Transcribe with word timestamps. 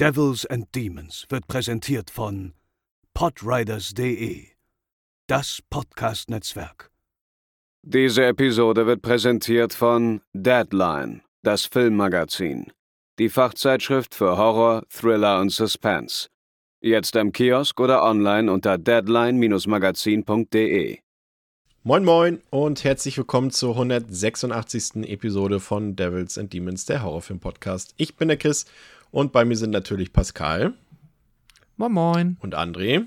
Devils 0.00 0.46
and 0.46 0.72
Demons 0.76 1.26
wird 1.28 1.48
präsentiert 1.48 2.08
von 2.08 2.52
podriders.de, 3.14 4.46
das 5.26 5.60
Podcast-Netzwerk. 5.70 6.92
Diese 7.82 8.26
Episode 8.26 8.86
wird 8.86 9.02
präsentiert 9.02 9.74
von 9.74 10.20
Deadline, 10.32 11.22
das 11.42 11.64
Filmmagazin, 11.64 12.70
die 13.18 13.28
Fachzeitschrift 13.28 14.14
für 14.14 14.38
Horror, 14.38 14.84
Thriller 14.88 15.40
und 15.40 15.50
Suspense. 15.50 16.28
Jetzt 16.80 17.16
im 17.16 17.32
Kiosk 17.32 17.80
oder 17.80 18.04
online 18.04 18.52
unter 18.52 18.78
deadline-magazin.de. 18.78 21.00
Moin 21.82 22.04
Moin 22.04 22.40
und 22.50 22.84
herzlich 22.84 23.18
willkommen 23.18 23.50
zur 23.50 23.72
186. 23.72 25.08
Episode 25.08 25.58
von 25.58 25.96
Devils 25.96 26.38
and 26.38 26.52
Demons, 26.52 26.84
der 26.84 27.02
Horrorfilm-Podcast. 27.02 27.94
Ich 27.96 28.14
bin 28.14 28.28
der 28.28 28.36
Chris 28.36 28.64
und 29.10 29.32
bei 29.32 29.44
mir 29.44 29.56
sind 29.56 29.70
natürlich 29.70 30.12
Pascal. 30.12 30.74
Moin 31.76 31.92
Moin. 31.92 32.36
Und 32.40 32.54
André. 32.54 33.06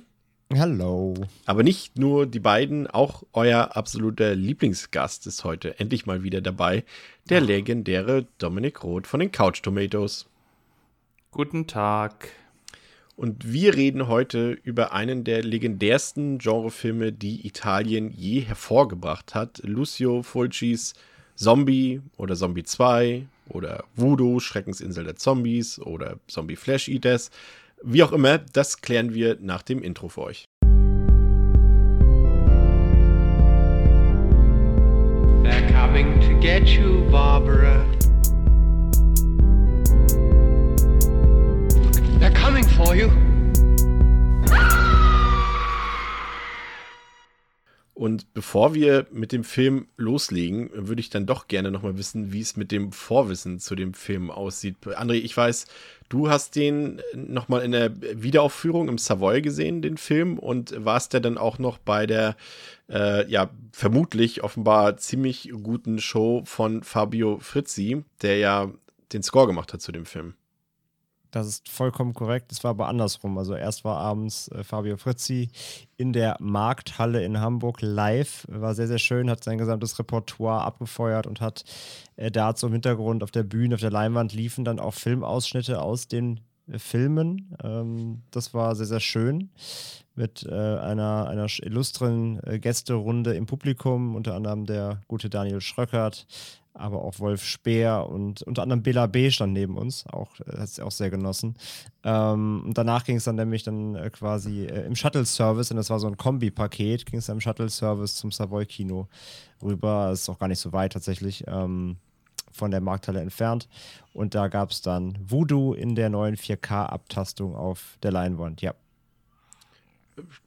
Hallo. 0.53 1.13
Aber 1.45 1.63
nicht 1.63 1.97
nur 1.97 2.25
die 2.25 2.39
beiden, 2.39 2.87
auch 2.87 3.23
euer 3.33 3.77
absoluter 3.77 4.35
Lieblingsgast 4.35 5.25
ist 5.27 5.43
heute 5.43 5.79
endlich 5.79 6.05
mal 6.05 6.23
wieder 6.23 6.41
dabei, 6.41 6.83
der 7.29 7.39
legendäre 7.39 8.27
Dominik 8.37 8.83
Roth 8.83 9.07
von 9.07 9.21
den 9.21 9.31
Couch 9.31 9.61
Tomatoes. 9.61 10.27
Guten 11.31 11.67
Tag. 11.67 12.29
Und 13.15 13.53
wir 13.53 13.75
reden 13.75 14.07
heute 14.07 14.51
über 14.51 14.93
einen 14.93 15.23
der 15.23 15.43
legendärsten 15.43 16.39
Genrefilme, 16.39 17.13
die 17.13 17.45
Italien 17.47 18.11
je 18.11 18.41
hervorgebracht 18.41 19.35
hat. 19.35 19.61
Lucio 19.63 20.23
Fulcis 20.23 20.93
Zombie 21.35 22.01
oder 22.17 22.35
Zombie 22.35 22.63
2 22.63 23.25
oder 23.53 23.83
Voodoo, 23.95 24.39
Schreckensinsel 24.39 25.03
der 25.03 25.15
Zombies 25.15 25.79
oder 25.79 26.19
Zombie 26.27 26.55
Flash 26.55 26.87
Eaters. 26.87 27.31
Wie 27.83 28.03
auch 28.03 28.11
immer, 28.11 28.37
das 28.37 28.81
klären 28.81 29.13
wir 29.13 29.37
nach 29.39 29.61
dem 29.61 29.81
Intro 29.81 30.07
für 30.07 30.21
euch. 30.21 30.47
They're 35.43 35.71
coming 35.73 36.19
to 36.21 36.39
get 36.39 36.67
you, 36.67 37.09
Barbara. 37.09 37.85
They're 42.19 42.33
coming 42.33 42.63
for 42.63 42.95
you. 42.95 43.09
Und 48.01 48.33
bevor 48.33 48.73
wir 48.73 49.05
mit 49.11 49.31
dem 49.31 49.43
Film 49.43 49.85
loslegen, 49.95 50.71
würde 50.73 51.01
ich 51.01 51.11
dann 51.11 51.27
doch 51.27 51.47
gerne 51.47 51.69
nochmal 51.69 51.99
wissen, 51.99 52.33
wie 52.33 52.41
es 52.41 52.57
mit 52.57 52.71
dem 52.71 52.91
Vorwissen 52.91 53.59
zu 53.59 53.75
dem 53.75 53.93
Film 53.93 54.31
aussieht. 54.31 54.77
André, 54.83 55.17
ich 55.17 55.37
weiß, 55.37 55.67
du 56.09 56.27
hast 56.27 56.55
den 56.55 56.99
nochmal 57.13 57.61
in 57.61 57.73
der 57.73 57.91
Wiederaufführung 58.01 58.89
im 58.89 58.97
Savoy 58.97 59.43
gesehen, 59.43 59.83
den 59.83 59.97
Film, 59.97 60.39
und 60.39 60.73
warst 60.83 61.13
ja 61.13 61.19
dann 61.19 61.37
auch 61.37 61.59
noch 61.59 61.77
bei 61.77 62.07
der, 62.07 62.37
äh, 62.89 63.29
ja, 63.29 63.51
vermutlich 63.71 64.43
offenbar 64.43 64.97
ziemlich 64.97 65.51
guten 65.61 65.99
Show 65.99 66.41
von 66.43 66.81
Fabio 66.81 67.37
Frizzi, 67.37 68.03
der 68.23 68.39
ja 68.39 68.71
den 69.13 69.21
Score 69.21 69.45
gemacht 69.45 69.73
hat 69.73 69.81
zu 69.83 69.91
dem 69.91 70.07
Film. 70.07 70.33
Das 71.31 71.47
ist 71.47 71.69
vollkommen 71.69 72.13
korrekt. 72.13 72.51
Es 72.51 72.63
war 72.63 72.71
aber 72.71 72.87
andersrum. 72.87 73.37
Also 73.37 73.55
erst 73.55 73.85
war 73.85 73.97
abends 73.97 74.49
äh, 74.49 74.63
Fabio 74.63 74.97
Frizzi 74.97 75.49
in 75.95 76.11
der 76.11 76.35
Markthalle 76.39 77.23
in 77.23 77.39
Hamburg 77.39 77.81
live. 77.81 78.45
War 78.49 78.75
sehr, 78.75 78.87
sehr 78.87 78.99
schön, 78.99 79.29
hat 79.29 79.43
sein 79.43 79.57
gesamtes 79.57 79.97
Repertoire 79.97 80.63
abgefeuert 80.63 81.27
und 81.27 81.39
hat 81.39 81.63
äh, 82.17 82.31
dazu 82.31 82.67
im 82.67 82.73
Hintergrund 82.73 83.23
auf 83.23 83.31
der 83.31 83.43
Bühne, 83.43 83.75
auf 83.75 83.81
der 83.81 83.91
Leinwand 83.91 84.33
liefen 84.33 84.65
dann 84.65 84.79
auch 84.79 84.93
Filmausschnitte 84.93 85.81
aus 85.81 86.09
den 86.09 86.41
äh, 86.67 86.79
Filmen. 86.79 87.55
Ähm, 87.63 88.23
das 88.31 88.53
war 88.53 88.75
sehr, 88.75 88.85
sehr 88.87 88.99
schön. 88.99 89.49
Mit 90.13 90.45
äh, 90.45 90.53
einer, 90.53 91.29
einer 91.29 91.47
illustren 91.61 92.41
äh, 92.43 92.59
Gästerunde 92.59 93.33
im 93.33 93.45
Publikum, 93.45 94.15
unter 94.15 94.35
anderem 94.35 94.65
der 94.65 95.01
gute 95.07 95.29
Daniel 95.29 95.61
Schröckert, 95.61 96.27
aber 96.73 97.01
auch 97.01 97.19
Wolf 97.19 97.43
Speer 97.43 98.07
und 98.09 98.41
unter 98.43 98.63
anderem 98.63 98.83
Bela 98.83 99.07
B. 99.07 99.29
stand 99.31 99.53
neben 99.53 99.77
uns, 99.77 100.05
auch 100.07 100.39
äh, 100.39 100.57
hat 100.57 100.69
es 100.69 100.79
auch 100.79 100.91
sehr 100.91 101.09
genossen. 101.09 101.55
Ähm, 102.03 102.63
und 102.65 102.77
danach 102.77 103.03
ging 103.03 103.17
es 103.17 103.25
dann 103.25 103.35
nämlich 103.35 103.63
dann 103.63 103.95
äh, 103.95 104.09
quasi 104.09 104.65
äh, 104.65 104.85
im 104.85 104.95
Shuttle-Service, 104.95 105.71
und 105.71 105.77
das 105.77 105.89
war 105.89 105.99
so 105.99 106.07
ein 106.07 106.17
Kombi-Paket, 106.17 107.05
ging 107.05 107.19
es 107.19 107.25
dann 107.25 107.37
im 107.37 107.41
Shuttle-Service 107.41 108.15
zum 108.15 108.31
Savoy-Kino 108.31 109.07
rüber. 109.61 110.07
Das 110.09 110.21
ist 110.21 110.29
auch 110.29 110.39
gar 110.39 110.47
nicht 110.47 110.59
so 110.59 110.71
weit 110.73 110.93
tatsächlich. 110.93 111.43
Ähm, 111.47 111.97
von 112.53 112.71
der 112.71 112.81
Markthalle 112.81 113.21
entfernt. 113.21 113.67
Und 114.13 114.35
da 114.35 114.47
gab 114.47 114.71
es 114.71 114.81
dann 114.81 115.17
Voodoo 115.21 115.73
in 115.73 115.95
der 115.95 116.09
neuen 116.09 116.35
4K-Abtastung 116.35 117.55
auf 117.55 117.97
der 118.03 118.11
Leinwand, 118.11 118.61
ja. 118.61 118.75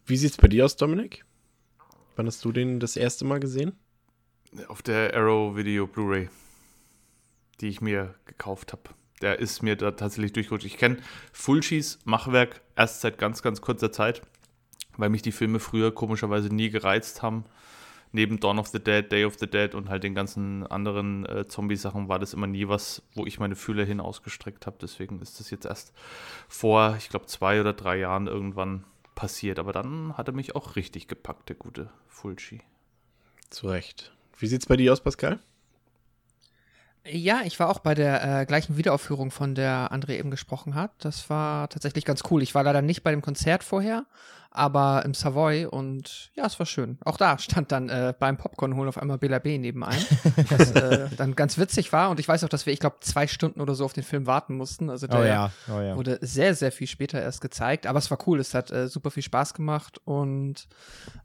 Wie 0.06 0.16
sieht 0.16 0.32
es 0.32 0.36
bei 0.36 0.48
dir 0.48 0.66
aus, 0.66 0.76
Dominik? 0.76 1.24
Wann 2.16 2.26
hast 2.26 2.44
du 2.44 2.52
den 2.52 2.78
das 2.78 2.96
erste 2.96 3.24
Mal 3.24 3.40
gesehen? 3.40 3.72
Auf 4.68 4.82
der 4.82 5.14
Arrow 5.14 5.56
Video 5.56 5.86
Blu-ray, 5.86 6.28
die 7.60 7.68
ich 7.68 7.80
mir 7.80 8.14
gekauft 8.24 8.72
habe. 8.72 8.82
Der 9.20 9.40
ist 9.40 9.62
mir 9.62 9.74
da 9.74 9.90
tatsächlich 9.90 10.32
durchgerutscht. 10.32 10.66
Ich 10.66 10.76
kenne 10.76 10.98
Fulcis 11.32 11.98
Machwerk 12.04 12.60
erst 12.76 13.00
seit 13.00 13.18
ganz, 13.18 13.42
ganz 13.42 13.60
kurzer 13.60 13.90
Zeit, 13.90 14.22
weil 14.96 15.08
mich 15.08 15.22
die 15.22 15.32
Filme 15.32 15.58
früher 15.58 15.92
komischerweise 15.92 16.54
nie 16.54 16.70
gereizt 16.70 17.20
haben. 17.20 17.44
Neben 18.12 18.38
Dawn 18.38 18.60
of 18.60 18.68
the 18.68 18.78
Dead, 18.78 19.10
Day 19.10 19.24
of 19.24 19.36
the 19.40 19.48
Dead 19.48 19.74
und 19.74 19.88
halt 19.88 20.04
den 20.04 20.14
ganzen 20.14 20.64
anderen 20.68 21.26
äh, 21.26 21.46
Zombie-Sachen 21.46 22.08
war 22.08 22.20
das 22.20 22.32
immer 22.32 22.46
nie 22.46 22.68
was, 22.68 23.02
wo 23.14 23.26
ich 23.26 23.40
meine 23.40 23.56
Fühler 23.56 23.84
hin 23.84 23.98
ausgestreckt 23.98 24.66
habe. 24.66 24.76
Deswegen 24.80 25.20
ist 25.20 25.40
das 25.40 25.50
jetzt 25.50 25.66
erst 25.66 25.92
vor, 26.46 26.94
ich 26.96 27.08
glaube, 27.08 27.26
zwei 27.26 27.60
oder 27.60 27.72
drei 27.72 27.96
Jahren 27.98 28.28
irgendwann 28.28 28.84
passiert. 29.16 29.58
Aber 29.58 29.72
dann 29.72 30.16
hat 30.16 30.28
er 30.28 30.34
mich 30.34 30.54
auch 30.54 30.76
richtig 30.76 31.08
gepackt, 31.08 31.48
der 31.48 31.56
gute 31.56 31.90
Fulci. 32.06 32.60
Zu 33.50 33.68
Recht. 33.68 34.14
Wie 34.38 34.46
sieht's 34.46 34.66
bei 34.66 34.76
dir 34.76 34.92
aus, 34.92 35.00
Pascal? 35.00 35.38
Ja, 37.06 37.42
ich 37.44 37.60
war 37.60 37.68
auch 37.68 37.80
bei 37.80 37.94
der 37.94 38.40
äh, 38.40 38.46
gleichen 38.46 38.78
Wiederaufführung, 38.78 39.30
von 39.30 39.54
der 39.54 39.92
André 39.92 40.18
eben 40.18 40.30
gesprochen 40.30 40.74
hat. 40.74 40.92
Das 40.98 41.28
war 41.28 41.68
tatsächlich 41.68 42.06
ganz 42.06 42.22
cool. 42.30 42.42
Ich 42.42 42.54
war 42.54 42.62
leider 42.62 42.80
nicht 42.80 43.02
bei 43.02 43.10
dem 43.10 43.20
Konzert 43.20 43.62
vorher, 43.62 44.06
aber 44.54 45.04
im 45.04 45.14
Savoy 45.14 45.66
und 45.66 46.30
ja, 46.34 46.46
es 46.46 46.58
war 46.60 46.64
schön. 46.64 46.96
Auch 47.04 47.16
da 47.16 47.38
stand 47.38 47.72
dann 47.72 47.88
äh, 47.88 48.14
beim 48.16 48.36
Popcorn 48.36 48.76
holen 48.76 48.88
auf 48.88 48.98
einmal 48.98 49.18
Bela 49.18 49.40
B 49.40 49.58
nebenein, 49.58 50.00
was 50.48 50.70
äh, 50.70 51.08
dann 51.16 51.34
ganz 51.34 51.58
witzig 51.58 51.92
war. 51.92 52.08
Und 52.08 52.20
ich 52.20 52.28
weiß 52.28 52.44
auch, 52.44 52.48
dass 52.48 52.64
wir, 52.64 52.72
ich 52.72 52.78
glaube, 52.78 52.98
zwei 53.00 53.26
Stunden 53.26 53.60
oder 53.60 53.74
so 53.74 53.84
auf 53.84 53.92
den 53.92 54.04
Film 54.04 54.26
warten 54.26 54.56
mussten. 54.56 54.90
Also 54.90 55.08
der 55.08 55.20
Oh 55.20 55.24
ja, 55.24 55.50
oh 55.68 55.80
ja. 55.80 55.96
wurde 55.96 56.18
sehr, 56.22 56.54
sehr 56.54 56.70
viel 56.70 56.86
später 56.86 57.20
erst 57.20 57.40
gezeigt. 57.40 57.86
Aber 57.86 57.98
es 57.98 58.10
war 58.12 58.18
cool, 58.28 58.38
es 58.38 58.54
hat 58.54 58.70
äh, 58.70 58.86
super 58.86 59.10
viel 59.10 59.24
Spaß 59.24 59.54
gemacht. 59.54 60.00
Und 60.04 60.68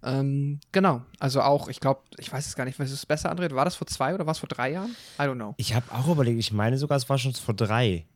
ähm, 0.03 0.59
genau, 0.71 1.03
also 1.19 1.41
auch, 1.41 1.69
ich 1.69 1.79
glaube, 1.79 2.01
ich 2.17 2.33
weiß 2.33 2.47
es 2.47 2.55
gar 2.55 2.65
nicht, 2.65 2.79
was 2.79 2.87
ist 2.87 2.95
es 2.95 3.05
besser, 3.05 3.31
André? 3.31 3.53
War 3.53 3.65
das 3.65 3.75
vor 3.75 3.85
zwei 3.85 4.15
oder 4.15 4.25
war 4.25 4.31
es 4.31 4.39
vor 4.39 4.49
drei 4.49 4.71
Jahren? 4.71 4.95
I 5.19 5.23
don't 5.23 5.35
know. 5.35 5.53
Ich 5.57 5.75
habe 5.75 5.85
auch 5.91 6.07
überlegt, 6.07 6.39
ich 6.39 6.51
meine 6.51 6.79
sogar, 6.79 6.97
es 6.97 7.07
war 7.09 7.19
schon 7.19 7.33
vor 7.35 7.53
drei. 7.53 8.07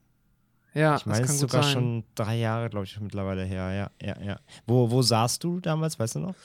Ja, 0.74 0.96
Ich 0.96 1.06
meine, 1.06 1.22
es 1.22 1.28
das 1.28 1.36
ist 1.36 1.42
kann 1.42 1.48
gut 1.48 1.52
sogar 1.52 1.64
sein. 1.64 1.74
schon 1.74 2.04
drei 2.16 2.36
Jahre, 2.38 2.70
glaube 2.70 2.86
ich, 2.86 3.00
mittlerweile 3.00 3.44
her. 3.44 3.72
Ja, 4.02 4.08
ja, 4.08 4.22
ja. 4.22 4.40
Wo, 4.66 4.90
wo 4.90 5.02
saßt 5.02 5.44
du 5.44 5.60
damals, 5.60 6.00
weißt 6.00 6.16
du 6.16 6.20
noch? 6.20 6.36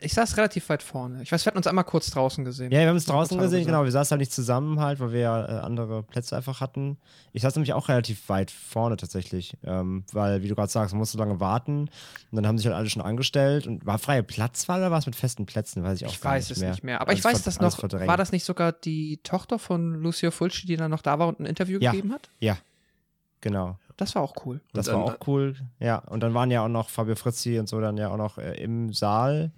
Ich 0.00 0.12
saß 0.12 0.36
relativ 0.36 0.68
weit 0.68 0.82
vorne. 0.82 1.22
Ich 1.22 1.30
weiß, 1.30 1.44
wir 1.44 1.46
hatten 1.50 1.56
uns 1.56 1.66
einmal 1.68 1.84
kurz 1.84 2.10
draußen 2.10 2.44
gesehen. 2.44 2.70
Ja, 2.72 2.80
wir 2.80 2.88
haben 2.88 2.96
es 2.96 3.06
draußen 3.06 3.38
gesehen, 3.38 3.60
hallo 3.60 3.66
genau. 3.66 3.84
Wir 3.84 3.92
saßen 3.92 4.10
halt 4.10 4.20
nicht 4.20 4.32
zusammen 4.32 4.80
halt, 4.80 4.98
weil 5.00 5.12
wir 5.12 5.20
ja 5.20 5.44
äh, 5.46 5.60
andere 5.60 6.02
Plätze 6.02 6.36
einfach 6.36 6.60
hatten. 6.60 6.98
Ich 7.32 7.42
saß 7.42 7.54
nämlich 7.54 7.72
auch 7.74 7.88
relativ 7.88 8.28
weit 8.28 8.50
vorne 8.50 8.96
tatsächlich, 8.96 9.56
ähm, 9.64 10.04
weil, 10.12 10.42
wie 10.42 10.48
du 10.48 10.56
gerade 10.56 10.70
sagst, 10.70 10.92
man 10.92 10.98
musste 10.98 11.16
lange 11.16 11.38
warten 11.40 11.82
und 11.82 11.90
dann 12.36 12.46
haben 12.46 12.58
sich 12.58 12.66
halt 12.66 12.76
alle 12.76 12.90
schon 12.90 13.02
angestellt 13.02 13.66
und 13.66 13.86
war 13.86 13.98
freie 13.98 14.22
Platzwahl 14.24 14.80
oder 14.80 14.90
war 14.90 14.98
es 14.98 15.06
mit 15.06 15.14
festen 15.16 15.46
Plätzen? 15.46 15.84
Weiß 15.84 16.00
ich 16.00 16.06
auch 16.06 16.10
Ich 16.12 16.20
gar 16.20 16.32
weiß 16.32 16.48
nicht 16.48 16.56
es 16.56 16.60
mehr. 16.60 16.70
nicht 16.72 16.84
mehr. 16.84 17.00
Aber 17.00 17.10
Alles 17.10 17.20
ich 17.20 17.24
weiß 17.24 17.42
das 17.44 17.60
noch. 17.60 17.78
verdrängt. 17.78 18.08
War 18.08 18.16
das 18.16 18.32
nicht 18.32 18.44
sogar 18.44 18.72
die 18.72 19.20
Tochter 19.22 19.58
von 19.60 19.94
Lucio 19.94 20.30
Fulci, 20.32 20.66
die 20.66 20.76
dann 20.76 20.90
noch 20.90 21.02
da 21.02 21.18
war 21.20 21.28
und 21.28 21.38
ein 21.40 21.46
Interview 21.46 21.78
Ja. 21.80 21.92
gegeben 21.92 22.12
hat? 22.12 22.28
Ja, 22.40 22.58
genau. 23.44 23.78
Das 23.96 24.16
war 24.16 24.22
auch 24.22 24.34
cool. 24.44 24.60
Das 24.72 24.88
Und 24.88 24.94
war 24.94 25.04
dann- 25.06 25.14
auch 25.14 25.26
cool. 25.28 25.54
Ja, 25.78 25.98
und 25.98 26.20
dann 26.24 26.34
waren 26.34 26.50
ja 26.50 26.64
auch 26.64 26.68
noch 26.68 26.88
Fabio 26.88 27.14
Frizzi 27.14 27.60
und 27.60 27.68
so 27.68 27.80
dann 27.80 27.96
ja 27.96 28.08
auch 28.08 28.16
noch 28.16 28.38
äh, 28.38 28.60
im 28.60 28.92
Saal 28.92 29.52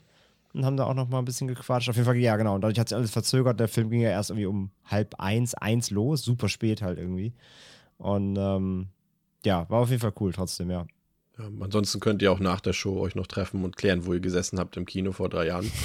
und 0.53 0.67
haben 0.67 0.77
da 0.77 0.85
auch 0.85 0.93
noch 0.95 1.09
mal 1.09 1.19
ein 1.21 1.25
bisschen 1.25 1.49
gequatscht. 1.49 1.89
Auf 1.89 1.97
jeden 1.97 2.05
Fall, 2.05 2.17
ja, 2.17 2.37
genau. 2.37 2.55
Und 2.55 2.61
dadurch 2.61 2.79
hat 2.79 2.91
sich 2.91 2.97
alles 2.97 3.11
verzögert. 3.11 3.59
Der 3.59 3.69
Film 3.69 3.89
ging 3.89 4.01
ja 4.03 4.11
erst 4.11 4.29
irgendwie 4.31 4.47
um 4.47 4.71
halb 4.85 5.15
eins, 5.19 5.55
eins 5.55 5.91
los. 5.91 6.23
Super 6.23 6.49
spät 6.51 6.83
halt 6.83 6.99
irgendwie. 6.99 7.33
Und 7.97 8.37
ähm, 8.39 8.89
ja, 9.47 9.65
war 9.71 9.81
auf 9.81 9.89
jeden 9.91 10.03
Fall 10.03 10.13
cool 10.21 10.33
trotzdem, 10.35 10.71
ja. 10.71 10.87
Ja, 11.39 11.45
ansonsten 11.61 12.01
könnt 12.01 12.21
ihr 12.23 12.33
auch 12.33 12.41
nach 12.41 12.61
der 12.61 12.73
Show 12.75 12.99
euch 13.01 13.15
noch 13.15 13.27
treffen 13.27 13.65
und 13.65 13.77
klären, 13.77 14.05
wo 14.07 14.13
ihr 14.15 14.21
gesessen 14.21 14.59
habt 14.59 14.77
im 14.77 14.85
Kino 14.87 15.13
vor 15.13 15.29
drei 15.31 15.47
Jahren. 15.47 15.71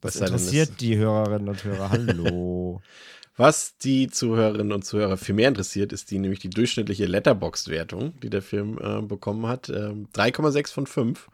Das 0.00 0.16
interessiert 0.16 0.80
die 0.80 0.96
Hörerinnen 0.96 1.48
und 1.48 1.62
Hörer. 1.62 1.90
Hallo. 1.90 2.80
Was 3.36 3.78
die 3.78 4.08
Zuhörerinnen 4.08 4.72
und 4.72 4.84
Zuhörer 4.84 5.16
viel 5.16 5.34
mehr 5.34 5.48
interessiert, 5.48 5.92
ist 5.92 6.10
die 6.10 6.18
nämlich 6.18 6.40
die 6.40 6.50
durchschnittliche 6.50 7.06
Letterboxd-Wertung, 7.06 8.20
die 8.20 8.28
der 8.28 8.42
Film 8.42 8.78
äh, 8.78 9.00
bekommen 9.00 9.46
hat. 9.46 9.70
Ähm, 9.70 10.08
3,6 10.14 10.72
von 10.72 10.86
5. 10.86 11.28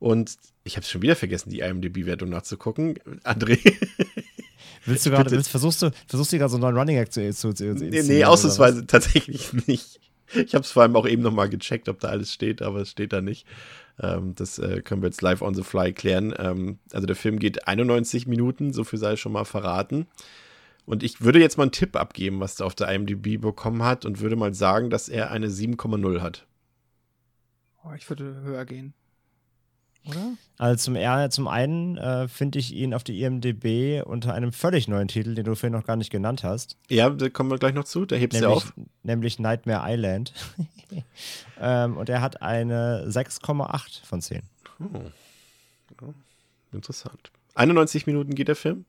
Und 0.00 0.36
ich 0.64 0.76
habe 0.76 0.86
schon 0.86 1.02
wieder 1.02 1.16
vergessen, 1.16 1.50
die 1.50 1.60
IMDb-Wertung 1.60 2.28
nachzugucken. 2.28 2.98
André? 3.24 3.58
Willst 4.84 5.06
du 5.06 5.10
gerade, 5.10 5.30
willst, 5.30 5.50
versuchst 5.50 5.82
du, 5.82 5.90
versuchst 6.06 6.32
du 6.32 6.38
gerade 6.38 6.50
so 6.50 6.56
einen 6.56 6.62
neuen 6.62 6.76
Running 6.76 6.96
Act 6.96 7.12
zu, 7.12 7.32
zu, 7.32 7.52
zu 7.52 7.64
nee, 7.64 8.02
nee, 8.02 8.24
ausnahmsweise 8.24 8.86
tatsächlich 8.86 9.52
nicht. 9.66 10.00
Ich 10.34 10.54
habe 10.54 10.62
es 10.62 10.72
vor 10.72 10.82
allem 10.82 10.96
auch 10.96 11.06
eben 11.06 11.22
nochmal 11.22 11.48
gecheckt, 11.48 11.88
ob 11.88 12.00
da 12.00 12.08
alles 12.08 12.32
steht, 12.32 12.62
aber 12.62 12.80
es 12.80 12.90
steht 12.90 13.12
da 13.12 13.20
nicht. 13.20 13.46
Ähm, 14.00 14.34
das 14.34 14.58
äh, 14.58 14.82
können 14.82 15.02
wir 15.02 15.08
jetzt 15.08 15.22
live 15.22 15.40
on 15.40 15.54
the 15.54 15.62
fly 15.62 15.92
klären. 15.92 16.34
Ähm, 16.38 16.78
also 16.92 17.06
der 17.06 17.16
Film 17.16 17.38
geht 17.38 17.66
91 17.66 18.26
Minuten, 18.26 18.72
so 18.72 18.84
viel 18.84 18.98
sei 18.98 19.16
schon 19.16 19.32
mal 19.32 19.44
verraten. 19.44 20.06
Und 20.88 21.02
ich 21.02 21.20
würde 21.20 21.38
jetzt 21.38 21.58
mal 21.58 21.64
einen 21.64 21.72
Tipp 21.72 21.96
abgeben, 21.96 22.40
was 22.40 22.54
der 22.54 22.66
auf 22.66 22.74
der 22.74 22.88
IMDb 22.88 23.38
bekommen 23.38 23.82
hat 23.82 24.06
und 24.06 24.20
würde 24.20 24.36
mal 24.36 24.54
sagen, 24.54 24.88
dass 24.88 25.10
er 25.10 25.30
eine 25.30 25.48
7,0 25.48 26.22
hat. 26.22 26.46
Oh, 27.84 27.92
ich 27.94 28.08
würde 28.08 28.40
höher 28.42 28.64
gehen. 28.64 28.94
Oder? 30.06 30.32
Also 30.56 30.84
zum, 30.84 30.96
er, 30.96 31.28
zum 31.28 31.46
einen 31.46 31.98
äh, 31.98 32.26
finde 32.26 32.58
ich 32.58 32.72
ihn 32.72 32.94
auf 32.94 33.04
der 33.04 33.16
IMDb 33.16 34.02
unter 34.02 34.32
einem 34.32 34.50
völlig 34.50 34.88
neuen 34.88 35.08
Titel, 35.08 35.34
den 35.34 35.44
du 35.44 35.54
vorhin 35.54 35.74
noch 35.74 35.84
gar 35.84 35.96
nicht 35.96 36.08
genannt 36.08 36.42
hast. 36.42 36.78
Ja, 36.88 37.10
da 37.10 37.28
kommen 37.28 37.50
wir 37.50 37.58
gleich 37.58 37.74
noch 37.74 37.84
zu, 37.84 38.06
da 38.06 38.16
hebst 38.16 38.40
du 38.40 38.48
auf. 38.48 38.72
Nämlich 39.02 39.38
Nightmare 39.38 39.92
Island. 39.92 40.32
ähm, 41.60 41.98
und 41.98 42.08
er 42.08 42.22
hat 42.22 42.40
eine 42.40 43.04
6,8 43.06 44.06
von 44.06 44.22
10. 44.22 44.40
Oh. 44.80 45.00
oh. 46.00 46.14
Interessant. 46.72 47.30
91 47.56 48.06
Minuten 48.06 48.34
geht 48.34 48.48
der 48.48 48.56
Film. 48.56 48.86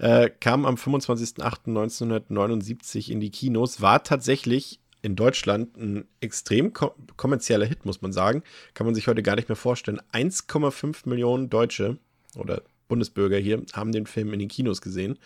Äh, 0.00 0.30
kam 0.40 0.64
am 0.64 0.76
25.08.1979 0.76 3.10
in 3.10 3.20
die 3.20 3.30
Kinos, 3.30 3.82
war 3.82 4.02
tatsächlich 4.02 4.80
in 5.02 5.14
Deutschland 5.14 5.76
ein 5.76 6.06
extrem 6.20 6.72
kom 6.72 6.92
kommerzieller 7.18 7.66
Hit, 7.66 7.84
muss 7.84 8.00
man 8.00 8.14
sagen. 8.14 8.42
Kann 8.72 8.86
man 8.86 8.94
sich 8.94 9.08
heute 9.08 9.22
gar 9.22 9.36
nicht 9.36 9.50
mehr 9.50 9.56
vorstellen. 9.56 10.00
1,5 10.12 11.06
Millionen 11.06 11.50
Deutsche 11.50 11.98
oder 12.34 12.62
Bundesbürger 12.88 13.36
hier 13.36 13.62
haben 13.74 13.92
den 13.92 14.06
Film 14.06 14.32
in 14.32 14.38
den 14.38 14.48
Kinos 14.48 14.80
gesehen. 14.80 15.18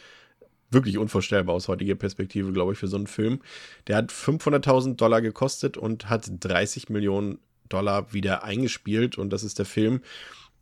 Wirklich 0.71 0.99
unvorstellbar 0.99 1.55
aus 1.55 1.69
heutiger 1.69 1.94
Perspektive, 1.94 2.53
glaube 2.53 2.73
ich, 2.73 2.79
für 2.81 2.88
so 2.88 2.97
einen 2.97 3.06
Film. 3.06 3.43
Der 3.87 3.97
hat 3.97 4.11
500.000 4.11 4.97
Dollar 4.97 5.23
gekostet 5.23 5.76
und 5.76 6.11
hat 6.11 6.29
30 6.41 6.88
Millionen 6.88 7.38
Dollar 7.69 8.12
wieder 8.12 8.43
eingespielt. 8.43 9.19
Und 9.19 9.31
das 9.31 9.44
ist 9.44 9.61
der 9.61 9.67
Film, 9.67 10.00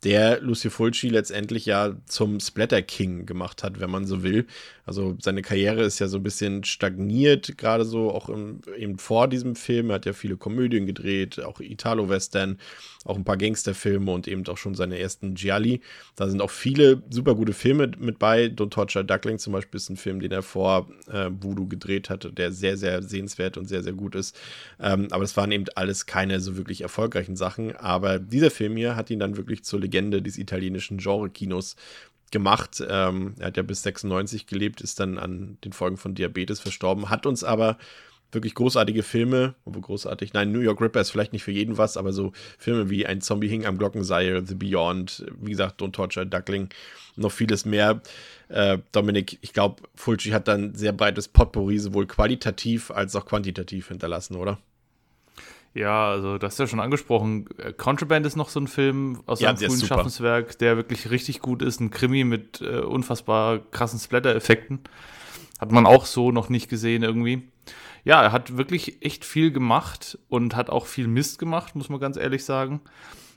der 0.03 0.41
Lucio 0.41 0.69
Fulci 0.69 1.09
letztendlich 1.09 1.65
ja 1.65 1.95
zum 2.05 2.39
Splatter 2.39 2.81
King 2.81 3.25
gemacht 3.25 3.63
hat, 3.63 3.79
wenn 3.79 3.89
man 3.89 4.05
so 4.05 4.23
will. 4.23 4.47
Also 4.85 5.15
seine 5.21 5.41
Karriere 5.41 5.83
ist 5.83 5.99
ja 5.99 6.07
so 6.07 6.17
ein 6.17 6.23
bisschen 6.23 6.63
stagniert, 6.63 7.57
gerade 7.57 7.85
so 7.85 8.11
auch 8.11 8.29
im, 8.29 8.61
eben 8.77 8.97
vor 8.97 9.27
diesem 9.27 9.55
Film. 9.55 9.89
Er 9.89 9.95
hat 9.95 10.05
ja 10.05 10.13
viele 10.13 10.37
Komödien 10.37 10.85
gedreht, 10.85 11.41
auch 11.41 11.59
Italo-Western, 11.59 12.59
auch 13.03 13.17
ein 13.17 13.23
paar 13.23 13.37
Gangsterfilme 13.37 14.11
und 14.11 14.27
eben 14.27 14.45
auch 14.47 14.57
schon 14.57 14.75
seine 14.75 14.99
ersten 14.99 15.35
Gialli. 15.35 15.81
Da 16.15 16.27
sind 16.27 16.41
auch 16.41 16.49
viele 16.49 17.03
super 17.09 17.35
gute 17.35 17.53
Filme 17.53 17.91
mit 17.97 18.19
bei. 18.19 18.45
Don't 18.45 18.69
Torture 18.69 19.05
Duckling 19.05 19.39
zum 19.39 19.53
Beispiel 19.53 19.77
ist 19.77 19.89
ein 19.89 19.97
Film, 19.97 20.19
den 20.19 20.31
er 20.31 20.43
vor 20.43 20.89
äh, 21.11 21.29
Voodoo 21.29 21.67
gedreht 21.67 22.09
hatte, 22.09 22.31
der 22.31 22.51
sehr, 22.51 22.77
sehr 22.77 23.01
sehenswert 23.01 23.57
und 23.57 23.67
sehr, 23.67 23.83
sehr 23.83 23.93
gut 23.93 24.15
ist. 24.15 24.37
Ähm, 24.79 25.07
aber 25.11 25.23
es 25.23 25.35
waren 25.37 25.51
eben 25.51 25.65
alles 25.75 26.05
keine 26.05 26.39
so 26.39 26.57
wirklich 26.57 26.81
erfolgreichen 26.81 27.35
Sachen. 27.35 27.75
Aber 27.75 28.19
dieser 28.19 28.51
Film 28.51 28.77
hier 28.77 28.95
hat 28.95 29.09
ihn 29.09 29.19
dann 29.19 29.37
wirklich 29.37 29.63
zur 29.63 29.79
Legende 29.79 30.21
des 30.21 30.37
italienischen 30.37 30.97
Genre-Kinos 30.97 31.75
gemacht. 32.31 32.83
Ähm, 32.85 33.35
er 33.39 33.47
hat 33.47 33.57
ja 33.57 33.63
bis 33.63 33.83
96 33.83 34.47
gelebt, 34.47 34.81
ist 34.81 34.99
dann 34.99 35.17
an 35.17 35.57
den 35.63 35.71
Folgen 35.71 35.97
von 35.97 36.15
Diabetes 36.15 36.59
verstorben, 36.59 37.09
hat 37.09 37.25
uns 37.25 37.45
aber 37.45 37.77
wirklich 38.33 38.55
großartige 38.55 39.03
Filme, 39.03 39.55
wo 39.65 39.79
großartig, 39.79 40.33
nein, 40.33 40.51
New 40.51 40.59
York 40.59 40.81
Ripper 40.81 41.01
ist 41.01 41.11
vielleicht 41.11 41.33
nicht 41.33 41.43
für 41.43 41.51
jeden 41.51 41.77
was, 41.77 41.97
aber 41.97 42.13
so 42.13 42.31
Filme 42.57 42.89
wie 42.89 43.05
Ein 43.05 43.21
Zombie 43.21 43.47
hing 43.47 43.65
am 43.65 43.77
Glockenseil, 43.77 44.45
The 44.45 44.55
Beyond, 44.55 45.25
wie 45.41 45.51
gesagt, 45.51 45.81
Don't 45.81 45.91
Torture 45.91 46.25
Duckling, 46.25 46.69
noch 47.15 47.31
vieles 47.31 47.65
mehr. 47.65 48.01
Äh, 48.49 48.79
Dominik, 48.91 49.37
ich 49.41 49.53
glaube, 49.53 49.83
Fulci 49.95 50.29
hat 50.29 50.47
dann 50.47 50.75
sehr 50.75 50.93
breites 50.93 51.27
Potpourri, 51.27 51.79
sowohl 51.79 52.07
qualitativ 52.07 52.91
als 52.91 53.15
auch 53.15 53.25
quantitativ 53.25 53.87
hinterlassen, 53.87 54.35
oder? 54.35 54.59
Ja, 55.73 56.09
also 56.09 56.37
das 56.37 56.53
ist 56.53 56.59
ja 56.59 56.67
schon 56.67 56.79
angesprochen. 56.79 57.47
Äh, 57.57 57.73
Contraband 57.73 58.25
ist 58.25 58.35
noch 58.35 58.49
so 58.49 58.59
ein 58.59 58.67
Film 58.67 59.21
aus 59.25 59.39
ja, 59.39 59.55
seinem 59.55 59.71
frühen 59.71 59.87
Schaffenswerk, 59.87 60.57
der 60.59 60.77
wirklich 60.77 61.09
richtig 61.09 61.39
gut 61.39 61.61
ist. 61.63 61.79
Ein 61.79 61.89
Krimi 61.89 62.23
mit 62.23 62.61
äh, 62.61 62.81
unfassbar 62.81 63.59
krassen 63.71 63.99
Splatter-Effekten. 63.99 64.81
Hat 65.59 65.71
man 65.71 65.85
auch 65.85 66.05
so 66.05 66.31
noch 66.31 66.49
nicht 66.49 66.69
gesehen 66.69 67.03
irgendwie. 67.03 67.43
Ja, 68.03 68.21
er 68.21 68.31
hat 68.31 68.57
wirklich 68.57 69.01
echt 69.01 69.23
viel 69.23 69.51
gemacht 69.51 70.17
und 70.27 70.55
hat 70.55 70.69
auch 70.69 70.85
viel 70.85 71.07
Mist 71.07 71.39
gemacht, 71.39 71.75
muss 71.75 71.89
man 71.89 71.99
ganz 71.99 72.17
ehrlich 72.17 72.43
sagen. 72.43 72.81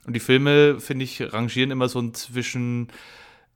Und 0.06 0.14
die 0.14 0.20
Filme, 0.20 0.80
finde 0.80 1.04
ich, 1.04 1.32
rangieren 1.32 1.70
immer 1.70 1.88
so 1.88 2.10
zwischen 2.10 2.88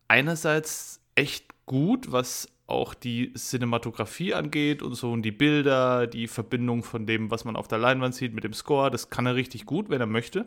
einerseits 0.08 1.00
echt 1.14 1.46
gut, 1.66 2.12
was 2.12 2.48
auch 2.66 2.94
die 2.94 3.32
Cinematografie 3.34 4.34
angeht 4.34 4.82
und 4.82 4.94
so 4.94 5.12
und 5.12 5.22
die 5.22 5.32
Bilder, 5.32 6.06
die 6.06 6.28
Verbindung 6.28 6.84
von 6.84 7.06
dem, 7.06 7.30
was 7.30 7.44
man 7.44 7.56
auf 7.56 7.68
der 7.68 7.78
Leinwand 7.78 8.14
sieht 8.14 8.32
mit 8.32 8.44
dem 8.44 8.52
Score, 8.52 8.90
das 8.90 9.10
kann 9.10 9.26
er 9.26 9.34
richtig 9.34 9.66
gut, 9.66 9.90
wenn 9.90 10.00
er 10.00 10.06
möchte. 10.06 10.46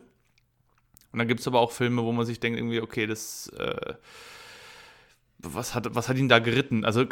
Und 1.12 1.18
dann 1.18 1.28
gibt 1.28 1.40
es 1.40 1.46
aber 1.46 1.60
auch 1.60 1.70
Filme, 1.70 2.02
wo 2.02 2.12
man 2.12 2.26
sich 2.26 2.40
denkt, 2.40 2.58
irgendwie, 2.58 2.80
okay, 2.80 3.06
das, 3.06 3.48
äh, 3.58 3.94
was, 5.44 5.74
hat, 5.74 5.94
was 5.94 6.08
hat 6.08 6.16
ihn 6.16 6.28
da 6.28 6.38
geritten? 6.38 6.84
Also, 6.84 7.06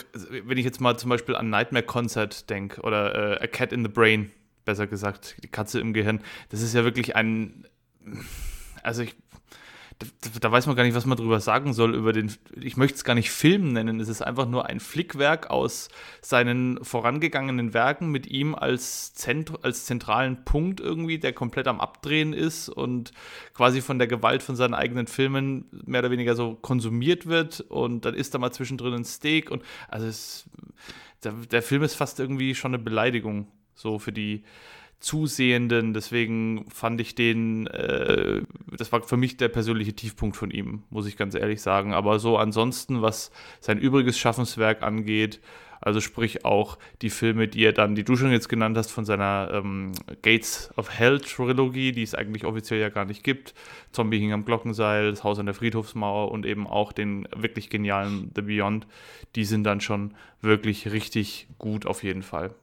wenn 0.45 0.59
ich 0.59 0.65
jetzt 0.65 0.81
mal 0.81 0.97
zum 0.97 1.11
Beispiel 1.11 1.37
an 1.37 1.51
Nightmare 1.51 1.85
Concert 1.85 2.49
denke 2.51 2.81
oder 2.83 3.41
äh, 3.41 3.45
A 3.45 3.47
Cat 3.47 3.73
in 3.73 3.83
the 3.83 3.91
Brain, 3.91 4.31
besser 4.65 4.87
gesagt, 4.87 5.37
die 5.43 5.49
Katze 5.49 5.81
im 5.81 5.93
Gehirn, 5.93 6.21
das 6.51 6.63
ist 6.63 6.75
ja 6.75 6.85
wirklich 6.85 7.17
ein, 7.17 7.67
also 8.83 9.03
ich 9.03 9.15
da, 10.41 10.51
weiß 10.51 10.67
man 10.67 10.77
gar 10.77 10.85
nicht, 10.85 10.95
was 10.95 11.07
man 11.07 11.17
drüber 11.17 11.41
sagen 11.41 11.73
soll 11.73 11.95
über 11.95 12.13
den. 12.13 12.33
Ich 12.61 12.77
möchte 12.77 12.97
es 12.97 13.05
gar 13.05 13.15
nicht 13.15 13.31
Film 13.31 13.73
nennen. 13.73 14.01
Es 14.01 14.09
ist 14.09 14.23
einfach 14.23 14.47
nur 14.47 14.67
ein 14.67 14.81
Flickwerk 14.81 15.51
aus 15.51 15.89
seinen 16.21 16.83
vorangegangenen 16.85 17.75
Werken 17.75 18.09
mit 18.11 18.27
ihm 18.27 18.55
als, 18.55 19.15
Zent, 19.15 19.53
als 19.65 19.85
zentralen 19.85 20.45
Punkt 20.45 20.81
irgendwie, 20.81 21.19
der 21.19 21.33
komplett 21.33 21.69
am 21.69 21.81
Abdrehen 21.81 22.33
ist 22.33 22.69
und 22.69 23.13
quasi 23.55 23.81
von 23.81 23.99
der 23.99 24.09
Gewalt 24.09 24.43
von 24.43 24.57
seinen 24.57 24.75
eigenen 24.75 25.07
Filmen 25.07 25.67
mehr 25.85 26.01
oder 26.01 26.11
weniger 26.11 26.35
so 26.35 26.55
konsumiert 26.55 27.27
wird. 27.27 27.61
Und 27.61 28.05
dann 28.05 28.15
ist 28.15 28.35
da 28.35 28.39
mal 28.39 28.53
zwischendrin 28.53 28.95
ein 28.95 29.05
Steak 29.05 29.51
und 29.51 29.63
also 29.89 30.07
es, 30.07 30.49
der, 31.25 31.33
der 31.33 31.63
Film 31.63 31.83
ist 31.83 31.95
fast 31.95 32.21
irgendwie 32.21 32.55
schon 32.55 32.75
eine 32.75 32.83
Beleidigung 32.83 33.49
so 33.75 33.99
für 33.99 34.13
die 34.13 34.45
Zusehenden. 35.03 35.93
Deswegen 35.93 36.65
fand 36.71 37.01
ich 37.01 37.15
den, 37.15 37.67
äh, 37.67 38.41
das 38.77 38.93
war 38.93 39.03
für 39.03 39.17
mich 39.17 39.37
der 39.37 39.49
persönliche 39.49 39.95
Tiefpunkt 39.95 40.37
von 40.37 40.51
ihm, 40.51 40.85
muss 40.91 41.07
ich 41.07 41.17
ganz 41.17 41.35
ehrlich 41.35 41.61
sagen. 41.61 41.93
Aber 41.93 42.19
so 42.19 42.39
ansonsten, 42.39 43.03
was 43.03 43.31
sein 43.61 43.79
übriges 43.79 44.19
Schaffenswerk 44.19 44.83
angeht, 44.83 45.41
also 45.83 46.01
sprich 46.01 46.45
auch 46.45 46.79
die 47.03 47.11
Filme, 47.11 47.49
die 47.49 47.65
er 47.65 47.73
dann, 47.73 47.97
die 47.97 48.05
du 48.05 48.15
schon 48.15 48.31
jetzt 48.31 48.49
genannt 48.49 48.79
hast, 48.79 48.93
von 48.93 49.05
seiner 49.05 49.51
ähm, 49.53 49.91
Gates 50.23 50.71
of 50.77 50.89
Hell 50.97 51.19
Trilogie, 51.19 51.91
die 51.91 52.05
es 52.05 52.15
eigentlich 52.15 52.45
offiziell 52.45 52.81
ja 52.81 52.89
gar 52.89 53.05
nicht 53.05 53.25
gibt, 53.25 53.53
Zombie 53.91 54.21
hing 54.21 54.33
am 54.33 54.45
Glockenseil, 54.45 55.11
das 55.11 55.25
Haus 55.25 55.41
an 55.41 55.47
der 55.47 55.57
Friedhofsmauer 55.57 56.31
und 56.31 56.47
eben 56.47 56.69
auch 56.69 56.93
den 56.93 57.27
wirklich 57.35 57.69
genialen 57.69 58.31
The 58.37 58.43
Beyond, 58.43 58.87
die 59.35 59.45
sind 59.45 59.65
dann 59.65 59.81
schon 59.81 60.15
wirklich 60.41 60.93
richtig 60.93 61.49
gut 61.59 61.85
auf 61.85 62.05
jeden 62.05 62.23
Fall. 62.23 62.55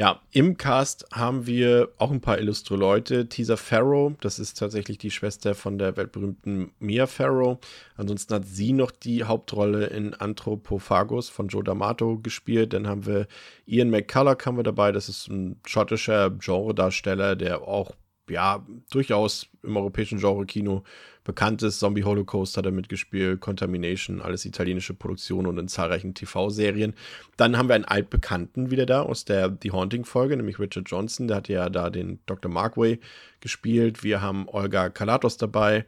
Ja, 0.00 0.22
im 0.30 0.56
Cast 0.56 1.04
haben 1.12 1.46
wir 1.46 1.90
auch 1.98 2.10
ein 2.10 2.22
paar 2.22 2.38
illustre 2.38 2.74
Leute. 2.74 3.28
Teaser 3.28 3.58
Farrow, 3.58 4.14
das 4.22 4.38
ist 4.38 4.58
tatsächlich 4.58 4.96
die 4.96 5.10
Schwester 5.10 5.54
von 5.54 5.76
der 5.76 5.94
weltberühmten 5.98 6.70
Mia 6.78 7.06
Farrow. 7.06 7.58
Ansonsten 7.98 8.32
hat 8.32 8.46
sie 8.46 8.72
noch 8.72 8.92
die 8.92 9.24
Hauptrolle 9.24 9.88
in 9.88 10.14
Anthropophagus 10.14 11.28
von 11.28 11.48
Joe 11.48 11.62
D'Amato 11.62 12.18
gespielt. 12.22 12.72
Dann 12.72 12.86
haben 12.86 13.04
wir 13.04 13.26
Ian 13.66 13.90
McCulloch 13.90 14.38
haben 14.46 14.56
wir 14.56 14.62
dabei. 14.62 14.90
Das 14.90 15.10
ist 15.10 15.28
ein 15.28 15.60
schottischer 15.66 16.30
Genredarsteller, 16.30 17.36
der 17.36 17.60
auch 17.60 17.90
ja 18.26 18.64
durchaus 18.90 19.48
im 19.62 19.76
europäischen 19.76 20.18
Genre-Kino 20.18 20.82
bekannt 21.24 21.62
ist. 21.62 21.80
Zombie 21.80 22.04
Holocaust 22.04 22.56
hat 22.56 22.66
er 22.66 22.72
mitgespielt, 22.72 23.40
Contamination, 23.40 24.20
alles 24.20 24.44
italienische 24.44 24.94
Produktionen 24.94 25.46
und 25.46 25.58
in 25.58 25.68
zahlreichen 25.68 26.14
TV-Serien. 26.14 26.94
Dann 27.36 27.56
haben 27.56 27.68
wir 27.68 27.74
einen 27.74 27.84
altbekannten 27.84 28.70
wieder 28.70 28.86
da 28.86 29.02
aus 29.02 29.24
der 29.24 29.56
The 29.62 29.72
Haunting-Folge, 29.72 30.36
nämlich 30.36 30.58
Richard 30.58 30.90
Johnson. 30.90 31.28
Der 31.28 31.38
hat 31.38 31.48
ja 31.48 31.68
da 31.68 31.90
den 31.90 32.20
Dr. 32.26 32.50
Markway 32.50 32.98
gespielt. 33.40 34.02
Wir 34.02 34.20
haben 34.20 34.48
Olga 34.48 34.88
Kalatos 34.88 35.36
dabei. 35.36 35.84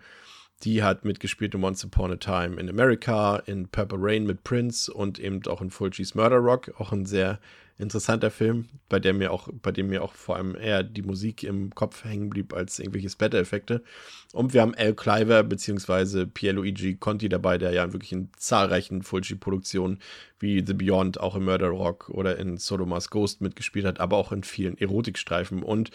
Die 0.65 0.83
hat 0.83 1.05
mitgespielt 1.05 1.55
in 1.55 1.65
Once 1.65 1.85
Upon 1.85 2.12
a 2.12 2.17
Time 2.17 2.61
in 2.61 2.69
America, 2.69 3.37
in 3.47 3.69
Purple 3.69 3.99
Rain 4.01 4.27
mit 4.27 4.45
Prince 4.45 4.93
und 4.93 5.19
eben 5.19 5.45
auch 5.47 5.61
in 5.61 5.71
Fulci's 5.71 6.15
Murder 6.15 6.37
Rock. 6.37 6.73
Auch 6.79 6.93
ein 6.93 7.05
sehr 7.05 7.41
interessanter 7.83 8.31
Film, 8.31 8.69
bei 8.89 8.99
dem 8.99 9.19
mir 9.19 9.33
auch, 9.33 9.49
bei 9.51 9.73
dem 9.73 9.89
mir 9.89 10.03
auch 10.03 10.15
vor 10.15 10.37
allem 10.37 10.55
eher 10.55 10.83
die 10.83 11.03
Musik 11.03 11.43
im 11.43 11.75
Kopf 11.75 12.05
hängen 12.05 12.31
blieb 12.31 12.55
als 12.55 12.79
irgendwelche 12.79 13.11
Splatter-Effekte. 13.11 13.83
Und 14.33 14.55
wir 14.55 14.62
haben 14.62 14.75
Al 14.75 14.95
Cliver 14.95 15.43
bzw. 15.43 16.27
Pierluigi 16.27 16.97
Conti 16.97 17.29
dabei, 17.29 17.59
der 17.59 17.73
ja 17.73 17.93
wirklich 17.93 18.12
in 18.12 18.31
zahlreichen 18.37 19.03
Fulci-Produktionen 19.03 19.99
wie 20.39 20.65
The 20.67 20.75
Beyond, 20.75 21.21
auch 21.21 21.37
in 21.37 21.45
Murder 21.45 21.69
Rock 21.69 22.09
oder 22.09 22.39
in 22.39 22.57
Sodomas 22.57 23.11
Ghost 23.11 23.41
mitgespielt 23.41 23.87
hat, 23.87 24.01
aber 24.01 24.17
auch 24.17 24.33
in 24.33 24.43
vielen 24.43 24.77
Erotikstreifen. 24.79 25.62
Und 25.62 25.91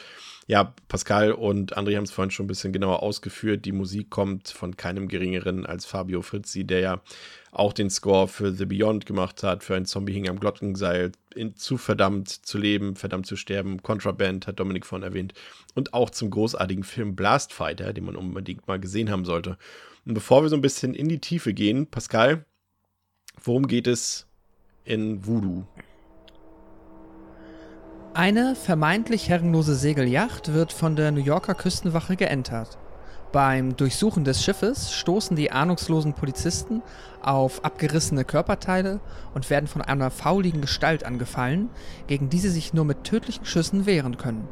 ja, 0.47 0.73
Pascal 0.87 1.33
und 1.33 1.77
André 1.77 1.97
haben 1.97 2.05
es 2.05 2.11
vorhin 2.11 2.31
schon 2.31 2.45
ein 2.45 2.47
bisschen 2.47 2.71
genauer 2.71 3.03
ausgeführt. 3.03 3.65
Die 3.65 3.73
Musik 3.73 4.09
kommt 4.09 4.47
von 4.47 4.77
keinem 4.77 5.09
geringeren 5.09 5.65
als 5.65 5.85
Fabio 5.85 6.21
Frizzi, 6.21 6.63
der 6.63 6.79
ja 6.79 7.01
auch 7.51 7.73
den 7.73 7.89
Score 7.89 8.27
für 8.27 8.51
The 8.51 8.65
Beyond 8.65 9.05
gemacht 9.05 9.43
hat, 9.43 9.63
für 9.63 9.75
ein 9.75 9.85
Zombie 9.85 10.13
hing 10.13 10.27
am 10.29 10.39
Glockenseil, 10.39 11.11
in, 11.33 11.55
zu 11.55 11.77
verdammt 11.77 12.29
zu 12.29 12.57
leben, 12.57 12.95
verdammt 12.95 13.25
zu 13.25 13.35
sterben. 13.35 13.81
Contraband 13.81 14.47
hat 14.47 14.59
Dominik 14.59 14.85
von 14.85 15.03
erwähnt. 15.03 15.33
Und 15.75 15.93
auch 15.93 16.09
zum 16.09 16.29
großartigen 16.29 16.83
Film 16.83 17.15
Blast 17.15 17.53
Fighter, 17.53 17.93
den 17.93 18.05
man 18.05 18.15
unbedingt 18.15 18.67
mal 18.67 18.79
gesehen 18.79 19.09
haben 19.09 19.25
sollte. 19.25 19.57
Und 20.05 20.13
bevor 20.13 20.41
wir 20.43 20.49
so 20.49 20.55
ein 20.55 20.61
bisschen 20.61 20.93
in 20.93 21.09
die 21.09 21.19
Tiefe 21.19 21.53
gehen, 21.53 21.87
Pascal, 21.87 22.45
worum 23.43 23.67
geht 23.67 23.87
es 23.87 24.27
in 24.85 25.25
Voodoo? 25.25 25.65
Eine 28.13 28.55
vermeintlich 28.55 29.29
herrenlose 29.29 29.75
Segelyacht 29.75 30.53
wird 30.53 30.73
von 30.73 30.95
der 30.95 31.11
New 31.11 31.21
Yorker 31.21 31.53
Küstenwache 31.53 32.15
geentert. 32.15 32.77
Beim 33.37 33.77
Durchsuchen 33.77 34.23
des 34.23 34.43
Schiffes 34.43 34.91
stoßen 34.93 35.35
die 35.35 35.51
ahnungslosen 35.51 36.13
Polizisten 36.13 36.81
auf 37.21 37.63
abgerissene 37.63 38.25
Körperteile 38.25 38.99
und 39.35 39.51
werden 39.51 39.67
von 39.67 39.83
einer 39.83 40.09
fauligen 40.09 40.59
Gestalt 40.59 41.05
angefallen, 41.05 41.69
gegen 42.07 42.29
die 42.29 42.39
sie 42.39 42.49
sich 42.49 42.73
nur 42.73 42.83
mit 42.83 43.03
tödlichen 43.03 43.45
Schüssen 43.45 43.85
wehren 43.85 44.17
können. 44.17 44.47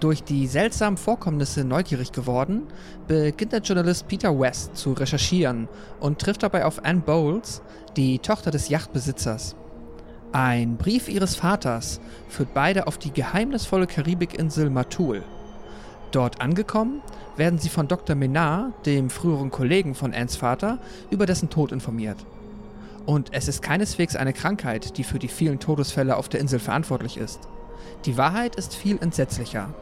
Durch 0.00 0.24
die 0.24 0.48
seltsamen 0.48 0.96
Vorkommnisse 0.96 1.64
neugierig 1.64 2.10
geworden, 2.10 2.64
beginnt 3.06 3.52
der 3.52 3.60
Journalist 3.60 4.08
Peter 4.08 4.36
West 4.40 4.76
zu 4.76 4.94
recherchieren 4.94 5.68
und 6.00 6.18
trifft 6.18 6.42
dabei 6.42 6.64
auf 6.64 6.84
Anne 6.84 7.02
Bowles, 7.02 7.62
die 7.96 8.18
Tochter 8.18 8.50
des 8.50 8.70
Yachtbesitzers. 8.70 9.54
Ein 10.32 10.78
Brief 10.78 11.08
ihres 11.08 11.36
Vaters 11.36 12.00
führt 12.28 12.54
beide 12.54 12.88
auf 12.88 12.98
die 12.98 13.12
geheimnisvolle 13.12 13.86
Karibikinsel 13.86 14.68
Matul. 14.68 15.22
Dort 16.14 16.40
angekommen, 16.40 17.02
werden 17.36 17.58
sie 17.58 17.68
von 17.68 17.88
Dr. 17.88 18.14
Menard, 18.14 18.86
dem 18.86 19.10
früheren 19.10 19.50
Kollegen 19.50 19.96
von 19.96 20.14
Anns 20.14 20.36
Vater, 20.36 20.78
über 21.10 21.26
dessen 21.26 21.50
Tod 21.50 21.72
informiert. 21.72 22.18
Und 23.04 23.32
es 23.32 23.48
ist 23.48 23.62
keineswegs 23.62 24.14
eine 24.14 24.32
Krankheit, 24.32 24.96
die 24.96 25.02
für 25.02 25.18
die 25.18 25.26
vielen 25.26 25.58
Todesfälle 25.58 26.16
auf 26.16 26.28
der 26.28 26.38
Insel 26.38 26.60
verantwortlich 26.60 27.16
ist. 27.16 27.40
Die 28.04 28.16
Wahrheit 28.16 28.54
ist 28.54 28.76
viel 28.76 28.96
entsetzlicher. 29.02 29.74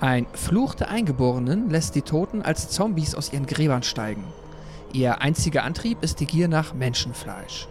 Ein 0.00 0.26
Fluch 0.32 0.74
der 0.74 0.90
Eingeborenen 0.90 1.70
lässt 1.70 1.94
die 1.94 2.02
Toten 2.02 2.42
als 2.42 2.68
Zombies 2.70 3.14
aus 3.14 3.32
ihren 3.32 3.46
Gräbern 3.46 3.84
steigen. 3.84 4.24
Ihr 4.92 5.20
einziger 5.20 5.62
Antrieb 5.62 6.02
ist 6.02 6.18
die 6.18 6.26
Gier 6.26 6.48
nach 6.48 6.74
Menschenfleisch. 6.74 7.68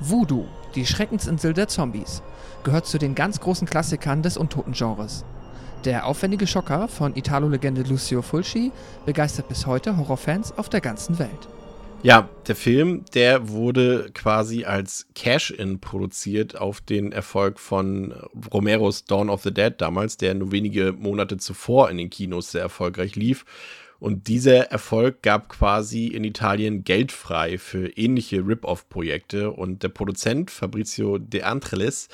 Voodoo, 0.00 0.46
die 0.74 0.86
Schreckensinsel 0.86 1.52
der 1.52 1.68
Zombies, 1.68 2.22
gehört 2.64 2.86
zu 2.86 2.96
den 2.96 3.14
ganz 3.14 3.38
großen 3.38 3.68
Klassikern 3.68 4.22
des 4.22 4.38
Untoten-Genres. 4.38 5.26
Der 5.84 6.06
aufwendige 6.06 6.46
Schocker 6.46 6.88
von 6.88 7.14
Italo-Legende 7.14 7.82
Lucio 7.82 8.20
Fulci 8.20 8.72
begeistert 9.06 9.48
bis 9.48 9.64
heute 9.66 9.96
Horrorfans 9.96 10.56
auf 10.58 10.68
der 10.68 10.80
ganzen 10.80 11.18
Welt. 11.20 11.48
Ja, 12.02 12.28
der 12.46 12.56
Film, 12.56 13.04
der 13.14 13.48
wurde 13.48 14.10
quasi 14.12 14.64
als 14.64 15.06
Cash-In 15.14 15.80
produziert 15.80 16.56
auf 16.56 16.80
den 16.80 17.12
Erfolg 17.12 17.58
von 17.58 18.12
Romeros 18.52 19.04
Dawn 19.04 19.30
of 19.30 19.42
the 19.42 19.54
Dead 19.54 19.72
damals, 19.78 20.16
der 20.16 20.34
nur 20.34 20.52
wenige 20.52 20.92
Monate 20.92 21.38
zuvor 21.38 21.90
in 21.90 21.96
den 21.96 22.10
Kinos 22.10 22.52
sehr 22.52 22.62
erfolgreich 22.62 23.16
lief. 23.16 23.44
Und 24.00 24.28
dieser 24.28 24.70
Erfolg 24.70 25.22
gab 25.22 25.48
quasi 25.48 26.06
in 26.06 26.22
Italien 26.22 26.84
Geld 26.84 27.10
frei 27.10 27.58
für 27.58 27.88
ähnliche 27.96 28.46
Rip-Off-Projekte. 28.46 29.50
Und 29.50 29.82
der 29.82 29.88
Produzent 29.88 30.52
Fabrizio 30.52 31.18
De 31.18 31.42
Antrelis, 31.42 32.08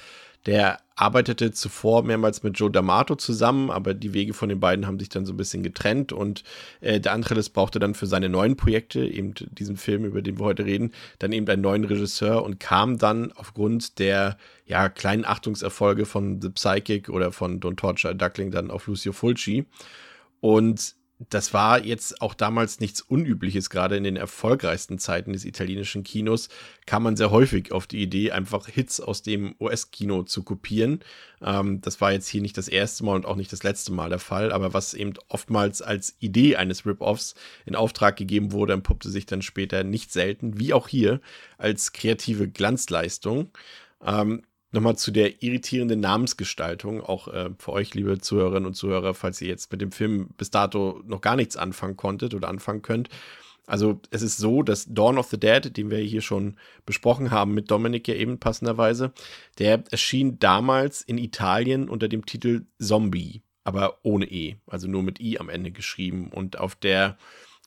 der 0.47 0.79
arbeitete 0.97 1.51
zuvor 1.53 2.05
mehrmals 2.05 2.43
mit 2.43 2.59
Joe 2.59 2.71
D'Amato 2.71 3.19
zusammen, 3.19 3.71
aber 3.71 3.95
die 3.95 4.13
Wege 4.13 4.33
von 4.33 4.49
den 4.49 4.61
beiden 4.61 4.87
haben 4.87 4.99
sich 4.99 5.09
dann 5.09 5.27
so 5.27 5.33
ein 5.33 5.37
bisschen 5.37 5.63
getrennt 5.63 6.13
und 6.13 6.45
äh, 6.81 7.01
De 7.01 7.11
Antrelis 7.11 7.51
brauchte 7.51 7.79
dann 7.79 7.95
für 7.95 8.07
seine 8.07 8.29
neuen 8.29 8.57
Projekte, 8.57 9.05
eben 9.05 9.35
diesen 9.35 9.77
Film, 9.77 10.05
über 10.05 10.23
den 10.23 10.39
wir 10.39 10.45
heute 10.45 10.65
reden, 10.65 10.93
dann 11.19 11.33
eben 11.33 11.49
einen 11.49 11.63
neuen 11.63 11.85
Regisseur 11.85 12.45
und 12.45 12.61
kam 12.61 12.99
dann 12.99 13.33
aufgrund 13.33 13.99
der 13.99 14.37
ja, 14.67 14.89
kleinen 14.89 15.25
Achtungserfolge 15.25 16.07
von 16.07 16.41
The 16.41 16.51
Psychic 16.51 17.09
oder 17.09 17.33
von 17.33 17.61
Don't 17.61 17.77
Torture 17.77 18.13
a 18.13 18.15
Duckling 18.15 18.51
dann 18.51 18.71
auf 18.71 18.87
Lucio 18.87 19.13
Fulci. 19.13 19.67
Und 20.41 20.95
das 21.19 21.55
war 21.55 21.85
jetzt 21.85 22.21
auch 22.21 22.35
damals 22.35 22.81
nichts 22.81 23.01
Unübliches, 23.01 23.71
gerade 23.71 23.97
in 23.97 24.03
den 24.03 24.17
erfolgreichsten 24.17 24.99
Zeiten 24.99 25.33
des 25.33 25.45
italienischen 25.45 26.03
Kinos 26.03 26.49
kam 26.87 27.05
man 27.05 27.17
sehr 27.17 27.31
häufig 27.31 27.71
auf 27.71 27.87
die 27.87 28.03
Idee, 28.03 28.33
einfach 28.33 28.67
Hits 28.67 29.01
aus 29.01 29.23
dem 29.23 29.55
US-Kino 29.61 30.25
zu 30.25 30.43
kopieren. 30.43 31.01
Ähm, 31.41 31.81
das 31.81 32.01
war 32.01 32.13
jetzt 32.13 32.27
hier 32.27 32.43
nicht 32.43 32.59
das 32.59 32.67
erste 32.67 33.05
Mal 33.05 33.15
und 33.15 33.27
auch 33.27 33.37
nicht 33.37 33.53
das 33.53 33.63
letzte 33.63 33.93
Mal 33.93 34.11
der 34.11 34.19
Fall, 34.19 34.53
aber 34.53 34.75
was 34.75 34.93
eben 34.93 35.15
oftmals 35.29 35.83
als 35.83 36.17
Idee 36.19 36.57
eines 36.57 36.85
Rip-Offs 36.85 37.37
in 37.65 37.77
Auftrag 37.77 38.17
gegeben 38.17 38.51
wurde, 38.51 38.73
entpuppte 38.73 39.09
sich 39.09 39.25
dann 39.25 39.43
später 39.43 39.85
nicht 39.85 40.13
selten, 40.13 40.59
wie 40.59 40.73
auch 40.73 40.89
hier, 40.89 41.21
als 41.59 41.93
kreative 41.93 42.49
Glanzleistung. 42.49 43.51
Ähm, 44.05 44.43
Nochmal 44.75 44.97
zu 44.97 45.13
der 45.13 45.41
irritierenden 45.41 46.01
Namensgestaltung, 46.01 47.01
auch 47.01 47.29
äh, 47.29 47.51
für 47.59 47.71
euch, 47.71 47.95
liebe 47.95 48.19
Zuhörerinnen 48.19 48.67
und 48.67 48.75
Zuhörer, 48.75 49.15
falls 49.15 49.41
ihr 49.41 49.47
jetzt 49.47 49.71
mit 49.71 49.81
dem 49.81 49.93
Film 49.93 50.31
bis 50.37 50.51
dato 50.51 51.01
noch 51.07 51.21
gar 51.21 51.37
nichts 51.37 51.57
anfangen 51.57 51.97
konntet 51.97 52.35
oder 52.35 52.49
anfangen 52.49 52.83
könnt. 52.83 53.09
Also 53.69 54.01
es 54.11 54.23
ist 54.23 54.37
so, 54.37 54.65
dass 54.65 54.93
Dawn 54.93 55.17
of 55.17 55.29
the 55.29 55.39
Dead, 55.39 55.77
den 55.77 55.93
wir 55.93 55.99
hier 55.99 56.23
schon 56.23 56.57
besprochen 56.87 57.31
haben 57.31 57.55
mit 57.55 57.71
Dominik 57.71 58.09
ja 58.09 58.17
eben 58.17 58.41
passenderweise, 58.41 59.13
der 59.61 59.85
erschien 59.93 60.41
damals 60.41 61.03
in 61.03 61.19
Italien 61.19 61.89
unter 61.89 62.09
dem 62.09 62.27
Titel 62.27 62.67
Zombie, 62.81 63.43
aber 63.63 64.01
ohne 64.03 64.29
E, 64.29 64.57
also 64.67 64.89
nur 64.89 65.05
mit 65.05 65.21
I 65.21 65.39
am 65.39 65.51
Ende 65.51 65.71
geschrieben. 65.71 66.33
Und 66.33 66.59
auf 66.59 66.75
der 66.75 67.17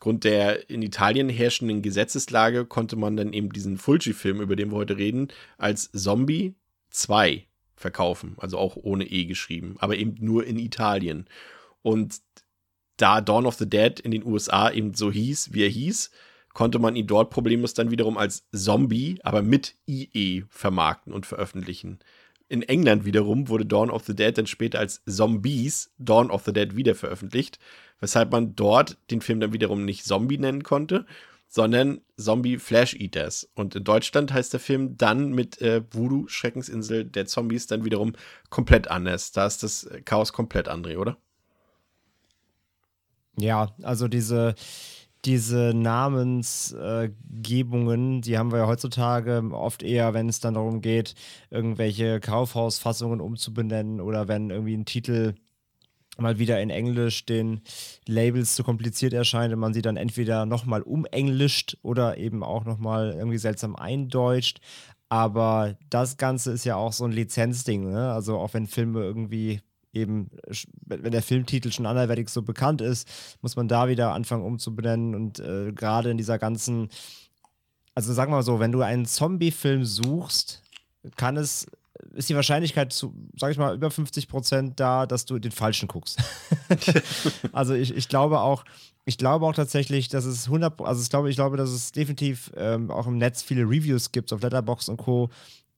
Grund 0.01 0.25
der 0.25 0.69
in 0.69 0.81
Italien 0.81 1.29
herrschenden 1.29 1.81
Gesetzeslage 1.81 2.65
konnte 2.65 2.97
man 2.97 3.15
dann 3.15 3.31
eben 3.31 3.53
diesen 3.53 3.77
Fulci-Film, 3.77 4.41
über 4.41 4.57
den 4.57 4.71
wir 4.71 4.75
heute 4.77 4.97
reden, 4.97 5.29
als 5.57 5.89
Zombie 5.93 6.53
2 6.89 7.47
verkaufen, 7.75 8.35
also 8.37 8.57
auch 8.57 8.75
ohne 8.75 9.05
E 9.05 9.25
geschrieben, 9.25 9.75
aber 9.79 9.97
eben 9.97 10.15
nur 10.19 10.45
in 10.45 10.57
Italien. 10.57 11.27
Und 11.81 12.21
da 12.97 13.21
Dawn 13.21 13.45
of 13.45 13.55
the 13.55 13.69
Dead 13.69 13.99
in 13.99 14.11
den 14.11 14.25
USA 14.25 14.71
eben 14.71 14.93
so 14.93 15.11
hieß, 15.11 15.53
wie 15.53 15.63
er 15.63 15.69
hieß, 15.69 16.11
konnte 16.53 16.79
man 16.79 16.95
ihn 16.95 17.05
dort 17.05 17.29
problemlos 17.29 17.75
dann 17.75 17.91
wiederum 17.91 18.17
als 18.17 18.47
Zombie, 18.51 19.19
aber 19.21 19.43
mit 19.43 19.75
IE 19.87 20.43
vermarkten 20.49 21.13
und 21.13 21.27
veröffentlichen. 21.27 21.99
In 22.49 22.63
England 22.63 23.05
wiederum 23.05 23.49
wurde 23.49 23.65
Dawn 23.65 23.91
of 23.91 24.05
the 24.05 24.15
Dead 24.15 24.35
dann 24.35 24.47
später 24.47 24.79
als 24.79 25.03
Zombies 25.05 25.93
Dawn 25.99 26.31
of 26.31 26.45
the 26.45 26.53
Dead 26.53 26.75
wieder 26.75 26.95
veröffentlicht, 26.95 27.59
weshalb 27.99 28.31
man 28.31 28.55
dort 28.55 28.97
den 29.11 29.21
Film 29.21 29.39
dann 29.39 29.53
wiederum 29.53 29.85
nicht 29.85 30.05
Zombie 30.05 30.37
nennen 30.37 30.63
konnte, 30.63 31.05
sondern 31.47 32.01
Zombie 32.17 32.57
Flash 32.57 32.95
Eaters. 32.95 33.49
Und 33.55 33.75
in 33.75 33.83
Deutschland 33.83 34.33
heißt 34.33 34.53
der 34.53 34.59
Film 34.59 34.97
dann 34.97 35.31
mit 35.31 35.61
äh, 35.61 35.83
Voodoo, 35.91 36.27
Schreckensinsel 36.27 37.05
der 37.05 37.25
Zombies, 37.25 37.67
dann 37.67 37.85
wiederum 37.85 38.13
komplett 38.49 38.89
anders. 38.89 39.31
Da 39.31 39.45
ist 39.45 39.63
das 39.63 39.89
Chaos 40.05 40.33
komplett, 40.33 40.69
André, 40.69 40.97
oder? 40.97 41.17
Ja, 43.39 43.75
also 43.83 44.07
diese, 44.07 44.55
diese 45.23 45.71
Namensgebungen, 45.75 48.17
äh, 48.17 48.21
die 48.21 48.37
haben 48.37 48.51
wir 48.51 48.59
ja 48.59 48.67
heutzutage 48.67 49.43
oft 49.51 49.83
eher, 49.83 50.13
wenn 50.13 50.27
es 50.27 50.39
dann 50.39 50.55
darum 50.55 50.81
geht, 50.81 51.13
irgendwelche 51.49 52.19
Kaufhausfassungen 52.19 53.21
umzubenennen 53.21 54.01
oder 54.01 54.27
wenn 54.27 54.49
irgendwie 54.49 54.75
ein 54.75 54.85
Titel 54.85 55.35
mal 56.19 56.39
wieder 56.39 56.61
in 56.61 56.69
Englisch 56.69 57.25
den 57.25 57.61
Labels 58.07 58.55
zu 58.55 58.63
kompliziert 58.63 59.13
erscheint 59.13 59.53
und 59.53 59.59
man 59.59 59.73
sie 59.73 59.81
dann 59.81 59.97
entweder 59.97 60.45
nochmal 60.45 60.81
umenglischt 60.81 61.77
oder 61.81 62.17
eben 62.17 62.43
auch 62.43 62.65
nochmal 62.65 63.13
irgendwie 63.17 63.37
seltsam 63.37 63.75
eindeutscht. 63.75 64.59
Aber 65.09 65.77
das 65.89 66.17
Ganze 66.17 66.51
ist 66.51 66.65
ja 66.65 66.75
auch 66.75 66.91
so 66.91 67.05
ein 67.05 67.11
Lizenzding, 67.11 67.91
ne? 67.91 68.11
Also 68.11 68.37
auch 68.37 68.53
wenn 68.53 68.67
Filme 68.67 69.01
irgendwie 69.01 69.61
eben, 69.93 70.29
wenn 70.85 71.11
der 71.11 71.21
Filmtitel 71.21 71.71
schon 71.71 71.85
anderweitig 71.85 72.29
so 72.29 72.41
bekannt 72.41 72.81
ist, 72.81 73.07
muss 73.41 73.55
man 73.55 73.67
da 73.67 73.87
wieder 73.87 74.13
anfangen 74.13 74.43
umzubenennen 74.43 75.15
und 75.15 75.39
äh, 75.39 75.71
gerade 75.71 76.11
in 76.11 76.17
dieser 76.17 76.37
ganzen, 76.37 76.89
also 77.95 78.15
wir 78.15 78.27
mal 78.27 78.43
so, 78.43 78.59
wenn 78.59 78.71
du 78.71 78.81
einen 78.81 79.05
Zombie-Film 79.05 79.85
suchst, 79.85 80.61
kann 81.15 81.37
es 81.37 81.67
ist 82.13 82.29
die 82.29 82.35
Wahrscheinlichkeit 82.35 82.93
zu, 82.93 83.13
sag 83.35 83.51
ich 83.51 83.57
mal, 83.57 83.75
über 83.75 83.91
50 83.91 84.27
Prozent 84.27 84.79
da, 84.79 85.05
dass 85.05 85.25
du 85.25 85.39
den 85.39 85.51
falschen 85.51 85.87
guckst. 85.87 86.17
also 87.51 87.73
ich, 87.73 87.95
ich 87.95 88.09
glaube 88.09 88.39
auch, 88.39 88.63
ich 89.05 89.17
glaube 89.17 89.45
auch 89.45 89.53
tatsächlich, 89.53 90.09
dass 90.09 90.25
es 90.25 90.45
100, 90.45 90.81
also 90.81 91.01
ich 91.01 91.09
glaube, 91.09 91.29
ich 91.29 91.35
glaube, 91.35 91.57
dass 91.57 91.69
es 91.69 91.91
definitiv 91.91 92.51
ähm, 92.57 92.91
auch 92.91 93.07
im 93.07 93.17
Netz 93.17 93.41
viele 93.41 93.63
Reviews 93.63 94.11
gibt 94.11 94.33
auf 94.33 94.41
Letterbox 94.41 94.89
und 94.89 94.97
Co. 94.97 95.29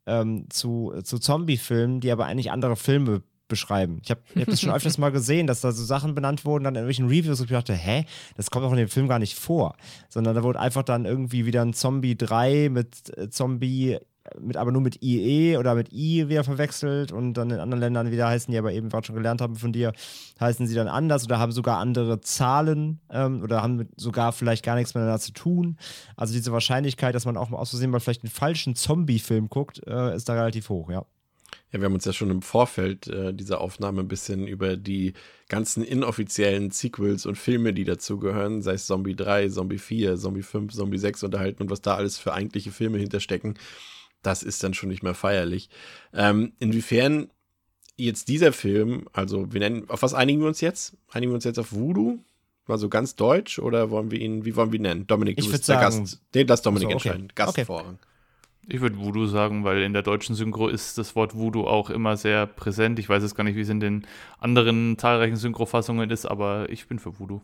Ähm, 0.06 0.50
zu, 0.50 0.94
zu 1.04 1.20
Zombie-Filmen, 1.20 2.00
die 2.00 2.12
aber 2.12 2.26
eigentlich 2.26 2.50
andere 2.50 2.76
Filme 2.76 3.22
beschreiben. 3.50 4.00
Ich 4.04 4.12
habe 4.12 4.22
hab 4.36 4.46
das 4.46 4.62
schon 4.62 4.72
öfters 4.72 4.98
mal 4.98 5.12
gesehen, 5.12 5.46
dass 5.46 5.60
da 5.60 5.74
so 5.74 5.84
Sachen 5.84 6.16
benannt 6.16 6.46
wurden, 6.46 6.64
dann 6.64 6.76
in 6.76 6.86
irgendwelchen 6.86 7.08
Reviews 7.08 7.42
und 7.42 7.48
ich 7.48 7.52
dachte, 7.52 7.74
hä, 7.74 8.06
das 8.38 8.50
kommt 8.50 8.64
doch 8.64 8.72
in 8.72 8.78
dem 8.78 8.88
Film 8.88 9.10
gar 9.10 9.20
nicht 9.20 9.38
vor. 9.38 9.76
Sondern 10.08 10.36
da 10.36 10.44
wurde 10.44 10.60
einfach 10.60 10.84
dann 10.84 11.06
irgendwie 11.06 11.46
wieder 11.46 11.64
ein 11.64 11.74
Zombie 11.74 12.16
3 12.16 12.70
mit 12.70 13.18
äh, 13.18 13.30
Zombie 13.30 13.98
mit, 14.40 14.58
aber 14.58 14.72
nur 14.72 14.82
mit 14.82 15.02
IE 15.02 15.58
oder 15.58 15.76
mit 15.76 15.94
I 15.94 16.30
wieder 16.30 16.44
verwechselt 16.44 17.12
und 17.12 17.34
dann 17.34 17.50
in 17.50 17.60
anderen 17.60 17.80
Ländern 17.80 18.12
wieder 18.12 18.28
heißen 18.28 18.52
die 18.52 18.58
aber 18.58 18.74
eben, 18.74 18.92
was 18.92 19.06
schon 19.06 19.16
gelernt 19.16 19.42
haben 19.42 19.56
von 19.56 19.72
dir, 19.72 19.94
heißen 20.40 20.68
sie 20.68 20.76
dann 20.76 20.88
anders 20.88 21.26
oder 21.26 21.40
haben 21.40 21.52
sogar 21.52 21.78
andere 21.78 22.22
Zahlen 22.22 23.00
ähm, 23.12 23.42
oder 23.42 23.62
haben 23.62 23.88
sogar 23.96 24.32
vielleicht 24.32 24.64
gar 24.66 24.76
nichts 24.76 24.94
miteinander 24.94 25.20
zu 25.20 25.34
tun. 25.34 25.78
Also 26.16 26.34
diese 26.34 26.52
Wahrscheinlichkeit, 26.52 27.16
dass 27.16 27.26
man 27.26 27.38
auch 27.38 27.50
mal 27.50 27.58
aus 27.58 27.70
Versehen 27.72 27.92
mal 27.92 28.00
vielleicht 28.00 28.24
einen 28.24 28.32
falschen 28.32 28.76
Zombie-Film 28.76 29.50
guckt, 29.50 29.82
äh, 29.88 30.16
ist 30.16 30.30
da 30.30 30.34
relativ 30.34 30.70
hoch, 30.70 30.90
ja. 30.90 31.06
Ja, 31.72 31.80
wir 31.80 31.86
haben 31.86 31.94
uns 31.94 32.06
ja 32.06 32.14
schon 32.14 32.32
im 32.32 32.42
Vorfeld 32.42 33.08
äh, 33.08 33.34
dieser 33.34 33.62
Aufnahme 33.62 34.02
ein 34.02 34.08
bisschen 34.08 34.48
über 34.48 34.76
die 34.76 35.14
ganzen 35.50 35.84
inoffiziellen 35.84 36.72
Sequels 36.72 37.28
und 37.28 37.38
Filme, 37.38 37.74
die 37.74 37.84
dazugehören, 37.84 38.64
sei 38.64 38.74
es 38.74 38.88
Zombie 38.88 39.16
3, 39.16 39.50
Zombie 39.50 39.78
4, 39.78 40.18
Zombie 40.18 40.42
5, 40.42 40.74
Zombie 40.74 40.98
6 40.98 41.24
unterhalten 41.24 41.64
und 41.64 41.70
was 41.70 41.82
da 41.82 41.96
alles 41.96 42.18
für 42.18 42.34
eigentliche 42.34 42.72
Filme 42.72 42.98
hinterstecken. 42.98 43.56
Das 44.22 44.44
ist 44.44 44.64
dann 44.64 44.74
schon 44.74 44.90
nicht 44.90 45.04
mehr 45.04 45.14
feierlich. 45.14 45.70
Ähm, 46.14 46.54
inwiefern 46.60 47.30
jetzt 47.96 48.28
dieser 48.28 48.52
Film, 48.54 49.08
also 49.14 49.52
wir 49.54 49.60
nennen, 49.60 49.90
auf 49.90 50.02
was 50.02 50.14
einigen 50.14 50.40
wir 50.42 50.48
uns 50.48 50.62
jetzt? 50.62 50.98
Einigen 51.12 51.32
wir 51.32 51.36
uns 51.36 51.44
jetzt 51.46 51.60
auf 51.60 51.72
Voodoo? 51.74 52.20
Mal 52.68 52.78
so 52.78 52.88
ganz 52.90 53.16
deutsch 53.16 53.58
oder 53.60 53.90
wollen 53.90 54.12
wir 54.12 54.20
ihn, 54.22 54.46
wie 54.46 54.56
wollen 54.56 54.72
wir 54.72 54.78
ihn 54.80 54.84
nennen? 54.84 55.08
Dominik, 55.08 55.38
Ich 55.40 55.46
du 55.46 55.52
würd 55.52 55.58
bist 55.60 55.70
der 55.70 55.80
sagen- 55.80 56.00
Gast. 56.02 56.22
Nee, 56.36 56.44
lass 56.44 56.62
Dominik 56.62 56.88
Also, 56.88 56.98
okay. 56.98 57.08
entscheiden. 57.10 57.26
Okay. 57.32 57.46
Gastvorrang. 57.64 58.00
Ich 58.68 58.82
würde 58.82 59.00
Voodoo 59.00 59.26
sagen, 59.26 59.64
weil 59.64 59.82
in 59.82 59.94
der 59.94 60.04
deutschen 60.04 60.36
Synchro 60.36 60.68
ist 60.68 60.98
das 61.00 61.16
Wort 61.16 61.34
Voodoo 61.36 61.66
auch 61.66 61.90
immer 61.90 62.16
sehr 62.18 62.46
präsent. 62.46 63.00
Ich 63.00 63.10
weiß 63.10 63.24
jetzt 63.24 63.34
gar 63.36 63.44
nicht, 63.44 63.56
wie 63.56 63.62
es 63.62 63.70
in 63.70 63.80
den 63.80 64.06
anderen 64.38 64.98
zahlreichen 65.00 65.38
Synchrofassungen 65.38 66.10
ist, 66.12 66.28
aber 66.28 66.70
ich 66.70 66.88
bin 66.88 67.00
für 67.00 67.18
Voodoo. 67.20 67.42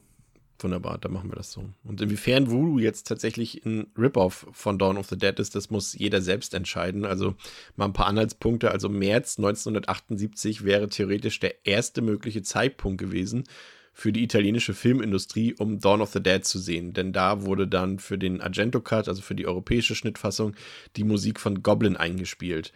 Wunderbar, 0.60 0.98
dann 0.98 1.12
machen 1.12 1.30
wir 1.30 1.36
das 1.36 1.52
so. 1.52 1.70
Und 1.84 2.00
inwiefern 2.00 2.50
Voodoo 2.50 2.80
jetzt 2.80 3.08
tatsächlich 3.08 3.66
ein 3.66 3.88
Rip-Off 3.98 4.48
von 4.54 4.80
Dawn 4.80 4.98
of 4.98 5.08
the 5.08 5.18
Dead 5.18 5.38
ist, 5.38 5.54
das 5.54 5.70
muss 5.70 5.94
jeder 5.94 6.22
selbst 6.22 6.54
entscheiden. 6.54 7.04
Also 7.04 7.36
mal 7.76 7.86
ein 7.86 7.94
paar 7.94 8.08
Anhaltspunkte. 8.08 8.72
Also 8.72 8.88
März 8.88 9.38
1978 9.38 10.64
wäre 10.64 10.88
theoretisch 10.88 11.40
der 11.42 11.66
erste 11.66 12.02
mögliche 12.02 12.42
Zeitpunkt 12.42 13.00
gewesen 13.00 13.44
für 13.92 14.12
die 14.12 14.24
italienische 14.24 14.74
Filmindustrie, 14.74 15.56
um 15.58 15.80
Dawn 15.80 16.02
of 16.02 16.12
the 16.12 16.24
Dead 16.24 16.44
zu 16.46 16.60
sehen. 16.60 16.94
Denn 16.94 17.12
da 17.14 17.44
wurde 17.44 17.68
dann 17.68 18.00
für 18.00 18.18
den 18.18 18.42
Argento 18.42 18.82
Cut, 18.82 19.08
also 19.08 19.22
für 19.22 19.36
die 19.36 19.48
europäische 19.48 19.96
Schnittfassung, 19.96 20.56
die 20.96 21.06
Musik 21.06 21.40
von 21.40 21.64
Goblin 21.64 21.98
eingespielt. 21.98 22.74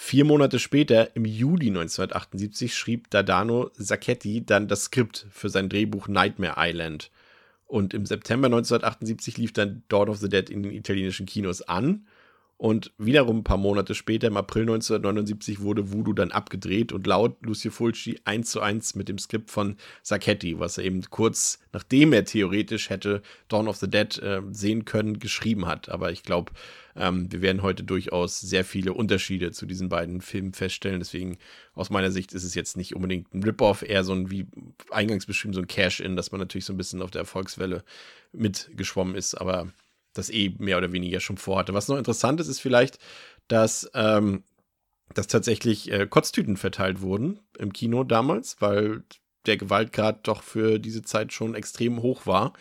Vier 0.00 0.24
Monate 0.24 0.60
später, 0.60 1.14
im 1.16 1.24
Juli 1.24 1.66
1978, 1.66 2.72
schrieb 2.72 3.10
Dardano 3.10 3.72
Sacchetti 3.74 4.46
dann 4.46 4.68
das 4.68 4.84
Skript 4.84 5.26
für 5.32 5.50
sein 5.50 5.68
Drehbuch 5.68 6.06
Nightmare 6.06 6.54
Island. 6.56 7.10
Und 7.66 7.94
im 7.94 8.06
September 8.06 8.46
1978 8.46 9.36
lief 9.38 9.52
dann 9.52 9.82
Dawn 9.88 10.08
of 10.08 10.18
the 10.18 10.28
Dead 10.28 10.48
in 10.48 10.62
den 10.62 10.72
italienischen 10.72 11.26
Kinos 11.26 11.62
an. 11.62 12.06
Und 12.58 12.92
wiederum 12.98 13.38
ein 13.38 13.44
paar 13.44 13.56
Monate 13.56 13.94
später, 13.94 14.26
im 14.26 14.36
April 14.36 14.62
1979, 14.62 15.60
wurde 15.60 15.92
Voodoo 15.92 16.12
dann 16.12 16.32
abgedreht 16.32 16.92
und 16.92 17.06
laut 17.06 17.36
Lucio 17.46 17.70
Fulci 17.70 18.18
eins 18.24 18.50
zu 18.50 18.60
eins 18.60 18.96
mit 18.96 19.08
dem 19.08 19.18
Skript 19.18 19.50
von 19.50 19.76
Sacchetti, 20.02 20.58
was 20.58 20.76
er 20.76 20.84
eben 20.84 21.02
kurz 21.02 21.60
nachdem 21.72 22.12
er 22.12 22.24
theoretisch 22.24 22.90
hätte 22.90 23.22
Dawn 23.46 23.68
of 23.68 23.76
the 23.76 23.88
Dead 23.88 24.18
äh, 24.18 24.42
sehen 24.50 24.84
können, 24.84 25.20
geschrieben 25.20 25.66
hat. 25.66 25.88
Aber 25.88 26.10
ich 26.10 26.24
glaube, 26.24 26.52
ähm, 26.96 27.30
wir 27.30 27.42
werden 27.42 27.62
heute 27.62 27.84
durchaus 27.84 28.40
sehr 28.40 28.64
viele 28.64 28.92
Unterschiede 28.92 29.52
zu 29.52 29.64
diesen 29.64 29.88
beiden 29.88 30.20
Filmen 30.20 30.52
feststellen. 30.52 30.98
Deswegen, 30.98 31.38
aus 31.74 31.90
meiner 31.90 32.10
Sicht, 32.10 32.32
ist 32.32 32.42
es 32.42 32.56
jetzt 32.56 32.76
nicht 32.76 32.96
unbedingt 32.96 33.32
ein 33.32 33.44
Rip-Off, 33.44 33.82
eher 33.82 34.02
so 34.02 34.12
ein, 34.12 34.30
wie 34.30 34.46
eingangs 34.90 35.26
beschrieben, 35.26 35.54
so 35.54 35.60
ein 35.60 35.68
Cash-In, 35.68 36.16
dass 36.16 36.32
man 36.32 36.40
natürlich 36.40 36.64
so 36.64 36.72
ein 36.72 36.78
bisschen 36.78 37.02
auf 37.02 37.12
der 37.12 37.20
Erfolgswelle 37.20 37.84
mitgeschwommen 38.32 39.14
ist, 39.14 39.34
aber 39.34 39.68
das 40.12 40.30
eh 40.30 40.54
mehr 40.58 40.78
oder 40.78 40.92
weniger 40.92 41.20
schon 41.20 41.38
vorhatte. 41.38 41.74
Was 41.74 41.88
noch 41.88 41.98
interessant 41.98 42.40
ist, 42.40 42.48
ist 42.48 42.60
vielleicht, 42.60 42.98
dass, 43.48 43.90
ähm, 43.94 44.44
dass 45.14 45.26
tatsächlich 45.26 45.90
äh, 45.90 46.06
Kotztüten 46.06 46.56
verteilt 46.56 47.00
wurden 47.00 47.40
im 47.58 47.72
Kino 47.72 48.04
damals, 48.04 48.56
weil 48.60 49.04
der 49.46 49.56
Gewaltgrad 49.56 50.26
doch 50.28 50.42
für 50.42 50.78
diese 50.78 51.02
Zeit 51.02 51.32
schon 51.32 51.54
extrem 51.54 52.02
hoch 52.02 52.26
war. 52.26 52.52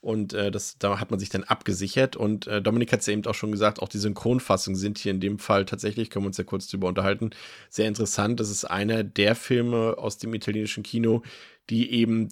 Und 0.00 0.34
äh, 0.34 0.50
das, 0.50 0.76
da 0.78 1.00
hat 1.00 1.10
man 1.10 1.18
sich 1.18 1.30
dann 1.30 1.44
abgesichert. 1.44 2.14
Und 2.14 2.46
äh, 2.46 2.60
Dominik 2.60 2.92
hat 2.92 3.00
es 3.00 3.06
ja 3.06 3.14
eben 3.14 3.24
auch 3.24 3.34
schon 3.34 3.52
gesagt, 3.52 3.80
auch 3.80 3.88
die 3.88 3.96
Synchronfassungen 3.96 4.78
sind 4.78 4.98
hier 4.98 5.12
in 5.12 5.20
dem 5.20 5.38
Fall 5.38 5.64
tatsächlich, 5.64 6.10
können 6.10 6.24
wir 6.24 6.28
uns 6.28 6.36
ja 6.36 6.44
kurz 6.44 6.68
drüber 6.68 6.88
unterhalten, 6.88 7.30
sehr 7.70 7.88
interessant. 7.88 8.38
Das 8.38 8.50
ist 8.50 8.66
einer 8.66 9.02
der 9.02 9.34
Filme 9.34 9.96
aus 9.96 10.18
dem 10.18 10.34
italienischen 10.34 10.82
Kino, 10.82 11.22
die 11.70 11.90
eben 11.90 12.28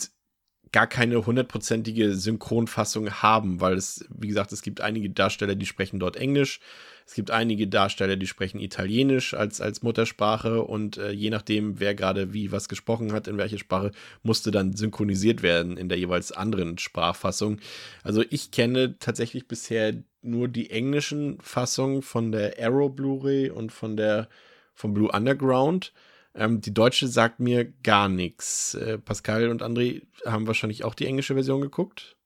gar 0.72 0.86
keine 0.86 1.26
hundertprozentige 1.26 2.14
Synchronfassung 2.14 3.10
haben, 3.22 3.60
weil 3.60 3.74
es, 3.74 4.06
wie 4.08 4.28
gesagt, 4.28 4.52
es 4.52 4.62
gibt 4.62 4.80
einige 4.80 5.10
Darsteller, 5.10 5.54
die 5.54 5.66
sprechen 5.66 6.00
dort 6.00 6.16
Englisch. 6.16 6.60
Es 7.06 7.14
gibt 7.14 7.30
einige 7.30 7.68
Darsteller, 7.68 8.16
die 8.16 8.26
sprechen 8.26 8.58
Italienisch 8.58 9.34
als, 9.34 9.60
als 9.60 9.82
Muttersprache 9.82 10.62
und 10.62 10.96
äh, 10.96 11.10
je 11.10 11.30
nachdem, 11.30 11.78
wer 11.78 11.94
gerade 11.94 12.32
wie 12.32 12.52
was 12.52 12.68
gesprochen 12.68 13.12
hat, 13.12 13.28
in 13.28 13.36
welcher 13.36 13.58
Sprache, 13.58 13.90
musste 14.22 14.50
dann 14.50 14.74
synchronisiert 14.74 15.42
werden 15.42 15.76
in 15.76 15.88
der 15.88 15.98
jeweils 15.98 16.32
anderen 16.32 16.78
Sprachfassung. 16.78 17.58
Also 18.02 18.24
ich 18.30 18.50
kenne 18.50 18.98
tatsächlich 18.98 19.46
bisher 19.46 19.94
nur 20.22 20.48
die 20.48 20.70
englischen 20.70 21.38
Fassungen 21.40 22.02
von 22.02 22.32
der 22.32 22.54
Arrow 22.58 22.94
Blu-ray 22.94 23.50
und 23.50 23.72
von 23.72 23.96
der 23.96 24.28
vom 24.74 24.94
Blue 24.94 25.10
Underground. 25.12 25.92
Ähm, 26.34 26.60
die 26.60 26.72
deutsche 26.72 27.08
sagt 27.08 27.40
mir 27.40 27.64
gar 27.82 28.08
nichts. 28.08 28.74
Äh, 28.74 28.98
Pascal 28.98 29.48
und 29.50 29.62
André 29.62 30.02
haben 30.24 30.46
wahrscheinlich 30.46 30.84
auch 30.84 30.94
die 30.94 31.06
englische 31.06 31.34
Version 31.34 31.60
geguckt. 31.60 32.16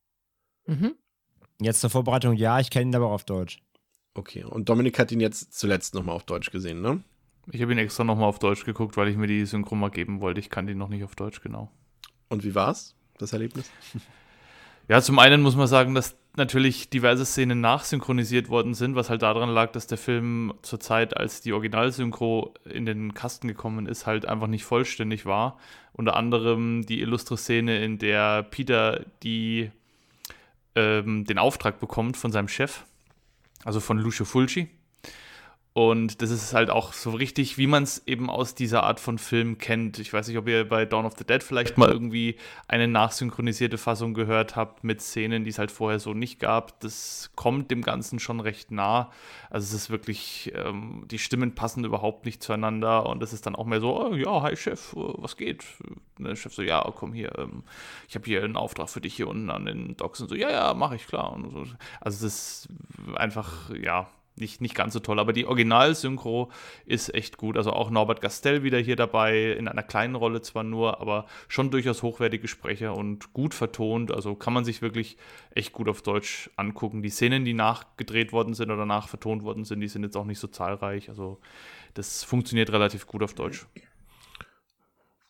Mhm. 0.66 0.94
Jetzt 1.60 1.80
zur 1.80 1.90
Vorbereitung, 1.90 2.34
ja, 2.34 2.60
ich 2.60 2.70
kenne 2.70 2.90
ihn 2.90 2.94
aber 2.94 3.06
auch 3.06 3.12
auf 3.12 3.24
Deutsch. 3.24 3.62
Okay, 4.14 4.44
und 4.44 4.68
Dominik 4.68 4.98
hat 4.98 5.12
ihn 5.12 5.20
jetzt 5.20 5.58
zuletzt 5.58 5.94
nochmal 5.94 6.14
auf 6.14 6.24
Deutsch 6.24 6.50
gesehen, 6.50 6.80
ne? 6.80 7.02
Ich 7.52 7.62
habe 7.62 7.72
ihn 7.72 7.78
extra 7.78 8.02
nochmal 8.04 8.28
auf 8.28 8.38
Deutsch 8.38 8.64
geguckt, 8.64 8.96
weil 8.96 9.08
ich 9.08 9.16
mir 9.16 9.26
die 9.26 9.44
Synchro 9.46 9.76
mal 9.76 9.90
geben 9.90 10.20
wollte. 10.20 10.40
Ich 10.40 10.50
kannte 10.50 10.72
ihn 10.72 10.78
noch 10.78 10.88
nicht 10.88 11.04
auf 11.04 11.14
Deutsch, 11.14 11.42
genau. 11.42 11.70
Und 12.28 12.44
wie 12.44 12.54
war's, 12.54 12.96
das 13.18 13.32
Erlebnis? 13.32 13.70
Ja, 14.88 15.02
zum 15.02 15.18
einen 15.18 15.42
muss 15.42 15.56
man 15.56 15.66
sagen, 15.66 15.94
dass 15.94 16.16
natürlich 16.36 16.90
diverse 16.90 17.24
Szenen 17.24 17.60
nachsynchronisiert 17.60 18.48
worden 18.48 18.74
sind, 18.74 18.94
was 18.94 19.10
halt 19.10 19.22
daran 19.22 19.48
lag, 19.50 19.72
dass 19.72 19.86
der 19.86 19.98
Film 19.98 20.54
zur 20.62 20.80
Zeit, 20.80 21.16
als 21.16 21.40
die 21.40 21.52
Originalsynchro 21.52 22.54
in 22.64 22.86
den 22.86 23.14
Kasten 23.14 23.48
gekommen 23.48 23.86
ist, 23.86 24.06
halt 24.06 24.26
einfach 24.26 24.46
nicht 24.46 24.64
vollständig 24.64 25.26
war. 25.26 25.58
Unter 25.92 26.16
anderem 26.16 26.84
die 26.86 27.00
illustre 27.00 27.36
Szene, 27.36 27.84
in 27.84 27.98
der 27.98 28.42
Peter 28.42 29.04
die, 29.22 29.70
ähm, 30.74 31.24
den 31.24 31.38
Auftrag 31.38 31.80
bekommt 31.80 32.16
von 32.16 32.32
seinem 32.32 32.48
Chef, 32.48 32.84
also 33.64 33.80
von 33.80 33.98
Lucio 33.98 34.24
Fulci. 34.24 34.68
Und 35.76 36.22
das 36.22 36.30
ist 36.30 36.54
halt 36.54 36.70
auch 36.70 36.94
so 36.94 37.10
richtig, 37.10 37.58
wie 37.58 37.66
man 37.66 37.82
es 37.82 38.06
eben 38.06 38.30
aus 38.30 38.54
dieser 38.54 38.84
Art 38.84 38.98
von 38.98 39.18
Film 39.18 39.58
kennt. 39.58 39.98
Ich 39.98 40.10
weiß 40.10 40.26
nicht, 40.26 40.38
ob 40.38 40.48
ihr 40.48 40.66
bei 40.66 40.86
Dawn 40.86 41.04
of 41.04 41.18
the 41.18 41.24
Dead 41.24 41.42
vielleicht 41.42 41.76
mal 41.76 41.90
irgendwie 41.90 42.36
eine 42.66 42.88
nachsynchronisierte 42.88 43.76
Fassung 43.76 44.14
gehört 44.14 44.56
habt 44.56 44.84
mit 44.84 45.02
Szenen, 45.02 45.44
die 45.44 45.50
es 45.50 45.58
halt 45.58 45.70
vorher 45.70 45.98
so 45.98 46.14
nicht 46.14 46.40
gab. 46.40 46.80
Das 46.80 47.30
kommt 47.36 47.70
dem 47.70 47.82
Ganzen 47.82 48.20
schon 48.20 48.40
recht 48.40 48.70
nah. 48.70 49.10
Also 49.50 49.66
es 49.66 49.82
ist 49.82 49.90
wirklich, 49.90 50.50
ähm, 50.54 51.04
die 51.10 51.18
Stimmen 51.18 51.54
passen 51.54 51.84
überhaupt 51.84 52.24
nicht 52.24 52.42
zueinander 52.42 53.04
und 53.04 53.22
es 53.22 53.34
ist 53.34 53.44
dann 53.44 53.54
auch 53.54 53.66
mehr 53.66 53.82
so, 53.82 54.02
oh, 54.02 54.14
ja, 54.14 54.40
hi 54.40 54.56
Chef, 54.56 54.94
äh, 54.94 55.12
was 55.18 55.36
geht? 55.36 55.62
Und 56.18 56.26
der 56.26 56.36
Chef 56.36 56.54
so, 56.54 56.62
ja, 56.62 56.90
komm 56.96 57.12
hier, 57.12 57.38
ähm, 57.38 57.64
ich 58.08 58.14
habe 58.14 58.24
hier 58.24 58.42
einen 58.42 58.56
Auftrag 58.56 58.88
für 58.88 59.02
dich 59.02 59.14
hier 59.14 59.28
unten 59.28 59.50
an 59.50 59.66
den 59.66 59.94
Docks 59.98 60.22
und 60.22 60.28
so, 60.28 60.36
ja, 60.36 60.50
ja, 60.50 60.72
mache 60.72 60.96
ich, 60.96 61.06
klar. 61.06 61.38
So. 61.52 61.66
Also 62.00 62.26
es 62.26 62.66
ist 62.66 62.68
einfach, 63.14 63.68
ja, 63.78 64.08
nicht, 64.38 64.60
nicht 64.60 64.74
ganz 64.74 64.92
so 64.92 65.00
toll, 65.00 65.18
aber 65.18 65.32
die 65.32 65.46
Originalsynchro 65.46 66.50
ist 66.84 67.14
echt 67.14 67.36
gut. 67.36 67.56
Also 67.56 67.72
auch 67.72 67.90
Norbert 67.90 68.20
Gastel 68.20 68.62
wieder 68.62 68.78
hier 68.78 68.96
dabei, 68.96 69.52
in 69.52 69.68
einer 69.68 69.82
kleinen 69.82 70.14
Rolle 70.14 70.42
zwar 70.42 70.62
nur, 70.62 71.00
aber 71.00 71.26
schon 71.48 71.70
durchaus 71.70 72.02
hochwertige 72.02 72.48
Sprecher 72.48 72.96
und 72.96 73.32
gut 73.32 73.54
vertont. 73.54 74.12
Also 74.12 74.34
kann 74.34 74.52
man 74.52 74.64
sich 74.64 74.82
wirklich 74.82 75.16
echt 75.54 75.72
gut 75.72 75.88
auf 75.88 76.02
Deutsch 76.02 76.50
angucken. 76.56 77.02
Die 77.02 77.10
Szenen, 77.10 77.44
die 77.44 77.54
nachgedreht 77.54 78.32
worden 78.32 78.54
sind 78.54 78.70
oder 78.70 78.86
nachvertont 78.86 79.42
worden 79.42 79.64
sind, 79.64 79.80
die 79.80 79.88
sind 79.88 80.02
jetzt 80.02 80.16
auch 80.16 80.26
nicht 80.26 80.38
so 80.38 80.48
zahlreich. 80.48 81.08
Also 81.08 81.40
das 81.94 82.22
funktioniert 82.22 82.70
relativ 82.72 83.06
gut 83.06 83.22
auf 83.22 83.34
Deutsch. 83.34 83.66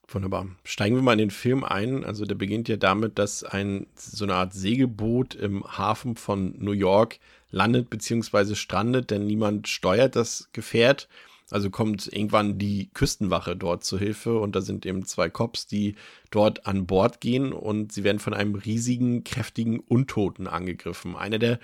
Wunderbar. 0.08 0.46
Steigen 0.62 0.94
wir 0.94 1.02
mal 1.02 1.14
in 1.14 1.18
den 1.18 1.30
Film 1.30 1.64
ein. 1.64 2.04
Also 2.04 2.24
der 2.24 2.36
beginnt 2.36 2.68
ja 2.68 2.76
damit, 2.76 3.18
dass 3.18 3.42
ein 3.42 3.86
so 3.96 4.24
eine 4.24 4.34
Art 4.34 4.52
Segelboot 4.52 5.34
im 5.34 5.64
Hafen 5.64 6.14
von 6.14 6.54
New 6.58 6.72
York 6.72 7.18
landet 7.50 7.90
bzw. 7.90 8.54
strandet, 8.54 9.10
denn 9.10 9.26
niemand 9.26 9.68
steuert 9.68 10.16
das 10.16 10.48
Gefährt. 10.52 11.08
Also 11.48 11.70
kommt 11.70 12.08
irgendwann 12.08 12.58
die 12.58 12.90
Küstenwache 12.92 13.54
dort 13.54 13.84
zu 13.84 13.98
Hilfe 13.98 14.38
und 14.38 14.56
da 14.56 14.60
sind 14.60 14.84
eben 14.84 15.04
zwei 15.04 15.30
Cops, 15.30 15.68
die 15.68 15.94
dort 16.32 16.66
an 16.66 16.86
Bord 16.86 17.20
gehen 17.20 17.52
und 17.52 17.92
sie 17.92 18.02
werden 18.02 18.18
von 18.18 18.34
einem 18.34 18.56
riesigen, 18.56 19.22
kräftigen 19.22 19.78
Untoten 19.78 20.48
angegriffen. 20.48 21.14
Einer 21.14 21.38
der 21.38 21.60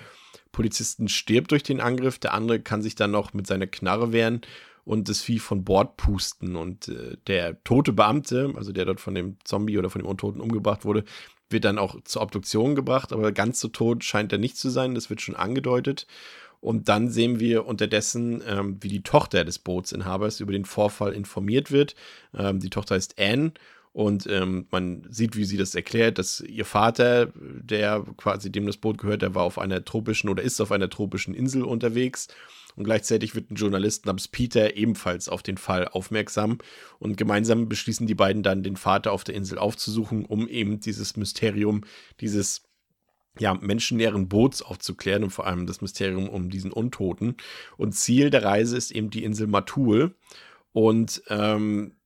Polizisten 0.53 1.09
stirbt 1.09 1.51
durch 1.51 1.65
den 1.65 1.81
Angriff, 1.81 2.21
der 2.21 2.33
andere 2.35 2.61
kann 2.61 2.83
sich 2.83 2.95
dann 2.95 3.11
noch 3.11 3.33
mit 3.33 3.49
seiner 3.49 3.67
Knarre 3.67 4.13
wehren 4.13 4.43
und 4.85 5.09
das 5.09 5.23
Vieh 5.23 5.39
von 5.39 5.65
Bord 5.65 5.97
pusten. 5.97 6.57
Und 6.57 6.89
äh, 6.89 7.17
der 7.27 7.63
tote 7.65 7.93
Beamte, 7.93 8.53
also 8.57 8.73
der 8.73 8.85
dort 8.85 9.01
von 9.01 9.15
dem 9.15 9.37
Zombie 9.45 9.79
oder 9.79 9.91
von 9.91 10.03
dem 10.03 10.09
Untoten 10.09 10.41
umgebracht 10.41 10.85
wurde, 10.85 11.05
wird 11.53 11.65
dann 11.65 11.79
auch 11.79 12.01
zur 12.05 12.23
Obduktion 12.23 12.75
gebracht, 12.75 13.13
aber 13.13 13.33
ganz 13.33 13.61
so 13.61 13.69
tot 13.69 14.05
scheint 14.05 14.33
er 14.33 14.39
nicht 14.39 14.57
zu 14.57 14.71
sein, 14.71 14.95
das 14.95 15.11
wird 15.11 15.21
schon 15.21 15.37
angedeutet. 15.37 16.07
Und 16.61 16.89
dann 16.89 17.11
sehen 17.11 17.41
wir 17.41 17.67
unterdessen, 17.67 18.43
ähm, 18.47 18.79
wie 18.81 18.89
die 18.89 19.03
Tochter 19.03 19.45
des 19.45 19.59
Bootsinhabers 19.59 20.39
über 20.39 20.53
den 20.53 20.65
Vorfall 20.65 21.13
informiert 21.13 21.73
wird. 21.73 21.97
Ähm, 22.37 22.61
die 22.61 22.71
Tochter 22.71 22.95
heißt 22.95 23.19
Anne 23.19 23.53
und 23.93 24.27
ähm, 24.27 24.67
man 24.71 25.05
sieht, 25.11 25.37
wie 25.37 25.45
sie 25.45 25.57
das 25.57 25.75
erklärt, 25.75 26.19
dass 26.19 26.41
ihr 26.41 26.65
Vater, 26.65 27.33
der 27.35 28.05
quasi 28.17 28.51
dem 28.51 28.67
das 28.67 28.77
Boot 28.77 28.99
gehört, 28.99 29.23
der 29.23 29.35
war 29.35 29.43
auf 29.43 29.59
einer 29.59 29.85
tropischen 29.85 30.31
oder 30.31 30.43
ist 30.43 30.61
auf 30.61 30.73
einer 30.73 30.89
tropischen 30.89 31.35
Insel 31.35 31.63
unterwegs 31.65 32.29
und 32.77 32.85
gleichzeitig 32.85 33.35
wird 33.35 33.51
ein 33.51 33.57
Journalist 33.57 34.07
namens 34.07 34.29
Peter 34.29 34.77
ebenfalls 34.77 35.29
auf 35.29 35.43
den 35.43 35.57
Fall 35.57 35.89
aufmerksam 35.89 36.59
und 36.99 37.17
gemeinsam 37.17 37.69
beschließen 37.69 38.07
die 38.07 38.15
beiden 38.15 38.43
dann, 38.43 38.63
den 38.63 38.77
Vater 38.77 39.13
auf 39.13 39.25
der 39.25 39.35
Insel 39.35 39.59
aufzusuchen, 39.59 40.25
um 40.25 40.49
eben 40.49 40.81
dieses 40.81 41.17
Mysterium, 41.17 41.83
dieses 42.21 42.63
ja, 43.39 43.55
menschennäheren 43.55 44.29
Boots 44.29 44.63
aufzuklären 44.63 45.25
und 45.25 45.31
vor 45.31 45.47
allem 45.47 45.67
das 45.67 45.81
Mysterium 45.81 46.29
um 46.29 46.51
diesen 46.51 46.73
Untoten. 46.73 47.37
Und 47.77 47.93
Ziel 47.95 48.31
der 48.31 48.45
Reise 48.45 48.77
ist 48.77 48.91
eben 48.91 49.11
die 49.11 49.25
Insel 49.25 49.47
Matul. 49.47 50.15
Und 50.73 51.23
ähm, 51.29 51.97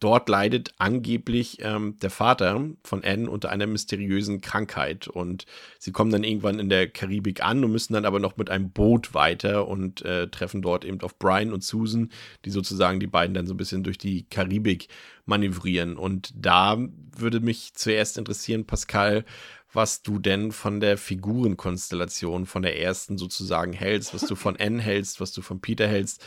dort 0.00 0.28
leidet 0.28 0.72
angeblich 0.78 1.58
ähm, 1.60 1.96
der 2.02 2.10
Vater 2.10 2.68
von 2.82 3.04
Anne 3.04 3.30
unter 3.30 3.50
einer 3.50 3.66
mysteriösen 3.66 4.40
Krankheit. 4.40 5.08
Und 5.08 5.44
sie 5.78 5.92
kommen 5.92 6.10
dann 6.10 6.24
irgendwann 6.24 6.58
in 6.58 6.68
der 6.68 6.88
Karibik 6.88 7.44
an 7.44 7.62
und 7.62 7.70
müssen 7.70 7.92
dann 7.92 8.06
aber 8.06 8.18
noch 8.18 8.36
mit 8.36 8.50
einem 8.50 8.70
Boot 8.70 9.14
weiter 9.14 9.68
und 9.68 10.02
äh, 10.02 10.28
treffen 10.28 10.62
dort 10.62 10.84
eben 10.84 11.00
auf 11.02 11.18
Brian 11.18 11.52
und 11.52 11.62
Susan, 11.62 12.10
die 12.44 12.50
sozusagen 12.50 12.98
die 12.98 13.06
beiden 13.06 13.34
dann 13.34 13.46
so 13.46 13.54
ein 13.54 13.58
bisschen 13.58 13.84
durch 13.84 13.98
die 13.98 14.24
Karibik 14.24 14.88
manövrieren. 15.26 15.96
Und 15.96 16.32
da 16.34 16.78
würde 17.16 17.40
mich 17.40 17.74
zuerst 17.74 18.18
interessieren, 18.18 18.66
Pascal, 18.66 19.24
was 19.72 20.02
du 20.02 20.18
denn 20.18 20.52
von 20.52 20.80
der 20.80 20.98
Figurenkonstellation, 20.98 22.46
von 22.46 22.62
der 22.62 22.80
ersten 22.80 23.18
sozusagen 23.18 23.72
hältst, 23.72 24.14
was 24.14 24.22
du 24.22 24.34
von 24.34 24.56
Anne 24.56 24.82
hältst, 24.82 25.20
was 25.20 25.32
du 25.32 25.42
von 25.42 25.60
Peter 25.60 25.86
hältst. 25.86 26.24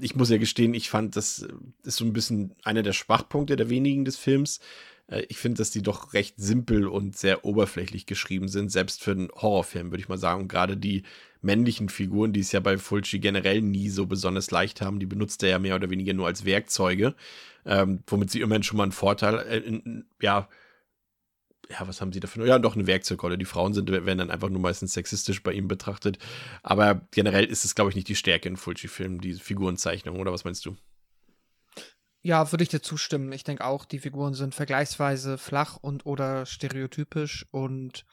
Ich 0.00 0.16
muss 0.16 0.30
ja 0.30 0.38
gestehen, 0.38 0.74
ich 0.74 0.90
fand, 0.90 1.16
das 1.16 1.46
ist 1.84 1.96
so 1.96 2.04
ein 2.04 2.12
bisschen 2.12 2.54
einer 2.64 2.82
der 2.82 2.92
Schwachpunkte 2.92 3.56
der 3.56 3.70
wenigen 3.70 4.04
des 4.04 4.16
Films. 4.16 4.60
Äh, 5.06 5.24
ich 5.28 5.38
finde, 5.38 5.58
dass 5.58 5.70
die 5.70 5.82
doch 5.82 6.14
recht 6.14 6.34
simpel 6.38 6.86
und 6.86 7.16
sehr 7.16 7.44
oberflächlich 7.44 8.06
geschrieben 8.06 8.48
sind, 8.48 8.70
selbst 8.70 9.02
für 9.02 9.12
einen 9.12 9.30
Horrorfilm, 9.34 9.90
würde 9.90 10.00
ich 10.02 10.08
mal 10.08 10.18
sagen. 10.18 10.42
Und 10.42 10.48
gerade 10.48 10.76
die 10.76 11.02
männlichen 11.42 11.88
Figuren, 11.88 12.32
die 12.32 12.40
es 12.40 12.52
ja 12.52 12.60
bei 12.60 12.78
Fulci 12.78 13.18
generell 13.18 13.62
nie 13.62 13.88
so 13.88 14.06
besonders 14.06 14.50
leicht 14.50 14.80
haben, 14.80 15.00
die 15.00 15.06
benutzt 15.06 15.42
er 15.42 15.50
ja 15.50 15.58
mehr 15.58 15.76
oder 15.76 15.90
weniger 15.90 16.12
nur 16.12 16.26
als 16.26 16.44
Werkzeuge, 16.44 17.14
ähm, 17.66 18.02
womit 18.06 18.30
sie 18.30 18.40
immerhin 18.40 18.62
schon 18.62 18.76
mal 18.76 18.84
einen 18.84 18.92
Vorteil, 18.92 19.38
äh, 19.38 19.58
in, 19.58 20.04
ja, 20.20 20.48
ja, 21.70 21.86
was 21.86 22.00
haben 22.00 22.12
sie 22.12 22.20
dafür? 22.20 22.46
Ja, 22.46 22.58
doch 22.58 22.74
eine 22.74 22.86
Werkzeugrolle. 22.86 23.38
Die 23.38 23.44
Frauen 23.44 23.74
sind, 23.74 23.90
werden 23.90 24.18
dann 24.18 24.30
einfach 24.30 24.48
nur 24.48 24.60
meistens 24.60 24.92
sexistisch 24.92 25.42
bei 25.42 25.52
ihm 25.52 25.68
betrachtet. 25.68 26.18
Aber 26.62 27.06
generell 27.12 27.44
ist 27.44 27.64
es, 27.64 27.74
glaube 27.74 27.90
ich, 27.90 27.96
nicht 27.96 28.08
die 28.08 28.16
Stärke 28.16 28.48
in 28.48 28.56
Fulci-Filmen, 28.56 29.20
diese 29.20 29.40
Figurenzeichnung, 29.40 30.18
oder 30.18 30.32
was 30.32 30.44
meinst 30.44 30.66
du? 30.66 30.76
Ja, 32.22 32.50
würde 32.52 32.64
ich 32.64 32.68
dir 32.68 32.82
zustimmen. 32.82 33.32
Ich 33.32 33.44
denke 33.44 33.64
auch, 33.64 33.84
die 33.84 33.98
Figuren 33.98 34.34
sind 34.34 34.54
vergleichsweise 34.54 35.38
flach 35.38 35.76
und 35.76 36.04
oder 36.04 36.44
stereotypisch 36.44 37.46
und 37.50 38.04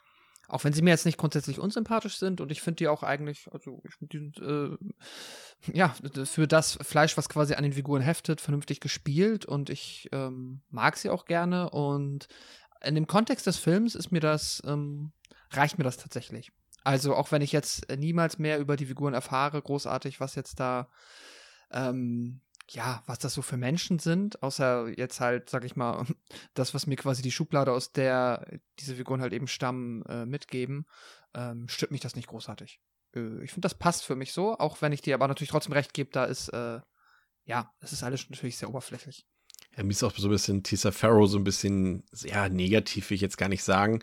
auch 0.50 0.64
wenn 0.64 0.72
sie 0.72 0.80
mir 0.80 0.90
jetzt 0.90 1.04
nicht 1.04 1.18
grundsätzlich 1.18 1.58
unsympathisch 1.58 2.16
sind 2.16 2.40
und 2.40 2.50
ich 2.50 2.62
finde 2.62 2.76
die 2.76 2.88
auch 2.88 3.02
eigentlich, 3.02 3.52
also 3.52 3.82
ich 3.86 3.94
finde 3.96 4.32
die 4.32 4.42
äh, 4.42 4.78
ja, 5.74 5.94
für 6.24 6.48
das 6.48 6.78
Fleisch, 6.80 7.18
was 7.18 7.28
quasi 7.28 7.52
an 7.52 7.64
den 7.64 7.74
Figuren 7.74 8.00
heftet, 8.00 8.40
vernünftig 8.40 8.80
gespielt 8.80 9.44
und 9.44 9.68
ich 9.68 10.08
ähm, 10.12 10.62
mag 10.70 10.96
sie 10.96 11.10
auch 11.10 11.26
gerne 11.26 11.68
und 11.68 12.28
in 12.82 12.94
dem 12.94 13.06
Kontext 13.06 13.46
des 13.46 13.58
Films 13.58 13.94
ist 13.94 14.10
mir 14.10 14.20
das, 14.20 14.62
ähm, 14.66 15.12
reicht 15.50 15.78
mir 15.78 15.84
das 15.84 15.96
tatsächlich. 15.96 16.52
Also 16.84 17.14
auch 17.14 17.32
wenn 17.32 17.42
ich 17.42 17.52
jetzt 17.52 17.90
niemals 17.96 18.38
mehr 18.38 18.58
über 18.58 18.76
die 18.76 18.86
Figuren 18.86 19.14
erfahre, 19.14 19.60
großartig, 19.60 20.20
was 20.20 20.34
jetzt 20.34 20.60
da, 20.60 20.88
ähm, 21.70 22.40
ja, 22.70 23.02
was 23.06 23.18
das 23.18 23.34
so 23.34 23.42
für 23.42 23.56
Menschen 23.56 23.98
sind, 23.98 24.42
außer 24.42 24.88
jetzt 24.96 25.20
halt, 25.20 25.50
sag 25.50 25.64
ich 25.64 25.76
mal, 25.76 26.06
das, 26.54 26.74
was 26.74 26.86
mir 26.86 26.96
quasi 26.96 27.22
die 27.22 27.32
Schublade, 27.32 27.72
aus 27.72 27.92
der 27.92 28.46
diese 28.78 28.94
Figuren 28.94 29.20
halt 29.20 29.32
eben 29.32 29.48
stammen, 29.48 30.02
äh, 30.06 30.26
mitgeben, 30.26 30.86
ähm, 31.34 31.68
stört 31.68 31.90
mich 31.90 32.00
das 32.00 32.16
nicht 32.16 32.28
großartig. 32.28 32.80
Äh, 33.14 33.42
ich 33.42 33.52
finde, 33.52 33.66
das 33.66 33.74
passt 33.74 34.04
für 34.04 34.16
mich 34.16 34.32
so, 34.32 34.58
auch 34.58 34.80
wenn 34.82 34.92
ich 34.92 35.02
dir 35.02 35.14
aber 35.14 35.28
natürlich 35.28 35.50
trotzdem 35.50 35.72
recht 35.72 35.94
gebe, 35.94 36.10
da 36.10 36.24
ist, 36.24 36.48
äh, 36.50 36.80
ja, 37.44 37.72
es 37.80 37.92
ist 37.92 38.02
alles 38.02 38.28
natürlich 38.30 38.58
sehr 38.58 38.68
oberflächlich. 38.68 39.26
Mir 39.82 39.90
ist 39.90 40.02
auch 40.02 40.16
so 40.16 40.28
ein 40.28 40.32
bisschen 40.32 40.62
Tisa 40.62 40.90
Farrow 40.90 41.28
so 41.28 41.38
ein 41.38 41.44
bisschen, 41.44 42.02
ja, 42.24 42.48
negativ 42.48 43.10
will 43.10 43.16
ich 43.16 43.20
jetzt 43.20 43.38
gar 43.38 43.48
nicht 43.48 43.62
sagen, 43.62 44.00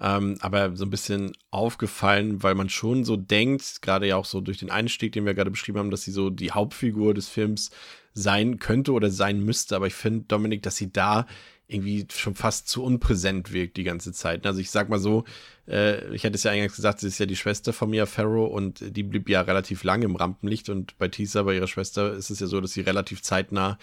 ähm, 0.00 0.36
aber 0.40 0.76
so 0.76 0.84
ein 0.84 0.90
bisschen 0.90 1.32
aufgefallen, 1.50 2.42
weil 2.42 2.54
man 2.54 2.68
schon 2.68 3.04
so 3.04 3.16
denkt, 3.16 3.82
gerade 3.82 4.06
ja 4.06 4.16
auch 4.16 4.24
so 4.24 4.40
durch 4.40 4.58
den 4.58 4.70
Einstieg, 4.70 5.12
den 5.12 5.26
wir 5.26 5.34
gerade 5.34 5.50
beschrieben 5.50 5.78
haben, 5.78 5.90
dass 5.90 6.02
sie 6.02 6.12
so 6.12 6.30
die 6.30 6.52
Hauptfigur 6.52 7.14
des 7.14 7.28
Films 7.28 7.70
sein 8.14 8.58
könnte 8.58 8.92
oder 8.92 9.10
sein 9.10 9.40
müsste. 9.44 9.76
Aber 9.76 9.86
ich 9.86 9.94
finde, 9.94 10.26
Dominik, 10.28 10.62
dass 10.62 10.76
sie 10.76 10.92
da 10.92 11.26
irgendwie 11.68 12.06
schon 12.10 12.34
fast 12.34 12.68
zu 12.68 12.82
unpräsent 12.82 13.52
wirkt 13.52 13.76
die 13.76 13.84
ganze 13.84 14.12
Zeit. 14.12 14.46
Also 14.46 14.60
ich 14.60 14.70
sag 14.70 14.88
mal 14.88 14.98
so, 14.98 15.24
äh, 15.68 16.14
ich 16.14 16.24
hatte 16.24 16.36
es 16.36 16.42
ja 16.42 16.50
eingangs 16.50 16.76
gesagt, 16.76 17.00
sie 17.00 17.08
ist 17.08 17.18
ja 17.18 17.26
die 17.26 17.36
Schwester 17.36 17.74
von 17.74 17.90
Mia 17.90 18.06
Farrow 18.06 18.50
und 18.50 18.96
die 18.96 19.02
blieb 19.02 19.28
ja 19.28 19.42
relativ 19.42 19.84
lange 19.84 20.06
im 20.06 20.16
Rampenlicht 20.16 20.70
und 20.70 20.96
bei 20.96 21.08
Tisa, 21.08 21.42
bei 21.42 21.56
ihrer 21.56 21.66
Schwester, 21.66 22.14
ist 22.14 22.30
es 22.30 22.40
ja 22.40 22.46
so, 22.46 22.60
dass 22.60 22.72
sie 22.72 22.80
relativ 22.80 23.20
zeitnah 23.22 23.78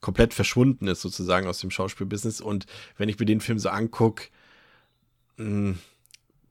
komplett 0.00 0.34
verschwunden 0.34 0.86
ist, 0.88 1.02
sozusagen 1.02 1.46
aus 1.46 1.58
dem 1.58 1.70
Schauspielbusiness. 1.70 2.40
Und 2.40 2.66
wenn 2.96 3.08
ich 3.08 3.18
mir 3.18 3.26
den 3.26 3.40
Film 3.40 3.58
so 3.58 3.68
angucke, 3.68 4.28
hm, 5.36 5.78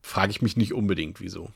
frage 0.01 0.31
ich 0.31 0.41
mich 0.41 0.57
nicht 0.57 0.73
unbedingt, 0.73 1.21
wieso. 1.21 1.51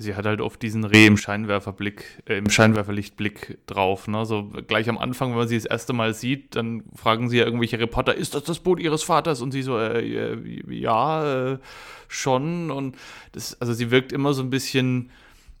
Sie 0.00 0.14
hat 0.14 0.26
halt 0.26 0.40
oft 0.40 0.62
diesen 0.62 0.84
Reh 0.84 1.06
im 1.06 1.16
Scheinwerferblick, 1.16 2.22
äh, 2.26 2.38
im 2.38 2.48
Scheinwerferlichtblick 2.48 3.58
drauf. 3.66 4.06
Ne? 4.06 4.24
So 4.26 4.44
gleich 4.44 4.88
am 4.88 4.96
Anfang, 4.96 5.30
wenn 5.30 5.38
man 5.38 5.48
sie 5.48 5.56
das 5.56 5.64
erste 5.64 5.92
Mal 5.92 6.14
sieht, 6.14 6.54
dann 6.54 6.84
fragen 6.94 7.28
sie 7.28 7.38
ja 7.38 7.44
irgendwelche 7.44 7.80
Reporter, 7.80 8.14
ist 8.14 8.34
das 8.34 8.44
das 8.44 8.60
Boot 8.60 8.78
ihres 8.78 9.02
Vaters? 9.02 9.42
Und 9.42 9.50
sie 9.50 9.62
so, 9.62 9.76
äh, 9.76 10.34
äh, 10.34 10.72
ja, 10.72 11.58
schon. 12.06 12.70
Und 12.70 12.96
das, 13.32 13.60
also 13.60 13.72
sie 13.72 13.90
wirkt 13.90 14.12
immer 14.12 14.34
so 14.34 14.42
ein 14.42 14.50
bisschen 14.50 15.10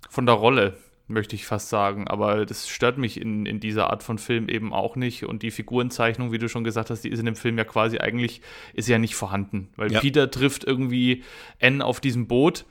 von 0.08 0.24
der 0.24 0.36
Rolle 0.36 0.78
möchte 1.08 1.34
ich 1.34 1.46
fast 1.46 1.68
sagen. 1.68 2.06
Aber 2.06 2.46
das 2.46 2.68
stört 2.68 2.98
mich 2.98 3.20
in, 3.20 3.46
in 3.46 3.60
dieser 3.60 3.90
Art 3.90 4.02
von 4.02 4.18
Film 4.18 4.48
eben 4.48 4.72
auch 4.72 4.96
nicht. 4.96 5.24
Und 5.24 5.42
die 5.42 5.50
Figurenzeichnung, 5.50 6.32
wie 6.32 6.38
du 6.38 6.48
schon 6.48 6.64
gesagt 6.64 6.90
hast, 6.90 7.02
die 7.02 7.08
ist 7.08 7.18
in 7.18 7.26
dem 7.26 7.36
Film 7.36 7.58
ja 7.58 7.64
quasi 7.64 7.98
eigentlich, 7.98 8.42
ist 8.74 8.88
ja 8.88 8.98
nicht 8.98 9.16
vorhanden. 9.16 9.68
Weil 9.76 9.92
ja. 9.92 10.00
Peter 10.00 10.30
trifft 10.30 10.64
irgendwie 10.64 11.24
N 11.58 11.82
auf 11.82 12.00
diesem 12.00 12.28
Boot 12.28 12.64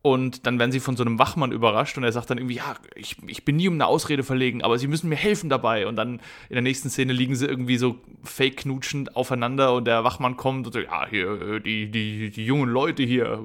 und 0.00 0.46
dann 0.46 0.60
werden 0.60 0.70
sie 0.70 0.78
von 0.78 0.96
so 0.96 1.02
einem 1.02 1.18
Wachmann 1.18 1.50
überrascht 1.50 1.96
und 1.98 2.04
er 2.04 2.12
sagt 2.12 2.30
dann 2.30 2.38
irgendwie, 2.38 2.56
ja, 2.56 2.76
ich, 2.94 3.16
ich 3.26 3.44
bin 3.44 3.56
nie 3.56 3.66
um 3.66 3.74
eine 3.74 3.86
Ausrede 3.86 4.22
verlegen, 4.22 4.62
aber 4.62 4.78
sie 4.78 4.86
müssen 4.86 5.08
mir 5.08 5.16
helfen 5.16 5.50
dabei. 5.50 5.88
Und 5.88 5.96
dann 5.96 6.20
in 6.48 6.54
der 6.54 6.62
nächsten 6.62 6.88
Szene 6.88 7.12
liegen 7.12 7.34
sie 7.34 7.46
irgendwie 7.46 7.78
so 7.78 7.96
fake 8.22 8.58
knutschend 8.58 9.16
aufeinander 9.16 9.74
und 9.74 9.86
der 9.86 10.04
Wachmann 10.04 10.36
kommt 10.36 10.68
und 10.68 10.72
sagt, 10.72 10.86
ja, 10.86 11.08
hier, 11.08 11.42
äh, 11.42 11.60
die, 11.60 11.90
die, 11.90 12.30
die 12.30 12.44
jungen 12.44 12.68
Leute 12.68 13.02
hier, 13.02 13.42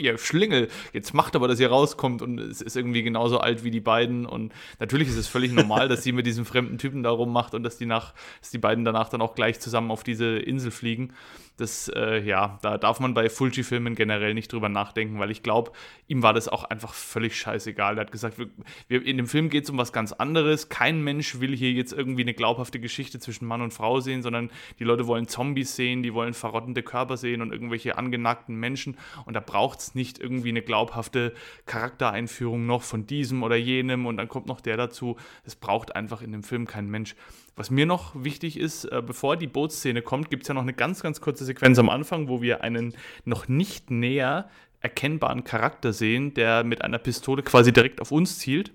ihr 0.00 0.18
Schlingel, 0.18 0.68
jetzt 0.92 1.14
macht 1.14 1.34
aber, 1.34 1.48
dass 1.48 1.58
ihr 1.58 1.68
rauskommt 1.68 2.22
und 2.22 2.38
es 2.38 2.62
ist 2.62 2.76
irgendwie 2.76 3.02
genauso 3.02 3.40
alt 3.40 3.64
wie 3.64 3.72
die 3.72 3.80
beiden. 3.80 4.24
Und 4.24 4.52
natürlich 4.78 5.08
ist 5.08 5.16
es 5.16 5.26
völlig 5.26 5.50
normal, 5.52 5.88
dass 5.88 6.04
sie 6.04 6.12
mit 6.12 6.26
diesem 6.26 6.44
fremden 6.44 6.78
Typen 6.78 7.02
da 7.02 7.10
rummacht 7.10 7.54
und 7.54 7.64
dass 7.64 7.76
die, 7.76 7.86
nach, 7.86 8.14
dass 8.40 8.50
die 8.50 8.58
beiden 8.58 8.84
danach 8.84 9.08
dann 9.08 9.20
auch 9.20 9.34
gleich 9.34 9.58
zusammen 9.58 9.90
auf 9.90 10.04
diese 10.04 10.38
Insel 10.38 10.70
fliegen. 10.70 11.12
Das, 11.58 11.90
äh, 11.92 12.20
ja, 12.20 12.60
da 12.62 12.78
darf 12.78 13.00
man 13.00 13.14
bei 13.14 13.28
Fulci-Filmen 13.28 13.96
generell 13.96 14.32
nicht 14.32 14.52
drüber 14.52 14.68
nachdenken, 14.68 15.18
weil 15.18 15.32
ich 15.32 15.42
glaube, 15.42 15.72
ihm 16.06 16.22
war 16.22 16.32
das 16.32 16.46
auch 16.46 16.62
einfach 16.62 16.94
völlig 16.94 17.36
scheißegal. 17.36 17.98
Er 17.98 18.02
hat 18.02 18.12
gesagt, 18.12 18.38
wir, 18.38 18.48
wir, 18.86 19.04
in 19.04 19.16
dem 19.16 19.26
Film 19.26 19.50
geht 19.50 19.64
es 19.64 19.70
um 19.70 19.76
was 19.76 19.92
ganz 19.92 20.12
anderes. 20.12 20.68
Kein 20.68 21.02
Mensch 21.02 21.40
will 21.40 21.56
hier 21.56 21.72
jetzt 21.72 21.92
irgendwie 21.92 22.22
eine 22.22 22.32
glaubhafte 22.32 22.78
Geschichte 22.78 23.18
zwischen 23.18 23.46
Mann 23.46 23.60
und 23.60 23.74
Frau 23.74 23.98
sehen, 23.98 24.22
sondern 24.22 24.50
die 24.78 24.84
Leute 24.84 25.08
wollen 25.08 25.26
Zombies 25.26 25.74
sehen, 25.74 26.04
die 26.04 26.14
wollen 26.14 26.32
verrottende 26.32 26.84
Körper 26.84 27.16
sehen 27.16 27.42
und 27.42 27.52
irgendwelche 27.52 27.98
angenagten 27.98 28.54
Menschen. 28.54 28.96
Und 29.24 29.34
da 29.34 29.40
braucht 29.40 29.80
es 29.80 29.94
nicht 29.96 30.20
irgendwie 30.20 30.50
eine 30.50 30.62
glaubhafte 30.62 31.34
Charaktereinführung 31.66 32.66
noch 32.66 32.82
von 32.82 33.08
diesem 33.08 33.42
oder 33.42 33.56
jenem 33.56 34.06
und 34.06 34.16
dann 34.16 34.28
kommt 34.28 34.46
noch 34.46 34.60
der 34.60 34.76
dazu. 34.76 35.16
Das 35.44 35.56
braucht 35.56 35.96
einfach 35.96 36.22
in 36.22 36.30
dem 36.30 36.44
Film 36.44 36.68
kein 36.68 36.88
Mensch. 36.88 37.16
Was 37.58 37.70
mir 37.70 37.86
noch 37.86 38.12
wichtig 38.14 38.56
ist, 38.56 38.84
äh, 38.84 39.02
bevor 39.04 39.36
die 39.36 39.48
Bootsszene 39.48 40.00
kommt, 40.00 40.30
gibt 40.30 40.44
es 40.44 40.48
ja 40.48 40.54
noch 40.54 40.62
eine 40.62 40.74
ganz, 40.74 41.02
ganz 41.02 41.20
kurze 41.20 41.44
Sequenz 41.44 41.76
am 41.80 41.88
Anfang, 41.88 42.28
wo 42.28 42.40
wir 42.40 42.62
einen 42.62 42.94
noch 43.24 43.48
nicht 43.48 43.90
näher 43.90 44.48
erkennbaren 44.78 45.42
Charakter 45.42 45.92
sehen, 45.92 46.34
der 46.34 46.62
mit 46.62 46.82
einer 46.82 46.98
Pistole 46.98 47.42
quasi 47.42 47.72
direkt 47.72 48.00
auf 48.00 48.12
uns 48.12 48.38
zielt, 48.38 48.70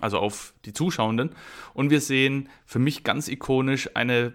also 0.00 0.18
auf 0.18 0.54
die 0.64 0.72
Zuschauenden. 0.72 1.34
Und 1.74 1.90
wir 1.90 2.00
sehen 2.00 2.48
für 2.64 2.78
mich 2.78 3.04
ganz 3.04 3.28
ikonisch 3.28 3.90
eine 3.92 4.32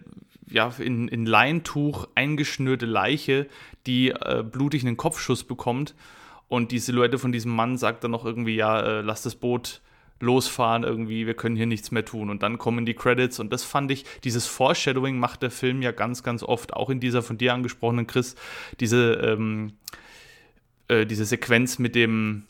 ja, 0.48 0.72
in, 0.78 1.08
in 1.08 1.26
Leintuch 1.26 2.08
eingeschnürte 2.14 2.86
Leiche, 2.86 3.48
die 3.88 4.12
äh, 4.12 4.44
blutig 4.44 4.86
einen 4.86 4.96
Kopfschuss 4.96 5.44
bekommt. 5.44 5.96
Und 6.48 6.72
die 6.72 6.78
Silhouette 6.78 7.18
von 7.18 7.32
diesem 7.32 7.56
Mann 7.56 7.78
sagt 7.78 8.04
dann 8.04 8.12
noch 8.12 8.26
irgendwie, 8.26 8.58
ja, 8.58 8.80
äh, 8.80 9.02
lass 9.02 9.24
das 9.24 9.34
Boot 9.34 9.82
losfahren 10.20 10.84
irgendwie, 10.84 11.28
wir 11.28 11.34
können 11.34 11.56
hier 11.56 11.66
nichts 11.66 11.92
mehr 11.92 12.06
tun. 12.06 12.30
Und 12.30 12.44
dann 12.44 12.58
kommen 12.58 12.86
die 12.86 12.94
Credits 12.94 13.40
und 13.40 13.52
das 13.52 13.64
fand 13.64 13.92
ich, 13.92 14.06
dieses 14.24 14.46
Foreshadowing 14.48 15.18
macht 15.18 15.42
der 15.42 15.52
Film 15.52 15.82
ja 15.82 15.92
ganz, 15.92 16.24
ganz 16.24 16.44
oft, 16.44 16.74
auch 16.74 16.90
in 16.90 17.00
dieser 17.00 17.22
von 17.22 17.38
dir 17.38 17.54
angesprochenen 17.54 18.08
Chris, 18.08 18.36
diese, 18.80 19.14
ähm, 19.14 19.74
äh, 20.88 21.06
diese 21.06 21.26
Sequenz 21.26 21.80
mit 21.80 21.96
dem, 21.96 22.46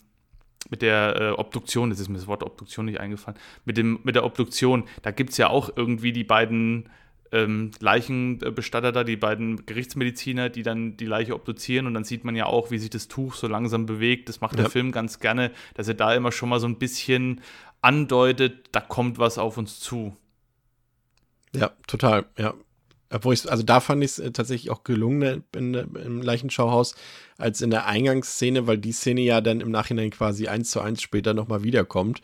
mit 0.69 0.81
der 0.81 1.15
äh, 1.19 1.29
Obduktion, 1.31 1.89
das 1.89 1.99
ist 1.99 2.09
mir 2.09 2.17
das 2.17 2.27
Wort 2.27 2.43
Obduktion 2.43 2.85
nicht 2.85 2.99
eingefallen, 2.99 3.39
mit, 3.65 3.77
dem, 3.77 3.99
mit 4.03 4.15
der 4.15 4.25
Obduktion, 4.25 4.85
da 5.01 5.11
gibt 5.11 5.31
es 5.31 5.37
ja 5.37 5.49
auch 5.49 5.69
irgendwie 5.75 6.11
die 6.11 6.23
beiden 6.23 6.89
ähm, 7.31 7.71
Leichenbestatter 7.79 8.91
da, 8.91 9.03
die 9.03 9.17
beiden 9.17 9.65
Gerichtsmediziner, 9.65 10.49
die 10.49 10.63
dann 10.63 10.97
die 10.97 11.05
Leiche 11.05 11.35
obduzieren 11.35 11.87
und 11.87 11.93
dann 11.93 12.03
sieht 12.03 12.23
man 12.23 12.35
ja 12.35 12.45
auch, 12.45 12.71
wie 12.71 12.77
sich 12.77 12.89
das 12.89 13.07
Tuch 13.07 13.35
so 13.35 13.47
langsam 13.47 13.85
bewegt. 13.85 14.29
Das 14.29 14.41
macht 14.41 14.57
der 14.57 14.69
Film 14.69 14.91
ganz 14.91 15.19
gerne, 15.19 15.51
dass 15.73 15.87
er 15.87 15.95
da 15.95 16.13
immer 16.13 16.31
schon 16.31 16.49
mal 16.49 16.59
so 16.59 16.67
ein 16.67 16.77
bisschen 16.77 17.41
andeutet, 17.81 18.69
da 18.71 18.81
kommt 18.81 19.19
was 19.19 19.37
auf 19.37 19.57
uns 19.57 19.79
zu. 19.79 20.15
Ja, 21.53 21.71
total, 21.87 22.25
ja. 22.37 22.53
Obwohl 23.11 23.35
ich, 23.35 23.49
also 23.49 23.63
da 23.63 23.79
fand 23.79 24.03
ich 24.03 24.11
es 24.11 24.19
äh, 24.19 24.31
tatsächlich 24.31 24.71
auch 24.71 24.83
gelungen 24.83 25.43
in, 25.55 25.73
im 25.73 26.21
Leichenschauhaus 26.21 26.95
als 27.37 27.61
in 27.61 27.69
der 27.69 27.85
Eingangsszene, 27.85 28.65
weil 28.65 28.79
die 28.79 28.91
Szene 28.91 29.21
ja 29.21 29.41
dann 29.41 29.61
im 29.61 29.71
Nachhinein 29.71 30.09
quasi 30.09 30.47
eins 30.47 30.71
zu 30.71 30.81
eins 30.81 31.01
später 31.01 31.33
nochmal 31.33 31.63
wiederkommt. 31.63 32.21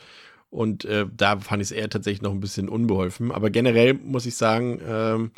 Und 0.51 0.85
äh, 0.85 1.07
da 1.15 1.39
fand 1.39 1.63
ich 1.63 1.69
es 1.69 1.71
eher 1.71 1.89
tatsächlich 1.89 2.21
noch 2.21 2.31
ein 2.31 2.41
bisschen 2.41 2.69
unbeholfen. 2.69 3.31
Aber 3.31 3.49
generell 3.49 3.95
muss 3.95 4.25
ich 4.25 4.35
sagen, 4.35 4.79
ähm, 4.85 5.31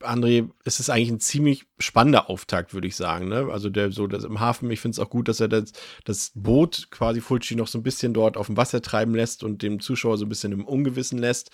André, 0.00 0.48
es 0.64 0.78
ist 0.78 0.90
eigentlich 0.90 1.10
ein 1.10 1.20
ziemlich 1.20 1.66
spannender 1.80 2.30
Auftakt, 2.30 2.72
würde 2.72 2.86
ich 2.86 2.94
sagen. 2.94 3.28
Ne? 3.28 3.48
Also 3.50 3.68
der 3.68 3.90
so 3.90 4.06
das 4.06 4.22
im 4.22 4.38
Hafen, 4.38 4.70
ich 4.70 4.80
finde 4.80 4.94
es 4.94 5.00
auch 5.00 5.10
gut, 5.10 5.26
dass 5.26 5.40
er 5.40 5.48
das, 5.48 5.72
das 6.04 6.30
Boot 6.36 6.88
quasi 6.90 7.20
Fulci 7.20 7.56
noch 7.56 7.66
so 7.66 7.78
ein 7.78 7.82
bisschen 7.82 8.14
dort 8.14 8.36
auf 8.36 8.46
dem 8.46 8.56
Wasser 8.56 8.80
treiben 8.80 9.14
lässt 9.14 9.42
und 9.42 9.62
dem 9.62 9.80
Zuschauer 9.80 10.16
so 10.16 10.24
ein 10.24 10.28
bisschen 10.28 10.52
im 10.52 10.64
Ungewissen 10.64 11.18
lässt. 11.18 11.50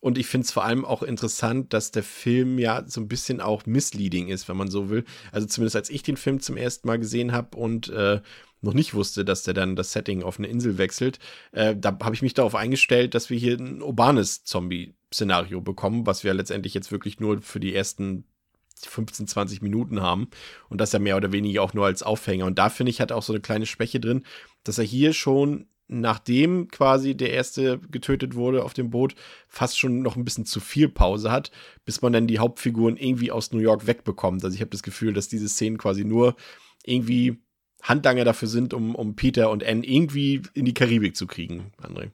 Und 0.00 0.18
ich 0.18 0.26
finde 0.26 0.44
es 0.44 0.52
vor 0.52 0.64
allem 0.64 0.84
auch 0.84 1.02
interessant, 1.02 1.72
dass 1.72 1.90
der 1.90 2.02
Film 2.02 2.58
ja 2.58 2.84
so 2.86 3.00
ein 3.00 3.08
bisschen 3.08 3.40
auch 3.40 3.64
misleading 3.64 4.28
ist, 4.28 4.48
wenn 4.48 4.56
man 4.56 4.70
so 4.70 4.90
will. 4.90 5.04
Also 5.32 5.46
zumindest 5.46 5.76
als 5.76 5.90
ich 5.90 6.02
den 6.02 6.16
Film 6.16 6.40
zum 6.40 6.56
ersten 6.56 6.86
Mal 6.86 6.98
gesehen 6.98 7.32
habe 7.32 7.56
und 7.56 7.88
äh, 7.88 8.20
noch 8.60 8.74
nicht 8.74 8.94
wusste, 8.94 9.24
dass 9.24 9.44
der 9.44 9.54
dann 9.54 9.76
das 9.76 9.92
Setting 9.92 10.22
auf 10.22 10.38
eine 10.38 10.48
Insel 10.48 10.78
wechselt, 10.78 11.18
äh, 11.52 11.76
da 11.76 11.96
habe 12.02 12.14
ich 12.14 12.22
mich 12.22 12.34
darauf 12.34 12.54
eingestellt, 12.54 13.14
dass 13.14 13.30
wir 13.30 13.38
hier 13.38 13.58
ein 13.58 13.82
urbanes 13.82 14.44
Zombie-Szenario 14.44 15.60
bekommen, 15.60 16.06
was 16.06 16.24
wir 16.24 16.34
letztendlich 16.34 16.74
jetzt 16.74 16.90
wirklich 16.90 17.20
nur 17.20 17.40
für 17.42 17.60
die 17.60 17.74
ersten 17.74 18.24
15, 18.82 19.28
20 19.28 19.62
Minuten 19.62 20.02
haben 20.02 20.28
und 20.68 20.80
das 20.80 20.92
ja 20.92 20.98
mehr 20.98 21.16
oder 21.16 21.32
weniger 21.32 21.62
auch 21.62 21.74
nur 21.74 21.86
als 21.86 22.02
Aufhänger. 22.02 22.46
Und 22.46 22.58
da 22.58 22.68
finde 22.68 22.90
ich, 22.90 23.00
hat 23.00 23.12
auch 23.12 23.22
so 23.22 23.32
eine 23.32 23.40
kleine 23.40 23.66
Schwäche 23.66 24.00
drin, 24.00 24.24
dass 24.64 24.78
er 24.78 24.84
hier 24.84 25.12
schon 25.12 25.66
nachdem 25.86 26.68
quasi 26.68 27.14
der 27.14 27.32
erste 27.32 27.78
getötet 27.90 28.34
wurde 28.34 28.64
auf 28.64 28.74
dem 28.74 28.90
Boot, 28.90 29.14
fast 29.48 29.78
schon 29.78 30.02
noch 30.02 30.16
ein 30.16 30.24
bisschen 30.24 30.46
zu 30.46 30.60
viel 30.60 30.88
Pause 30.88 31.30
hat, 31.30 31.50
bis 31.84 32.02
man 32.02 32.12
dann 32.12 32.26
die 32.26 32.38
Hauptfiguren 32.38 32.96
irgendwie 32.96 33.30
aus 33.30 33.52
New 33.52 33.58
York 33.58 33.86
wegbekommt. 33.86 34.44
Also 34.44 34.54
ich 34.54 34.60
habe 34.60 34.70
das 34.70 34.82
Gefühl, 34.82 35.12
dass 35.12 35.28
diese 35.28 35.48
Szenen 35.48 35.78
quasi 35.78 36.04
nur 36.04 36.36
irgendwie 36.84 37.38
Handlanger 37.82 38.24
dafür 38.24 38.48
sind, 38.48 38.72
um, 38.72 38.94
um 38.94 39.14
Peter 39.14 39.50
und 39.50 39.62
Anne 39.62 39.86
irgendwie 39.86 40.42
in 40.54 40.64
die 40.64 40.74
Karibik 40.74 41.16
zu 41.16 41.26
kriegen, 41.26 41.72
André. 41.82 42.10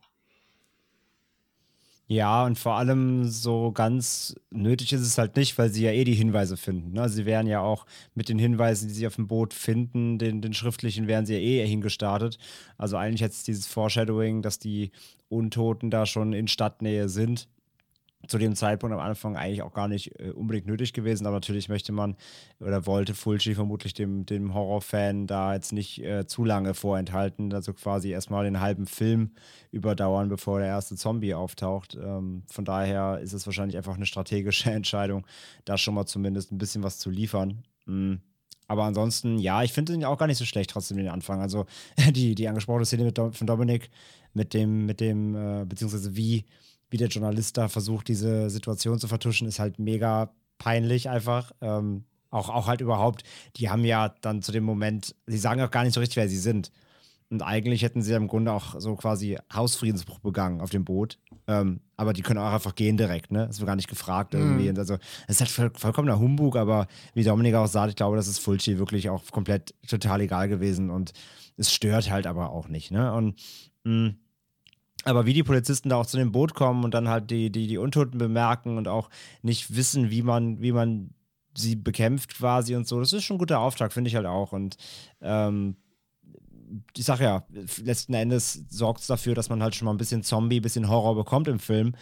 Ja, 2.13 2.45
und 2.45 2.59
vor 2.59 2.75
allem 2.75 3.29
so 3.29 3.71
ganz 3.71 4.35
nötig 4.51 4.93
ist 4.93 5.03
es 5.03 5.17
halt 5.17 5.37
nicht, 5.37 5.57
weil 5.59 5.71
sie 5.71 5.85
ja 5.85 5.93
eh 5.93 6.03
die 6.03 6.15
Hinweise 6.15 6.57
finden. 6.57 6.93
Ne? 6.93 7.09
Sie 7.09 7.25
wären 7.25 7.47
ja 7.47 7.61
auch 7.61 7.87
mit 8.17 8.29
den 8.29 8.37
Hinweisen, 8.37 8.89
die 8.89 8.95
sie 8.95 9.07
auf 9.07 9.15
dem 9.15 9.29
Boot 9.29 9.55
finden, 9.55 10.19
den, 10.19 10.43
den 10.43 10.53
schriftlichen, 10.53 11.07
wären 11.07 11.25
sie 11.25 11.35
ja 11.35 11.39
eh 11.39 11.65
hingestartet. 11.65 12.37
Also 12.77 12.97
eigentlich 12.97 13.21
jetzt 13.21 13.47
dieses 13.47 13.69
Foreshadowing, 13.69 14.43
dass 14.43 14.59
die 14.59 14.91
Untoten 15.29 15.89
da 15.89 16.05
schon 16.05 16.33
in 16.33 16.49
Stadtnähe 16.49 17.09
sind 17.09 17.49
zu 18.29 18.39
dem 18.39 18.55
Zeitpunkt 18.55 18.95
am 18.95 19.01
Anfang 19.01 19.37
eigentlich 19.37 19.63
auch 19.63 19.73
gar 19.73 19.89
nicht 19.89 20.19
äh, 20.21 20.31
unbedingt 20.31 20.67
nötig 20.67 20.93
gewesen, 20.93 21.27
aber 21.27 21.37
natürlich 21.37 21.69
möchte 21.69 21.93
man 21.93 22.17
oder 22.61 22.87
wollte 22.87 23.15
Fulci 23.15 23.55
vermutlich 23.55 23.95
dem, 23.95 24.27
dem 24.27 24.55
Horrorfan 24.55 25.27
da 25.27 25.55
jetzt 25.55 25.73
nicht 25.73 26.03
äh, 26.03 26.27
zu 26.27 26.45
lange 26.45 26.75
vorenthalten, 26.75 27.53
also 27.55 27.73
quasi 27.73 28.11
erstmal 28.11 28.45
den 28.45 28.61
halben 28.61 28.87
Film 28.87 29.33
überdauern, 29.73 30.29
bevor 30.29 30.59
der 30.59 30.69
erste 30.69 30.97
Zombie 30.97 31.35
auftaucht. 31.35 31.97
Ähm, 32.01 32.43
von 32.47 32.65
daher 32.65 33.21
ist 33.21 33.33
es 33.33 33.47
wahrscheinlich 33.47 33.77
einfach 33.77 33.97
eine 33.97 34.07
strategische 34.07 34.71
Entscheidung, 34.71 35.27
da 35.65 35.79
schon 35.79 35.95
mal 35.95 36.07
zumindest 36.07 36.53
ein 36.53 36.59
bisschen 36.59 36.83
was 36.83 36.99
zu 36.99 37.11
liefern. 37.11 37.63
Mhm. 37.87 38.21
Aber 38.69 38.85
ansonsten, 38.85 39.39
ja, 39.39 39.65
ich 39.65 39.73
finde 39.73 39.95
ihn 39.95 40.05
auch 40.05 40.17
gar 40.17 40.29
nicht 40.29 40.39
so 40.39 40.45
schlecht, 40.45 40.71
trotzdem 40.71 40.97
den 40.97 41.09
Anfang. 41.09 41.41
Also 41.41 41.67
die, 42.13 42.37
die 42.37 42.47
angesprochene 42.47 42.85
Szene 42.85 43.05
mit, 43.05 43.19
von 43.19 43.47
Dominik, 43.47 43.91
mit 44.33 44.55
dem, 44.55 44.87
mit 44.87 45.01
dem, 45.01 45.35
äh, 45.35 45.65
beziehungsweise 45.65 46.15
wie 46.15 46.45
wie 46.91 46.97
der 46.97 47.09
Journalist 47.09 47.57
da 47.57 47.69
versucht, 47.69 48.09
diese 48.09 48.51
Situation 48.51 48.99
zu 48.99 49.09
vertuschen, 49.09 49.49
ist 49.49 49.59
halt 49.59 49.79
mega 49.79 50.31
peinlich 50.59 51.09
einfach. 51.09 51.53
Ähm, 51.61 52.05
auch, 52.31 52.49
auch 52.49 52.67
halt 52.69 52.81
überhaupt, 52.81 53.25
die 53.57 53.71
haben 53.71 53.85
ja 53.85 54.15
dann 54.21 54.43
zu 54.43 54.53
dem 54.53 54.65
Moment, 54.65 55.17
sie 55.27 55.39
sagen 55.39 55.61
auch 55.63 55.71
gar 55.71 55.85
nicht 55.85 55.95
so 55.95 56.01
richtig, 56.01 56.17
wer 56.17 56.29
sie 56.29 56.39
sind. 56.39 56.71
Und 57.29 57.43
eigentlich 57.43 57.83
hätten 57.83 58.03
sie 58.03 58.11
ja 58.11 58.17
im 58.17 58.27
Grunde 58.27 58.53
auch 58.53 58.81
so 58.81 58.97
quasi 58.97 59.39
Hausfriedensbruch 59.53 60.19
begangen 60.19 60.61
auf 60.61 60.71
dem 60.71 60.85
Boot. 60.85 61.19
Ähm, 61.47 61.81
aber 61.97 62.13
die 62.13 62.23
können 62.23 62.41
auch 62.41 62.53
einfach 62.53 62.75
gehen 62.75 62.97
direkt, 62.97 63.31
ne? 63.31 63.47
Das 63.47 63.61
wird 63.61 63.69
gar 63.69 63.77
nicht 63.77 63.89
gefragt 63.89 64.35
irgendwie. 64.35 64.71
Mhm. 64.71 64.79
Also, 64.79 64.95
es 65.29 65.37
ist 65.37 65.41
halt 65.41 65.51
voll, 65.51 65.71
vollkommener 65.77 66.19
Humbug, 66.19 66.57
aber 66.57 66.89
wie 67.15 67.23
Dominik 67.23 67.55
auch 67.55 67.69
sagt, 67.69 67.91
ich 67.91 67.97
glaube, 67.97 68.17
das 68.17 68.27
ist 68.27 68.41
Fulci 68.41 68.79
wirklich 68.79 69.11
auch 69.11 69.23
komplett 69.31 69.75
total 69.87 70.23
egal 70.23 70.49
gewesen 70.49 70.91
und 70.91 71.13
es 71.57 71.73
stört 71.73 72.11
halt 72.11 72.27
aber 72.27 72.51
auch 72.51 72.69
nicht, 72.69 72.91
ne? 72.91 73.13
Und 73.13 73.41
mh, 73.85 74.09
mm, 74.09 74.17
aber 75.05 75.27
wie 75.27 75.35
die 75.35 75.43
Polizisten 75.43 75.89
da 75.89 75.97
auch 75.97 76.07
zu 76.07 76.17
dem 76.17 76.33
Boot 76.33 76.55
kommen 76.55 76.85
und 76.85 76.95
dann 76.95 77.09
halt 77.09 77.31
die, 77.31 77.51
die, 77.51 77.67
die 77.67 77.79
Untoten 77.79 78.19
bemerken 78.19 78.77
und 78.77 78.89
auch 78.89 79.09
nicht 79.43 79.75
wissen, 79.75 80.11
wie 80.11 80.23
man, 80.23 80.61
wie 80.61 80.73
man 80.73 81.11
sie 81.57 81.77
bekämpft 81.77 82.37
quasi 82.37 82.77
und 82.77 82.87
so, 82.87 83.01
das 83.01 83.13
ist 83.13 83.25
schon 83.25 83.37
ein 83.37 83.41
guter 83.41 83.61
Auftrag, 83.61 83.93
finde 83.93 84.09
ich 84.09 84.17
halt 84.17 84.27
auch. 84.27 84.53
Und 84.53 84.77
ähm, 85.21 85.77
ich 86.97 87.05
sag 87.05 87.21
ja, 87.21 87.45
letzten 87.83 88.15
Endes 88.15 88.65
sorgt 88.69 89.01
es 89.01 89.07
dafür, 89.07 89.35
dass 89.35 89.49
man 89.49 89.63
halt 89.63 89.75
schon 89.75 89.87
mal 89.87 89.93
ein 89.93 89.99
bisschen 89.99 90.23
Zombie, 90.23 90.61
ein 90.61 90.63
bisschen 90.63 90.89
Horror 90.89 91.17
bekommt 91.17 91.49
im 91.49 91.59
Film, 91.59 91.95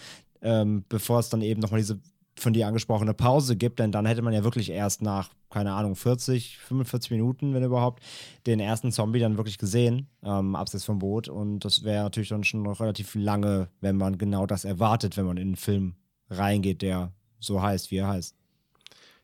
ähm, 0.43 0.85
bevor 0.89 1.21
es 1.21 1.31
dann 1.31 1.41
eben 1.41 1.61
nochmal 1.61 1.81
diese 1.81 2.01
von 2.41 2.53
dir 2.53 2.67
angesprochene 2.67 3.15
Pause 3.15 3.57
gibt, 3.57 3.79
denn 3.79 3.93
dann 3.93 4.07
hätte 4.07 4.23
man 4.23 4.33
ja 4.33 4.45
wirklich 4.45 4.71
erst 4.71 5.03
nach, 5.03 5.31
keine 5.51 5.73
Ahnung, 5.73 5.97
40, 5.97 6.59
45 6.59 7.11
Minuten, 7.11 7.55
wenn 7.55 7.63
überhaupt, 7.63 8.03
den 8.47 8.61
ersten 8.61 8.93
Zombie 8.93 9.19
dann 9.19 9.37
wirklich 9.37 9.59
gesehen, 9.59 10.09
ähm, 10.23 10.55
abseits 10.55 10.85
vom 10.85 10.99
Boot. 10.99 11.29
Und 11.29 11.61
das 11.61 11.85
wäre 11.85 12.05
natürlich 12.05 12.29
dann 12.29 12.45
schon 12.45 12.63
noch 12.63 12.81
relativ 12.81 13.15
lange, 13.15 13.69
wenn 13.81 13.97
man 13.97 14.19
genau 14.19 14.47
das 14.47 14.65
erwartet, 14.65 15.17
wenn 15.17 15.27
man 15.27 15.37
in 15.37 15.49
einen 15.49 15.57
Film 15.57 15.95
reingeht, 16.31 16.83
der 16.83 17.13
so 17.41 17.61
heißt, 17.63 17.91
wie 17.91 17.97
er 17.97 18.09
heißt. 18.09 18.38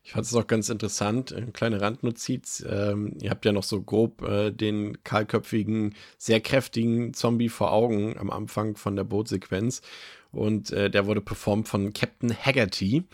Ich 0.05 0.11
fand 0.11 0.23
es 0.23 0.35
auch 0.35 0.45
ganz 0.45 0.69
interessant, 0.69 1.33
eine 1.33 1.51
kleine 1.51 1.81
Randnotiz. 1.81 2.63
Ähm, 2.69 3.17
ihr 3.19 3.31
habt 3.31 3.43
ja 3.43 3.51
noch 3.51 3.63
so 3.63 3.81
grob 3.81 4.21
äh, 4.21 4.51
den 4.51 5.03
kahlköpfigen, 5.03 5.95
sehr 6.19 6.41
kräftigen 6.41 7.15
Zombie 7.15 7.49
vor 7.49 7.73
Augen 7.73 8.15
am 8.19 8.29
Anfang 8.29 8.75
von 8.77 8.95
der 8.95 9.03
Bootsequenz. 9.03 9.81
Und 10.31 10.69
äh, 10.69 10.91
der 10.91 11.07
wurde 11.07 11.21
performt 11.21 11.67
von 11.67 11.91
Captain 11.91 12.31
Haggerty. 12.31 13.05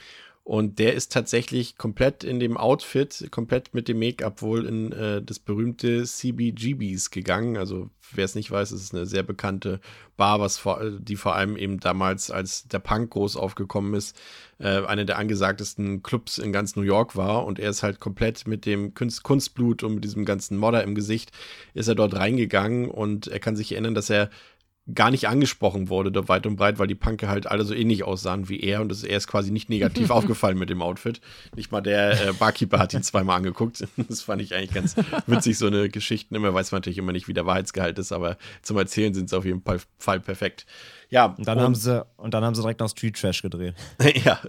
Und 0.52 0.80
der 0.80 0.96
ist 0.96 1.14
tatsächlich 1.14 1.78
komplett 1.78 2.26
in 2.26 2.42
dem 2.42 2.58
Outfit, 2.58 3.30
komplett 3.32 3.74
mit 3.74 3.88
dem 3.88 4.00
Make-up 4.00 4.42
wohl 4.42 4.66
in 4.66 4.92
äh, 4.92 5.22
das 5.22 5.40
berühmte 5.40 6.04
CBGBs 6.04 7.10
gegangen. 7.10 7.56
Also, 7.56 7.90
wer 8.12 8.26
es 8.26 8.36
nicht 8.36 8.52
weiß, 8.52 8.72
es 8.72 8.82
ist 8.82 8.94
eine 8.94 9.06
sehr 9.06 9.24
bekannte 9.24 9.80
Bar, 10.18 10.42
was 10.42 10.58
vor, 10.58 10.82
die 11.00 11.16
vor 11.16 11.36
allem 11.36 11.56
eben 11.56 11.80
damals, 11.80 12.32
als 12.32 12.68
der 12.68 12.80
Punk 12.80 13.12
groß 13.12 13.38
aufgekommen 13.38 13.94
ist, 13.94 14.20
äh, 14.60 14.84
eine 14.86 15.06
der 15.06 15.20
angesagtesten 15.20 16.04
Clubs 16.04 16.38
in 16.38 16.52
ganz 16.52 16.76
New 16.76 16.82
York 16.82 17.16
war. 17.16 17.46
Und 17.46 17.58
er 17.58 17.70
ist 17.70 17.82
halt 17.82 18.02
komplett 18.02 18.46
mit 18.46 18.66
dem 18.66 18.94
Kunst 18.94 19.24
Kunstblut 19.24 19.84
und 19.84 19.96
mit 19.96 20.04
diesem 20.04 20.26
ganzen 20.26 20.58
Modder 20.58 20.84
im 20.84 20.96
Gesicht, 20.96 21.32
ist 21.74 21.88
er 21.88 21.96
dort 21.96 22.14
reingegangen 22.14 22.90
und 22.90 23.28
er 23.28 23.40
kann 23.40 23.56
sich 23.56 23.72
erinnern, 23.72 23.96
dass 23.96 24.10
er 24.10 24.30
gar 24.94 25.12
nicht 25.12 25.28
angesprochen 25.28 25.90
wurde, 25.90 26.12
da 26.12 26.28
weit 26.28 26.48
und 26.48 26.56
breit, 26.56 26.80
weil 26.80 26.88
die 26.88 26.96
Punke 26.96 27.28
halt 27.28 27.46
alle 27.48 27.64
so 27.64 27.74
ähnlich 27.74 28.04
aussahen 28.04 28.50
wie 28.50 28.60
er 28.60 28.82
und 28.82 28.90
das, 28.90 29.04
er 29.04 29.16
ist 29.16 29.28
quasi 29.28 29.52
nicht 29.52 29.70
negativ 29.70 30.10
aufgefallen 30.12 30.58
mit 30.58 30.70
dem 30.70 30.82
Outfit. 30.82 31.22
Nicht 31.56 31.72
mal 31.72 31.82
der 31.82 32.30
äh, 32.30 32.34
Barkeeper 32.34 32.80
hat 32.80 32.94
ihn 32.94 33.04
zweimal 33.04 33.38
angeguckt. 33.38 33.88
Das 34.12 34.22
fand 34.22 34.42
ich 34.42 34.56
eigentlich 34.56 34.74
ganz 34.74 34.96
witzig, 35.28 35.58
so 35.58 35.68
eine 35.68 35.88
Geschichte. 35.90 36.36
Immer 36.36 36.54
weiß 36.54 36.72
man 36.72 36.80
natürlich 36.80 36.98
immer 36.98 37.12
nicht, 37.12 37.28
wie 37.28 37.34
der 37.34 37.46
Wahrheitsgehalt 37.46 38.00
ist, 38.00 38.12
aber 38.12 38.38
zum 38.62 38.78
Erzählen 38.78 39.14
sind 39.14 39.30
sie 39.30 39.38
auf 39.38 39.46
jeden 39.46 39.64
Fall 40.00 40.20
perfekt. 40.20 40.66
Ja. 41.10 41.26
Und 41.26 41.48
dann 41.48 41.60
und, 41.60 41.64
haben 41.64 41.76
sie, 41.76 42.06
und 42.18 42.34
dann 42.34 42.44
haben 42.44 42.56
sie 42.56 42.62
direkt 42.62 42.80
noch 42.80 42.90
Street 42.90 43.20
Trash 43.20 43.42
gedreht. 43.42 43.76
ja. 44.26 44.40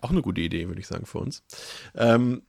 Auch 0.00 0.10
eine 0.10 0.22
gute 0.22 0.40
Idee, 0.40 0.66
würde 0.68 0.80
ich 0.80 0.86
sagen, 0.86 1.06
für 1.06 1.18
uns. 1.18 1.44
Ähm, 1.94 2.42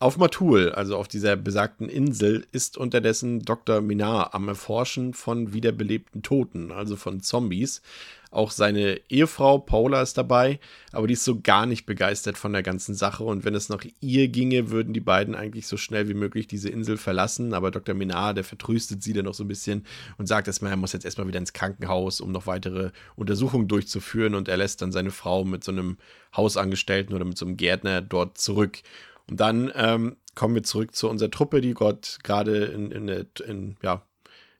auf 0.00 0.16
Matul, 0.16 0.72
also 0.72 0.96
auf 0.96 1.08
dieser 1.08 1.36
besagten 1.36 1.90
Insel, 1.90 2.46
ist 2.52 2.78
unterdessen 2.78 3.44
Dr. 3.44 3.82
Minar 3.82 4.34
am 4.34 4.48
Erforschen 4.48 5.12
von 5.12 5.52
wiederbelebten 5.52 6.22
Toten, 6.22 6.72
also 6.72 6.96
von 6.96 7.20
Zombies. 7.20 7.82
Auch 8.30 8.50
seine 8.50 8.98
Ehefrau 9.10 9.58
Paula 9.58 10.00
ist 10.00 10.16
dabei, 10.16 10.58
aber 10.92 11.06
die 11.06 11.14
ist 11.14 11.24
so 11.24 11.40
gar 11.40 11.66
nicht 11.66 11.84
begeistert 11.84 12.38
von 12.38 12.52
der 12.52 12.62
ganzen 12.62 12.94
Sache. 12.94 13.24
Und 13.24 13.44
wenn 13.44 13.54
es 13.54 13.68
nach 13.68 13.84
ihr 14.00 14.28
ginge, 14.28 14.70
würden 14.70 14.94
die 14.94 15.00
beiden 15.00 15.34
eigentlich 15.34 15.66
so 15.66 15.76
schnell 15.76 16.08
wie 16.08 16.14
möglich 16.14 16.46
diese 16.46 16.70
Insel 16.70 16.96
verlassen. 16.96 17.52
Aber 17.52 17.70
Dr. 17.70 17.94
Minar, 17.94 18.32
der 18.32 18.44
vertröstet 18.44 19.02
sie 19.02 19.12
dann 19.12 19.24
noch 19.26 19.34
so 19.34 19.44
ein 19.44 19.48
bisschen 19.48 19.84
und 20.16 20.26
sagt 20.28 20.46
erstmal, 20.46 20.70
er 20.70 20.76
muss 20.76 20.92
jetzt 20.92 21.04
erstmal 21.04 21.26
wieder 21.26 21.40
ins 21.40 21.52
Krankenhaus, 21.52 22.20
um 22.20 22.30
noch 22.32 22.46
weitere 22.46 22.92
Untersuchungen 23.16 23.68
durchzuführen. 23.68 24.36
Und 24.36 24.48
er 24.48 24.56
lässt 24.56 24.80
dann 24.80 24.92
seine 24.92 25.10
Frau 25.10 25.44
mit 25.44 25.62
so 25.62 25.72
einem 25.72 25.98
Hausangestellten 26.34 27.14
oder 27.14 27.24
mit 27.24 27.36
so 27.36 27.44
einem 27.44 27.56
Gärtner 27.56 28.00
dort 28.00 28.38
zurück. 28.38 28.78
Und 29.30 29.40
dann 29.40 29.72
ähm, 29.74 30.16
kommen 30.34 30.54
wir 30.54 30.62
zurück 30.64 30.94
zu 30.94 31.08
unserer 31.08 31.30
Truppe, 31.30 31.60
die 31.60 31.74
gerade 31.74 32.64
in, 32.66 32.90
in, 32.90 33.06
der, 33.06 33.26
in, 33.46 33.76
ja, 33.82 34.02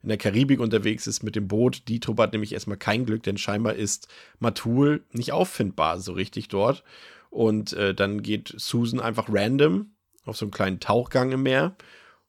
in 0.02 0.08
der 0.08 0.18
Karibik 0.18 0.60
unterwegs 0.60 1.06
ist 1.06 1.22
mit 1.22 1.36
dem 1.36 1.48
Boot. 1.48 1.88
Die 1.88 2.00
Truppe 2.00 2.22
hat 2.22 2.32
nämlich 2.32 2.52
erstmal 2.52 2.78
kein 2.78 3.04
Glück, 3.04 3.24
denn 3.24 3.36
scheinbar 3.36 3.74
ist 3.74 4.08
Matul 4.38 5.04
nicht 5.12 5.32
auffindbar 5.32 5.98
so 6.00 6.12
richtig 6.12 6.48
dort. 6.48 6.84
Und 7.30 7.72
äh, 7.74 7.94
dann 7.94 8.22
geht 8.22 8.54
Susan 8.56 9.00
einfach 9.00 9.28
random 9.28 9.90
auf 10.24 10.36
so 10.36 10.46
einen 10.46 10.52
kleinen 10.52 10.80
Tauchgang 10.80 11.32
im 11.32 11.42
Meer 11.42 11.74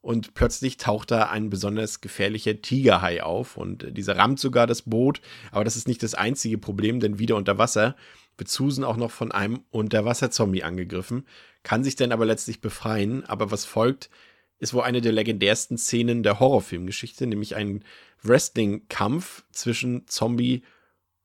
und 0.01 0.34
plötzlich 0.34 0.77
taucht 0.77 1.12
da 1.12 1.30
ein 1.30 1.49
besonders 1.49 2.01
gefährlicher 2.01 2.62
Tigerhai 2.62 3.21
auf 3.21 3.56
und 3.56 3.86
dieser 3.95 4.17
rammt 4.17 4.39
sogar 4.39 4.65
das 4.65 4.82
Boot, 4.82 5.21
aber 5.51 5.63
das 5.63 5.75
ist 5.75 5.88
nicht 5.88 6.01
das 6.01 6.15
einzige 6.15 6.58
Problem, 6.58 6.99
denn 6.99 7.19
wieder 7.19 7.36
unter 7.36 7.58
Wasser 7.58 7.95
wird 8.41 8.49
Susan 8.49 8.84
auch 8.84 8.97
noch 8.97 9.12
von 9.12 9.32
einem 9.32 9.63
Unterwasserzombie 9.69 10.63
angegriffen, 10.63 11.27
kann 11.62 11.84
sich 11.84 11.95
dann 11.95 12.12
aber 12.12 12.25
letztlich 12.25 12.60
befreien, 12.60 13.23
aber 13.25 13.51
was 13.51 13.65
folgt, 13.65 14.10
ist 14.58 14.73
wohl 14.73 14.82
eine 14.82 14.99
der 14.99 15.12
legendärsten 15.12 15.77
Szenen 15.77 16.23
der 16.23 16.39
Horrorfilmgeschichte, 16.39 17.27
nämlich 17.27 17.56
ein 17.56 17.84
Wrestling-Kampf 18.23 19.43
zwischen 19.51 20.08
Zombie 20.08 20.63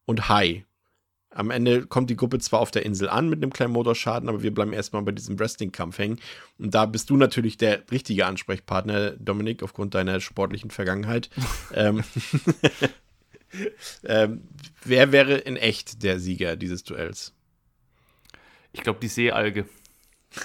und 0.05 0.29
Hai. 0.29 0.66
Am 1.31 1.50
Ende 1.50 1.87
kommt 1.87 2.11
die 2.11 2.16
Gruppe 2.16 2.38
zwar 2.38 2.61
auf 2.61 2.70
der 2.70 2.85
Insel 2.85 3.09
an 3.09 3.31
mit 3.31 3.42
einem 3.42 3.52
kleinen 3.52 3.72
Motorschaden, 3.72 4.29
aber 4.29 4.42
wir 4.42 4.52
bleiben 4.52 4.74
erstmal 4.74 5.00
bei 5.00 5.12
diesem 5.12 5.38
Wrestling-Kampf 5.38 5.96
hängen. 5.96 6.20
Und 6.59 6.74
da 6.74 6.85
bist 6.85 7.09
du 7.09 7.16
natürlich 7.16 7.57
der 7.57 7.90
richtige 7.90 8.26
Ansprechpartner, 8.26 9.12
Dominik, 9.12 9.62
aufgrund 9.62 9.94
deiner 9.94 10.20
sportlichen 10.20 10.70
Vergangenheit. 10.70 11.31
ähm, 11.74 12.05
ähm, 14.05 14.42
wer 14.85 15.12
wäre 15.12 15.35
in 15.35 15.57
echt 15.57 16.03
der 16.03 16.19
Sieger 16.19 16.57
dieses 16.57 16.85
Duells? 16.85 17.33
Ich 18.73 18.83
glaube, 18.83 19.01
die 19.01 19.09
Seealge, 19.09 19.66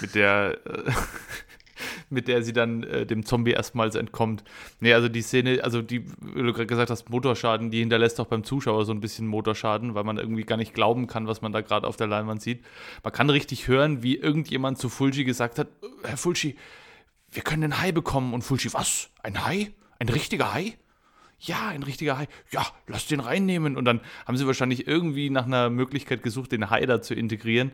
mit 0.00 0.14
der 0.14 0.58
äh, 0.64 0.90
mit 2.10 2.28
der 2.28 2.42
sie 2.42 2.52
dann 2.52 2.82
äh, 2.84 3.06
dem 3.06 3.24
Zombie 3.24 3.52
erstmals 3.52 3.94
entkommt. 3.94 4.44
Nee, 4.80 4.94
also 4.94 5.08
die 5.08 5.22
Szene, 5.22 5.60
also 5.62 5.82
die, 5.82 6.06
wie 6.20 6.42
du 6.42 6.52
gerade 6.52 6.66
gesagt 6.66 6.90
hast, 6.90 7.10
Motorschaden, 7.10 7.70
die 7.70 7.80
hinterlässt 7.80 8.20
auch 8.20 8.26
beim 8.26 8.44
Zuschauer 8.44 8.84
so 8.84 8.92
ein 8.92 9.00
bisschen 9.00 9.26
Motorschaden, 9.26 9.94
weil 9.94 10.04
man 10.04 10.18
irgendwie 10.18 10.44
gar 10.44 10.56
nicht 10.56 10.74
glauben 10.74 11.06
kann, 11.06 11.26
was 11.26 11.42
man 11.42 11.52
da 11.52 11.60
gerade 11.60 11.86
auf 11.86 11.96
der 11.96 12.06
Leinwand 12.06 12.42
sieht. 12.42 12.64
Man 13.02 13.12
kann 13.12 13.30
richtig 13.30 13.68
hören, 13.68 14.02
wie 14.02 14.16
irgendjemand 14.16 14.78
zu 14.78 14.88
Fulci 14.88 15.24
gesagt 15.24 15.58
hat, 15.58 15.68
Herr 16.04 16.16
Fulci, 16.16 16.56
wir 17.30 17.42
können 17.42 17.64
einen 17.64 17.80
Hai 17.80 17.92
bekommen. 17.92 18.34
Und 18.34 18.42
Fulci, 18.42 18.72
was? 18.72 19.10
Ein 19.22 19.44
Hai? 19.44 19.72
Ein 19.98 20.08
richtiger 20.08 20.52
Hai? 20.52 20.74
Ja, 21.44 21.68
ein 21.68 21.82
richtiger 21.82 22.18
Hai, 22.18 22.28
ja, 22.52 22.64
lass 22.86 23.06
den 23.06 23.20
reinnehmen. 23.20 23.76
Und 23.76 23.84
dann 23.84 24.00
haben 24.26 24.36
sie 24.36 24.46
wahrscheinlich 24.46 24.86
irgendwie 24.86 25.28
nach 25.28 25.46
einer 25.46 25.70
Möglichkeit 25.70 26.22
gesucht, 26.22 26.52
den 26.52 26.70
Hai 26.70 26.86
da 26.86 27.02
zu 27.02 27.14
integrieren. 27.14 27.72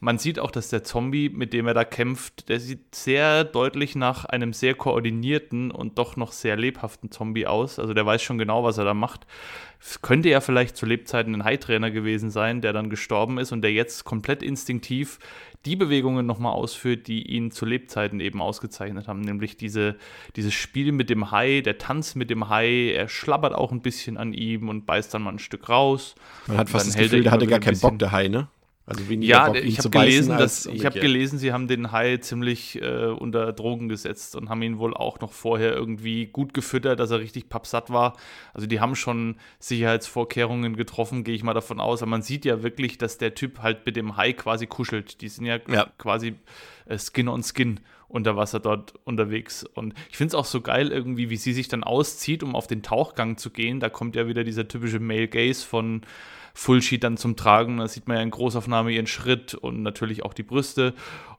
Man 0.00 0.18
sieht 0.18 0.38
auch, 0.38 0.50
dass 0.50 0.68
der 0.68 0.84
Zombie, 0.84 1.30
mit 1.30 1.52
dem 1.52 1.66
er 1.66 1.74
da 1.74 1.84
kämpft, 1.84 2.48
der 2.50 2.60
sieht 2.60 2.94
sehr 2.94 3.44
deutlich 3.44 3.96
nach 3.96 4.26
einem 4.26 4.52
sehr 4.52 4.74
koordinierten 4.74 5.70
und 5.70 5.98
doch 5.98 6.16
noch 6.16 6.32
sehr 6.32 6.56
lebhaften 6.56 7.10
Zombie 7.10 7.46
aus. 7.46 7.78
Also 7.78 7.94
der 7.94 8.04
weiß 8.04 8.22
schon 8.22 8.38
genau, 8.38 8.64
was 8.64 8.76
er 8.76 8.84
da 8.84 8.94
macht. 8.94 9.26
Es 9.88 10.02
könnte 10.02 10.28
ja 10.28 10.40
vielleicht 10.40 10.76
zu 10.76 10.84
Lebzeiten 10.84 11.32
ein 11.34 11.44
Hai-Trainer 11.44 11.92
gewesen 11.92 12.30
sein, 12.30 12.60
der 12.60 12.72
dann 12.72 12.90
gestorben 12.90 13.38
ist 13.38 13.52
und 13.52 13.62
der 13.62 13.72
jetzt 13.72 14.04
komplett 14.04 14.42
instinktiv 14.42 15.20
die 15.64 15.76
Bewegungen 15.76 16.26
nochmal 16.26 16.52
ausführt, 16.52 17.06
die 17.06 17.22
ihn 17.22 17.50
zu 17.50 17.66
Lebzeiten 17.66 18.20
eben 18.20 18.40
ausgezeichnet 18.42 19.06
haben, 19.08 19.20
nämlich 19.20 19.56
diese, 19.56 19.96
dieses 20.34 20.54
Spiel 20.54 20.92
mit 20.92 21.08
dem 21.08 21.30
Hai, 21.30 21.60
der 21.60 21.78
Tanz 21.78 22.14
mit 22.14 22.30
dem 22.30 22.48
Hai, 22.48 22.92
er 22.92 23.08
schlabbert 23.08 23.54
auch 23.54 23.72
ein 23.72 23.80
bisschen 23.80 24.16
an 24.16 24.32
ihm 24.32 24.68
und 24.68 24.86
beißt 24.86 25.14
dann 25.14 25.22
mal 25.22 25.30
ein 25.30 25.38
Stück 25.38 25.68
raus. 25.68 26.14
Man 26.46 26.56
hat 26.56 26.70
fast 26.70 26.88
das 26.88 26.96
Gefühl, 26.96 27.22
der 27.22 27.32
hatte 27.32 27.46
gar 27.46 27.60
keinen 27.60 27.78
Bock, 27.78 27.98
der 27.98 28.12
Hai, 28.12 28.28
ne? 28.28 28.48
Also 28.88 29.08
weniger 29.08 29.30
ja, 29.30 29.46
Bock, 29.46 29.56
ich 29.56 29.78
habe 29.80 29.90
gelesen, 29.90 30.38
dass 30.38 30.66
ich 30.66 30.86
habe 30.86 31.00
gelesen, 31.00 31.40
sie 31.40 31.52
haben 31.52 31.66
den 31.66 31.90
Hai 31.90 32.18
ziemlich 32.18 32.80
äh, 32.80 33.06
unter 33.06 33.52
Drogen 33.52 33.88
gesetzt 33.88 34.36
und 34.36 34.48
haben 34.48 34.62
ihn 34.62 34.78
wohl 34.78 34.94
auch 34.94 35.18
noch 35.18 35.32
vorher 35.32 35.74
irgendwie 35.74 36.26
gut 36.26 36.54
gefüttert, 36.54 37.00
dass 37.00 37.10
er 37.10 37.18
richtig 37.18 37.48
pappsatt 37.48 37.90
war. 37.90 38.16
Also 38.54 38.68
die 38.68 38.78
haben 38.78 38.94
schon 38.94 39.38
Sicherheitsvorkehrungen 39.58 40.76
getroffen, 40.76 41.24
gehe 41.24 41.34
ich 41.34 41.42
mal 41.42 41.52
davon 41.52 41.80
aus. 41.80 42.00
Aber 42.00 42.10
man 42.10 42.22
sieht 42.22 42.44
ja 42.44 42.62
wirklich, 42.62 42.96
dass 42.96 43.18
der 43.18 43.34
Typ 43.34 43.58
halt 43.58 43.84
mit 43.86 43.96
dem 43.96 44.16
Hai 44.16 44.32
quasi 44.32 44.68
kuschelt. 44.68 45.20
Die 45.20 45.28
sind 45.28 45.46
ja, 45.46 45.58
ja. 45.68 45.88
quasi 45.98 46.34
äh, 46.86 46.96
Skin 46.96 47.28
on 47.28 47.42
Skin 47.42 47.80
unter 48.06 48.36
Wasser 48.36 48.60
dort 48.60 48.94
unterwegs. 49.02 49.64
Und 49.64 49.94
ich 50.10 50.16
finde 50.16 50.28
es 50.28 50.34
auch 50.36 50.44
so 50.44 50.60
geil 50.60 50.92
irgendwie, 50.92 51.28
wie 51.28 51.36
sie 51.36 51.52
sich 51.52 51.66
dann 51.66 51.82
auszieht, 51.82 52.44
um 52.44 52.54
auf 52.54 52.68
den 52.68 52.84
Tauchgang 52.84 53.36
zu 53.36 53.50
gehen. 53.50 53.80
Da 53.80 53.88
kommt 53.88 54.14
ja 54.14 54.28
wieder 54.28 54.44
dieser 54.44 54.68
typische 54.68 55.00
Male 55.00 55.26
Gaze 55.26 55.66
von 55.66 56.02
Fullsheet 56.56 57.04
dann 57.04 57.18
zum 57.18 57.36
Tragen. 57.36 57.76
Da 57.76 57.86
sieht 57.86 58.08
man 58.08 58.16
ja 58.16 58.22
in 58.22 58.30
Großaufnahme 58.30 58.90
ihren 58.90 59.06
Schritt 59.06 59.54
und 59.54 59.82
natürlich 59.82 60.24
auch 60.24 60.32
die 60.32 60.42
Brüste. 60.42 60.94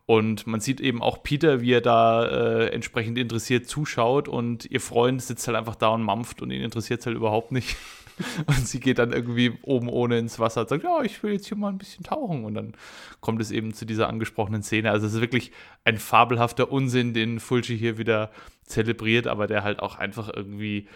Und 0.06 0.46
man 0.46 0.60
sieht 0.62 0.80
eben 0.80 1.02
auch 1.02 1.24
Peter, 1.24 1.60
wie 1.60 1.74
er 1.74 1.82
da 1.82 2.26
äh, 2.26 2.68
entsprechend 2.68 3.18
interessiert 3.18 3.68
zuschaut 3.68 4.30
und 4.30 4.66
ihr 4.66 4.80
Freund 4.80 5.22
sitzt 5.22 5.48
halt 5.48 5.58
einfach 5.58 5.76
da 5.76 5.90
und 5.90 6.04
mampft 6.04 6.42
und 6.42 6.52
ihn 6.52 6.62
interessiert 6.62 7.00
es 7.00 7.08
halt 7.08 7.18
überhaupt 7.18 7.52
nicht. 7.52 7.76
Und 8.48 8.68
sie 8.68 8.80
geht 8.80 8.98
dann 8.98 9.14
irgendwie 9.14 9.60
oben 9.62 9.90
ohne 9.90 10.18
ins 10.18 10.40
Wasser 10.40 10.62
und 10.62 10.70
sagt, 10.70 10.84
ja, 10.84 11.04
ich 11.04 11.22
will 11.22 11.34
jetzt 11.34 11.50
hier 11.50 11.56
mal 11.56 11.70
ein 11.70 11.78
bisschen 11.78 12.04
tauchen. 12.04 12.46
Und 12.46 12.56
dann 12.56 12.74
kommt 13.20 13.40
es 13.40 13.52
eben 13.52 13.76
zu 13.76 13.86
dieser 13.86 14.10
angesprochenen 14.10 14.64
Szene. 14.64 14.90
Also 14.90 15.06
es 15.06 15.14
ist 15.14 15.22
wirklich 15.22 15.52
ein 15.84 16.00
fabelhafter 16.00 16.72
Unsinn, 16.72 17.14
den 17.14 17.40
Fulci 17.40 17.78
hier 17.78 18.00
wieder 18.00 18.32
zelebriert, 18.64 19.28
aber 19.28 19.46
der 19.46 19.64
halt 19.64 19.84
auch 19.84 19.98
einfach 19.98 20.32
irgendwie 20.36 20.88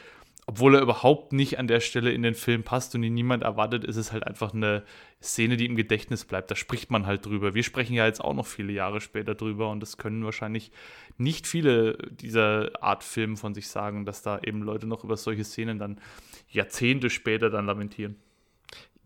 obwohl 0.48 0.76
er 0.76 0.82
überhaupt 0.82 1.34
nicht 1.34 1.60
an 1.60 1.68
der 1.68 1.80
Stelle 1.80 2.12
in 2.12 2.24
den 2.24 2.34
Film 2.34 2.64
passt 2.64 2.96
und 2.96 3.04
ihn 3.04 3.14
niemand 3.14 3.44
erwartet, 3.44 3.84
ist 3.84 3.96
es 3.96 4.12
halt 4.12 4.26
einfach 4.26 4.54
eine 4.54 4.84
Szene, 5.22 5.56
die 5.56 5.66
im 5.66 5.76
Gedächtnis 5.76 6.26
bleibt. 6.26 6.50
Da 6.50 6.56
spricht 6.56 6.90
man 6.90 7.06
halt 7.06 7.26
drüber. 7.26 7.54
Wir 7.54 7.64
sprechen 7.64 7.94
ja 7.94 8.06
jetzt 8.06 8.22
auch 8.22 8.34
noch 8.34 8.48
viele 8.48 8.74
Jahre 8.74 9.02
später 9.02 9.36
drüber 9.36 9.70
und 9.70 9.80
das 9.82 9.98
können 9.98 10.26
wahrscheinlich 10.26 10.72
nicht 11.18 11.46
viele 11.46 11.98
dieser 12.10 12.72
Art 12.82 13.04
Film 13.04 13.38
von 13.38 13.54
sich 13.54 13.68
sagen, 13.68 14.06
dass 14.06 14.24
da 14.24 14.40
eben 14.40 14.64
Leute 14.64 14.88
noch 14.88 15.04
über 15.04 15.16
solche 15.16 15.44
Szenen 15.44 15.78
dann 15.78 16.02
Jahrzehnte 16.50 17.10
später 17.10 17.50
dann 17.50 17.68
lamentieren 17.68 18.16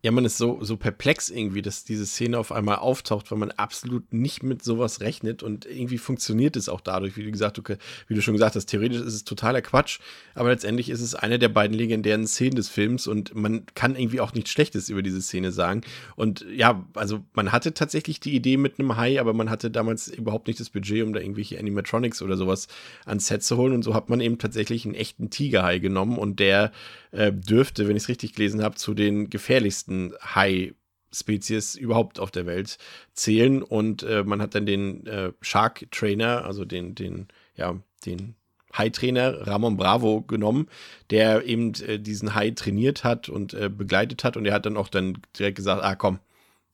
ja, 0.05 0.11
man 0.11 0.23
ist 0.23 0.37
so, 0.37 0.63
so 0.63 0.77
perplex 0.77 1.31
irgendwie, 1.31 1.63
dass 1.63 1.83
diese 1.83 2.05
Szene 2.05 2.37
auf 2.37 2.51
einmal 2.51 2.75
auftaucht, 2.75 3.31
weil 3.31 3.39
man 3.39 3.49
absolut 3.49 4.13
nicht 4.13 4.43
mit 4.43 4.63
sowas 4.63 5.01
rechnet 5.01 5.41
und 5.41 5.65
irgendwie 5.65 5.97
funktioniert 5.97 6.55
es 6.55 6.69
auch 6.69 6.79
dadurch, 6.79 7.17
wie 7.17 7.23
du 7.23 7.31
gesagt, 7.31 7.57
okay, 7.57 7.77
wie 8.07 8.13
du 8.13 8.21
schon 8.21 8.35
gesagt 8.35 8.55
hast, 8.55 8.67
theoretisch 8.67 8.99
ist 8.99 9.15
es 9.15 9.23
totaler 9.23 9.63
Quatsch, 9.63 9.97
aber 10.35 10.49
letztendlich 10.49 10.91
ist 10.91 11.01
es 11.01 11.15
eine 11.15 11.39
der 11.39 11.49
beiden 11.49 11.75
legendären 11.75 12.27
Szenen 12.27 12.55
des 12.55 12.69
Films 12.69 13.07
und 13.07 13.33
man 13.33 13.65
kann 13.73 13.95
irgendwie 13.95 14.19
auch 14.19 14.31
nichts 14.35 14.51
Schlechtes 14.51 14.89
über 14.89 15.01
diese 15.01 15.23
Szene 15.23 15.51
sagen. 15.51 15.81
Und 16.15 16.45
ja, 16.53 16.85
also 16.93 17.21
man 17.33 17.51
hatte 17.51 17.73
tatsächlich 17.73 18.19
die 18.19 18.35
Idee 18.35 18.57
mit 18.57 18.77
einem 18.77 18.97
Hai, 18.97 19.19
aber 19.19 19.33
man 19.33 19.49
hatte 19.49 19.71
damals 19.71 20.07
überhaupt 20.07 20.45
nicht 20.45 20.59
das 20.59 20.69
Budget, 20.69 21.03
um 21.03 21.13
da 21.13 21.19
irgendwelche 21.19 21.57
Animatronics 21.57 22.21
oder 22.21 22.37
sowas 22.37 22.67
ans 23.07 23.25
Set 23.25 23.41
zu 23.41 23.57
holen 23.57 23.73
und 23.73 23.81
so 23.81 23.95
hat 23.95 24.11
man 24.11 24.21
eben 24.21 24.37
tatsächlich 24.37 24.85
einen 24.85 24.93
echten 24.93 25.31
Tigerhai 25.31 25.79
genommen 25.79 26.19
und 26.19 26.39
der 26.39 26.71
äh, 27.15 27.31
dürfte, 27.31 27.87
wenn 27.87 27.95
ich 27.95 28.03
es 28.03 28.09
richtig 28.09 28.33
gelesen 28.33 28.61
habe, 28.61 28.75
zu 28.75 28.93
den 28.93 29.29
gefährlichsten 29.29 30.13
Hai-Spezies 30.21 31.75
überhaupt 31.75 32.19
auf 32.19 32.31
der 32.31 32.45
Welt 32.45 32.77
zählen. 33.13 33.63
Und 33.63 34.03
äh, 34.03 34.23
man 34.23 34.41
hat 34.41 34.55
dann 34.55 34.65
den 34.65 35.05
äh, 35.07 35.31
Shark 35.41 35.87
Trainer, 35.91 36.45
also 36.45 36.65
den, 36.65 36.95
den, 36.95 37.27
ja, 37.55 37.79
den 38.05 38.35
Hai-Trainer 38.73 39.47
Ramon 39.47 39.77
Bravo 39.77 40.21
genommen, 40.21 40.67
der 41.09 41.45
eben 41.45 41.73
äh, 41.75 41.99
diesen 41.99 42.35
Hai 42.35 42.51
trainiert 42.51 43.03
hat 43.03 43.29
und 43.29 43.53
äh, 43.53 43.69
begleitet 43.69 44.23
hat. 44.23 44.37
Und 44.37 44.45
er 44.45 44.53
hat 44.53 44.65
dann 44.65 44.77
auch 44.77 44.89
dann 44.89 45.17
direkt 45.37 45.57
gesagt, 45.57 45.83
ah 45.83 45.95
komm, 45.95 46.19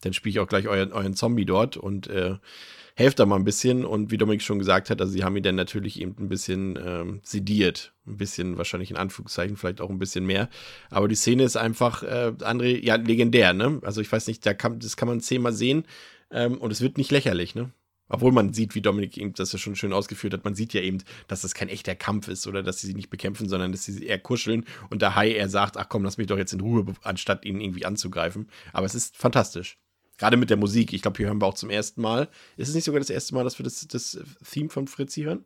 dann 0.02 0.14
spiele 0.14 0.32
ich 0.32 0.40
auch 0.40 0.48
gleich 0.48 0.68
euren, 0.68 0.92
euren 0.92 1.16
Zombie 1.16 1.46
dort. 1.46 1.78
Und 1.78 2.08
äh, 2.08 2.38
helft 2.96 3.20
da 3.20 3.26
mal 3.26 3.36
ein 3.36 3.44
bisschen. 3.44 3.86
Und 3.86 4.12
wie 4.12 4.18
Dominik 4.18 4.42
schon 4.42 4.60
gesagt 4.60 4.90
hat, 4.90 5.02
also 5.02 5.12
sie 5.12 5.24
haben 5.24 5.36
ihn 5.36 5.44
dann 5.44 5.56
natürlich 5.56 6.00
eben 6.00 6.16
ein 6.20 6.30
bisschen 6.30 6.80
ähm, 6.84 7.22
sediert. 7.24 7.94
Ein 8.06 8.18
bisschen, 8.18 8.58
wahrscheinlich 8.58 8.92
in 8.92 8.98
Anführungszeichen, 8.98 9.58
vielleicht 9.58 9.82
auch 9.82 9.90
ein 9.90 10.00
bisschen 10.00 10.26
mehr. 10.26 10.50
Aber 10.90 11.08
die 11.08 11.16
Szene 11.16 11.44
ist 11.44 11.58
einfach, 11.58 12.04
äh, 12.04 12.34
André, 12.40 12.84
ja, 12.84 12.96
legendär, 12.96 13.54
ne? 13.54 13.80
Also 13.84 14.02
ich 14.02 14.12
weiß 14.12 14.28
nicht, 14.28 14.46
da 14.46 14.54
kann, 14.54 14.80
das 14.80 14.98
kann 14.98 15.08
man 15.08 15.22
zehnmal 15.22 15.54
sehen 15.54 15.86
ähm, 16.32 16.58
und 16.58 16.72
es 16.72 16.82
wird 16.82 16.98
nicht 16.98 17.12
lächerlich, 17.12 17.56
ne? 17.56 17.72
Obwohl 18.14 18.34
man 18.34 18.52
sieht, 18.52 18.76
wie 18.76 18.82
Dominik 18.82 19.18
eben 19.18 19.34
das 19.34 19.54
ja 19.54 19.60
schon 19.60 19.78
schön 19.78 19.94
ausgeführt 19.94 20.34
hat, 20.34 20.44
man 20.44 20.54
sieht 20.54 20.74
ja 20.74 20.82
eben, 20.82 20.98
dass 21.28 21.42
das 21.42 21.54
kein 21.54 21.70
echter 21.70 21.96
Kampf 21.96 22.28
ist 22.28 22.46
oder 22.46 22.62
dass 22.62 22.82
sie 22.82 22.88
sie 22.88 22.94
nicht 22.94 23.10
bekämpfen, 23.10 23.48
sondern 23.48 23.72
dass 23.72 23.86
sie 23.86 24.06
eher 24.06 24.20
kuscheln 24.20 24.66
und 24.90 25.02
der 25.02 25.16
Hai 25.16 25.32
eher 25.32 25.48
sagt, 25.48 25.78
ach 25.78 25.88
komm, 25.88 26.04
lass 26.04 26.18
mich 26.18 26.28
doch 26.28 26.38
jetzt 26.38 26.52
in 26.52 26.60
Ruhe, 26.60 26.86
anstatt 27.04 27.46
ihn 27.46 27.62
irgendwie 27.62 27.86
anzugreifen. 27.86 28.50
Aber 28.74 28.86
es 28.86 28.96
ist 28.96 29.16
fantastisch. 29.16 29.78
Gerade 30.22 30.38
mit 30.38 30.52
der 30.52 30.58
Musik. 30.58 30.94
Ich 30.94 31.02
glaube, 31.02 31.18
hier 31.18 31.26
hören 31.26 31.42
wir 31.42 31.48
auch 31.48 31.56
zum 31.56 31.72
ersten 31.72 32.00
Mal. 32.00 32.30
Ist 32.56 32.70
es 32.70 32.76
nicht 32.76 32.84
sogar 32.84 33.00
das 33.00 33.10
erste 33.10 33.34
Mal, 33.34 33.44
dass 33.44 33.58
wir 33.58 33.64
das, 33.64 33.88
das 33.88 34.20
Theme 34.48 34.70
von 34.70 34.86
Fritzi 34.88 35.24
hören? 35.24 35.46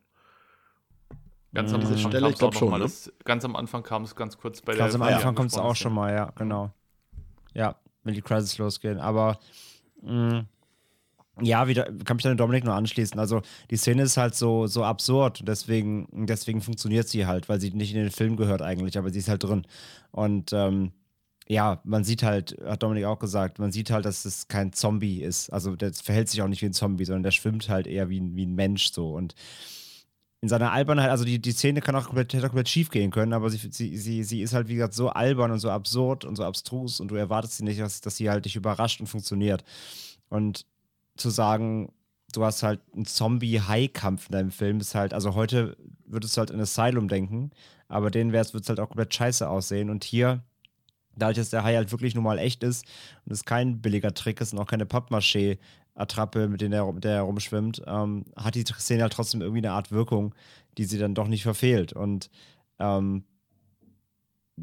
Ganz 1.53 1.71
am 1.71 1.79
Anfang 1.79 1.97
Stelle, 1.97 2.29
ich 2.29 2.37
glaube 2.37 2.57
schon. 2.57 2.71
Mal, 2.71 2.79
ne? 2.79 2.83
das, 2.83 3.09
ganz 3.23 3.45
am 3.45 3.55
Anfang 3.55 3.83
kam 3.83 4.03
es 4.03 4.17
ganz 4.17 4.37
kurz 4.37 4.59
bei 4.59 4.73
ganz 4.75 4.91
der. 4.91 4.99
Ganz 4.99 5.09
am 5.09 5.15
Anfang 5.15 5.33
kommt 5.33 5.51
es 5.51 5.57
auch 5.57 5.77
schon 5.77 5.93
mal, 5.93 6.13
ja, 6.13 6.33
genau. 6.35 6.73
Ja, 7.53 7.77
wenn 8.03 8.15
die 8.15 8.21
Crisis 8.21 8.57
losgehen. 8.57 8.99
Aber 8.99 9.39
mh, 10.01 10.41
mm, 10.41 10.47
ja, 11.45 11.69
wieder 11.69 11.85
kann 12.03 12.17
mich 12.17 12.23
dann 12.23 12.35
Dominik 12.35 12.65
nur 12.65 12.73
anschließen. 12.73 13.17
Also 13.17 13.43
die 13.71 13.77
Szene 13.77 14.03
ist 14.03 14.17
halt 14.17 14.35
so, 14.35 14.67
so 14.67 14.83
absurd, 14.83 15.43
deswegen, 15.47 16.09
deswegen 16.27 16.59
funktioniert 16.59 17.07
sie 17.07 17.25
halt, 17.25 17.47
weil 17.47 17.61
sie 17.61 17.71
nicht 17.71 17.93
in 17.93 18.01
den 18.01 18.11
Film 18.11 18.35
gehört 18.35 18.61
eigentlich, 18.61 18.97
aber 18.97 19.09
sie 19.09 19.19
ist 19.19 19.29
halt 19.29 19.45
drin. 19.45 19.65
Und 20.11 20.51
ähm, 20.51 20.91
ja, 21.47 21.79
man 21.83 22.03
sieht 22.03 22.23
halt, 22.23 22.57
hat 22.65 22.81
Dominik 22.81 23.05
auch 23.05 23.19
gesagt, 23.19 23.59
man 23.59 23.71
sieht 23.71 23.91
halt, 23.91 24.05
dass 24.05 24.25
es 24.25 24.47
kein 24.47 24.73
Zombie 24.73 25.21
ist. 25.21 25.51
Also 25.51 25.75
der 25.75 25.93
verhält 25.93 26.29
sich 26.29 26.41
auch 26.41 26.47
nicht 26.47 26.61
wie 26.61 26.67
ein 26.67 26.73
Zombie, 26.73 27.05
sondern 27.05 27.23
der 27.23 27.31
schwimmt 27.31 27.69
halt 27.69 27.85
eher 27.85 28.09
wie, 28.09 28.21
wie 28.35 28.45
ein 28.45 28.55
Mensch 28.55 28.91
so. 28.91 29.13
Und 29.13 29.35
in 30.41 30.49
seiner 30.49 30.71
Albernheit, 30.71 31.09
also 31.09 31.23
die, 31.23 31.39
die 31.39 31.51
Szene 31.51 31.81
kann 31.81 31.95
auch 31.95 32.05
komplett, 32.05 32.33
hätte 32.33 32.45
auch 32.45 32.49
komplett 32.49 32.69
schief 32.69 32.89
gehen 32.89 33.11
können, 33.11 33.33
aber 33.33 33.49
sie, 33.49 33.57
sie, 33.71 33.97
sie, 33.97 34.23
sie 34.23 34.41
ist 34.41 34.53
halt, 34.53 34.67
wie 34.67 34.75
gesagt, 34.75 34.93
so 34.93 35.09
albern 35.09 35.51
und 35.51 35.59
so 35.59 35.69
absurd 35.69 36.25
und 36.25 36.35
so 36.35 36.43
abstrus 36.43 36.99
und 36.99 37.09
du 37.09 37.15
erwartest 37.15 37.57
sie 37.57 37.63
nicht, 37.63 37.79
dass, 37.79 38.01
dass 38.01 38.17
sie 38.17 38.29
halt 38.29 38.45
dich 38.45 38.55
überrascht 38.55 38.99
und 38.99 39.07
funktioniert. 39.07 39.63
Und 40.29 40.65
zu 41.15 41.29
sagen, 41.29 41.91
du 42.33 42.43
hast 42.43 42.63
halt 42.63 42.81
einen 42.93 43.05
Zombie-High-Kampf 43.05 44.27
in 44.27 44.33
deinem 44.33 44.51
Film. 44.51 44.79
ist 44.79 44.95
halt, 44.95 45.13
also 45.13 45.35
heute 45.35 45.77
würdest 46.05 46.35
du 46.35 46.39
halt 46.39 46.49
in 46.51 46.59
Asylum 46.59 47.07
denken, 47.07 47.51
aber 47.87 48.11
denen 48.11 48.33
wird 48.33 48.53
es 48.53 48.69
halt 48.69 48.79
auch 48.79 48.89
komplett 48.89 49.13
scheiße 49.13 49.47
aussehen. 49.47 49.89
Und 49.89 50.03
hier, 50.03 50.43
dadurch, 51.15 51.37
dass 51.37 51.49
der 51.49 51.63
Hai 51.63 51.75
halt 51.75 51.91
wirklich 51.91 52.15
nun 52.15 52.23
mal 52.23 52.39
echt 52.39 52.63
ist 52.63 52.85
und 53.25 53.31
es 53.31 53.45
kein 53.45 53.81
billiger 53.81 54.13
Trick 54.13 54.41
ist 54.41 54.53
und 54.53 54.59
auch 54.59 54.67
keine 54.67 54.85
Pappmaché-Attrappe, 54.85 56.47
mit, 56.47 56.61
der, 56.61 56.91
mit 56.91 57.03
der 57.03 57.15
er 57.15 57.21
rumschwimmt, 57.21 57.81
ähm, 57.87 58.25
hat 58.35 58.55
die 58.55 58.63
Szene 58.63 59.03
halt 59.03 59.13
trotzdem 59.13 59.41
irgendwie 59.41 59.65
eine 59.65 59.71
Art 59.71 59.91
Wirkung, 59.91 60.33
die 60.77 60.85
sie 60.85 60.97
dann 60.97 61.15
doch 61.15 61.27
nicht 61.27 61.43
verfehlt. 61.43 61.93
Und 61.93 62.29
ähm, 62.79 63.23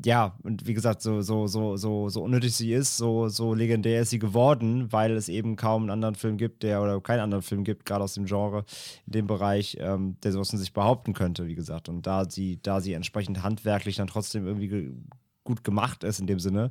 ja, 0.05 0.39
und 0.43 0.67
wie 0.67 0.73
gesagt, 0.73 1.03
so, 1.03 1.21
so, 1.21 1.47
so, 1.47 1.77
so, 1.77 2.09
so 2.09 2.23
unnötig 2.23 2.55
sie 2.55 2.73
ist, 2.73 2.97
so, 2.97 3.29
so 3.29 3.53
legendär 3.53 4.01
ist 4.01 4.11
sie 4.11 4.19
geworden, 4.19 4.91
weil 4.91 5.13
es 5.13 5.29
eben 5.29 5.57
kaum 5.57 5.83
einen 5.83 5.91
anderen 5.91 6.15
Film 6.15 6.39
gibt, 6.39 6.63
der 6.63 6.83
oder 6.83 6.99
keinen 7.03 7.21
anderen 7.21 7.43
Film 7.43 7.63
gibt, 7.63 7.85
gerade 7.85 8.05
aus 8.05 8.15
dem 8.15 8.25
Genre, 8.25 8.65
in 9.07 9.13
dem 9.13 9.27
Bereich, 9.27 9.77
ähm, 9.81 10.17
der 10.23 10.33
sowas 10.33 10.53
in 10.53 10.59
sich 10.59 10.73
behaupten 10.73 11.13
könnte, 11.13 11.47
wie 11.47 11.55
gesagt. 11.55 11.91
Und 11.91 12.07
da 12.07 12.29
sie, 12.29 12.59
da 12.63 12.81
sie 12.81 12.95
entsprechend 12.95 13.43
handwerklich 13.43 13.97
dann 13.97 14.07
trotzdem 14.07 14.47
irgendwie 14.47 14.69
ge 14.69 14.93
gut 15.45 15.65
gemacht 15.65 16.05
ist 16.05 16.21
in 16.21 16.27
dem 16.27 16.39
Sinne, 16.39 16.71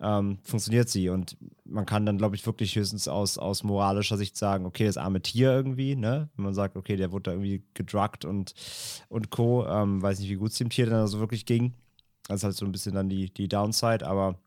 ähm, 0.00 0.38
funktioniert 0.42 0.88
sie. 0.88 1.08
Und 1.08 1.36
man 1.64 1.86
kann 1.86 2.06
dann, 2.06 2.18
glaube 2.18 2.36
ich, 2.36 2.46
wirklich 2.46 2.74
höchstens 2.76 3.08
aus, 3.08 3.38
aus 3.38 3.62
moralischer 3.62 4.16
Sicht 4.16 4.36
sagen, 4.36 4.66
okay, 4.66 4.86
das 4.86 4.96
arme 4.96 5.20
Tier 5.20 5.52
irgendwie, 5.52 5.96
ne? 5.96 6.28
Wenn 6.36 6.44
man 6.44 6.54
sagt, 6.54 6.76
okay, 6.76 6.96
der 6.96 7.12
wurde 7.12 7.24
da 7.24 7.30
irgendwie 7.32 7.62
gedruckt 7.74 8.24
und, 8.24 8.54
und 9.08 9.30
Co. 9.30 9.66
Ähm, 9.66 10.02
weiß 10.02 10.20
nicht, 10.20 10.30
wie 10.30 10.36
gut 10.36 10.52
es 10.52 10.58
dem 10.58 10.70
Tier 10.70 10.86
dann 10.86 11.00
also 11.00 11.20
wirklich 11.20 11.46
ging. 11.46 11.74
Das 12.26 12.38
ist 12.38 12.44
halt 12.44 12.56
so 12.56 12.64
ein 12.64 12.72
bisschen 12.72 12.94
dann 12.94 13.08
die, 13.08 13.32
die 13.32 13.48
Downside, 13.48 14.06
aber 14.06 14.38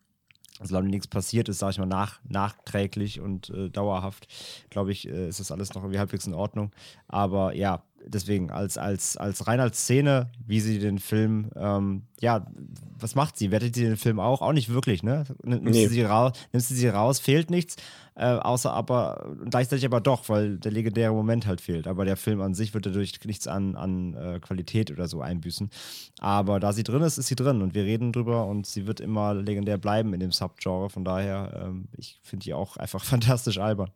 solange 0.62 0.88
nichts 0.88 1.08
passiert 1.08 1.48
ist, 1.48 1.58
sage 1.58 1.72
ich 1.72 1.78
mal, 1.78 1.86
nach, 1.86 2.20
nachträglich 2.24 3.20
und 3.20 3.50
äh, 3.50 3.70
dauerhaft, 3.70 4.28
glaube 4.70 4.92
ich, 4.92 5.08
äh, 5.08 5.28
ist 5.28 5.40
das 5.40 5.50
alles 5.50 5.74
noch 5.74 5.82
irgendwie 5.82 5.98
halbwegs 5.98 6.26
in 6.26 6.34
Ordnung. 6.34 6.70
Aber 7.08 7.54
ja, 7.54 7.82
deswegen, 8.06 8.50
als, 8.50 8.78
als, 8.78 9.16
als 9.16 9.46
rein 9.46 9.60
als 9.60 9.78
Szene, 9.78 10.30
wie 10.46 10.60
sie 10.60 10.78
den 10.78 10.98
Film, 10.98 11.50
ähm, 11.56 12.02
ja, 12.20 12.46
was 12.98 13.14
macht 13.14 13.36
sie? 13.36 13.50
Wertet 13.50 13.74
sie 13.74 13.84
den 13.84 13.96
Film 13.96 14.20
auch? 14.20 14.40
Auch 14.40 14.52
nicht 14.52 14.68
wirklich, 14.68 15.02
ne? 15.02 15.24
Nimmst, 15.42 15.64
nee. 15.64 15.84
du, 15.84 15.90
sie 15.90 16.02
raus, 16.02 16.32
nimmst 16.52 16.68
sie 16.68 16.88
raus, 16.88 17.18
fehlt 17.18 17.50
nichts, 17.50 17.76
äh, 18.14 18.26
außer 18.26 18.72
aber, 18.72 19.36
gleichzeitig 19.50 19.84
aber 19.84 20.00
doch, 20.00 20.28
weil 20.28 20.58
der 20.58 20.72
legendäre 20.72 21.12
Moment 21.12 21.46
halt 21.46 21.60
fehlt. 21.60 21.86
Aber 21.86 22.04
der 22.04 22.16
Film 22.16 22.40
an 22.40 22.54
sich 22.54 22.72
wird 22.72 22.86
dadurch 22.86 23.12
nichts 23.24 23.46
an, 23.46 23.76
an 23.76 24.14
äh, 24.14 24.40
Qualität 24.40 24.90
oder 24.90 25.08
so 25.08 25.20
einbüßen. 25.20 25.68
Aber 26.20 26.60
da 26.60 26.72
sie 26.72 26.84
drin 26.84 27.02
ist, 27.02 27.18
ist 27.18 27.26
sie 27.26 27.36
drin 27.36 27.62
und 27.62 27.74
wir 27.74 27.84
reden 27.84 28.12
drüber 28.12 28.46
und 28.46 28.66
sie 28.66 28.86
wird 28.86 29.00
immer 29.00 29.34
legendär 29.34 29.78
bleiben 29.78 30.14
in 30.14 30.20
dem 30.20 30.32
Subgenre. 30.32 30.90
Von 30.90 31.04
daher, 31.04 31.62
ähm, 31.64 31.88
ich 31.96 32.20
finde 32.22 32.44
die 32.44 32.54
auch 32.54 32.76
einfach 32.76 33.04
fantastisch 33.04 33.58
albern. 33.58 33.90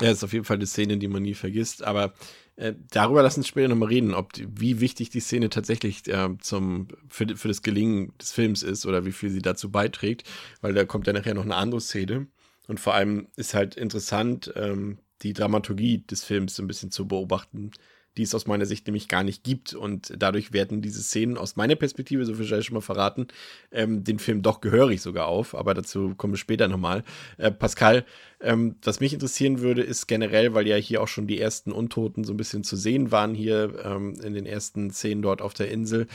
Ja, 0.00 0.10
ist 0.10 0.24
auf 0.24 0.32
jeden 0.32 0.44
Fall 0.44 0.56
eine 0.56 0.66
Szene, 0.66 0.98
die 0.98 1.08
man 1.08 1.22
nie 1.22 1.34
vergisst, 1.34 1.84
aber 1.84 2.12
äh, 2.56 2.74
darüber 2.90 3.22
lassen 3.22 3.42
wir 3.42 3.46
später 3.46 3.68
nochmal 3.68 3.88
reden, 3.88 4.14
ob 4.14 4.32
die, 4.32 4.46
wie 4.50 4.80
wichtig 4.80 5.10
die 5.10 5.20
Szene 5.20 5.50
tatsächlich 5.50 6.06
äh, 6.08 6.30
zum, 6.40 6.88
für, 7.08 7.36
für 7.36 7.48
das 7.48 7.62
Gelingen 7.62 8.12
des 8.18 8.32
Films 8.32 8.62
ist 8.62 8.86
oder 8.86 9.04
wie 9.04 9.12
viel 9.12 9.30
sie 9.30 9.42
dazu 9.42 9.70
beiträgt, 9.70 10.28
weil 10.60 10.74
da 10.74 10.84
kommt 10.84 11.06
ja 11.06 11.12
nachher 11.12 11.34
noch 11.34 11.44
eine 11.44 11.56
andere 11.56 11.80
Szene. 11.80 12.28
Und 12.66 12.80
vor 12.80 12.94
allem 12.94 13.28
ist 13.36 13.54
halt 13.54 13.74
interessant, 13.74 14.52
ähm, 14.56 14.98
die 15.22 15.32
Dramaturgie 15.32 16.04
des 16.06 16.24
Films 16.24 16.54
so 16.54 16.62
ein 16.62 16.66
bisschen 16.66 16.90
zu 16.90 17.06
beobachten, 17.06 17.72
die 18.16 18.22
es 18.22 18.34
aus 18.34 18.46
meiner 18.46 18.66
Sicht 18.66 18.86
nämlich 18.86 19.08
gar 19.08 19.24
nicht 19.24 19.42
gibt. 19.44 19.74
Und 19.74 20.12
dadurch 20.16 20.52
werden 20.52 20.82
diese 20.82 21.02
Szenen 21.02 21.36
aus 21.36 21.56
meiner 21.56 21.74
Perspektive, 21.74 22.24
so 22.24 22.34
viel 22.34 22.44
ich 22.52 22.66
schon 22.66 22.74
mal 22.74 22.80
verraten, 22.80 23.28
ähm, 23.72 24.04
den 24.04 24.18
Film 24.18 24.42
doch 24.42 24.60
gehörig 24.60 25.02
sogar 25.02 25.26
auf. 25.26 25.54
Aber 25.54 25.74
dazu 25.74 26.14
kommen 26.16 26.34
wir 26.34 26.38
später 26.38 26.68
nochmal. 26.68 27.04
Äh, 27.38 27.50
Pascal, 27.50 28.04
ähm, 28.40 28.76
was 28.82 29.00
mich 29.00 29.12
interessieren 29.12 29.60
würde, 29.60 29.82
ist 29.82 30.06
generell, 30.06 30.54
weil 30.54 30.66
ja 30.66 30.76
hier 30.76 31.02
auch 31.02 31.08
schon 31.08 31.26
die 31.26 31.40
ersten 31.40 31.72
Untoten 31.72 32.24
so 32.24 32.32
ein 32.32 32.36
bisschen 32.36 32.64
zu 32.64 32.76
sehen 32.76 33.10
waren, 33.10 33.34
hier 33.34 33.82
ähm, 33.84 34.14
in 34.22 34.34
den 34.34 34.46
ersten 34.46 34.90
Szenen 34.90 35.22
dort 35.22 35.42
auf 35.42 35.54
der 35.54 35.70
Insel, 35.70 36.06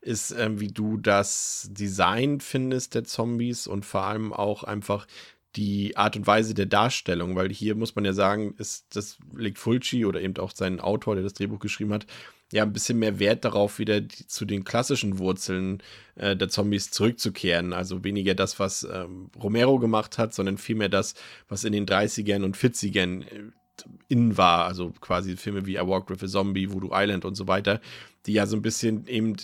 ist, 0.00 0.30
ähm, 0.30 0.60
wie 0.60 0.68
du 0.68 0.96
das 0.96 1.68
Design 1.72 2.40
findest 2.40 2.94
der 2.94 3.04
Zombies 3.04 3.66
und 3.66 3.84
vor 3.84 4.02
allem 4.02 4.32
auch 4.32 4.64
einfach 4.64 5.06
die 5.56 5.96
Art 5.96 6.16
und 6.16 6.26
Weise 6.26 6.54
der 6.54 6.66
Darstellung, 6.66 7.34
weil 7.36 7.50
hier 7.50 7.74
muss 7.74 7.94
man 7.94 8.04
ja 8.04 8.12
sagen, 8.12 8.54
ist, 8.58 8.94
das 8.94 9.18
legt 9.34 9.58
Fulci 9.58 10.04
oder 10.04 10.20
eben 10.20 10.36
auch 10.36 10.52
sein 10.54 10.80
Autor, 10.80 11.14
der 11.14 11.24
das 11.24 11.34
Drehbuch 11.34 11.58
geschrieben 11.58 11.92
hat, 11.92 12.06
ja 12.52 12.62
ein 12.62 12.72
bisschen 12.72 12.98
mehr 12.98 13.18
Wert 13.18 13.44
darauf, 13.44 13.78
wieder 13.78 14.00
die, 14.00 14.26
zu 14.26 14.44
den 14.44 14.64
klassischen 14.64 15.18
Wurzeln 15.18 15.82
äh, 16.16 16.36
der 16.36 16.48
Zombies 16.48 16.90
zurückzukehren. 16.90 17.72
Also 17.72 18.04
weniger 18.04 18.34
das, 18.34 18.58
was 18.58 18.84
ähm, 18.84 19.30
Romero 19.40 19.78
gemacht 19.78 20.18
hat, 20.18 20.34
sondern 20.34 20.58
vielmehr 20.58 20.88
das, 20.88 21.14
was 21.48 21.64
in 21.64 21.72
den 21.72 21.86
30ern 21.86 22.44
und 22.44 22.56
40ern 22.56 23.22
äh, 23.22 23.50
in 24.08 24.36
war. 24.36 24.66
Also 24.66 24.92
quasi 25.00 25.36
Filme 25.36 25.66
wie 25.66 25.76
I 25.76 25.86
Walked 25.86 26.10
with 26.10 26.22
a 26.22 26.26
Zombie, 26.26 26.70
Voodoo 26.70 26.90
Island 26.92 27.24
und 27.24 27.34
so 27.34 27.46
weiter, 27.48 27.80
die 28.26 28.32
ja 28.32 28.46
so 28.46 28.56
ein 28.56 28.62
bisschen 28.62 29.06
eben 29.06 29.36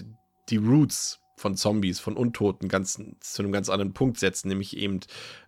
die 0.48 0.56
Roots 0.56 1.20
von 1.36 1.56
Zombies, 1.56 2.00
von 2.00 2.16
Untoten 2.16 2.68
ganz 2.68 3.00
zu 3.20 3.42
einem 3.42 3.52
ganz 3.52 3.68
anderen 3.68 3.92
Punkt 3.92 4.18
setzen, 4.18 4.48
nämlich 4.48 4.76
eben 4.76 5.00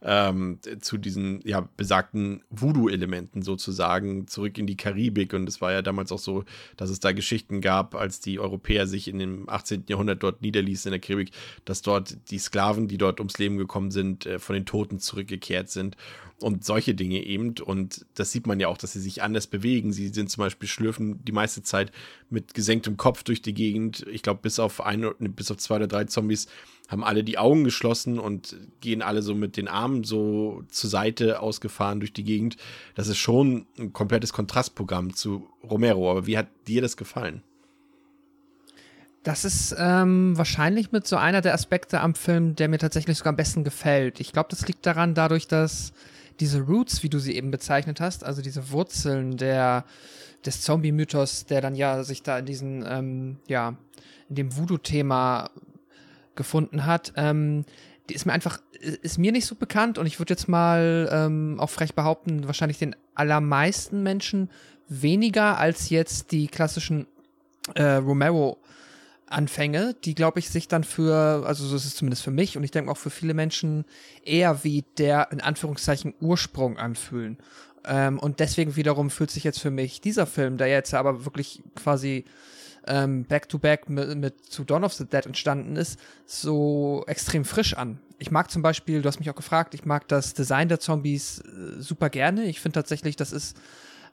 ähm, 0.03 0.59
zu 0.81 0.99
diesen 0.99 1.41
ja 1.45 1.69
besagten 1.77 2.43
Voodoo-Elementen 2.51 3.43
sozusagen 3.43 4.27
zurück 4.27 4.59
in 4.59 4.67
die 4.67 4.77
Karibik. 4.77 5.33
Und 5.33 5.49
es 5.49 5.61
war 5.61 5.73
ja 5.73 5.83
damals 5.83 6.11
auch 6.13 6.19
so, 6.19 6.45
dass 6.77 6.91
es 6.91 7.01
da 7.01 7.13
Geschichten 7.13 7.61
gab, 7.61 7.95
als 7.95 8.21
die 8.21 8.41
Europäer 8.41 8.87
sich 8.87 9.09
in 9.09 9.19
dem 9.19 9.49
18. 9.49 9.85
Jahrhundert 9.89 10.23
dort 10.23 10.43
niederließen 10.43 10.89
in 10.89 10.93
der 10.93 11.01
Karibik, 11.01 11.31
dass 11.65 11.83
dort 11.83 12.31
die 12.31 12.39
Sklaven, 12.39 12.89
die 12.89 12.99
dort 12.99 13.21
ums 13.21 13.39
Leben 13.39 13.57
gekommen 13.57 13.91
sind, 13.91 14.27
äh, 14.27 14.39
von 14.39 14.55
den 14.55 14.67
Toten 14.67 14.99
zurückgekehrt 14.99 15.71
sind 15.71 15.97
und 16.41 16.65
solche 16.65 16.95
Dinge 16.95 17.25
eben. 17.25 17.55
Und 17.65 18.05
das 18.15 18.31
sieht 18.31 18.47
man 18.47 18.61
ja 18.61 18.69
auch, 18.69 18.77
dass 18.77 18.93
sie 18.93 19.01
sich 19.01 19.23
anders 19.23 19.47
bewegen. 19.47 19.93
Sie 19.93 20.09
sind 20.09 20.31
zum 20.31 20.43
Beispiel 20.43 20.69
schlürfen 20.69 21.25
die 21.25 21.33
meiste 21.33 21.63
Zeit 21.63 21.93
mit 22.29 22.55
gesenktem 22.55 22.97
Kopf 22.97 23.23
durch 23.23 23.41
die 23.41 23.55
Gegend. 23.55 24.07
Ich 24.11 24.23
glaube, 24.23 24.41
bis 24.43 24.59
auf 24.59 24.81
ein, 24.81 25.11
bis 25.19 25.51
auf 25.51 25.57
zwei 25.59 25.77
oder 25.77 25.87
drei 25.87 26.05
Zombies 26.05 26.47
haben 26.89 27.03
alle 27.03 27.25
die 27.25 27.39
Augen 27.39 27.65
geschlossen 27.65 28.19
und 28.19 28.57
gehen 28.81 29.03
alle 29.03 29.23
so 29.23 29.35
mit 29.35 29.57
den 29.57 29.67
Armen 29.67 30.05
so 30.05 30.63
zur 30.69 30.91
Seite 30.91 31.41
ausgefahren 31.41 32.01
durch 32.01 32.13
die 32.13 32.25
Gegend. 32.25 32.57
Das 32.95 33.09
ist 33.09 33.19
schon 33.19 33.67
ein 33.79 33.93
komplettes 33.93 34.33
Kontrastprogramm 34.33 35.15
zu 35.15 35.49
Romero. 35.63 36.11
Aber 36.11 36.27
wie 36.27 36.39
hat 36.39 36.49
dir 36.69 36.83
das 36.83 36.97
gefallen? 36.97 37.43
Das 39.25 39.45
ist 39.45 39.75
ähm, 39.77 40.39
wahrscheinlich 40.39 40.93
mit 40.93 41.09
so 41.09 41.17
einer 41.17 41.41
der 41.41 41.55
Aspekte 41.55 42.01
am 42.01 42.15
Film, 42.15 42.55
der 42.55 42.69
mir 42.69 42.79
tatsächlich 42.79 43.19
sogar 43.19 43.31
am 43.31 43.37
besten 43.37 43.65
gefällt. 43.65 44.21
Ich 44.21 44.33
glaube, 44.33 44.51
das 44.51 44.69
liegt 44.69 44.87
daran, 44.87 45.15
dadurch, 45.15 45.49
dass 45.49 45.93
diese 46.41 46.61
Roots, 46.61 47.03
wie 47.03 47.09
du 47.09 47.19
sie 47.19 47.35
eben 47.35 47.51
bezeichnet 47.51 48.01
hast, 48.01 48.25
also 48.25 48.43
diese 48.43 48.71
Wurzeln 48.71 49.37
der, 49.37 49.85
des 50.45 50.63
Zombie-Mythos, 50.63 51.47
der 51.47 51.61
dann 51.61 51.75
ja 51.75 52.03
sich 52.03 52.23
da 52.23 52.39
in 52.39 52.47
diesen, 52.47 52.85
ähm, 52.87 53.37
ja, 53.47 53.77
in 54.29 54.37
dem 54.37 54.57
Voodoo-Thema 54.57 55.51
gefunden 56.35 56.85
hat, 56.85 57.13
ähm, 57.17 57.65
die 58.09 58.15
ist 58.15 58.27
mir 58.27 58.33
einfach, 58.33 58.61
ist 59.03 59.19
mir 59.19 59.33
nicht 59.33 59.47
so 59.47 59.55
bekannt 59.55 59.99
und 59.99 60.07
ich 60.07 60.19
würde 60.19 60.33
jetzt 60.33 60.49
mal 60.49 61.09
ähm, 61.11 61.57
auch 61.59 61.71
frech 61.71 61.95
behaupten, 61.95 62.47
wahrscheinlich 62.47 62.79
den 62.79 62.95
allermeisten 63.15 64.03
Menschen 64.03 64.51
weniger 64.89 65.59
als 65.59 65.91
jetzt 65.91 66.31
die 66.31 66.47
klassischen 66.47 67.07
äh, 67.75 67.95
Romero 67.95 68.59
Anfänge, 69.27 69.95
die, 70.05 70.15
glaube 70.15 70.39
ich, 70.39 70.51
sich 70.51 70.69
dann 70.69 70.85
für, 70.85 71.45
also 71.47 71.67
so 71.67 71.77
ist 71.77 71.85
es 71.85 71.97
zumindest 71.97 72.23
für 72.23 72.31
mich 72.31 72.57
und 72.57 72.65
ich 72.65 72.71
denke 72.71 72.91
auch 72.91 72.97
für 72.97 73.11
viele 73.11 73.35
Menschen 73.35 73.85
eher 74.25 74.63
wie 74.63 74.85
der, 74.99 75.33
in 75.33 75.41
Anführungszeichen, 75.41 76.15
Ursprung 76.21 76.79
anfühlen. 76.79 77.39
Ähm, 77.85 78.19
und 78.19 78.41
deswegen 78.41 78.77
wiederum 78.77 79.11
fühlt 79.11 79.31
sich 79.31 79.45
jetzt 79.45 79.61
für 79.61 79.71
mich 79.71 80.01
dieser 80.01 80.27
Film, 80.27 80.59
der 80.59 80.69
jetzt 80.69 80.95
aber 80.95 81.25
wirklich 81.25 81.63
quasi 81.75 82.25
ähm, 82.87 83.25
back-to-back 83.25 83.89
mit, 83.89 84.17
mit 84.17 84.47
zu 84.47 84.65
Dawn 84.65 84.85
of 84.85 84.93
the 84.93 85.07
Dead 85.07 85.27
entstanden 85.27 85.77
ist, 85.77 85.99
so 86.25 87.05
extrem 87.07 87.45
frisch 87.45 87.75
an. 87.75 87.99
Ich 88.19 88.31
mag 88.31 88.51
zum 88.51 88.63
Beispiel, 88.63 89.03
du 89.03 89.09
hast 89.09 89.19
mich 89.19 89.29
auch 89.29 89.35
gefragt, 89.35 89.75
ich 89.75 89.85
mag 89.85 90.09
das 90.09 90.35
Design 90.35 90.69
der 90.69 90.81
Zombies 90.81 91.41
äh, 91.41 91.81
super 91.81 92.11
gerne. 92.11 92.45
Ich 92.45 92.61
finde 92.61 92.75
tatsächlich, 92.75 93.17
das 93.17 93.33
ist, 93.33 93.57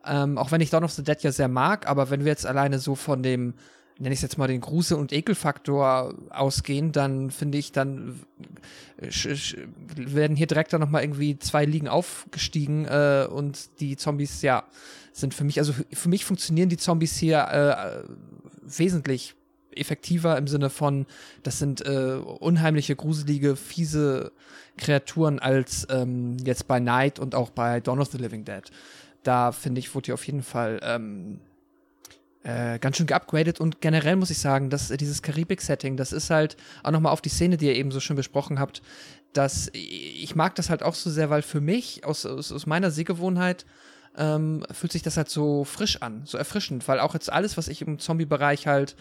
ähm, 0.05 0.37
auch 0.37 0.51
wenn 0.51 0.61
ich 0.61 0.71
Dawn 0.71 0.83
of 0.83 0.91
the 0.91 1.03
Dead 1.03 1.21
ja 1.21 1.31
sehr 1.31 1.47
mag, 1.47 1.87
aber 1.87 2.09
wenn 2.09 2.25
wir 2.25 2.31
jetzt 2.31 2.45
alleine 2.45 2.79
so 2.79 2.95
von 2.95 3.21
dem 3.21 3.53
nenne 3.99 4.13
ich 4.13 4.21
jetzt 4.21 4.37
mal 4.37 4.47
den 4.47 4.61
Grusel- 4.61 4.97
und 4.97 5.11
Ekelfaktor 5.11 6.15
ausgehen, 6.29 6.91
dann 6.91 7.31
finde 7.31 7.57
ich, 7.57 7.71
dann 7.71 8.19
äh, 8.97 9.09
werden 9.95 10.35
hier 10.35 10.47
direkt 10.47 10.73
dann 10.73 10.81
nochmal 10.81 11.03
irgendwie 11.03 11.37
zwei 11.37 11.65
Ligen 11.65 11.87
aufgestiegen 11.87 12.85
äh, 12.85 13.27
und 13.29 13.79
die 13.79 13.95
Zombies, 13.97 14.41
ja, 14.41 14.63
sind 15.11 15.33
für 15.33 15.43
mich, 15.43 15.59
also 15.59 15.73
für 15.91 16.09
mich 16.09 16.25
funktionieren 16.25 16.69
die 16.69 16.77
Zombies 16.77 17.17
hier 17.17 17.39
äh, 17.39 18.09
wesentlich 18.61 19.35
effektiver 19.75 20.37
im 20.37 20.47
Sinne 20.47 20.69
von, 20.69 21.05
das 21.43 21.59
sind 21.59 21.85
äh, 21.85 22.15
unheimliche, 22.15 22.95
gruselige, 22.95 23.55
fiese 23.55 24.31
Kreaturen 24.77 25.39
als 25.39 25.87
ähm, 25.89 26.37
jetzt 26.43 26.67
bei 26.67 26.79
Night 26.79 27.19
und 27.19 27.35
auch 27.35 27.49
bei 27.49 27.79
Dawn 27.79 27.99
of 27.99 28.11
the 28.11 28.17
Living 28.17 28.45
Dead. 28.45 28.63
Da 29.23 29.51
finde 29.51 29.79
ich, 29.79 29.93
wurde 29.93 30.05
hier 30.05 30.13
auf 30.15 30.25
jeden 30.25 30.43
Fall 30.43 30.79
ähm, 30.83 31.39
äh, 32.43 32.79
ganz 32.79 32.97
schön 32.97 33.07
geupgradet 33.07 33.59
und 33.59 33.81
generell 33.81 34.15
muss 34.15 34.29
ich 34.29 34.37
sagen, 34.37 34.69
dass 34.69 34.89
dieses 34.89 35.21
Karibik-Setting, 35.21 35.97
das 35.97 36.11
ist 36.11 36.29
halt 36.29 36.57
auch 36.83 36.91
nochmal 36.91 37.13
auf 37.13 37.21
die 37.21 37.29
Szene, 37.29 37.57
die 37.57 37.67
ihr 37.67 37.75
eben 37.75 37.91
so 37.91 37.99
schön 37.99 38.15
besprochen 38.15 38.59
habt, 38.59 38.81
dass 39.31 39.69
ich 39.73 40.35
mag 40.35 40.55
das 40.55 40.69
halt 40.69 40.83
auch 40.83 40.95
so 40.95 41.09
sehr, 41.09 41.29
weil 41.29 41.41
für 41.41 41.61
mich 41.61 42.05
aus, 42.05 42.25
aus, 42.25 42.51
aus 42.51 42.65
meiner 42.65 42.91
Sehgewohnheit 42.91 43.65
ähm, 44.17 44.63
fühlt 44.71 44.91
sich 44.91 45.01
das 45.01 45.17
halt 45.17 45.29
so 45.29 45.63
frisch 45.63 46.01
an, 46.01 46.21
so 46.25 46.37
erfrischend, 46.37 46.87
weil 46.87 46.99
auch 46.99 47.13
jetzt 47.13 47.31
alles, 47.31 47.57
was 47.57 47.67
ich 47.67 47.81
im 47.81 47.97
Zombie-Bereich 47.97 48.67
halt 48.67 48.95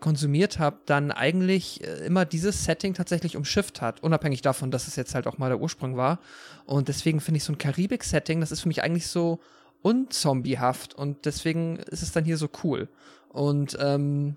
konsumiert 0.00 0.58
habe, 0.58 0.78
dann 0.86 1.10
eigentlich 1.10 1.82
äh, 1.84 2.06
immer 2.06 2.24
dieses 2.24 2.64
Setting 2.64 2.94
tatsächlich 2.94 3.36
umschifft 3.36 3.80
hat, 3.80 4.02
unabhängig 4.02 4.42
davon, 4.42 4.70
dass 4.70 4.88
es 4.88 4.96
jetzt 4.96 5.14
halt 5.14 5.26
auch 5.26 5.38
mal 5.38 5.48
der 5.48 5.60
Ursprung 5.60 5.96
war. 5.96 6.18
Und 6.66 6.88
deswegen 6.88 7.20
finde 7.20 7.38
ich 7.38 7.44
so 7.44 7.52
ein 7.52 7.58
Karibik-Setting, 7.58 8.40
das 8.40 8.52
ist 8.52 8.60
für 8.60 8.68
mich 8.68 8.82
eigentlich 8.82 9.06
so 9.06 9.40
unzombiehaft 9.84 10.94
und 10.94 11.26
deswegen 11.26 11.76
ist 11.76 12.02
es 12.02 12.10
dann 12.10 12.24
hier 12.24 12.38
so 12.38 12.48
cool. 12.64 12.88
Und 13.28 13.76
ähm, 13.78 14.36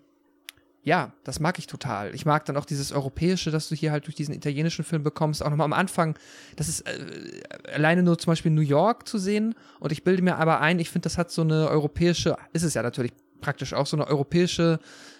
ja, 0.83 1.13
das 1.23 1.39
mag 1.39 1.57
ich 1.57 1.67
total. 1.67 2.13
Ich 2.13 2.25
mag 2.25 2.43
dann 2.45 2.57
auch 2.57 2.65
dieses 2.65 2.91
Europäische, 2.91 3.49
das 3.49 3.69
du 3.69 3.75
hier 3.75 3.93
halt 3.93 4.07
durch 4.07 4.15
diesen 4.15 4.33
italienischen 4.33 4.83
Film 4.83 5.03
bekommst. 5.03 5.41
Auch 5.41 5.49
nochmal 5.49 5.65
am 5.65 5.73
Anfang, 5.73 6.17
das 6.57 6.67
ist 6.67 6.81
äh, 6.81 7.43
alleine 7.73 8.03
nur 8.03 8.17
zum 8.17 8.31
Beispiel 8.31 8.51
New 8.51 8.61
York 8.61 9.07
zu 9.07 9.17
sehen. 9.17 9.55
Und 9.79 9.93
ich 9.93 10.03
bilde 10.03 10.21
mir 10.21 10.35
aber 10.35 10.59
ein, 10.59 10.79
ich 10.79 10.89
finde, 10.89 11.03
das 11.03 11.17
hat 11.17 11.31
so 11.31 11.43
eine 11.43 11.69
europäische, 11.69 12.35
ist 12.51 12.63
es 12.63 12.73
ja 12.73 12.83
natürlich 12.83 13.13
praktisch 13.39 13.73
auch 13.73 13.87
so 13.87 13.95
eine 13.95 14.07
europäische 14.07 14.79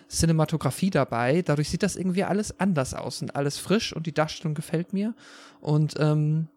Cinematografie 0.09 0.89
dabei. 0.89 1.41
Dadurch 1.41 1.69
sieht 1.69 1.84
das 1.84 1.95
irgendwie 1.95 2.25
alles 2.25 2.59
anders 2.59 2.93
aus 2.93 3.21
und 3.21 3.34
alles 3.38 3.57
frisch 3.59 3.93
und 3.93 4.07
die 4.07 4.13
Darstellung 4.13 4.55
gefällt 4.55 4.91
mir. 4.91 5.13
Und 5.61 5.95
ähm, 5.99 6.49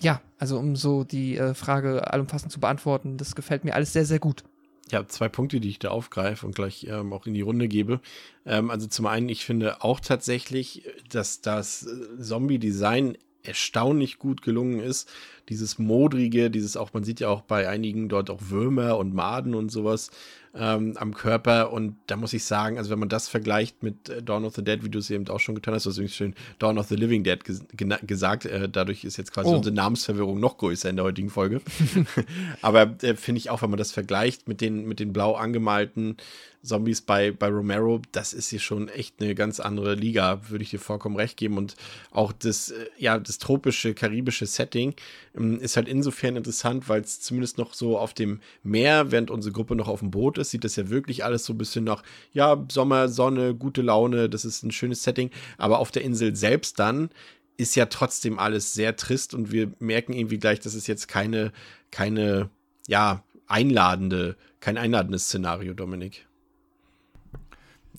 ja, 0.00 0.20
also 0.38 0.58
um 0.58 0.76
so 0.76 1.04
die 1.04 1.36
äh, 1.36 1.54
Frage 1.54 2.12
allumfassend 2.12 2.52
zu 2.52 2.60
beantworten, 2.60 3.16
das 3.16 3.34
gefällt 3.34 3.64
mir 3.64 3.74
alles 3.74 3.92
sehr, 3.92 4.04
sehr 4.04 4.18
gut. 4.18 4.44
Ja, 4.90 5.06
zwei 5.06 5.28
Punkte, 5.28 5.60
die 5.60 5.68
ich 5.68 5.78
da 5.78 5.90
aufgreife 5.90 6.44
und 6.46 6.54
gleich 6.54 6.86
ähm, 6.88 7.12
auch 7.12 7.26
in 7.26 7.34
die 7.34 7.42
Runde 7.42 7.68
gebe. 7.68 8.00
Ähm, 8.44 8.70
also 8.70 8.88
zum 8.88 9.06
einen, 9.06 9.28
ich 9.28 9.44
finde 9.44 9.84
auch 9.84 10.00
tatsächlich, 10.00 10.82
dass 11.08 11.40
das 11.40 11.86
äh, 11.86 12.20
Zombie-Design 12.20 13.16
erstaunlich 13.42 14.18
gut 14.18 14.42
gelungen 14.42 14.80
ist. 14.80 15.08
Dieses 15.50 15.78
modrige, 15.78 16.50
dieses 16.50 16.76
auch, 16.76 16.92
man 16.94 17.04
sieht 17.04 17.20
ja 17.20 17.28
auch 17.28 17.42
bei 17.42 17.68
einigen 17.68 18.08
dort 18.08 18.30
auch 18.30 18.40
Würmer 18.48 18.96
und 18.96 19.14
Maden 19.14 19.54
und 19.54 19.70
sowas 19.70 20.10
ähm, 20.54 20.94
am 20.96 21.14
Körper. 21.14 21.72
Und 21.72 21.96
da 22.06 22.16
muss 22.16 22.32
ich 22.32 22.44
sagen, 22.44 22.78
also 22.78 22.90
wenn 22.90 22.98
man 22.98 23.08
das 23.08 23.28
vergleicht 23.28 23.82
mit 23.82 24.08
äh, 24.08 24.22
Dawn 24.22 24.44
of 24.44 24.54
the 24.54 24.64
Dead, 24.64 24.84
wie 24.84 24.88
du 24.88 24.98
es 24.98 25.10
eben 25.10 25.28
auch 25.28 25.40
schon 25.40 25.54
getan 25.54 25.74
hast, 25.74 25.86
du 25.86 25.90
hast 25.90 25.96
übrigens 25.96 26.16
schön 26.16 26.34
Dawn 26.58 26.78
of 26.78 26.88
the 26.88 26.96
Living 26.96 27.22
Dead 27.24 27.44
ges 27.44 27.64
gesagt, 28.02 28.46
äh, 28.46 28.68
dadurch 28.68 29.04
ist 29.04 29.16
jetzt 29.16 29.32
quasi 29.32 29.50
oh. 29.50 29.56
unsere 29.56 29.74
Namensverwirrung 29.74 30.40
noch 30.40 30.58
größer 30.58 30.90
in 30.90 30.96
der 30.96 31.04
heutigen 31.04 31.30
Folge. 31.30 31.60
Aber 32.62 32.96
äh, 33.02 33.14
finde 33.14 33.38
ich 33.38 33.50
auch, 33.50 33.62
wenn 33.62 33.70
man 33.70 33.78
das 33.78 33.92
vergleicht 33.92 34.48
mit 34.48 34.60
den, 34.60 34.86
mit 34.86 35.00
den 35.00 35.12
blau 35.12 35.34
angemalten 35.34 36.16
Zombies 36.62 37.00
bei, 37.00 37.30
bei 37.30 37.48
Romero, 37.48 38.02
das 38.12 38.34
ist 38.34 38.50
hier 38.50 38.58
schon 38.58 38.88
echt 38.88 39.20
eine 39.20 39.34
ganz 39.34 39.60
andere 39.60 39.94
Liga, 39.94 40.42
würde 40.50 40.62
ich 40.62 40.70
dir 40.70 40.78
vollkommen 40.78 41.16
recht 41.16 41.38
geben. 41.38 41.56
Und 41.56 41.74
auch 42.10 42.32
das, 42.32 42.70
äh, 42.70 42.86
ja, 42.98 43.18
das 43.18 43.38
tropische, 43.38 43.94
karibische 43.94 44.46
Setting 44.46 44.94
ist 45.60 45.76
halt 45.76 45.88
insofern 45.88 46.36
interessant, 46.36 46.88
weil 46.88 47.00
es 47.00 47.20
zumindest 47.20 47.58
noch 47.58 47.74
so 47.74 47.98
auf 47.98 48.14
dem 48.14 48.40
Meer, 48.62 49.10
während 49.10 49.30
unsere 49.30 49.52
Gruppe 49.52 49.74
noch 49.74 49.88
auf 49.88 50.00
dem 50.00 50.10
Boot 50.10 50.38
ist, 50.38 50.50
sieht 50.50 50.64
das 50.64 50.76
ja 50.76 50.88
wirklich 50.90 51.24
alles 51.24 51.44
so 51.44 51.52
ein 51.52 51.58
bisschen 51.58 51.84
nach, 51.84 52.02
ja, 52.32 52.64
Sommer, 52.70 53.08
Sonne, 53.08 53.54
gute 53.54 53.82
Laune, 53.82 54.28
das 54.28 54.44
ist 54.44 54.62
ein 54.62 54.70
schönes 54.70 55.02
Setting. 55.02 55.30
Aber 55.58 55.78
auf 55.78 55.90
der 55.90 56.02
Insel 56.02 56.36
selbst 56.36 56.78
dann 56.78 57.10
ist 57.56 57.74
ja 57.74 57.86
trotzdem 57.86 58.38
alles 58.38 58.72
sehr 58.72 58.96
trist 58.96 59.34
und 59.34 59.52
wir 59.52 59.72
merken 59.80 60.12
irgendwie 60.12 60.38
gleich, 60.38 60.60
dass 60.60 60.74
es 60.74 60.86
jetzt 60.86 61.08
keine, 61.08 61.52
keine, 61.90 62.48
ja, 62.86 63.22
einladende, 63.46 64.36
kein 64.60 64.78
einladendes 64.78 65.24
Szenario, 65.24 65.74
Dominik. 65.74 66.26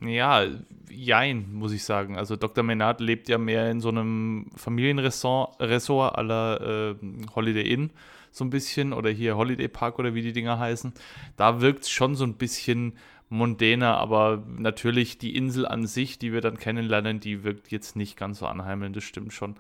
Ja, 0.02 0.46
jein, 0.90 1.54
muss 1.54 1.72
ich 1.74 1.84
sagen. 1.84 2.18
Also 2.18 2.36
Dr. 2.36 2.64
Menard 2.64 3.02
lebt 3.02 3.30
ja 3.30 3.38
mehr 3.38 3.70
in 3.70 3.82
so 3.82 3.90
einem 3.90 4.48
Familienressort 4.56 5.60
aller 5.60 6.92
äh, 6.92 6.96
Holiday 7.36 7.72
Inn 7.72 7.92
so 8.32 8.46
ein 8.46 8.50
bisschen 8.50 8.94
oder 8.94 9.10
hier 9.10 9.38
Holiday 9.38 9.68
Park 9.68 10.00
oder 10.00 10.16
wie 10.16 10.22
die 10.22 10.34
Dinger 10.34 10.58
heißen. 10.58 10.94
Da 11.38 11.62
wirkt 11.62 11.84
es 11.84 11.90
schon 11.90 12.16
so 12.16 12.24
ein 12.24 12.36
bisschen 12.36 12.94
mondäner, 13.30 13.98
aber 13.98 14.44
natürlich 14.58 15.18
die 15.18 15.36
Insel 15.36 15.66
an 15.66 15.86
sich, 15.86 16.20
die 16.20 16.34
wir 16.34 16.42
dann 16.42 16.58
kennenlernen, 16.58 17.20
die 17.20 17.44
wirkt 17.44 17.72
jetzt 17.72 17.96
nicht 17.96 18.18
ganz 18.18 18.40
so 18.40 18.48
anheimelnd, 18.48 18.96
das 18.96 19.04
stimmt 19.04 19.34
schon. 19.34 19.56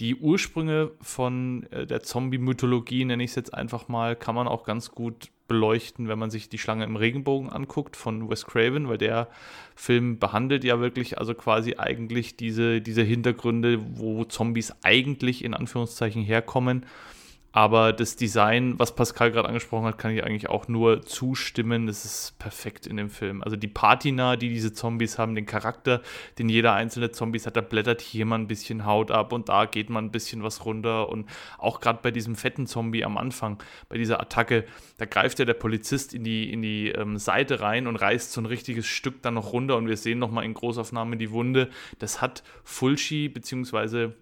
Die 0.00 0.16
Ursprünge 0.16 0.90
von 1.00 1.66
äh, 1.70 1.86
der 1.86 2.02
Zombie-Mythologie, 2.02 3.06
nenne 3.06 3.24
ich 3.24 3.30
es 3.30 3.36
jetzt 3.36 3.54
einfach 3.54 3.88
mal, 3.88 4.16
kann 4.16 4.34
man 4.34 4.46
auch 4.48 4.64
ganz 4.64 4.90
gut 4.90 5.30
beleuchten, 5.48 6.08
wenn 6.08 6.18
man 6.18 6.30
sich 6.30 6.48
die 6.48 6.58
Schlange 6.58 6.84
im 6.84 6.96
Regenbogen 6.96 7.50
anguckt 7.50 7.96
von 7.96 8.28
Wes 8.28 8.46
Craven, 8.46 8.88
weil 8.88 8.98
der 8.98 9.28
Film 9.74 10.18
behandelt 10.18 10.64
ja 10.64 10.80
wirklich 10.80 11.18
also 11.18 11.34
quasi 11.34 11.76
eigentlich 11.78 12.36
diese, 12.36 12.80
diese 12.80 13.02
Hintergründe, 13.02 13.80
wo 13.94 14.24
Zombies 14.24 14.74
eigentlich 14.82 15.44
in 15.44 15.54
Anführungszeichen 15.54 16.22
herkommen 16.22 16.86
aber 17.56 17.94
das 17.94 18.16
Design, 18.16 18.78
was 18.78 18.94
Pascal 18.94 19.32
gerade 19.32 19.48
angesprochen 19.48 19.86
hat, 19.86 19.96
kann 19.96 20.10
ich 20.10 20.22
eigentlich 20.22 20.50
auch 20.50 20.68
nur 20.68 21.00
zustimmen. 21.00 21.86
Das 21.86 22.04
ist 22.04 22.38
perfekt 22.38 22.86
in 22.86 22.98
dem 22.98 23.08
Film. 23.08 23.42
Also 23.42 23.56
die 23.56 23.66
Patina, 23.66 24.36
die 24.36 24.50
diese 24.50 24.74
Zombies 24.74 25.18
haben, 25.18 25.34
den 25.34 25.46
Charakter, 25.46 26.02
den 26.38 26.50
jeder 26.50 26.74
einzelne 26.74 27.12
Zombies 27.12 27.46
hat, 27.46 27.56
da 27.56 27.62
blättert 27.62 28.02
hier 28.02 28.26
mal 28.26 28.38
ein 28.38 28.46
bisschen 28.46 28.84
Haut 28.84 29.10
ab 29.10 29.32
und 29.32 29.48
da 29.48 29.64
geht 29.64 29.88
man 29.88 30.04
ein 30.04 30.10
bisschen 30.10 30.42
was 30.42 30.66
runter. 30.66 31.08
Und 31.08 31.30
auch 31.56 31.80
gerade 31.80 32.00
bei 32.02 32.10
diesem 32.10 32.36
fetten 32.36 32.66
Zombie 32.66 33.06
am 33.06 33.16
Anfang, 33.16 33.56
bei 33.88 33.96
dieser 33.96 34.20
Attacke, 34.20 34.66
da 34.98 35.06
greift 35.06 35.38
ja 35.38 35.46
der 35.46 35.54
Polizist 35.54 36.12
in 36.12 36.24
die, 36.24 36.52
in 36.52 36.60
die 36.60 36.88
ähm, 36.90 37.16
Seite 37.16 37.60
rein 37.60 37.86
und 37.86 37.96
reißt 37.96 38.32
so 38.32 38.42
ein 38.42 38.46
richtiges 38.46 38.84
Stück 38.84 39.22
dann 39.22 39.32
noch 39.32 39.54
runter. 39.54 39.78
Und 39.78 39.88
wir 39.88 39.96
sehen 39.96 40.18
nochmal 40.18 40.44
in 40.44 40.52
Großaufnahme 40.52 41.16
die 41.16 41.30
Wunde. 41.30 41.70
Das 42.00 42.20
hat 42.20 42.42
Fulci, 42.64 43.30
beziehungsweise 43.30 44.14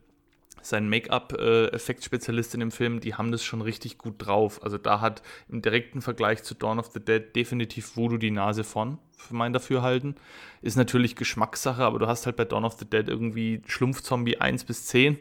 sein 0.67 0.89
Make-up-Effektspezialist 0.89 2.55
in 2.55 2.61
dem 2.61 2.71
Film, 2.71 3.01
die 3.01 3.15
haben 3.15 3.33
das 3.33 3.45
schon 3.45 3.61
richtig 3.61 3.99
gut 3.99 4.15
drauf. 4.19 4.63
Also 4.63 4.79
da 4.79 5.01
hat 5.01 5.23
im 5.49 5.63
direkten 5.63 6.01
Vergleich 6.01 6.43
zu 6.43 6.55
Dawn 6.55 6.79
of 6.79 6.91
the 6.93 7.01
Dead 7.01 7.35
definitiv 7.35 7.97
Voodoo 7.97 8.17
die 8.17 8.31
Nase 8.31 8.65
von, 8.65 8.99
für 9.17 9.35
mein 9.35 9.53
Dafürhalten. 9.53 10.17
Ist 10.63 10.77
natürlich 10.77 11.17
Geschmackssache, 11.17 11.85
aber 11.85 11.99
du 11.99 12.07
hast 12.07 12.27
halt 12.27 12.37
bei 12.37 12.45
Dawn 12.45 12.65
of 12.65 12.75
the 12.79 12.89
Dead 12.89 13.09
irgendwie 13.09 13.63
Schlumpfzombie 13.67 14.39
1 14.39 14.65
bis 14.65 14.87
10 14.87 15.19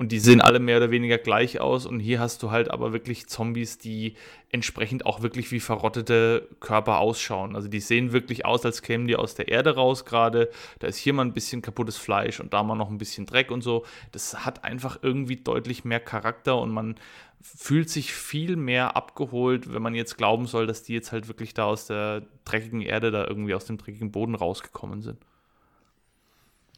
und 0.00 0.12
die 0.12 0.18
sehen 0.18 0.40
alle 0.40 0.60
mehr 0.60 0.78
oder 0.78 0.90
weniger 0.90 1.18
gleich 1.18 1.60
aus. 1.60 1.84
Und 1.84 2.00
hier 2.00 2.20
hast 2.20 2.42
du 2.42 2.50
halt 2.50 2.70
aber 2.70 2.94
wirklich 2.94 3.26
Zombies, 3.26 3.76
die 3.76 4.14
entsprechend 4.50 5.04
auch 5.04 5.20
wirklich 5.20 5.52
wie 5.52 5.60
verrottete 5.60 6.48
Körper 6.58 7.00
ausschauen. 7.00 7.54
Also 7.54 7.68
die 7.68 7.80
sehen 7.80 8.10
wirklich 8.10 8.46
aus, 8.46 8.64
als 8.64 8.80
kämen 8.80 9.06
die 9.06 9.16
aus 9.16 9.34
der 9.34 9.48
Erde 9.48 9.74
raus 9.74 10.06
gerade. 10.06 10.48
Da 10.78 10.86
ist 10.86 10.96
hier 10.96 11.12
mal 11.12 11.26
ein 11.26 11.34
bisschen 11.34 11.60
kaputtes 11.60 11.98
Fleisch 11.98 12.40
und 12.40 12.54
da 12.54 12.62
mal 12.62 12.76
noch 12.76 12.88
ein 12.88 12.96
bisschen 12.96 13.26
Dreck 13.26 13.50
und 13.50 13.60
so. 13.60 13.84
Das 14.10 14.46
hat 14.46 14.64
einfach 14.64 15.00
irgendwie 15.02 15.36
deutlich 15.36 15.84
mehr 15.84 16.00
Charakter 16.00 16.58
und 16.58 16.70
man 16.70 16.94
fühlt 17.42 17.90
sich 17.90 18.14
viel 18.14 18.56
mehr 18.56 18.96
abgeholt, 18.96 19.74
wenn 19.74 19.82
man 19.82 19.94
jetzt 19.94 20.16
glauben 20.16 20.46
soll, 20.46 20.66
dass 20.66 20.82
die 20.82 20.94
jetzt 20.94 21.12
halt 21.12 21.28
wirklich 21.28 21.52
da 21.52 21.66
aus 21.66 21.86
der 21.86 22.22
dreckigen 22.46 22.80
Erde, 22.80 23.10
da 23.10 23.26
irgendwie 23.26 23.52
aus 23.52 23.66
dem 23.66 23.76
dreckigen 23.76 24.12
Boden 24.12 24.34
rausgekommen 24.34 25.02
sind. 25.02 25.18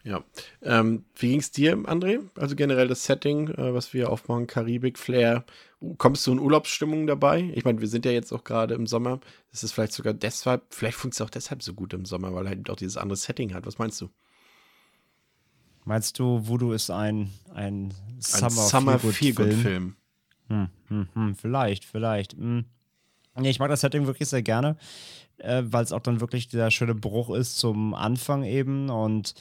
Ja. 0.04 0.24
Ähm, 0.62 1.04
wie 1.14 1.28
ging 1.28 1.40
es 1.40 1.52
dir, 1.52 1.76
André? 1.76 2.20
Also 2.36 2.56
generell 2.56 2.88
das 2.88 3.04
Setting, 3.04 3.48
äh, 3.48 3.72
was 3.72 3.94
wir 3.94 4.10
aufmachen, 4.10 4.46
Karibik, 4.46 4.98
Flair. 4.98 5.44
Kommst 5.98 6.26
du 6.26 6.32
in 6.32 6.40
Urlaubsstimmung 6.40 7.06
dabei? 7.06 7.52
Ich 7.54 7.64
meine, 7.64 7.80
wir 7.80 7.88
sind 7.88 8.04
ja 8.04 8.10
jetzt 8.10 8.32
auch 8.32 8.44
gerade 8.44 8.74
im 8.74 8.86
Sommer. 8.86 9.20
Ist 9.52 9.62
es 9.62 9.72
vielleicht 9.72 9.92
sogar 9.92 10.12
deshalb, 10.12 10.62
vielleicht 10.70 10.96
funktioniert 10.96 11.30
es 11.30 11.30
auch 11.30 11.30
deshalb 11.30 11.62
so 11.62 11.74
gut 11.74 11.92
im 11.94 12.04
Sommer, 12.04 12.34
weil 12.34 12.46
er 12.46 12.50
halt 12.50 12.70
auch 12.70 12.76
dieses 12.76 12.96
andere 12.96 13.16
Setting 13.16 13.54
hat. 13.54 13.66
Was 13.66 13.78
meinst 13.78 14.00
du? 14.00 14.08
Meinst 15.84 16.18
du, 16.18 16.46
Voodoo 16.46 16.72
ist 16.72 16.90
ein, 16.90 17.30
ein 17.54 17.92
Summer, 18.18 18.50
Summer 18.50 18.98
Feelgood-Film? 18.98 19.60
Film. 19.60 19.96
Hm, 20.48 20.68
hm, 20.88 21.08
hm, 21.14 21.34
vielleicht, 21.34 21.84
vielleicht. 21.84 22.34
Hm. 22.34 22.64
Nee, 23.36 23.50
ich 23.50 23.58
mag 23.58 23.68
das 23.68 23.80
Setting 23.80 24.06
wirklich 24.06 24.28
sehr 24.28 24.42
gerne, 24.42 24.76
äh, 25.38 25.62
weil 25.64 25.82
es 25.82 25.92
auch 25.92 26.00
dann 26.00 26.20
wirklich 26.20 26.48
der 26.48 26.70
schöne 26.70 26.94
Bruch 26.94 27.34
ist 27.34 27.58
zum 27.58 27.94
Anfang 27.94 28.44
eben 28.44 28.90
und 28.90 29.34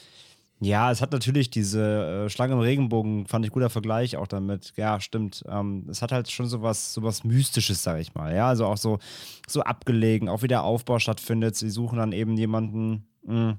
ja, 0.62 0.92
es 0.92 1.02
hat 1.02 1.10
natürlich 1.10 1.50
diese 1.50 2.26
äh, 2.26 2.30
Schlange 2.30 2.52
im 2.52 2.60
Regenbogen, 2.60 3.26
fand 3.26 3.44
ich 3.44 3.50
guter 3.50 3.68
Vergleich 3.68 4.16
auch 4.16 4.28
damit. 4.28 4.72
Ja, 4.76 5.00
stimmt. 5.00 5.42
Ähm, 5.48 5.86
es 5.90 6.02
hat 6.02 6.12
halt 6.12 6.30
schon 6.30 6.46
sowas, 6.46 6.94
sowas 6.94 7.24
Mystisches, 7.24 7.82
sag 7.82 8.00
ich 8.00 8.14
mal. 8.14 8.32
Ja, 8.32 8.46
also 8.46 8.66
auch 8.66 8.76
so, 8.76 9.00
so 9.48 9.62
abgelegen, 9.62 10.28
auch 10.28 10.42
wie 10.42 10.48
der 10.48 10.62
Aufbau 10.62 11.00
stattfindet. 11.00 11.56
Sie 11.56 11.68
suchen 11.68 11.98
dann 11.98 12.12
eben 12.12 12.36
jemanden 12.36 13.08
mh, 13.24 13.50
hm, 13.50 13.58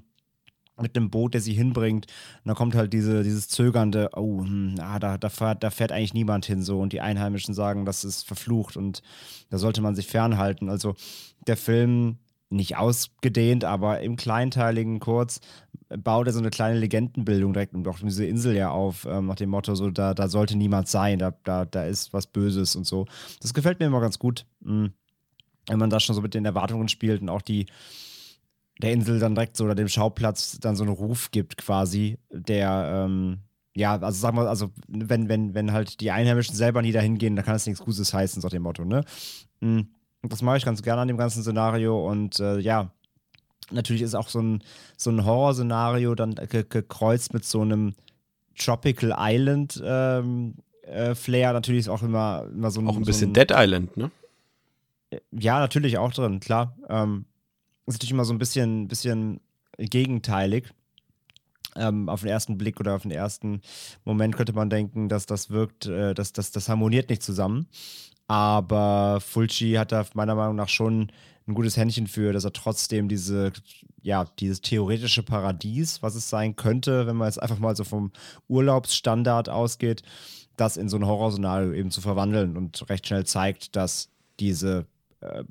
mit 0.80 0.96
einem 0.96 1.10
Boot, 1.10 1.34
der 1.34 1.42
sie 1.42 1.52
hinbringt. 1.52 2.06
Und 2.06 2.48
dann 2.48 2.56
kommt 2.56 2.74
halt 2.74 2.94
diese, 2.94 3.22
dieses 3.22 3.48
zögernde, 3.48 4.08
oh, 4.16 4.42
hm, 4.42 4.76
ah, 4.80 4.98
da, 4.98 5.18
da, 5.18 5.28
fährt, 5.28 5.62
da 5.62 5.68
fährt 5.68 5.92
eigentlich 5.92 6.14
niemand 6.14 6.46
hin 6.46 6.62
so. 6.62 6.80
Und 6.80 6.94
die 6.94 7.02
Einheimischen 7.02 7.52
sagen, 7.52 7.84
das 7.84 8.04
ist 8.04 8.26
verflucht 8.26 8.78
und 8.78 9.02
da 9.50 9.58
sollte 9.58 9.82
man 9.82 9.94
sich 9.94 10.06
fernhalten. 10.06 10.70
Also 10.70 10.94
der 11.46 11.58
Film 11.58 12.16
nicht 12.54 12.76
ausgedehnt, 12.76 13.64
aber 13.64 14.00
im 14.00 14.16
Kleinteiligen 14.16 15.00
kurz 15.00 15.40
baut 15.88 16.26
er 16.26 16.32
so 16.32 16.38
eine 16.38 16.50
kleine 16.50 16.78
Legendenbildung 16.78 17.52
direkt 17.52 17.74
auch 17.86 17.98
diese 17.98 18.24
Insel 18.24 18.56
ja 18.56 18.70
auf, 18.70 19.06
ähm, 19.06 19.26
nach 19.26 19.36
dem 19.36 19.50
Motto, 19.50 19.74
so 19.74 19.90
da, 19.90 20.14
da 20.14 20.28
sollte 20.28 20.56
niemand 20.56 20.88
sein, 20.88 21.18
da, 21.18 21.34
da, 21.44 21.64
da 21.64 21.84
ist 21.84 22.12
was 22.12 22.26
Böses 22.26 22.74
und 22.76 22.86
so. 22.86 23.06
Das 23.40 23.54
gefällt 23.54 23.80
mir 23.80 23.86
immer 23.86 24.00
ganz 24.00 24.18
gut, 24.18 24.46
mh, 24.60 24.90
wenn 25.68 25.78
man 25.78 25.90
das 25.90 26.02
schon 26.02 26.14
so 26.14 26.22
mit 26.22 26.34
den 26.34 26.44
Erwartungen 26.44 26.88
spielt 26.88 27.22
und 27.22 27.28
auch 27.28 27.42
die 27.42 27.66
der 28.82 28.92
Insel 28.92 29.20
dann 29.20 29.36
direkt 29.36 29.56
so 29.56 29.64
oder 29.64 29.76
dem 29.76 29.88
Schauplatz 29.88 30.58
dann 30.58 30.74
so 30.74 30.82
einen 30.82 30.92
Ruf 30.92 31.30
gibt 31.30 31.56
quasi, 31.56 32.18
der 32.30 33.04
ähm, 33.06 33.38
ja, 33.76 33.98
also 33.98 34.20
sagen 34.20 34.36
wir, 34.36 34.48
also 34.48 34.70
wenn, 34.88 35.28
wenn, 35.28 35.54
wenn 35.54 35.72
halt 35.72 36.00
die 36.00 36.10
Einheimischen 36.10 36.54
selber 36.54 36.80
nie 36.82 36.92
dahin 36.92 37.18
gehen, 37.18 37.34
dann 37.36 37.44
kann 37.44 37.56
es 37.56 37.66
nichts 37.66 37.84
Gutes 37.84 38.14
heißen, 38.14 38.40
so 38.40 38.48
dem 38.48 38.62
Motto, 38.62 38.84
ne? 38.84 39.04
Mhm. 39.60 39.88
Das 40.28 40.42
mache 40.42 40.56
ich 40.56 40.64
ganz 40.64 40.82
gerne 40.82 41.02
an 41.02 41.08
dem 41.08 41.18
ganzen 41.18 41.42
Szenario 41.42 42.08
und 42.08 42.40
äh, 42.40 42.58
ja, 42.58 42.90
natürlich 43.70 44.02
ist 44.02 44.14
auch 44.14 44.28
so 44.28 44.40
ein, 44.40 44.62
so 44.96 45.10
ein 45.10 45.24
Horrorszenario 45.24 46.14
dann 46.14 46.34
ge 46.34 46.64
gekreuzt 46.68 47.34
mit 47.34 47.44
so 47.44 47.60
einem 47.60 47.94
Tropical 48.56 49.14
Island 49.18 49.82
ähm, 49.84 50.54
äh, 50.82 51.14
Flair. 51.14 51.52
Natürlich 51.52 51.80
ist 51.80 51.88
auch 51.88 52.02
immer, 52.02 52.46
immer 52.52 52.70
so 52.70 52.80
ein. 52.80 52.88
Auch 52.88 52.96
ein 52.96 53.04
so 53.04 53.06
bisschen 53.06 53.30
ein, 53.30 53.34
Dead 53.34 53.50
Island, 53.50 53.96
ne? 53.96 54.10
Ja, 55.30 55.58
natürlich 55.58 55.98
auch 55.98 56.12
drin, 56.12 56.40
klar. 56.40 56.76
Ähm, 56.88 57.26
ist 57.86 57.94
natürlich 57.94 58.12
immer 58.12 58.24
so 58.24 58.32
ein 58.32 58.38
bisschen, 58.38 58.88
bisschen 58.88 59.40
gegenteilig. 59.78 60.72
Ähm, 61.76 62.08
auf 62.08 62.20
den 62.20 62.30
ersten 62.30 62.56
Blick 62.56 62.78
oder 62.78 62.94
auf 62.94 63.02
den 63.02 63.10
ersten 63.10 63.60
Moment 64.04 64.36
könnte 64.36 64.52
man 64.52 64.70
denken, 64.70 65.08
dass 65.08 65.26
das 65.26 65.50
wirkt, 65.50 65.86
äh, 65.86 66.14
dass 66.14 66.32
das, 66.32 66.52
das 66.52 66.68
harmoniert 66.68 67.10
nicht 67.10 67.22
zusammen. 67.22 67.66
Aber 68.26 69.20
Fulci 69.20 69.72
hat 69.72 69.92
da 69.92 70.04
meiner 70.14 70.34
Meinung 70.34 70.56
nach 70.56 70.68
schon 70.68 71.10
ein 71.46 71.54
gutes 71.54 71.76
Händchen 71.76 72.06
für, 72.06 72.32
dass 72.32 72.44
er 72.44 72.52
trotzdem 72.52 73.08
diese, 73.08 73.52
ja, 74.02 74.24
dieses 74.38 74.62
theoretische 74.62 75.22
Paradies, 75.22 76.02
was 76.02 76.14
es 76.14 76.30
sein 76.30 76.56
könnte, 76.56 77.06
wenn 77.06 77.16
man 77.16 77.28
jetzt 77.28 77.42
einfach 77.42 77.58
mal 77.58 77.76
so 77.76 77.84
vom 77.84 78.12
Urlaubsstandard 78.48 79.48
ausgeht, 79.48 80.02
das 80.56 80.76
in 80.76 80.88
so 80.88 80.96
ein 80.96 81.06
Horrorszenario 81.06 81.72
eben 81.72 81.90
zu 81.90 82.00
verwandeln 82.00 82.56
und 82.56 82.88
recht 82.88 83.06
schnell 83.06 83.26
zeigt, 83.26 83.76
dass 83.76 84.08
diese, 84.40 84.86
äh, 85.20 85.44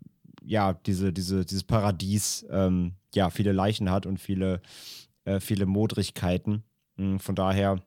ja, 0.43 0.73
diese, 0.73 1.13
diese, 1.13 1.45
dieses 1.45 1.63
Paradies, 1.63 2.45
ähm, 2.49 2.93
ja, 3.13 3.29
viele 3.29 3.51
Leichen 3.51 3.91
hat 3.91 4.05
und 4.05 4.19
viele, 4.19 4.61
äh, 5.25 5.39
viele 5.39 5.65
Modrigkeiten. 5.65 6.63
Mhm, 6.97 7.19
von 7.19 7.35
daher, 7.35 7.83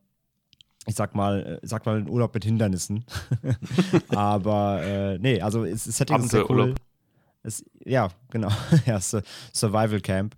ich 0.86 0.94
sag 0.94 1.14
mal, 1.14 1.60
äh, 1.62 1.66
sag 1.66 1.84
mal 1.84 1.98
ein 1.98 2.08
Urlaub 2.08 2.32
mit 2.32 2.44
Hindernissen. 2.44 3.04
Aber 4.08 4.82
äh, 4.82 5.18
nee, 5.18 5.40
also 5.40 5.64
es, 5.64 5.86
es 5.86 5.96
Setting 5.96 6.20
ist 6.20 6.30
sehr 6.30 6.48
cool. 6.48 6.74
Es, 7.42 7.64
ja, 7.84 8.08
genau. 8.30 8.50
ja, 8.86 9.00
Survival 9.00 10.00
Camp. 10.00 10.34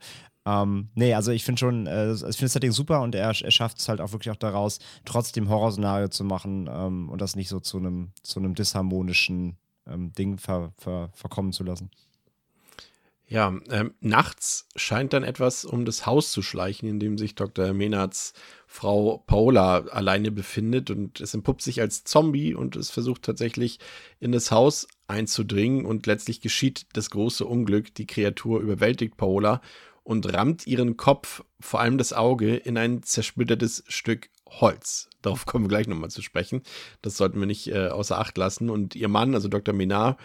Ähm, 0.46 0.88
nee, 0.94 1.12
also 1.12 1.30
ich 1.30 1.44
finde 1.44 1.58
schon, 1.58 1.86
äh, 1.86 2.12
ich 2.12 2.20
finde 2.20 2.40
das 2.40 2.52
Setting 2.54 2.72
super 2.72 3.02
und 3.02 3.14
er, 3.14 3.28
er 3.28 3.50
schafft 3.50 3.78
es 3.78 3.88
halt 3.88 4.00
auch 4.00 4.12
wirklich 4.12 4.30
auch 4.30 4.36
daraus, 4.36 4.78
trotzdem 5.04 5.50
Horrorszenario 5.50 6.08
zu 6.08 6.24
machen 6.24 6.68
ähm, 6.72 7.10
und 7.10 7.20
das 7.20 7.36
nicht 7.36 7.48
so 7.48 7.60
zu 7.60 7.76
einem 7.76 8.12
zu 8.22 8.40
einem 8.40 8.54
disharmonischen 8.54 9.58
ähm, 9.86 10.12
Ding 10.12 10.38
ver, 10.38 10.72
ver, 10.78 11.10
verkommen 11.12 11.52
zu 11.52 11.64
lassen. 11.64 11.90
Ja, 13.30 13.54
ähm, 13.70 13.92
nachts 14.00 14.66
scheint 14.74 15.12
dann 15.12 15.22
etwas 15.22 15.66
um 15.66 15.84
das 15.84 16.06
Haus 16.06 16.32
zu 16.32 16.40
schleichen, 16.40 16.88
in 16.88 16.98
dem 16.98 17.18
sich 17.18 17.34
Dr. 17.34 17.74
Menards 17.74 18.32
Frau 18.66 19.22
Paola 19.26 19.80
alleine 19.88 20.30
befindet 20.30 20.90
und 20.90 21.20
es 21.20 21.34
entpuppt 21.34 21.60
sich 21.60 21.82
als 21.82 22.04
Zombie 22.04 22.54
und 22.54 22.74
es 22.74 22.90
versucht 22.90 23.22
tatsächlich 23.22 23.80
in 24.18 24.32
das 24.32 24.50
Haus 24.50 24.88
einzudringen 25.08 25.84
und 25.84 26.06
letztlich 26.06 26.40
geschieht 26.40 26.86
das 26.94 27.10
große 27.10 27.44
Unglück. 27.44 27.94
Die 27.94 28.06
Kreatur 28.06 28.60
überwältigt 28.60 29.18
Paola 29.18 29.60
und 30.04 30.32
rammt 30.32 30.66
ihren 30.66 30.96
Kopf, 30.96 31.44
vor 31.60 31.80
allem 31.80 31.98
das 31.98 32.14
Auge, 32.14 32.56
in 32.56 32.78
ein 32.78 33.02
zersplittertes 33.02 33.84
Stück 33.88 34.30
Holz. 34.48 35.10
Darauf 35.20 35.44
kommen 35.44 35.66
wir 35.66 35.68
gleich 35.68 35.86
nochmal 35.86 36.10
zu 36.10 36.22
sprechen. 36.22 36.62
Das 37.02 37.18
sollten 37.18 37.38
wir 37.38 37.46
nicht 37.46 37.68
äh, 37.68 37.88
außer 37.88 38.18
Acht 38.18 38.38
lassen. 38.38 38.70
Und 38.70 38.94
ihr 38.94 39.08
Mann, 39.08 39.34
also 39.34 39.48
Dr. 39.48 39.74
Menard, 39.74 40.18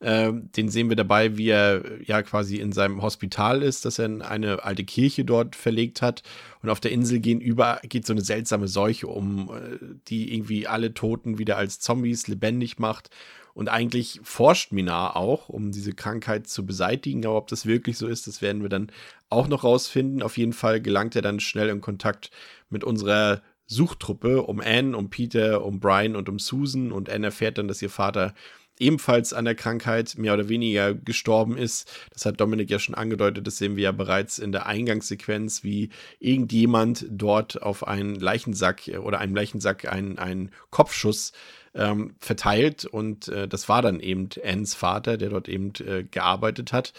äh, 0.00 0.30
den 0.32 0.68
sehen 0.68 0.88
wir 0.88 0.96
dabei, 0.96 1.36
wie 1.38 1.48
er 1.48 1.82
ja 2.02 2.22
quasi 2.22 2.56
in 2.56 2.72
seinem 2.72 3.00
Hospital 3.00 3.62
ist, 3.62 3.84
dass 3.84 3.98
er 3.98 4.06
in 4.06 4.22
eine 4.22 4.62
alte 4.62 4.84
Kirche 4.84 5.24
dort 5.24 5.56
verlegt 5.56 6.02
hat. 6.02 6.22
Und 6.62 6.68
auf 6.68 6.80
der 6.80 6.92
Insel 6.92 7.20
gehen 7.20 7.40
über, 7.40 7.80
geht 7.82 8.06
so 8.06 8.12
eine 8.12 8.22
seltsame 8.22 8.68
Seuche 8.68 9.06
um, 9.06 9.50
äh, 9.50 9.78
die 10.08 10.34
irgendwie 10.34 10.66
alle 10.66 10.92
Toten 10.92 11.38
wieder 11.38 11.56
als 11.56 11.80
Zombies 11.80 12.28
lebendig 12.28 12.78
macht. 12.78 13.10
Und 13.54 13.70
eigentlich 13.70 14.20
forscht 14.22 14.72
Minar 14.72 15.16
auch, 15.16 15.48
um 15.48 15.72
diese 15.72 15.94
Krankheit 15.94 16.46
zu 16.46 16.66
beseitigen. 16.66 17.24
Aber 17.24 17.38
ob 17.38 17.48
das 17.48 17.64
wirklich 17.64 17.96
so 17.96 18.06
ist, 18.06 18.26
das 18.26 18.42
werden 18.42 18.60
wir 18.60 18.68
dann 18.68 18.92
auch 19.30 19.48
noch 19.48 19.64
rausfinden. 19.64 20.22
Auf 20.22 20.36
jeden 20.36 20.52
Fall 20.52 20.82
gelangt 20.82 21.16
er 21.16 21.22
dann 21.22 21.40
schnell 21.40 21.70
in 21.70 21.80
Kontakt 21.80 22.30
mit 22.68 22.84
unserer 22.84 23.40
Suchtruppe 23.64 24.42
um 24.42 24.60
Anne, 24.60 24.94
um 24.94 25.08
Peter, 25.08 25.64
um 25.64 25.80
Brian 25.80 26.16
und 26.16 26.28
um 26.28 26.38
Susan. 26.38 26.92
Und 26.92 27.08
Anne 27.08 27.28
erfährt 27.28 27.56
dann, 27.56 27.66
dass 27.66 27.80
ihr 27.80 27.88
Vater 27.88 28.34
ebenfalls 28.78 29.32
an 29.32 29.44
der 29.44 29.54
Krankheit 29.54 30.16
mehr 30.18 30.34
oder 30.34 30.48
weniger 30.48 30.94
gestorben 30.94 31.56
ist. 31.56 31.90
Das 32.12 32.26
hat 32.26 32.40
Dominik 32.40 32.70
ja 32.70 32.78
schon 32.78 32.94
angedeutet, 32.94 33.46
das 33.46 33.58
sehen 33.58 33.76
wir 33.76 33.84
ja 33.84 33.92
bereits 33.92 34.38
in 34.38 34.52
der 34.52 34.66
Eingangssequenz, 34.66 35.64
wie 35.64 35.90
irgendjemand 36.18 37.06
dort 37.08 37.62
auf 37.62 37.86
einen 37.86 38.14
Leichensack 38.14 38.88
oder 39.02 39.18
einem 39.18 39.34
Leichensack 39.34 39.90
einen, 39.90 40.18
einen 40.18 40.50
Kopfschuss 40.70 41.32
ähm, 41.74 42.16
verteilt 42.20 42.84
und 42.84 43.28
äh, 43.28 43.46
das 43.46 43.68
war 43.68 43.82
dann 43.82 44.00
eben 44.00 44.28
Anns 44.44 44.74
Vater, 44.74 45.16
der 45.16 45.30
dort 45.30 45.48
eben 45.48 45.72
äh, 45.86 46.04
gearbeitet 46.04 46.72
hat. 46.72 46.92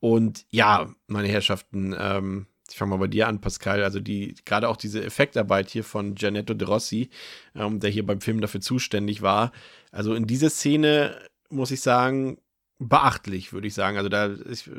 Und 0.00 0.44
ja, 0.50 0.90
meine 1.06 1.28
Herrschaften, 1.28 1.94
ähm, 1.98 2.46
ich 2.70 2.76
fange 2.76 2.90
mal 2.90 2.98
bei 2.98 3.06
dir 3.06 3.28
an, 3.28 3.40
Pascal. 3.40 3.82
Also 3.82 4.00
die, 4.00 4.34
gerade 4.44 4.68
auch 4.68 4.76
diese 4.76 5.02
Effektarbeit 5.02 5.70
hier 5.70 5.84
von 5.84 6.14
Gianetto 6.14 6.54
De 6.54 6.68
Rossi, 6.68 7.10
ähm, 7.54 7.80
der 7.80 7.90
hier 7.90 8.06
beim 8.06 8.20
Film 8.20 8.40
dafür 8.40 8.60
zuständig 8.60 9.22
war. 9.22 9.52
Also 9.92 10.14
in 10.14 10.26
dieser 10.26 10.50
Szene 10.50 11.18
muss 11.50 11.70
ich 11.70 11.80
sagen, 11.80 12.38
beachtlich, 12.78 13.52
würde 13.52 13.66
ich 13.66 13.74
sagen. 13.74 13.96
Also 13.96 14.08
da, 14.08 14.34
ich 14.50 14.70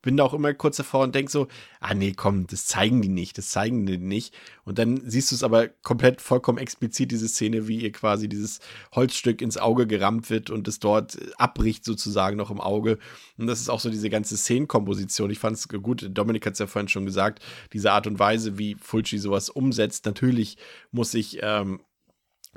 bin 0.00 0.16
da 0.16 0.24
auch 0.24 0.34
immer 0.34 0.54
kurz 0.54 0.76
davor 0.76 1.02
und 1.02 1.14
denke 1.14 1.30
so, 1.30 1.48
ah 1.80 1.92
nee, 1.92 2.12
komm, 2.12 2.46
das 2.46 2.66
zeigen 2.66 3.02
die 3.02 3.08
nicht, 3.08 3.36
das 3.36 3.50
zeigen 3.50 3.84
die 3.84 3.98
nicht. 3.98 4.32
Und 4.64 4.78
dann 4.78 5.02
siehst 5.04 5.32
du 5.32 5.34
es 5.34 5.42
aber 5.42 5.68
komplett 5.68 6.20
vollkommen 6.20 6.58
explizit, 6.58 7.10
diese 7.10 7.28
Szene, 7.28 7.66
wie 7.66 7.80
ihr 7.80 7.90
quasi 7.90 8.28
dieses 8.28 8.60
Holzstück 8.94 9.42
ins 9.42 9.58
Auge 9.58 9.86
gerammt 9.88 10.30
wird 10.30 10.50
und 10.50 10.68
es 10.68 10.78
dort 10.78 11.18
abbricht 11.36 11.84
sozusagen 11.84 12.36
noch 12.36 12.50
im 12.50 12.60
Auge. 12.60 12.98
Und 13.38 13.48
das 13.48 13.60
ist 13.60 13.68
auch 13.68 13.80
so 13.80 13.90
diese 13.90 14.08
ganze 14.08 14.36
Szenenkomposition. 14.36 15.30
Ich 15.30 15.40
fand 15.40 15.56
es 15.56 15.68
gut, 15.68 16.08
Dominik 16.10 16.46
hat 16.46 16.52
es 16.52 16.60
ja 16.60 16.68
vorhin 16.68 16.88
schon 16.88 17.06
gesagt, 17.06 17.42
diese 17.72 17.90
Art 17.90 18.06
und 18.06 18.20
Weise, 18.20 18.56
wie 18.56 18.76
Fulci 18.76 19.18
sowas 19.18 19.50
umsetzt. 19.50 20.06
Natürlich 20.06 20.58
muss 20.92 21.12
ich 21.14 21.40
ähm, 21.42 21.80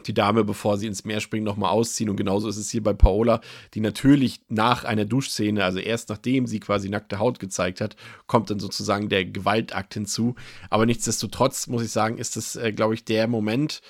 die 0.04 0.14
Dame, 0.14 0.44
bevor 0.44 0.78
sie 0.78 0.88
ins 0.88 1.06
Meer 1.06 1.20
springt, 1.20 1.46
nochmal 1.46 1.72
ausziehen. 1.72 2.10
Und 2.10 2.18
genauso 2.18 2.48
ist 2.48 2.58
es 2.58 2.70
hier 2.70 2.84
bei 2.84 2.94
Paola, 2.94 3.42
die 3.74 3.80
natürlich 3.80 4.42
nach 4.50 4.84
einer 4.84 5.06
Duschszene, 5.06 5.64
also 5.64 5.80
erst 5.80 6.10
nachdem 6.10 6.48
sie 6.48 6.60
quasi 6.60 6.90
nackte 6.90 7.20
Haut 7.20 7.40
gezeigt 7.40 7.82
hat, 7.82 7.96
kommt 8.28 8.50
dann 8.50 8.60
sozusagen 8.60 9.10
der 9.10 9.26
Gewaltakt 9.26 9.94
hinzu. 9.94 10.36
Aber 10.70 10.86
nichtsdestotrotz 10.86 11.68
muss 11.68 11.84
ich 11.84 11.92
sagen, 11.92 12.18
ist 12.18 12.36
das, 12.36 12.56
äh, 12.56 12.72
glaube 12.72 12.94
ich, 12.94 13.06
der 13.06 13.28
Moment, 13.28 13.82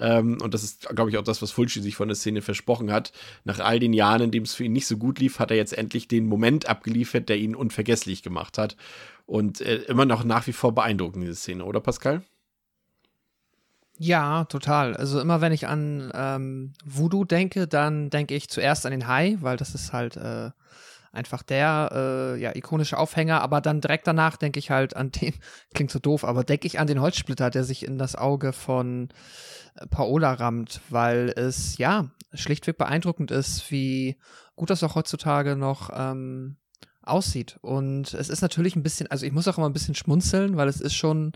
ähm, 0.00 0.38
und 0.42 0.54
das 0.54 0.64
ist, 0.64 0.88
glaube 0.88 1.10
ich, 1.10 1.18
auch 1.18 1.24
das, 1.24 1.42
was 1.42 1.50
Fulci 1.50 1.80
sich 1.80 1.94
von 1.94 2.08
der 2.08 2.16
Szene 2.16 2.42
versprochen 2.42 2.90
hat. 2.90 3.12
Nach 3.44 3.60
all 3.60 3.78
den 3.78 3.92
Jahren, 3.92 4.22
in 4.22 4.30
dem 4.30 4.44
es 4.44 4.54
für 4.54 4.64
ihn 4.64 4.72
nicht 4.72 4.86
so 4.86 4.96
gut 4.96 5.18
lief, 5.18 5.38
hat 5.38 5.50
er 5.50 5.56
jetzt 5.56 5.76
endlich 5.76 6.08
den 6.08 6.26
Moment 6.26 6.68
abgeliefert, 6.68 7.28
der 7.28 7.38
ihn 7.38 7.54
unvergesslich 7.54 8.22
gemacht 8.22 8.58
hat. 8.58 8.76
Und 9.26 9.60
äh, 9.60 9.76
immer 9.82 10.06
noch 10.06 10.24
nach 10.24 10.46
wie 10.46 10.52
vor 10.52 10.74
beeindruckend, 10.74 11.22
diese 11.22 11.36
Szene, 11.36 11.64
oder 11.64 11.80
Pascal? 11.80 12.22
Ja, 14.02 14.44
total. 14.46 14.96
Also 14.96 15.20
immer 15.20 15.42
wenn 15.42 15.52
ich 15.52 15.66
an 15.68 16.10
ähm, 16.14 16.72
Voodoo 16.86 17.24
denke, 17.26 17.68
dann 17.68 18.08
denke 18.08 18.34
ich 18.34 18.48
zuerst 18.48 18.86
an 18.86 18.92
den 18.92 19.06
Hai, 19.06 19.36
weil 19.42 19.58
das 19.58 19.74
ist 19.74 19.92
halt 19.92 20.16
äh, 20.16 20.52
einfach 21.12 21.42
der 21.42 21.90
äh, 21.92 22.40
ja, 22.40 22.56
ikonische 22.56 22.96
Aufhänger, 22.96 23.42
aber 23.42 23.60
dann 23.60 23.82
direkt 23.82 24.06
danach 24.06 24.38
denke 24.38 24.58
ich 24.58 24.70
halt 24.70 24.96
an 24.96 25.10
den, 25.10 25.34
klingt 25.74 25.90
so 25.90 25.98
doof, 25.98 26.24
aber 26.24 26.44
denke 26.44 26.66
ich 26.66 26.80
an 26.80 26.86
den 26.86 27.02
Holzsplitter, 27.02 27.50
der 27.50 27.62
sich 27.62 27.84
in 27.84 27.98
das 27.98 28.16
Auge 28.16 28.54
von 28.54 29.10
äh, 29.74 29.86
Paola 29.88 30.32
rammt, 30.32 30.80
weil 30.88 31.34
es 31.36 31.76
ja 31.76 32.10
schlichtweg 32.32 32.78
beeindruckend 32.78 33.30
ist, 33.30 33.70
wie 33.70 34.16
gut 34.56 34.70
das 34.70 34.82
auch 34.82 34.94
heutzutage 34.94 35.56
noch 35.56 35.90
ähm, 35.92 36.56
aussieht. 37.02 37.58
Und 37.60 38.14
es 38.14 38.30
ist 38.30 38.40
natürlich 38.40 38.76
ein 38.76 38.82
bisschen, 38.82 39.10
also 39.10 39.26
ich 39.26 39.32
muss 39.32 39.46
auch 39.46 39.58
immer 39.58 39.68
ein 39.68 39.74
bisschen 39.74 39.94
schmunzeln, 39.94 40.56
weil 40.56 40.68
es 40.68 40.80
ist 40.80 40.94
schon 40.94 41.32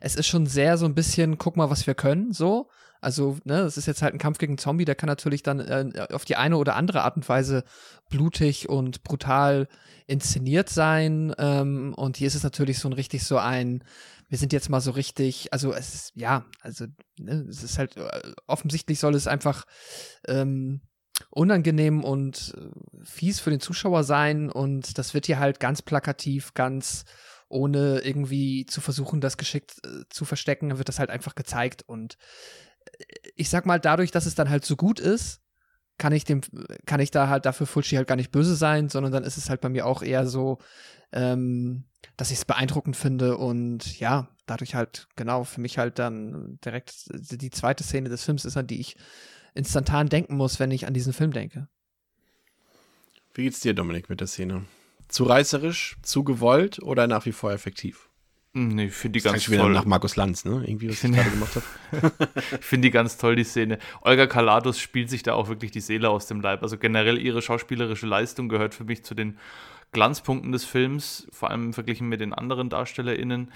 es 0.00 0.16
ist 0.16 0.26
schon 0.26 0.46
sehr 0.46 0.78
so 0.78 0.86
ein 0.86 0.94
bisschen, 0.94 1.38
guck 1.38 1.56
mal, 1.56 1.70
was 1.70 1.86
wir 1.86 1.94
können, 1.94 2.32
so. 2.32 2.68
Also, 3.00 3.38
ne, 3.44 3.60
es 3.60 3.76
ist 3.76 3.86
jetzt 3.86 4.02
halt 4.02 4.14
ein 4.14 4.18
Kampf 4.18 4.38
gegen 4.38 4.52
einen 4.52 4.58
Zombie, 4.58 4.84
der 4.84 4.94
kann 4.94 5.06
natürlich 5.08 5.42
dann 5.42 5.60
äh, 5.60 6.06
auf 6.12 6.24
die 6.24 6.36
eine 6.36 6.56
oder 6.56 6.76
andere 6.76 7.02
Art 7.02 7.16
und 7.16 7.28
Weise 7.28 7.64
blutig 8.08 8.68
und 8.68 9.02
brutal 9.02 9.68
inszeniert 10.06 10.68
sein. 10.68 11.34
Ähm, 11.38 11.94
und 11.94 12.16
hier 12.16 12.26
ist 12.26 12.34
es 12.34 12.42
natürlich 12.42 12.78
so 12.78 12.88
ein 12.88 12.94
richtig 12.94 13.24
so 13.24 13.38
ein, 13.38 13.84
wir 14.28 14.38
sind 14.38 14.52
jetzt 14.52 14.70
mal 14.70 14.80
so 14.80 14.90
richtig, 14.92 15.52
also 15.52 15.72
es 15.72 15.94
ist, 15.94 16.12
ja, 16.16 16.44
also 16.62 16.86
ne, 17.18 17.46
es 17.48 17.62
ist 17.62 17.78
halt, 17.78 17.96
äh, 17.96 18.32
offensichtlich 18.46 18.98
soll 18.98 19.14
es 19.14 19.26
einfach 19.26 19.64
ähm, 20.26 20.80
unangenehm 21.30 22.02
und 22.02 22.54
äh, 22.56 23.04
fies 23.04 23.40
für 23.40 23.50
den 23.50 23.60
Zuschauer 23.60 24.04
sein 24.04 24.50
und 24.50 24.98
das 24.98 25.14
wird 25.14 25.26
hier 25.26 25.38
halt 25.38 25.60
ganz 25.60 25.82
plakativ, 25.82 26.54
ganz 26.54 27.04
ohne 27.48 28.00
irgendwie 28.00 28.66
zu 28.66 28.80
versuchen, 28.80 29.20
das 29.20 29.36
geschickt 29.36 29.76
äh, 29.84 30.04
zu 30.08 30.24
verstecken, 30.24 30.78
wird 30.78 30.88
das 30.88 30.98
halt 30.98 31.10
einfach 31.10 31.34
gezeigt. 31.34 31.84
Und 31.86 32.16
äh, 32.98 33.04
ich 33.34 33.48
sag 33.50 33.66
mal, 33.66 33.80
dadurch, 33.80 34.10
dass 34.10 34.26
es 34.26 34.34
dann 34.34 34.50
halt 34.50 34.64
so 34.64 34.76
gut 34.76 35.00
ist, 35.00 35.40
kann 35.98 36.12
ich 36.12 36.24
dem, 36.24 36.42
kann 36.84 37.00
ich 37.00 37.10
da 37.10 37.28
halt 37.28 37.46
dafür 37.46 37.66
Fulci 37.66 37.96
halt 37.96 38.08
gar 38.08 38.16
nicht 38.16 38.30
böse 38.30 38.54
sein, 38.54 38.88
sondern 38.88 39.12
dann 39.12 39.24
ist 39.24 39.38
es 39.38 39.48
halt 39.48 39.60
bei 39.60 39.68
mir 39.68 39.86
auch 39.86 40.02
eher 40.02 40.26
so, 40.26 40.58
ähm, 41.12 41.84
dass 42.16 42.30
ich 42.30 42.38
es 42.38 42.44
beeindruckend 42.44 42.96
finde 42.96 43.38
und 43.38 43.98
ja, 43.98 44.28
dadurch 44.46 44.74
halt 44.74 45.08
genau 45.16 45.44
für 45.44 45.60
mich 45.60 45.78
halt 45.78 45.98
dann 45.98 46.58
direkt 46.64 47.06
die 47.10 47.50
zweite 47.50 47.82
Szene 47.82 48.08
des 48.08 48.24
Films 48.24 48.44
ist, 48.44 48.56
an 48.56 48.66
die 48.66 48.80
ich 48.80 48.96
instantan 49.54 50.08
denken 50.08 50.36
muss, 50.36 50.60
wenn 50.60 50.70
ich 50.70 50.86
an 50.86 50.94
diesen 50.94 51.12
Film 51.12 51.32
denke. 51.32 51.68
Wie 53.34 53.42
geht's 53.44 53.60
dir, 53.60 53.74
Dominik, 53.74 54.08
mit 54.08 54.20
der 54.20 54.26
Szene? 54.26 54.64
Zu 55.08 55.24
reißerisch, 55.24 55.96
zu 56.02 56.24
gewollt 56.24 56.80
oder 56.82 57.06
nach 57.06 57.26
wie 57.26 57.32
vor 57.32 57.52
effektiv? 57.52 58.08
Hm, 58.54 58.68
Nee, 58.68 58.86
ich 58.86 58.94
finde 58.94 59.18
die 59.18 59.22
Das 59.22 59.32
ganz 59.32 59.44
klingt 59.44 59.54
wieder 59.54 59.64
toll. 59.64 59.72
nach 59.74 59.84
Markus 59.84 60.16
Lanz, 60.16 60.44
ne? 60.44 60.62
Irgendwie, 60.66 60.88
was 60.88 60.94
ich 60.94 61.00
finde- 61.00 61.18
gerade 61.18 61.30
gemacht 61.30 61.56
habe. 61.56 62.12
Ich 62.60 62.64
finde 62.66 62.88
die 62.88 62.90
ganz 62.90 63.16
toll, 63.18 63.36
die 63.36 63.44
Szene. 63.44 63.78
Olga 64.00 64.26
Kalados 64.26 64.78
spielt 64.80 65.10
sich 65.10 65.22
da 65.22 65.34
auch 65.34 65.48
wirklich 65.48 65.70
die 65.70 65.80
Seele 65.80 66.08
aus 66.10 66.26
dem 66.26 66.40
Leib. 66.40 66.62
Also 66.62 66.76
generell 66.78 67.18
ihre 67.18 67.42
schauspielerische 67.42 68.06
Leistung 68.06 68.48
gehört 68.48 68.74
für 68.74 68.84
mich 68.84 69.04
zu 69.04 69.14
den 69.14 69.38
Glanzpunkten 69.92 70.50
des 70.52 70.64
Films, 70.64 71.28
vor 71.30 71.50
allem 71.50 71.72
verglichen 71.72 72.08
mit 72.08 72.20
den 72.20 72.34
anderen 72.34 72.68
DarstellerInnen. 72.68 73.52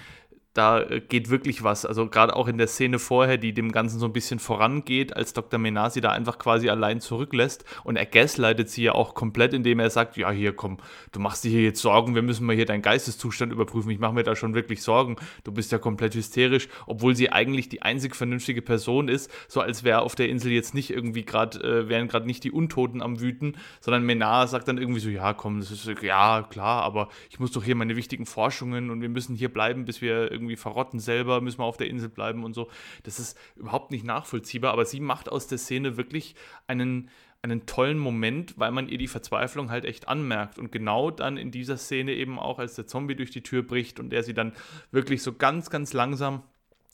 Da 0.53 0.81
äh, 0.81 1.01
geht 1.01 1.29
wirklich 1.29 1.63
was. 1.63 1.85
Also 1.85 2.07
gerade 2.07 2.35
auch 2.35 2.47
in 2.47 2.57
der 2.57 2.67
Szene 2.67 2.99
vorher, 2.99 3.37
die 3.37 3.53
dem 3.53 3.71
Ganzen 3.71 3.99
so 3.99 4.05
ein 4.05 4.13
bisschen 4.13 4.39
vorangeht, 4.39 5.15
als 5.15 5.33
Dr. 5.33 5.59
Menasi 5.59 6.01
da 6.01 6.11
einfach 6.11 6.37
quasi 6.37 6.69
allein 6.69 6.99
zurücklässt. 6.99 7.63
Und 7.83 7.95
er 7.95 8.05
gaslightet 8.05 8.69
sie 8.69 8.83
ja 8.83 8.93
auch 8.93 9.13
komplett, 9.13 9.53
indem 9.53 9.79
er 9.79 9.89
sagt, 9.89 10.17
ja 10.17 10.31
hier 10.31 10.53
komm, 10.53 10.77
du 11.11 11.19
machst 11.19 11.43
dir 11.43 11.51
hier 11.51 11.63
jetzt 11.63 11.81
Sorgen, 11.81 12.15
wir 12.15 12.21
müssen 12.21 12.45
mal 12.45 12.55
hier 12.55 12.65
deinen 12.65 12.81
Geisteszustand 12.81 13.53
überprüfen. 13.53 13.91
Ich 13.91 13.99
mache 13.99 14.13
mir 14.13 14.23
da 14.23 14.35
schon 14.35 14.53
wirklich 14.53 14.83
Sorgen. 14.83 15.15
Du 15.43 15.51
bist 15.51 15.71
ja 15.71 15.77
komplett 15.77 16.15
hysterisch, 16.15 16.67
obwohl 16.85 17.15
sie 17.15 17.31
eigentlich 17.31 17.69
die 17.69 17.81
einzig 17.81 18.15
vernünftige 18.15 18.61
Person 18.61 19.07
ist, 19.07 19.31
so 19.47 19.61
als 19.61 19.83
wäre 19.83 20.01
auf 20.01 20.15
der 20.15 20.29
Insel 20.29 20.51
jetzt 20.51 20.73
nicht 20.73 20.89
irgendwie 20.89 21.23
gerade, 21.23 21.59
äh, 21.59 21.89
wären 21.89 22.07
gerade 22.07 22.25
nicht 22.25 22.43
die 22.43 22.51
Untoten 22.51 23.01
am 23.01 23.21
Wüten, 23.21 23.55
sondern 23.79 24.05
Menar 24.05 24.47
sagt 24.47 24.67
dann 24.67 24.77
irgendwie 24.77 24.99
so, 24.99 25.09
ja 25.09 25.33
komm, 25.33 25.59
das 25.59 25.71
ist 25.71 25.85
ja 26.01 26.43
klar, 26.43 26.83
aber 26.83 27.09
ich 27.29 27.39
muss 27.39 27.51
doch 27.51 27.63
hier 27.63 27.75
meine 27.75 27.95
wichtigen 27.95 28.25
Forschungen 28.25 28.89
und 28.89 29.01
wir 29.01 29.09
müssen 29.09 29.35
hier 29.35 29.49
bleiben, 29.51 29.85
bis 29.85 30.01
wir 30.01 30.31
irgendwie 30.41 30.55
verrotten 30.55 30.99
selber, 30.99 31.41
müssen 31.41 31.59
wir 31.59 31.65
auf 31.65 31.77
der 31.77 31.87
Insel 31.87 32.09
bleiben 32.09 32.43
und 32.43 32.53
so. 32.53 32.69
Das 33.03 33.19
ist 33.19 33.37
überhaupt 33.55 33.91
nicht 33.91 34.03
nachvollziehbar, 34.03 34.73
aber 34.73 34.85
sie 34.85 34.99
macht 34.99 35.29
aus 35.29 35.47
der 35.47 35.57
Szene 35.57 35.97
wirklich 35.97 36.35
einen 36.67 37.09
einen 37.43 37.65
tollen 37.65 37.97
Moment, 37.97 38.53
weil 38.59 38.71
man 38.71 38.87
ihr 38.87 38.99
die 38.99 39.07
Verzweiflung 39.07 39.71
halt 39.71 39.85
echt 39.85 40.07
anmerkt. 40.07 40.59
Und 40.59 40.71
genau 40.71 41.09
dann 41.09 41.37
in 41.37 41.49
dieser 41.49 41.77
Szene 41.77 42.13
eben 42.13 42.37
auch, 42.37 42.59
als 42.59 42.75
der 42.75 42.85
Zombie 42.85 43.15
durch 43.15 43.31
die 43.31 43.41
Tür 43.41 43.63
bricht 43.63 43.99
und 43.99 44.13
er 44.13 44.21
sie 44.23 44.35
dann 44.35 44.53
wirklich 44.91 45.23
so 45.23 45.33
ganz, 45.33 45.69
ganz 45.69 45.93
langsam 45.93 46.43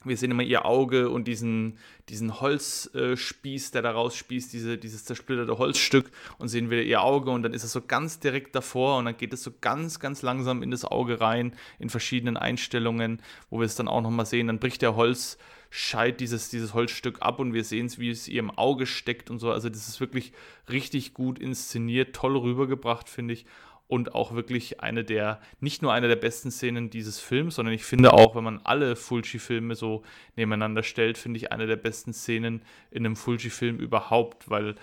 wir 0.07 0.17
sehen 0.17 0.31
immer 0.31 0.43
ihr 0.43 0.65
Auge 0.65 1.09
und 1.09 1.27
diesen, 1.27 1.77
diesen 2.09 2.39
Holzspieß, 2.39 3.71
der 3.71 3.81
da 3.81 3.91
rausspießt, 3.91 4.51
diese, 4.53 4.77
dieses 4.77 5.05
zersplitterte 5.05 5.57
Holzstück 5.57 6.09
und 6.37 6.47
sehen 6.47 6.69
wieder 6.69 6.81
ihr 6.81 7.01
Auge 7.01 7.31
und 7.31 7.43
dann 7.43 7.53
ist 7.53 7.63
es 7.63 7.71
so 7.71 7.81
ganz 7.81 8.19
direkt 8.19 8.55
davor 8.55 8.97
und 8.97 9.05
dann 9.05 9.17
geht 9.17 9.33
es 9.33 9.43
so 9.43 9.51
ganz, 9.61 9.99
ganz 9.99 10.21
langsam 10.21 10.63
in 10.63 10.71
das 10.71 10.85
Auge 10.85 11.21
rein, 11.21 11.53
in 11.79 11.89
verschiedenen 11.89 12.37
Einstellungen, 12.37 13.21
wo 13.49 13.59
wir 13.59 13.65
es 13.65 13.75
dann 13.75 13.87
auch 13.87 14.01
nochmal 14.01 14.25
sehen. 14.25 14.47
Dann 14.47 14.59
bricht 14.59 14.81
der 14.81 14.95
Holzscheit 14.95 16.19
dieses, 16.19 16.49
dieses 16.49 16.73
Holzstück 16.73 17.21
ab 17.21 17.39
und 17.39 17.53
wir 17.53 17.63
sehen 17.63 17.87
es, 17.87 17.99
wie 17.99 18.09
es 18.09 18.27
ihr 18.27 18.39
im 18.39 18.51
Auge 18.51 18.85
steckt 18.85 19.29
und 19.29 19.39
so. 19.39 19.51
Also 19.51 19.69
das 19.69 19.87
ist 19.87 19.99
wirklich 19.99 20.33
richtig 20.69 21.13
gut 21.13 21.39
inszeniert, 21.39 22.15
toll 22.15 22.37
rübergebracht, 22.37 23.09
finde 23.09 23.33
ich 23.33 23.45
und 23.87 24.15
auch 24.15 24.33
wirklich 24.33 24.81
eine 24.81 25.03
der, 25.03 25.39
nicht 25.59 25.81
nur 25.81 25.93
eine 25.93 26.07
der 26.07 26.17
besten 26.17 26.51
Szenen 26.51 26.89
dieses 26.89 27.19
Films, 27.19 27.55
sondern 27.55 27.73
ich 27.73 27.85
finde 27.85 28.13
auch, 28.13 28.35
wenn 28.35 28.43
man 28.43 28.59
alle 28.63 28.95
Fulci-Filme 28.95 29.75
so 29.75 30.03
nebeneinander 30.35 30.83
stellt, 30.83 31.17
finde 31.17 31.37
ich 31.37 31.51
eine 31.51 31.67
der 31.67 31.77
besten 31.77 32.13
Szenen 32.13 32.61
in 32.91 33.05
einem 33.05 33.15
Fulci-Film 33.15 33.77
überhaupt, 33.77 34.49
weil 34.49 34.75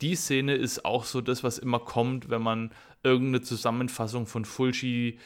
die 0.00 0.14
Szene 0.14 0.54
ist 0.54 0.84
auch 0.84 1.04
so 1.04 1.20
das, 1.20 1.42
was 1.42 1.58
immer 1.58 1.80
kommt, 1.80 2.30
wenn 2.30 2.42
man 2.42 2.70
irgendeine 3.02 3.42
Zusammenfassung 3.42 4.26
von 4.26 4.44
Fulci 4.44 5.18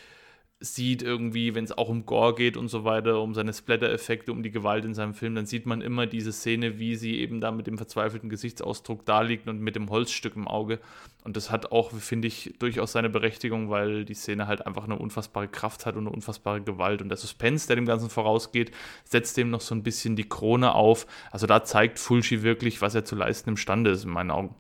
sieht 0.59 1.03
irgendwie, 1.03 1.55
wenn 1.55 1.65
es 1.65 1.77
auch 1.77 1.91
um 1.91 2.07
Gore 2.07 2.35
geht 2.35 2.57
und 2.57 2.69
so 2.69 2.85
weiter, 2.85 3.21
um 3.21 3.35
seine 3.35 3.53
Splatter-Effekte, 3.53 4.33
um 4.33 4.43
die 4.43 4.51
Gewalt 4.51 4.87
in 4.87 4.95
seinem 4.95 5.13
Film, 5.13 5.35
dann 5.35 5.45
sieht 5.45 5.67
man 5.67 5.83
immer 5.83 6.07
diese 6.07 6.33
Szene, 6.33 6.79
wie 6.79 6.97
sie 6.97 7.19
eben 7.19 7.43
da 7.43 7.53
mit 7.53 7.67
dem 7.67 7.77
verzweifelten 7.77 8.31
Gesichtsausdruck 8.31 9.05
da 9.05 9.21
liegt 9.21 9.49
und 9.49 9.61
mit 9.61 9.77
dem 9.77 9.91
Holzstück 9.91 10.35
im 10.35 10.49
Auge. 10.49 10.81
Und 11.25 11.37
das 11.37 11.51
hat 11.51 11.73
auch, 11.73 11.93
finde 11.93 12.29
ich, 12.29 12.55
durchaus 12.59 12.93
seine 12.93 13.11
Berechtigung, 13.11 13.69
weil 13.69 14.07
die 14.07 14.15
Szene 14.15 14.47
halt 14.47 14.67
einfach 14.67 14.85
eine 14.85 14.99
unfassbare 14.99 15.49
Kraft 15.49 15.85
hat 15.85 15.95
und 15.95 16.07
eine 16.07 16.15
unfassbare 16.15 16.63
Gewalt. 16.63 17.03
Und 17.03 17.11
der 17.11 17.19
Suspense, 17.19 17.67
der 17.67 17.77
dem 17.77 17.87
Ganzen 17.87 18.09
vorausgeht, 18.09 18.71
setzt 19.05 19.37
dem 19.37 19.51
noch 19.51 19.61
so 19.61 19.75
ein 19.75 19.83
bisschen 19.83 20.17
die 20.17 20.29
Krone 20.29 20.75
auf. 20.75 21.07
Also 21.31 21.47
da 21.47 21.65
zeigt 21.65 21.99
Fulci 21.99 22.43
wirklich, 22.43 22.81
was 22.81 22.95
er 22.95 23.05
zu 23.05 23.15
leisten 23.15 23.51
imstande 23.51 23.91
ist, 23.91 24.05
in 24.05 24.11
meinen 24.11 24.31
Augen. 24.31 24.55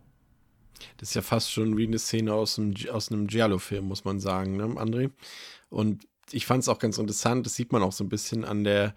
Das 0.99 1.11
ist 1.11 1.15
ja 1.15 1.23
fast 1.23 1.53
schon 1.53 1.77
wie 1.79 1.87
eine 1.87 1.99
Szene 1.99 2.35
aus 2.35 2.59
einem, 2.59 2.75
aus 2.93 3.11
einem 3.11 3.27
Giallo-Film, 3.27 3.87
muss 3.87 4.05
man 4.05 4.21
sagen, 4.21 4.57
ne, 4.57 4.65
André? 4.65 5.11
Und 5.69 6.07
ich 6.33 6.47
fand 6.47 6.62
es 6.62 6.69
auch 6.69 6.79
ganz 6.79 6.99
interessant, 6.99 7.47
das 7.47 7.55
sieht 7.55 7.73
man 7.73 7.83
auch 7.83 7.93
so 7.93 8.05
ein 8.05 8.09
bisschen 8.09 8.45
an 8.45 8.64
der, 8.64 8.95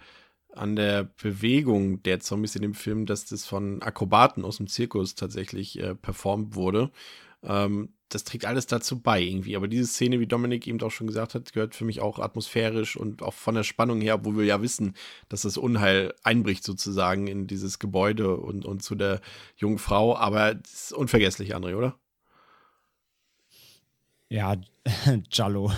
an 0.52 0.76
der 0.76 1.04
Bewegung 1.22 2.02
der 2.02 2.20
Zombies 2.20 2.56
in 2.56 2.62
dem 2.62 2.74
Film, 2.74 3.06
dass 3.06 3.26
das 3.26 3.46
von 3.46 3.82
Akrobaten 3.82 4.44
aus 4.44 4.56
dem 4.56 4.66
Zirkus 4.66 5.14
tatsächlich 5.14 5.78
äh, 5.78 5.94
performt 5.94 6.54
wurde. 6.54 6.90
Ähm, 7.42 7.94
das 8.08 8.24
trägt 8.24 8.44
alles 8.44 8.66
dazu 8.66 9.00
bei 9.00 9.20
irgendwie. 9.20 9.56
Aber 9.56 9.68
diese 9.68 9.86
Szene, 9.86 10.18
wie 10.20 10.26
Dominik 10.26 10.66
eben 10.66 10.80
auch 10.82 10.90
schon 10.90 11.06
gesagt 11.06 11.34
hat, 11.34 11.52
gehört 11.52 11.74
für 11.74 11.84
mich 11.84 12.00
auch 12.00 12.18
atmosphärisch 12.18 12.96
und 12.96 13.22
auch 13.22 13.34
von 13.34 13.54
der 13.54 13.62
Spannung 13.62 14.00
her, 14.00 14.16
obwohl 14.16 14.38
wir 14.38 14.44
ja 14.44 14.60
wissen, 14.60 14.94
dass 15.28 15.42
das 15.42 15.56
Unheil 15.56 16.12
einbricht 16.24 16.64
sozusagen 16.64 17.28
in 17.28 17.46
dieses 17.46 17.78
Gebäude 17.78 18.36
und, 18.36 18.64
und 18.64 18.82
zu 18.82 18.96
der 18.96 19.20
jungen 19.56 19.78
Frau. 19.78 20.16
Aber 20.16 20.56
es 20.64 20.90
ist 20.90 20.92
unvergesslich, 20.92 21.54
André, 21.54 21.76
oder? 21.76 21.98
Ja, 24.32 24.56
Jallo. 25.30 25.72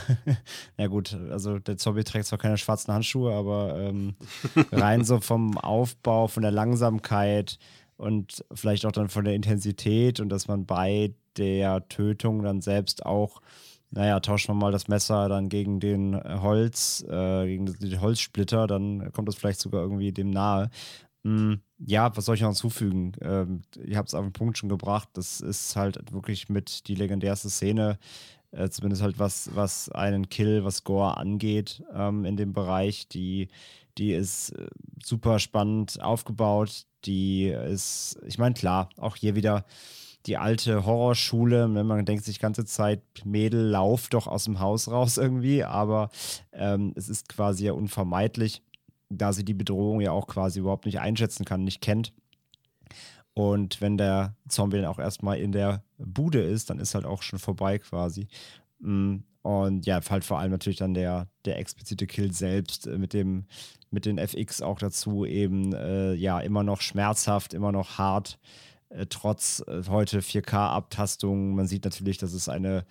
ja 0.77 0.87
gut, 0.89 1.15
also 1.31 1.59
der 1.59 1.77
Zombie 1.79 2.05
trägt 2.05 2.27
zwar 2.27 2.39
keine 2.39 2.59
schwarzen 2.59 2.93
Handschuhe, 2.93 3.33
aber 3.35 3.79
ähm, 3.79 4.15
rein 4.73 5.05
so 5.05 5.21
vom 5.21 5.57
Aufbau, 5.59 6.29
von 6.29 6.43
der 6.43 6.53
Langsamkeit 6.53 7.59
und 7.97 8.45
vielleicht 8.53 8.85
auch 8.85 8.93
dann 8.93 9.09
von 9.09 9.25
der 9.25 9.35
Intensität 9.35 10.21
und 10.21 10.29
dass 10.29 10.49
man 10.49 10.67
bei 10.67 11.15
der 11.39 11.89
Tötung 11.89 12.43
dann 12.43 12.61
selbst 12.61 13.07
auch, 13.07 13.41
naja, 13.91 14.21
tauscht 14.21 14.49
man 14.49 14.59
mal 14.59 14.73
das 14.73 14.87
Messer 14.89 15.29
dann 15.31 15.49
gegen 15.49 15.81
den 15.81 16.15
Holz, 16.43 17.03
äh, 17.09 17.47
gegen 17.47 17.67
den 17.67 18.01
Holzsplitter, 18.03 18.67
dann 18.67 19.13
kommt 19.13 19.29
das 19.29 19.37
vielleicht 19.37 19.61
sogar 19.61 19.81
irgendwie 19.83 20.13
dem 20.13 20.31
nahe. 20.31 20.69
Mm, 21.25 21.55
Ja, 21.79 22.15
was 22.17 22.25
soll 22.27 22.35
ich 22.37 22.41
noch 22.43 22.49
hinzufügen? 22.49 23.13
Ähm, 23.21 23.63
ihr 23.85 23.97
habt 23.97 24.09
es 24.09 24.15
auf 24.15 24.25
den 24.25 24.33
Punkt 24.33 24.59
schon 24.59 24.69
gebracht. 24.69 25.09
Das 25.15 25.41
ist 25.41 25.77
halt 25.77 26.13
wirklich 26.13 26.49
mit 26.49 26.89
die 26.89 26.95
legendärste 26.97 27.51
Szene, 27.51 27.99
äh, 28.53 28.69
zumindest 28.69 29.03
halt 29.03 29.19
was, 29.19 29.51
was 29.55 29.91
einen 29.91 30.29
Kill, 30.29 30.65
was 30.65 30.85
Gore 30.85 31.17
angeht 31.17 31.83
ähm, 31.95 32.25
in 32.25 32.37
dem 32.37 32.53
Bereich. 32.53 33.09
Die, 33.09 33.49
die 33.99 34.13
ist 34.13 34.51
äh, 34.51 34.67
super 35.03 35.39
spannend 35.39 36.01
aufgebaut. 36.03 36.87
Die 37.05 37.49
ist, 37.49 38.19
ich 38.27 38.39
meine, 38.39 38.55
klar, 38.55 38.91
auch 38.97 39.17
hier 39.17 39.35
wieder 39.35 39.65
die 40.27 40.37
alte 40.37 40.85
Horrorschule. 40.85 41.75
Wenn 41.75 41.87
man 41.87 42.05
denkt 42.05 42.25
sich 42.25 42.37
die 42.37 42.43
ganze 42.43 42.65
Zeit, 42.65 43.03
Mädel, 43.25 43.69
lauf 43.69 44.09
doch 44.09 44.27
aus 44.27 44.45
dem 44.45 44.61
Haus 44.61 44.89
raus 44.89 45.17
irgendwie, 45.19 45.65
aber 45.65 46.11
ähm, 46.53 46.93
es 46.95 47.09
ist 47.09 47.29
quasi 47.29 47.67
ja 47.67 47.73
unvermeidlich, 47.73 48.63
da 49.09 49.33
sie 49.33 49.45
die 49.45 49.55
Bedrohung 49.55 50.01
ja 50.01 50.13
auch 50.13 50.27
quasi 50.27 50.61
überhaupt 50.61 50.87
nicht 50.87 51.01
einschätzen 51.01 51.45
kann, 51.45 51.65
nicht 51.65 51.81
kennt. 51.81 52.13
Und 53.35 53.81
wenn 53.81 53.97
der 53.97 54.37
Zombie 54.49 54.77
dann 54.77 54.87
auch 54.87 54.99
erstmal 54.99 55.39
in 55.39 55.53
der 55.53 55.83
Bude 56.07 56.43
ist, 56.43 56.71
dann 56.71 56.79
ist 56.79 56.95
halt 56.95 57.05
auch 57.05 57.23
schon 57.23 57.39
vorbei 57.39 57.79
quasi. 57.79 58.29
Mm, 58.81 59.19
Und 59.43 59.87
ja, 59.87 60.01
halt 60.09 60.25
vor 60.25 60.39
allem 60.39 60.53
natürlich 60.53 60.79
dann 60.79 60.95
der, 60.95 61.29
der 61.45 61.59
explizite 61.59 62.07
Kill 62.07 62.33
selbst 62.33 62.87
äh, 62.87 62.99
mit 62.99 63.13
dem, 63.13 63.47
mit 63.91 64.07
den 64.07 64.19
FX 64.19 64.63
auch 64.63 64.79
dazu 64.79 65.25
eben, 65.27 65.73
äh, 65.75 66.15
ja, 66.15 66.41
immer 66.41 66.63
noch 66.63 66.81
schmerzhaft, 66.81 67.53
immer 67.55 67.73
noch 67.73 67.99
hart, 67.99 68.39
äh, 68.91 69.07
trotz 69.09 69.63
äh, 69.67 69.83
heute 69.89 70.21
4K-Abtastung. 70.21 71.55
Man 71.55 71.67
sieht 71.67 71.85
natürlich, 71.85 72.19
dass 72.19 72.33
es 72.35 72.49
eine, 72.49 72.85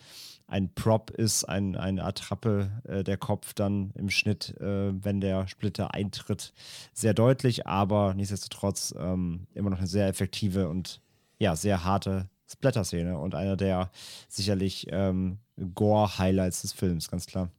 ein 0.47 0.73
Prop 0.73 1.09
ist, 1.11 1.45
ein, 1.45 1.77
eine 1.77 2.03
Attrappe, 2.03 2.69
äh, 2.83 3.03
der 3.03 3.17
Kopf 3.17 3.53
dann 3.53 3.91
im 3.95 4.09
Schnitt, 4.09 4.55
äh, 4.59 4.91
wenn 5.03 5.21
der 5.21 5.47
Splitter 5.47 5.93
eintritt, 5.93 6.53
sehr 6.93 7.13
deutlich, 7.13 7.65
aber 7.67 8.13
nichtsdestotrotz 8.13 8.93
ähm, 8.97 9.47
immer 9.53 9.69
noch 9.69 9.77
eine 9.79 9.87
sehr 9.87 10.07
effektive 10.07 10.67
und 10.69 11.01
ja, 11.39 11.55
sehr 11.55 11.85
harte 11.85 12.29
Splatter-Szene 12.51 13.17
und 13.17 13.35
einer 13.35 13.57
der 13.57 13.91
sicherlich 14.27 14.87
ähm, 14.89 15.37
Gore-Highlights 15.75 16.61
des 16.61 16.73
Films, 16.73 17.09
ganz 17.09 17.27
klar. 17.27 17.49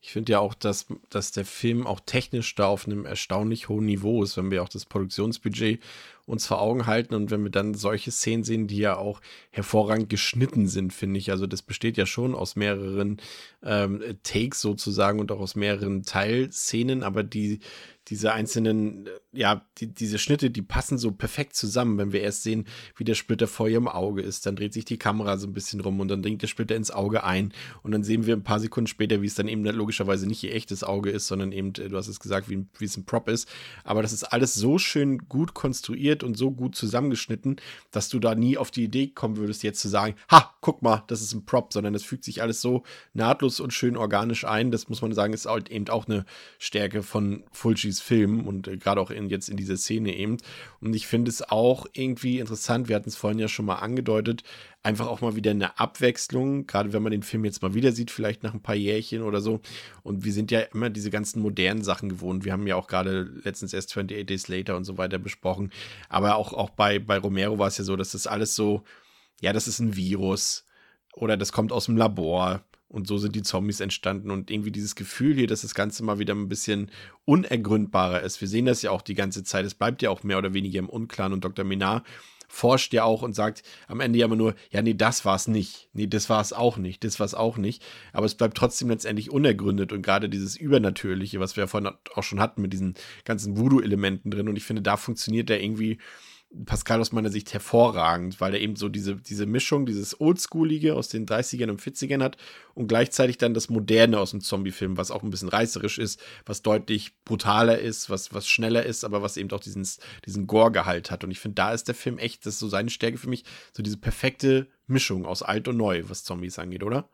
Ich 0.00 0.12
finde 0.12 0.32
ja 0.32 0.40
auch, 0.40 0.54
dass, 0.54 0.86
dass 1.10 1.32
der 1.32 1.44
Film 1.44 1.86
auch 1.86 2.00
technisch 2.00 2.54
da 2.54 2.66
auf 2.66 2.86
einem 2.86 3.04
erstaunlich 3.04 3.68
hohen 3.68 3.86
Niveau 3.86 4.22
ist, 4.22 4.36
wenn 4.36 4.50
wir 4.50 4.62
auch 4.62 4.68
das 4.68 4.86
Produktionsbudget 4.86 5.82
uns 6.26 6.46
vor 6.46 6.60
Augen 6.60 6.86
halten. 6.86 7.14
Und 7.14 7.30
wenn 7.30 7.42
wir 7.42 7.50
dann 7.50 7.74
solche 7.74 8.10
Szenen 8.10 8.44
sehen, 8.44 8.66
die 8.66 8.78
ja 8.78 8.96
auch 8.96 9.20
hervorragend 9.50 10.08
geschnitten 10.08 10.66
sind, 10.66 10.92
finde 10.92 11.18
ich. 11.18 11.30
Also 11.30 11.46
das 11.46 11.62
besteht 11.62 11.96
ja 11.96 12.04
schon 12.04 12.34
aus 12.34 12.56
mehreren 12.56 13.18
ähm, 13.62 14.02
Takes 14.22 14.60
sozusagen 14.60 15.20
und 15.20 15.32
auch 15.32 15.40
aus 15.40 15.54
mehreren 15.54 16.02
Teilszenen, 16.02 17.02
aber 17.02 17.22
die, 17.22 17.60
diese 18.08 18.32
einzelnen, 18.32 19.06
äh, 19.06 19.10
ja, 19.32 19.66
die, 19.78 19.88
diese 19.88 20.18
Schnitte, 20.18 20.50
die 20.50 20.62
passen 20.62 20.96
so 20.96 21.10
perfekt 21.10 21.56
zusammen. 21.56 21.98
Wenn 21.98 22.12
wir 22.12 22.20
erst 22.20 22.44
sehen, 22.44 22.66
wie 22.96 23.04
der 23.04 23.14
Splitter 23.14 23.46
vor 23.46 23.68
ihrem 23.68 23.88
Auge 23.88 24.22
ist, 24.22 24.46
dann 24.46 24.56
dreht 24.56 24.72
sich 24.72 24.84
die 24.84 24.98
Kamera 24.98 25.36
so 25.38 25.46
ein 25.46 25.52
bisschen 25.52 25.80
rum 25.80 25.98
und 26.00 26.08
dann 26.08 26.22
dringt 26.22 26.42
der 26.42 26.46
Splitter 26.46 26.76
ins 26.76 26.90
Auge 26.90 27.24
ein. 27.24 27.52
Und 27.82 27.92
dann 27.92 28.04
sehen 28.04 28.26
wir 28.26 28.36
ein 28.36 28.44
paar 28.44 28.60
Sekunden 28.60 28.86
später, 28.86 29.22
wie 29.22 29.26
es 29.26 29.34
dann 29.34 29.48
eben 29.48 29.64
logischerweise 29.64 30.26
nicht 30.26 30.42
ihr 30.44 30.54
echtes 30.54 30.84
Auge 30.84 31.10
ist, 31.10 31.26
sondern 31.26 31.52
eben, 31.52 31.68
äh, 31.70 31.88
du 31.88 31.96
hast 31.96 32.08
es 32.08 32.20
gesagt, 32.20 32.48
wie, 32.48 32.64
wie 32.78 32.84
es 32.84 32.96
ein 32.96 33.06
Prop 33.06 33.28
ist. 33.28 33.48
Aber 33.82 34.02
das 34.02 34.12
ist 34.12 34.24
alles 34.24 34.54
so 34.54 34.78
schön 34.78 35.28
gut 35.28 35.54
konstruiert 35.54 36.15
und 36.22 36.36
so 36.36 36.50
gut 36.50 36.76
zusammengeschnitten, 36.76 37.56
dass 37.90 38.08
du 38.08 38.18
da 38.18 38.34
nie 38.34 38.58
auf 38.58 38.70
die 38.70 38.84
Idee 38.84 39.08
kommen 39.08 39.36
würdest, 39.36 39.62
jetzt 39.62 39.80
zu 39.80 39.88
sagen, 39.88 40.14
ha, 40.30 40.54
guck 40.60 40.82
mal, 40.82 41.04
das 41.06 41.20
ist 41.20 41.32
ein 41.32 41.44
Prop, 41.44 41.72
sondern 41.72 41.94
es 41.94 42.04
fügt 42.04 42.24
sich 42.24 42.42
alles 42.42 42.60
so 42.60 42.82
nahtlos 43.14 43.60
und 43.60 43.72
schön 43.72 43.96
organisch 43.96 44.44
ein. 44.44 44.70
Das 44.70 44.88
muss 44.88 45.02
man 45.02 45.12
sagen, 45.12 45.32
ist 45.32 45.46
halt 45.46 45.70
eben 45.70 45.88
auch 45.88 46.06
eine 46.06 46.24
Stärke 46.58 47.02
von 47.02 47.44
Fulcis 47.52 48.00
Film 48.00 48.46
und 48.46 48.68
äh, 48.68 48.76
gerade 48.76 49.00
auch 49.00 49.10
in, 49.10 49.28
jetzt 49.28 49.48
in 49.48 49.56
dieser 49.56 49.76
Szene 49.76 50.14
eben. 50.16 50.38
Und 50.80 50.94
ich 50.94 51.06
finde 51.06 51.30
es 51.30 51.42
auch 51.42 51.86
irgendwie 51.92 52.38
interessant, 52.38 52.88
wir 52.88 52.96
hatten 52.96 53.08
es 53.08 53.16
vorhin 53.16 53.38
ja 53.38 53.48
schon 53.48 53.66
mal 53.66 53.76
angedeutet, 53.76 54.42
einfach 54.86 55.08
auch 55.08 55.20
mal 55.20 55.34
wieder 55.34 55.50
eine 55.50 55.80
Abwechslung, 55.80 56.68
gerade 56.68 56.92
wenn 56.92 57.02
man 57.02 57.10
den 57.10 57.24
Film 57.24 57.44
jetzt 57.44 57.60
mal 57.60 57.74
wieder 57.74 57.90
sieht, 57.90 58.12
vielleicht 58.12 58.44
nach 58.44 58.54
ein 58.54 58.62
paar 58.62 58.76
Jährchen 58.76 59.22
oder 59.22 59.40
so. 59.40 59.60
Und 60.04 60.24
wir 60.24 60.32
sind 60.32 60.52
ja 60.52 60.60
immer 60.60 60.90
diese 60.90 61.10
ganzen 61.10 61.42
modernen 61.42 61.82
Sachen 61.82 62.08
gewohnt. 62.08 62.44
Wir 62.44 62.52
haben 62.52 62.68
ja 62.68 62.76
auch 62.76 62.86
gerade 62.86 63.22
letztens 63.42 63.72
erst 63.72 63.90
28 63.90 64.24
Days 64.24 64.46
Later 64.46 64.76
und 64.76 64.84
so 64.84 64.96
weiter 64.96 65.18
besprochen. 65.18 65.72
Aber 66.08 66.36
auch, 66.36 66.52
auch 66.52 66.70
bei, 66.70 67.00
bei 67.00 67.18
Romero 67.18 67.58
war 67.58 67.66
es 67.66 67.78
ja 67.78 67.84
so, 67.84 67.96
dass 67.96 68.12
das 68.12 68.28
alles 68.28 68.54
so, 68.54 68.84
ja, 69.40 69.52
das 69.52 69.66
ist 69.66 69.80
ein 69.80 69.96
Virus 69.96 70.64
oder 71.14 71.36
das 71.36 71.50
kommt 71.50 71.72
aus 71.72 71.86
dem 71.86 71.96
Labor 71.96 72.62
und 72.88 73.08
so 73.08 73.18
sind 73.18 73.34
die 73.34 73.42
Zombies 73.42 73.80
entstanden 73.80 74.30
und 74.30 74.52
irgendwie 74.52 74.70
dieses 74.70 74.94
Gefühl 74.94 75.34
hier, 75.34 75.48
dass 75.48 75.62
das 75.62 75.74
Ganze 75.74 76.04
mal 76.04 76.20
wieder 76.20 76.34
ein 76.34 76.48
bisschen 76.48 76.92
unergründbarer 77.24 78.20
ist. 78.20 78.40
Wir 78.40 78.46
sehen 78.46 78.66
das 78.66 78.82
ja 78.82 78.92
auch 78.92 79.02
die 79.02 79.14
ganze 79.14 79.42
Zeit. 79.42 79.66
Es 79.66 79.74
bleibt 79.74 80.00
ja 80.02 80.10
auch 80.10 80.22
mehr 80.22 80.38
oder 80.38 80.54
weniger 80.54 80.78
im 80.78 80.88
Unklaren 80.88 81.32
und 81.32 81.44
Dr. 81.44 81.64
Minar 81.64 82.04
forscht 82.48 82.92
ja 82.92 83.04
auch 83.04 83.22
und 83.22 83.34
sagt 83.34 83.62
am 83.88 84.00
Ende 84.00 84.18
ja 84.18 84.26
immer 84.26 84.36
nur, 84.36 84.54
ja, 84.70 84.82
nee, 84.82 84.94
das 84.94 85.24
war 85.24 85.36
es 85.36 85.48
nicht. 85.48 85.88
Nee, 85.92 86.06
das 86.06 86.28
war 86.28 86.40
es 86.40 86.52
auch 86.52 86.76
nicht. 86.76 87.04
Das 87.04 87.18
war 87.18 87.26
es 87.26 87.34
auch 87.34 87.56
nicht. 87.56 87.82
Aber 88.12 88.26
es 88.26 88.34
bleibt 88.34 88.56
trotzdem 88.56 88.88
letztendlich 88.88 89.30
unergründet 89.30 89.92
und 89.92 90.02
gerade 90.02 90.28
dieses 90.28 90.56
Übernatürliche, 90.56 91.40
was 91.40 91.56
wir 91.56 91.64
ja 91.64 91.68
vorhin 91.68 91.92
auch 92.14 92.22
schon 92.22 92.40
hatten 92.40 92.62
mit 92.62 92.72
diesen 92.72 92.94
ganzen 93.24 93.56
Voodoo-Elementen 93.56 94.30
drin. 94.30 94.48
Und 94.48 94.56
ich 94.56 94.64
finde, 94.64 94.82
da 94.82 94.96
funktioniert 94.96 95.48
der 95.48 95.62
irgendwie 95.62 95.98
Pascal 96.64 97.00
aus 97.00 97.12
meiner 97.12 97.30
Sicht 97.30 97.52
hervorragend, 97.52 98.40
weil 98.40 98.54
er 98.54 98.60
eben 98.60 98.76
so 98.76 98.88
diese, 98.88 99.16
diese 99.16 99.46
Mischung, 99.46 99.86
dieses 99.86 100.20
Oldschoolige 100.20 100.94
aus 100.94 101.08
den 101.08 101.26
30ern 101.26 101.70
und 101.70 101.80
40ern 101.80 102.22
hat 102.22 102.36
und 102.74 102.88
gleichzeitig 102.88 103.38
dann 103.38 103.54
das 103.54 103.68
Moderne 103.68 104.18
aus 104.18 104.30
dem 104.30 104.40
Zombie-Film, 104.40 104.96
was 104.96 105.10
auch 105.10 105.22
ein 105.22 105.30
bisschen 105.30 105.48
reißerisch 105.48 105.98
ist, 105.98 106.20
was 106.44 106.62
deutlich 106.62 107.12
brutaler 107.24 107.78
ist, 107.78 108.08
was, 108.08 108.32
was 108.32 108.48
schneller 108.48 108.84
ist, 108.84 109.04
aber 109.04 109.22
was 109.22 109.36
eben 109.36 109.50
auch 109.50 109.60
diesen, 109.60 109.86
diesen 110.24 110.46
Gore-Gehalt 110.46 111.10
hat. 111.10 111.24
Und 111.24 111.30
ich 111.30 111.40
finde, 111.40 111.56
da 111.56 111.72
ist 111.72 111.88
der 111.88 111.94
Film 111.94 112.18
echt, 112.18 112.46
das 112.46 112.54
ist 112.54 112.60
so 112.60 112.68
seine 112.68 112.90
Stärke 112.90 113.18
für 113.18 113.28
mich, 113.28 113.44
so 113.72 113.82
diese 113.82 113.98
perfekte 113.98 114.68
Mischung 114.86 115.26
aus 115.26 115.42
alt 115.42 115.68
und 115.68 115.76
neu, 115.76 116.04
was 116.06 116.24
Zombies 116.24 116.58
angeht, 116.58 116.82
oder? 116.82 117.08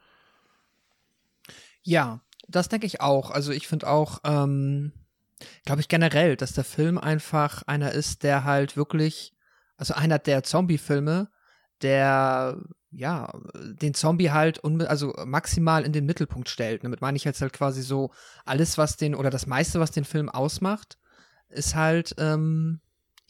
Ja, 1.83 2.21
das 2.49 2.69
denke 2.69 2.87
ich 2.87 3.01
auch. 3.01 3.31
Also 3.31 3.53
ich 3.53 3.67
finde 3.67 3.89
auch, 3.89 4.21
ähm, 4.25 4.93
glaube 5.65 5.81
ich 5.81 5.89
generell, 5.89 6.37
dass 6.37 6.53
der 6.53 6.65
Film 6.65 6.99
einfach 6.99 7.63
einer 7.67 7.93
ist, 7.93 8.23
der 8.23 8.45
halt 8.45 8.77
wirklich, 8.77 9.35
also 9.77 9.95
einer 9.95 10.19
der 10.19 10.43
Zombie-Filme, 10.43 11.29
der 11.83 12.59
ja, 12.93 13.33
den 13.55 13.95
Zombie 13.95 14.31
halt 14.31 14.63
also 14.87 15.15
maximal 15.25 15.85
in 15.85 15.93
den 15.93 16.05
Mittelpunkt 16.05 16.49
stellt. 16.51 16.85
Damit 16.85 17.01
meine 17.01 17.17
ich 17.17 17.25
jetzt 17.25 17.41
halt 17.41 17.55
quasi 17.55 17.83
so, 17.83 18.11
alles, 18.45 18.77
was 18.77 18.97
den, 18.99 19.15
oder 19.15 19.31
das 19.31 19.47
meiste, 19.47 19.81
was 19.81 19.91
den 19.91 20.05
Film 20.05 20.29
ausmacht, 20.29 20.99
ist 21.49 21.75
halt 21.75 22.15
ähm, 22.19 22.81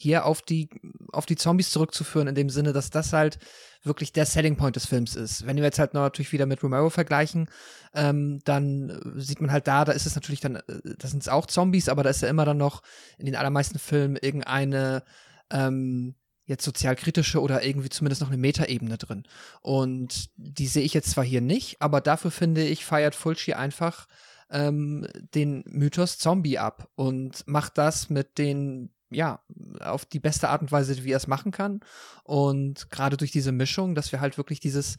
hier 0.03 0.25
auf 0.25 0.41
die, 0.41 0.69
auf 1.11 1.25
die 1.25 1.35
Zombies 1.35 1.71
zurückzuführen, 1.71 2.27
in 2.27 2.35
dem 2.35 2.49
Sinne, 2.49 2.73
dass 2.73 2.91
das 2.91 3.13
halt 3.13 3.39
wirklich 3.83 4.13
der 4.13 4.25
Selling 4.25 4.55
Point 4.55 4.75
des 4.75 4.85
Films 4.85 5.15
ist. 5.15 5.45
Wenn 5.47 5.57
wir 5.57 5.63
jetzt 5.63 5.79
halt 5.79 5.93
natürlich 5.93 6.31
wieder 6.31 6.45
mit 6.45 6.61
Romero 6.61 6.89
vergleichen, 6.89 7.49
ähm, 7.93 8.39
dann 8.45 9.13
sieht 9.15 9.41
man 9.41 9.51
halt 9.51 9.67
da, 9.67 9.85
da 9.85 9.91
ist 9.91 10.05
es 10.05 10.15
natürlich 10.15 10.41
dann, 10.41 10.57
äh, 10.57 10.61
das 10.97 11.11
sind 11.11 11.23
es 11.23 11.29
auch 11.29 11.47
Zombies, 11.47 11.89
aber 11.89 12.03
da 12.03 12.09
ist 12.09 12.21
ja 12.21 12.29
immer 12.29 12.45
dann 12.45 12.57
noch 12.57 12.83
in 13.17 13.25
den 13.25 13.35
allermeisten 13.35 13.79
Filmen 13.79 14.17
irgendeine 14.17 15.03
ähm, 15.49 16.15
jetzt 16.45 16.65
sozialkritische 16.65 17.41
oder 17.41 17.63
irgendwie 17.63 17.89
zumindest 17.89 18.21
noch 18.21 18.29
eine 18.29 18.37
Metaebene 18.37 18.97
drin. 18.97 19.23
Und 19.61 20.29
die 20.35 20.67
sehe 20.67 20.83
ich 20.83 20.93
jetzt 20.93 21.11
zwar 21.11 21.23
hier 21.23 21.41
nicht, 21.41 21.81
aber 21.81 22.01
dafür 22.01 22.31
finde 22.31 22.63
ich, 22.63 22.85
feiert 22.85 23.15
Fulci 23.15 23.53
einfach 23.53 24.07
ähm, 24.49 25.07
den 25.33 25.63
Mythos 25.67 26.17
Zombie 26.17 26.59
ab 26.59 26.89
und 26.95 27.47
macht 27.47 27.77
das 27.77 28.09
mit 28.09 28.37
den 28.37 28.92
ja, 29.13 29.41
auf 29.79 30.05
die 30.05 30.19
beste 30.19 30.49
Art 30.49 30.61
und 30.61 30.71
Weise, 30.71 31.03
wie 31.03 31.11
er 31.11 31.17
es 31.17 31.27
machen 31.27 31.51
kann. 31.51 31.79
Und 32.23 32.89
gerade 32.89 33.17
durch 33.17 33.31
diese 33.31 33.51
Mischung, 33.51 33.95
dass 33.95 34.11
wir 34.11 34.21
halt 34.21 34.37
wirklich 34.37 34.59
dieses 34.59 34.97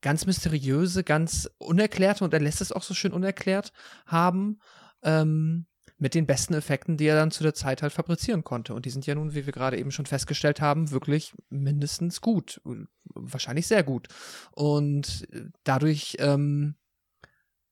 ganz 0.00 0.26
mysteriöse, 0.26 1.04
ganz 1.04 1.50
unerklärte, 1.58 2.24
und 2.24 2.32
er 2.32 2.40
lässt 2.40 2.60
es 2.60 2.72
auch 2.72 2.82
so 2.82 2.94
schön 2.94 3.12
unerklärt 3.12 3.72
haben, 4.06 4.58
ähm, 5.02 5.66
mit 5.98 6.14
den 6.14 6.26
besten 6.26 6.54
Effekten, 6.54 6.96
die 6.96 7.06
er 7.06 7.16
dann 7.16 7.30
zu 7.30 7.42
der 7.42 7.52
Zeit 7.52 7.82
halt 7.82 7.92
fabrizieren 7.92 8.42
konnte. 8.42 8.72
Und 8.74 8.86
die 8.86 8.90
sind 8.90 9.06
ja 9.06 9.14
nun, 9.14 9.34
wie 9.34 9.44
wir 9.44 9.52
gerade 9.52 9.78
eben 9.78 9.90
schon 9.90 10.06
festgestellt 10.06 10.60
haben, 10.60 10.90
wirklich 10.90 11.34
mindestens 11.50 12.22
gut. 12.22 12.62
Wahrscheinlich 13.04 13.66
sehr 13.66 13.82
gut. 13.82 14.08
Und 14.52 15.28
dadurch 15.64 16.16
ähm, 16.18 16.74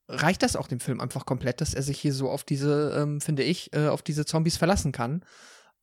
reicht 0.09 0.43
das 0.43 0.57
auch 0.57 0.68
dem 0.68 0.79
Film 0.79 1.01
einfach 1.01 1.24
komplett, 1.24 1.62
dass 1.62 1.72
er 1.72 1.83
sich 1.83 1.99
hier 1.99 2.12
so 2.12 2.29
auf 2.29 2.45
diese, 2.45 2.93
ähm, 2.99 3.22
finde 3.22 3.45
ich, 3.45 3.72
äh, 3.72 3.89
auf 3.89 4.03
diese 4.03 4.26
Zombies 4.26 4.59
verlassen 4.59 4.93
kann 4.93 5.24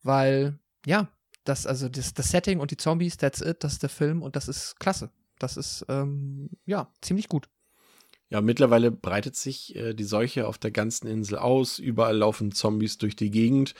weil, 0.06 0.58
ja, 0.84 1.08
das, 1.44 1.66
also 1.66 1.88
das, 1.88 2.14
das 2.14 2.30
Setting 2.30 2.60
und 2.60 2.70
die 2.70 2.76
Zombies, 2.76 3.16
that's 3.16 3.40
it, 3.40 3.62
das 3.62 3.74
ist 3.74 3.82
der 3.82 3.90
Film 3.90 4.22
und 4.22 4.36
das 4.36 4.48
ist 4.48 4.78
klasse. 4.80 5.10
Das 5.38 5.56
ist, 5.56 5.84
ähm, 5.88 6.50
ja, 6.64 6.90
ziemlich 7.02 7.28
gut. 7.28 7.48
Ja, 8.28 8.40
mittlerweile 8.40 8.90
breitet 8.90 9.36
sich 9.36 9.76
äh, 9.76 9.94
die 9.94 10.04
Seuche 10.04 10.48
auf 10.48 10.58
der 10.58 10.72
ganzen 10.72 11.06
Insel 11.06 11.38
aus. 11.38 11.78
Überall 11.78 12.16
laufen 12.16 12.50
Zombies 12.52 12.98
durch 12.98 13.14
die 13.14 13.30
Gegend. 13.30 13.74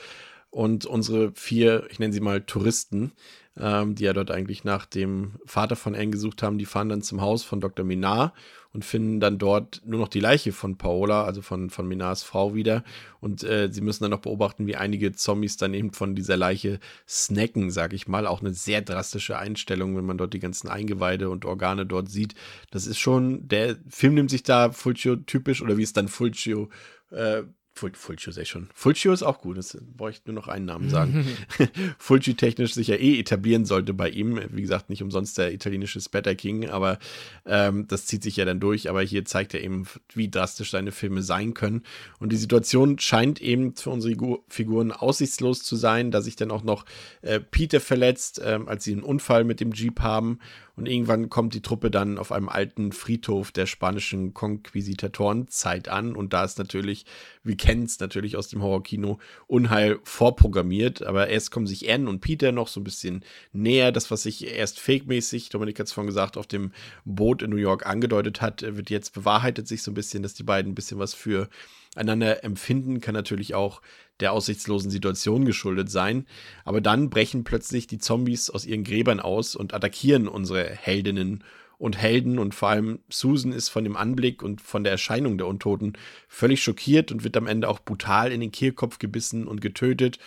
Und 0.57 0.87
unsere 0.87 1.33
vier, 1.35 1.87
ich 1.91 1.99
nenne 1.99 2.15
sie 2.15 2.21
mal 2.21 2.41
Touristen, 2.41 3.13
ähm, 3.59 3.95
die 3.95 4.05
ja 4.05 4.15
dort 4.15 4.31
eigentlich 4.31 4.65
nach 4.65 4.87
dem 4.87 5.33
Vater 5.45 5.77
von 5.77 5.95
Anne 5.95 6.09
gesucht 6.09 6.43
haben, 6.43 6.57
die 6.57 6.65
fahren 6.65 6.89
dann 6.89 7.03
zum 7.03 7.21
Haus 7.21 7.45
von 7.45 7.61
Dr. 7.61 7.85
Minar 7.85 8.33
und 8.73 8.83
finden 8.83 9.21
dann 9.21 9.37
dort 9.37 9.83
nur 9.85 10.01
noch 10.01 10.09
die 10.09 10.21
Leiche 10.21 10.53
von 10.53 10.79
Paola, 10.79 11.25
also 11.25 11.43
von, 11.43 11.69
von 11.69 11.87
Minars 11.87 12.23
Frau 12.23 12.55
wieder. 12.55 12.85
Und 13.21 13.45
äh, 13.45 13.69
sie 13.71 13.83
müssen 13.83 14.05
dann 14.05 14.13
noch 14.13 14.21
beobachten, 14.21 14.67
wie 14.67 14.77
einige 14.77 15.13
Zombies 15.13 15.59
dann 15.59 15.75
eben 15.75 15.93
von 15.93 16.15
dieser 16.15 16.39
Leiche 16.39 16.81
snacken, 17.07 17.71
sag 17.71 17.93
ich 17.93 18.09
mal. 18.09 18.27
Auch 18.27 18.41
eine 18.41 18.55
sehr 18.55 18.81
drastische 18.81 19.37
Einstellung, 19.37 19.95
wenn 19.95 20.07
man 20.07 20.17
dort 20.17 20.33
die 20.33 20.41
ganzen 20.41 20.71
Eingeweide 20.71 21.29
und 21.29 21.45
Organe 21.45 21.85
dort 21.85 22.09
sieht. 22.09 22.35
Das 22.71 22.87
ist 22.87 22.99
schon, 22.99 23.47
der 23.47 23.77
Film 23.91 24.15
nimmt 24.15 24.31
sich 24.31 24.43
da 24.43 24.71
Fulcio 24.71 25.17
typisch 25.17 25.61
oder 25.61 25.77
wie 25.77 25.83
es 25.83 25.93
dann 25.93 26.09
Fulcio 26.09 26.71
äh, 27.11 27.43
Fulcio 27.77 28.33
sei 28.33 28.45
schon. 28.45 28.69
Fulcio 28.75 29.13
ist 29.13 29.23
auch 29.23 29.41
gut, 29.41 29.59
das 29.59 29.77
brauche 29.97 30.11
ich 30.11 30.23
nur 30.27 30.35
noch 30.35 30.49
einen 30.49 30.65
Namen 30.65 30.91
sagen. 30.91 31.27
Fulci 31.99 32.35
technisch 32.35 32.75
sich 32.75 32.89
ja 32.89 32.97
eh 32.97 33.19
etablieren 33.19 33.65
sollte 33.65 33.95
bei 33.95 34.09
ihm. 34.09 34.41
Wie 34.51 34.63
gesagt, 34.63 34.91
nicht 34.91 35.03
umsonst 35.03 35.39
der 35.39 35.53
italienische 35.53 36.01
Spatter 36.01 36.35
King, 36.35 36.69
aber 36.69 36.99
ähm, 37.45 37.87
das 37.89 38.07
zieht 38.07 38.23
sich 38.23 38.37
ja 38.37 38.45
dann 38.45 38.61
durch. 38.61 38.89
Aber 38.89 39.03
hier 39.03 39.25
zeigt 39.25 39.55
er 39.55 39.63
eben, 39.63 39.87
wie 40.15 40.29
drastisch 40.29 40.71
seine 40.71 40.93
Filme 40.93 41.23
sein 41.23 41.55
können. 41.55 41.83
Und 42.19 42.33
die 42.33 42.37
Situation 42.37 42.99
scheint 42.99 43.41
eben 43.41 43.75
für 43.75 43.91
unsere 43.91 44.17
Figuren 44.49 44.93
aussichtslos 44.93 45.63
zu 45.63 45.77
sein, 45.77 46.11
da 46.11 46.21
sich 46.21 46.37
dann 46.37 46.51
auch 46.51 46.65
noch 46.65 46.85
äh, 47.23 47.41
Peter 47.41 47.81
verletzt, 47.81 48.39
äh, 48.39 48.59
als 48.67 48.85
sie 48.85 48.93
einen 48.93 49.03
Unfall 49.03 49.45
mit 49.45 49.61
dem 49.61 49.73
Jeep 49.73 50.01
haben 50.01 50.39
und 50.77 50.87
irgendwann 50.87 51.31
kommt 51.31 51.55
die 51.55 51.63
Truppe 51.63 51.91
dann 51.91 52.19
auf 52.19 52.33
einem 52.33 52.51
alten 52.51 52.93
Friedhof 52.93 53.51
der 53.51 53.65
spanischen 53.65 54.35
Konquisitatorenzeit 54.35 55.89
an. 55.89 56.15
Und 56.15 56.35
da 56.35 56.45
ist 56.45 56.59
natürlich, 56.59 57.07
wir 57.43 57.57
kennen 57.57 57.85
es 57.85 57.99
natürlich 57.99 58.37
aus 58.37 58.49
dem 58.49 58.63
Horrorkino, 58.63 59.19
Unheil 59.47 59.99
vorprogrammiert. 60.05 61.03
Aber 61.03 61.29
erst 61.29 61.51
kommen 61.51 61.67
sich 61.67 61.91
Anne 61.91 62.11
und 62.11 62.21
Peter 62.21 62.53
noch 62.53 62.69
so 62.69 62.81
ein 62.81 62.85
bisschen 62.85 63.25
näher. 63.55 63.91
Das, 63.91 64.11
was 64.11 64.25
sich 64.25 64.47
erst 64.47 64.79
fake-mäßig, 64.79 65.49
Dominik 65.49 65.79
hat 65.79 65.87
es 65.87 65.95
vorhin 65.95 66.09
gesagt, 66.09 66.37
auf 66.37 66.47
dem 66.47 66.73
Boot 67.07 67.41
in 67.41 67.51
New 67.51 67.57
York 67.57 67.87
angedeutet 67.87 68.43
hat, 68.43 68.61
wird 68.61 68.91
jetzt 68.91 69.15
bewahrheitet 69.15 69.67
sich 69.67 69.83
so 69.83 69.91
ein 69.91 69.95
bisschen, 69.95 70.23
dass 70.23 70.35
die 70.35 70.43
beiden 70.43 70.73
ein 70.73 70.75
bisschen 70.75 70.99
was 70.99 71.15
für 71.15 71.49
einander 71.97 72.45
empfinden, 72.45 73.01
kann 73.01 73.15
natürlich 73.15 73.55
auch 73.55 73.83
der 74.21 74.33
aussichtslosen 74.33 74.91
Situation 74.91 75.45
geschuldet 75.45 75.91
sein. 75.91 76.27
Aber 76.65 76.81
dann 76.81 77.11
brechen 77.11 77.45
plötzlich 77.45 77.87
die 77.87 77.99
Zombies 77.99 78.51
aus 78.51 78.65
ihren 78.65 78.85
Gräbern 78.85 79.21
aus 79.21 79.57
und 79.57 79.75
attackieren 79.75 80.29
unsere 80.29 80.65
Heldinnen 80.65 81.45
und 81.79 81.99
Helden 81.99 82.39
und 82.39 82.55
vor 82.55 82.71
allem 82.71 83.01
Susan 83.11 83.53
ist 83.53 83.69
von 83.69 83.85
dem 83.85 83.97
Anblick 83.97 84.43
und 84.43 84.63
von 84.63 84.83
der 84.83 84.93
Erscheinung 84.93 85.37
der 85.37 85.47
Untoten 85.47 85.93
völlig 86.29 86.63
schockiert 86.63 87.13
und 87.13 87.23
wird 87.23 87.37
am 87.37 87.47
Ende 87.47 87.69
auch 87.69 87.81
brutal 87.81 88.33
in 88.33 88.41
den 88.41 88.53
Kehlkopf 88.53 88.99
gebissen 88.99 89.47
und 89.47 89.61
getötet. 89.61 90.19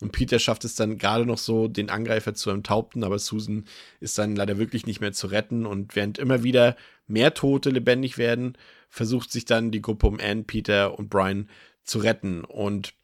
Und 0.00 0.12
Peter 0.12 0.38
schafft 0.38 0.64
es 0.64 0.76
dann 0.76 0.98
gerade 0.98 1.26
noch 1.26 1.38
so, 1.38 1.66
den 1.66 1.90
Angreifer 1.90 2.34
zu 2.34 2.50
enthaupten, 2.50 3.02
aber 3.02 3.18
Susan 3.18 3.64
ist 4.00 4.16
dann 4.18 4.36
leider 4.36 4.58
wirklich 4.58 4.86
nicht 4.86 5.00
mehr 5.00 5.12
zu 5.12 5.26
retten. 5.26 5.66
Und 5.66 5.96
während 5.96 6.18
immer 6.18 6.44
wieder 6.44 6.76
mehr 7.08 7.34
Tote 7.34 7.70
lebendig 7.70 8.18
werden, 8.18 8.56
versucht 8.88 9.32
sich 9.32 9.44
dann 9.44 9.70
die 9.70 9.82
Gruppe 9.82 10.06
um 10.06 10.18
Anne, 10.20 10.44
Peter 10.44 10.98
und 10.98 11.10
Brian 11.10 11.48
zu 11.84 11.98
retten. 11.98 12.44
Und 12.44 12.94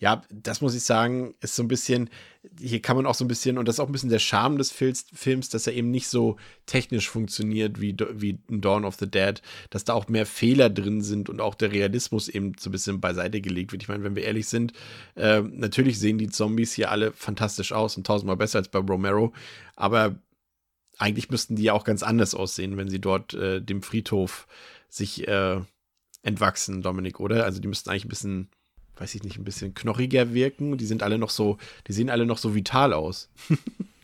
ja, 0.00 0.22
das 0.30 0.60
muss 0.60 0.76
ich 0.76 0.84
sagen, 0.84 1.34
ist 1.40 1.56
so 1.56 1.62
ein 1.62 1.68
bisschen, 1.68 2.08
hier 2.60 2.80
kann 2.80 2.94
man 2.96 3.04
auch 3.04 3.16
so 3.16 3.24
ein 3.24 3.28
bisschen, 3.28 3.58
und 3.58 3.66
das 3.66 3.76
ist 3.76 3.80
auch 3.80 3.88
ein 3.88 3.92
bisschen 3.92 4.10
der 4.10 4.20
Charme 4.20 4.56
des 4.56 4.70
Films, 4.70 5.48
dass 5.48 5.66
er 5.66 5.72
eben 5.72 5.90
nicht 5.90 6.06
so 6.06 6.36
technisch 6.66 7.08
funktioniert 7.08 7.80
wie, 7.80 7.96
wie 8.12 8.38
Dawn 8.48 8.84
of 8.84 8.94
the 8.94 9.10
Dead, 9.10 9.42
dass 9.70 9.82
da 9.82 9.94
auch 9.94 10.06
mehr 10.06 10.24
Fehler 10.24 10.70
drin 10.70 11.02
sind 11.02 11.28
und 11.28 11.40
auch 11.40 11.56
der 11.56 11.72
Realismus 11.72 12.28
eben 12.28 12.52
so 12.60 12.68
ein 12.70 12.72
bisschen 12.72 13.00
beiseite 13.00 13.40
gelegt 13.40 13.72
wird. 13.72 13.82
Ich 13.82 13.88
meine, 13.88 14.04
wenn 14.04 14.14
wir 14.14 14.22
ehrlich 14.22 14.46
sind, 14.46 14.72
äh, 15.16 15.40
natürlich 15.40 15.98
sehen 15.98 16.18
die 16.18 16.30
Zombies 16.30 16.74
hier 16.74 16.92
alle 16.92 17.12
fantastisch 17.12 17.72
aus 17.72 17.96
und 17.96 18.06
tausendmal 18.06 18.36
besser 18.36 18.60
als 18.60 18.68
bei 18.68 18.78
Romero, 18.78 19.32
aber 19.74 20.16
eigentlich 20.98 21.30
müssten 21.30 21.56
die 21.56 21.64
ja 21.64 21.72
auch 21.72 21.84
ganz 21.84 22.02
anders 22.02 22.34
aussehen, 22.34 22.76
wenn 22.76 22.88
sie 22.88 23.00
dort 23.00 23.34
äh, 23.34 23.60
dem 23.60 23.82
Friedhof 23.82 24.46
sich 24.88 25.26
äh, 25.26 25.60
entwachsen, 26.22 26.82
Dominik, 26.82 27.20
oder? 27.20 27.44
Also 27.44 27.60
die 27.60 27.68
müssten 27.68 27.90
eigentlich 27.90 28.04
ein 28.04 28.10
bisschen 28.10 28.48
weiß 29.00 29.14
ich 29.14 29.22
nicht, 29.22 29.38
ein 29.38 29.44
bisschen 29.44 29.74
knochiger 29.74 30.34
wirken. 30.34 30.76
Die 30.76 30.86
sind 30.86 31.02
alle 31.02 31.18
noch 31.18 31.30
so, 31.30 31.58
die 31.86 31.92
sehen 31.92 32.10
alle 32.10 32.26
noch 32.26 32.38
so 32.38 32.54
vital 32.54 32.92
aus. 32.92 33.30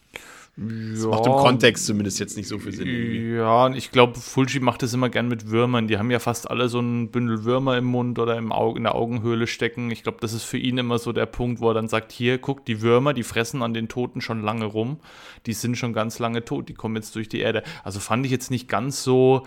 Das 0.56 1.02
ja, 1.02 1.08
macht 1.08 1.26
im 1.26 1.32
Kontext 1.32 1.84
zumindest 1.86 2.20
jetzt 2.20 2.36
nicht 2.36 2.46
so 2.46 2.60
viel 2.60 2.72
Sinn. 2.72 2.86
Irgendwie. 2.86 3.34
Ja, 3.34 3.66
und 3.66 3.76
ich 3.76 3.90
glaube, 3.90 4.20
Fulci 4.20 4.60
macht 4.60 4.82
das 4.82 4.94
immer 4.94 5.08
gern 5.08 5.26
mit 5.26 5.50
Würmern. 5.50 5.88
Die 5.88 5.98
haben 5.98 6.12
ja 6.12 6.20
fast 6.20 6.48
alle 6.48 6.68
so 6.68 6.78
ein 6.78 7.10
Bündel 7.10 7.44
Würmer 7.44 7.76
im 7.76 7.86
Mund 7.86 8.20
oder 8.20 8.36
im 8.36 8.52
Auge, 8.52 8.76
in 8.78 8.84
der 8.84 8.94
Augenhöhle 8.94 9.48
stecken. 9.48 9.90
Ich 9.90 10.04
glaube, 10.04 10.18
das 10.20 10.32
ist 10.32 10.44
für 10.44 10.58
ihn 10.58 10.78
immer 10.78 10.98
so 10.98 11.12
der 11.12 11.26
Punkt, 11.26 11.60
wo 11.60 11.70
er 11.70 11.74
dann 11.74 11.88
sagt: 11.88 12.12
Hier, 12.12 12.38
guck, 12.38 12.64
die 12.64 12.82
Würmer, 12.82 13.14
die 13.14 13.24
fressen 13.24 13.62
an 13.62 13.74
den 13.74 13.88
Toten 13.88 14.20
schon 14.20 14.42
lange 14.42 14.66
rum. 14.66 15.00
Die 15.46 15.54
sind 15.54 15.76
schon 15.76 15.92
ganz 15.92 16.20
lange 16.20 16.44
tot, 16.44 16.68
die 16.68 16.74
kommen 16.74 16.94
jetzt 16.94 17.16
durch 17.16 17.28
die 17.28 17.40
Erde. 17.40 17.64
Also 17.82 17.98
fand 17.98 18.24
ich 18.24 18.30
jetzt 18.30 18.52
nicht 18.52 18.68
ganz 18.68 19.02
so 19.02 19.44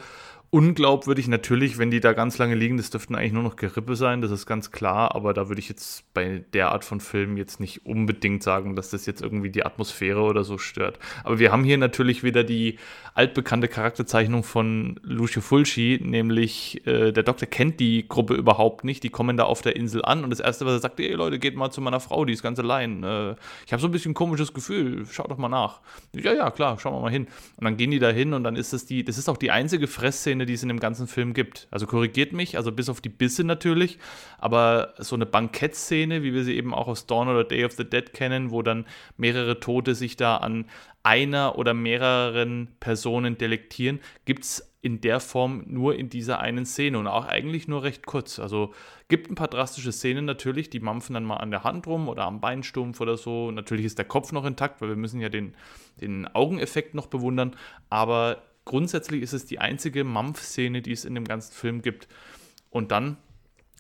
unglaubwürdig. 0.50 1.28
Natürlich, 1.28 1.78
wenn 1.78 1.92
die 1.92 2.00
da 2.00 2.14
ganz 2.14 2.38
lange 2.38 2.56
liegen, 2.56 2.78
das 2.78 2.90
dürften 2.90 3.16
eigentlich 3.16 3.34
nur 3.34 3.44
noch 3.44 3.58
Gerippe 3.58 3.96
sein, 3.96 4.22
das 4.22 4.32
ist 4.32 4.46
ganz 4.46 4.72
klar, 4.72 5.14
aber 5.14 5.34
da 5.34 5.50
würde 5.50 5.60
ich 5.60 5.68
jetzt 5.68 6.12
bei 6.14 6.46
der 6.54 6.72
Art 6.72 6.86
von 6.86 7.02
Filmen 7.02 7.38
jetzt 7.38 7.60
nicht 7.60 7.86
unbedingt 7.86 8.44
sagen, 8.44 8.76
dass 8.76 8.90
das 8.90 9.06
jetzt 9.06 9.22
irgendwie 9.22 9.50
die 9.50 9.66
Atmosphäre 9.66 10.22
oder 10.22 10.44
so 10.44 10.58
stört. 10.58 11.00
Aber 11.24 11.40
wir 11.40 11.52
haben 11.52 11.64
hier 11.64 11.78
natürlich 11.78 12.24
wieder 12.24 12.44
die 12.44 12.80
altbekannte 13.14 13.68
Charakterzeichnung 13.68 14.44
von 14.44 15.00
Lucio 15.02 15.42
Fulci, 15.42 16.00
nämlich 16.02 16.86
äh, 16.86 17.12
der 17.12 17.24
Doktor 17.24 17.48
kennt 17.48 17.80
die 17.80 18.08
Gruppe 18.08 18.36
überhaupt 18.36 18.84
nicht, 18.84 19.04
die 19.04 19.10
kommen 19.10 19.38
da 19.38 19.44
auf 19.44 19.62
der 19.62 19.76
Insel 19.76 20.06
an 20.06 20.24
und 20.24 20.30
das 20.30 20.40
Erste, 20.40 20.66
was 20.66 20.74
er 20.74 20.80
sagt, 20.80 21.00
ey 21.00 21.14
Leute, 21.14 21.40
geht 21.40 21.56
mal 21.56 21.72
zu 21.72 21.82
meiner 21.82 22.00
Frau, 22.00 22.26
die 22.26 22.34
ist 22.34 22.44
ganz 22.44 22.60
allein. 22.60 23.04
Äh, 23.04 23.36
ich 23.66 23.74
habe 23.74 23.82
so 23.82 23.88
ein 23.88 23.92
bisschen 23.92 24.12
ein 24.12 24.16
komisches 24.16 24.54
Gefühl, 24.54 25.08
schaut 25.12 25.32
doch 25.32 25.38
mal 25.38 25.50
nach. 25.50 25.82
Ja, 26.14 26.32
ja, 26.32 26.52
klar, 26.52 26.78
schauen 26.80 26.94
wir 26.94 27.02
mal 27.02 27.12
hin. 27.12 27.28
Und 27.58 27.66
dann 27.66 27.76
gehen 27.76 27.90
die 27.90 28.00
da 28.00 28.10
hin 28.10 28.34
und 28.34 28.44
dann 28.44 28.56
ist 28.56 28.72
das 28.72 28.86
die, 28.86 29.04
das 29.04 29.18
ist 29.18 29.30
auch 29.30 29.38
die 29.38 29.50
einzige 29.50 29.88
Fressszene, 29.88 30.37
Szene, 30.38 30.46
die 30.46 30.54
es 30.54 30.62
in 30.62 30.70
dem 30.70 30.80
ganzen 30.80 31.08
Film 31.08 31.34
gibt. 31.34 31.68
Also 31.72 31.88
korrigiert 31.88 32.32
mich, 32.32 32.58
also 32.58 32.72
bis 32.72 32.90
auf 32.90 33.02
die 33.02 33.10
Bisse 33.10 33.44
natürlich, 33.44 33.98
aber 34.38 34.94
so 35.00 35.16
eine 35.16 35.26
Bankettszene, 35.26 36.22
wie 36.22 36.34
wir 36.34 36.44
sie 36.44 36.56
eben 36.56 36.74
auch 36.74 36.88
aus 36.88 37.08
Dawn 37.08 37.28
oder 37.28 37.44
Day 37.44 37.66
of 37.66 37.72
the 37.74 37.90
Dead 37.90 38.14
kennen, 38.14 38.52
wo 38.52 38.62
dann 38.62 38.86
mehrere 39.18 39.60
Tote 39.60 39.96
sich 39.96 40.16
da 40.16 40.38
an 40.38 40.66
einer 41.02 41.58
oder 41.58 41.74
mehreren 41.74 42.68
Personen 42.80 43.38
delektieren, 43.38 44.00
gibt 44.26 44.44
es 44.44 44.74
in 44.82 45.02
der 45.02 45.20
Form 45.20 45.64
nur 45.66 45.96
in 45.96 46.10
dieser 46.10 46.40
einen 46.40 46.66
Szene 46.66 47.00
und 47.00 47.08
auch 47.08 47.26
eigentlich 47.26 47.68
nur 47.68 47.84
recht 47.84 48.06
kurz. 48.06 48.40
Also 48.40 48.74
gibt 49.08 49.30
ein 49.30 49.36
paar 49.36 49.48
drastische 49.48 49.92
Szenen 49.92 50.26
natürlich, 50.26 50.70
die 50.70 50.80
mampfen 50.80 51.16
dann 51.16 51.26
mal 51.26 51.38
an 51.38 51.52
der 51.52 51.64
Hand 51.64 51.88
rum 51.88 52.08
oder 52.08 52.26
am 52.26 52.42
Beinstumpf 52.42 53.02
oder 53.02 53.18
so. 53.18 53.52
Natürlich 53.52 53.86
ist 53.86 53.98
der 53.98 54.06
Kopf 54.06 54.32
noch 54.32 54.46
intakt, 54.46 54.82
weil 54.82 54.90
wir 54.90 54.96
müssen 54.96 55.20
ja 55.20 55.30
den, 55.30 55.56
den 56.00 56.28
Augeneffekt 56.28 56.94
noch 56.94 57.08
bewundern, 57.08 57.56
aber 57.90 58.44
grundsätzlich 58.68 59.24
ist 59.24 59.34
es 59.34 59.46
die 59.46 59.60
einzige 59.60 60.04
Mampf-Szene, 60.04 60.82
die 60.84 60.92
es 60.92 61.06
in 61.06 61.16
dem 61.16 61.26
ganzen 61.26 61.54
Film 61.54 61.82
gibt. 61.82 62.08
Und 62.70 62.92
dann 62.92 63.18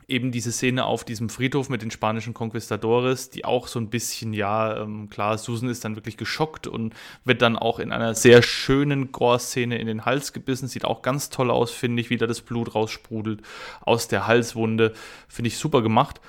eben 0.07 0.31
diese 0.31 0.53
Szene 0.53 0.85
auf 0.85 1.03
diesem 1.03 1.27
Friedhof 1.27 1.67
mit 1.67 1.81
den 1.81 1.91
spanischen 1.91 2.33
Conquistadores, 2.33 3.29
die 3.29 3.43
auch 3.43 3.67
so 3.67 3.77
ein 3.79 3.89
bisschen, 3.89 4.33
ja, 4.33 4.81
ähm, 4.81 5.09
klar, 5.09 5.37
Susan 5.37 5.69
ist 5.69 5.83
dann 5.83 5.97
wirklich 5.97 6.15
geschockt 6.15 6.65
und 6.65 6.95
wird 7.25 7.41
dann 7.41 7.57
auch 7.57 7.79
in 7.79 7.91
einer 7.91 8.15
sehr 8.15 8.41
schönen 8.41 9.11
Gore-Szene 9.11 9.77
in 9.77 9.87
den 9.87 10.05
Hals 10.05 10.31
gebissen. 10.31 10.69
Sieht 10.69 10.85
auch 10.85 11.01
ganz 11.01 11.29
toll 11.29 11.51
aus, 11.51 11.71
finde 11.71 12.01
ich, 12.01 12.09
wie 12.09 12.17
da 12.17 12.25
das 12.25 12.41
Blut 12.41 12.73
raussprudelt 12.73 13.41
aus 13.81 14.07
der 14.07 14.25
Halswunde. 14.25 14.93
Finde 15.27 15.49
ich 15.49 15.57
super 15.57 15.81
gemacht 15.81 16.21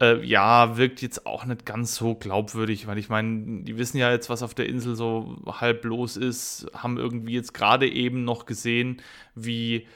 äh, 0.00 0.24
ja, 0.24 0.76
wirkt 0.76 1.02
jetzt 1.02 1.26
auch 1.26 1.44
nicht 1.44 1.66
ganz 1.66 1.96
so 1.96 2.14
glaubwürdig, 2.14 2.86
weil 2.86 2.98
ich 2.98 3.08
meine, 3.08 3.62
die 3.62 3.78
wissen 3.78 3.98
ja 3.98 4.10
jetzt, 4.10 4.30
was 4.30 4.42
auf 4.42 4.54
der 4.54 4.66
Insel 4.66 4.94
so 4.94 5.36
halb 5.46 5.84
los 5.84 6.16
ist, 6.16 6.66
haben 6.74 6.98
irgendwie 6.98 7.34
jetzt 7.34 7.54
gerade 7.54 7.88
eben 7.88 8.24
noch 8.24 8.46
gesehen, 8.46 9.02
wie 9.34 9.86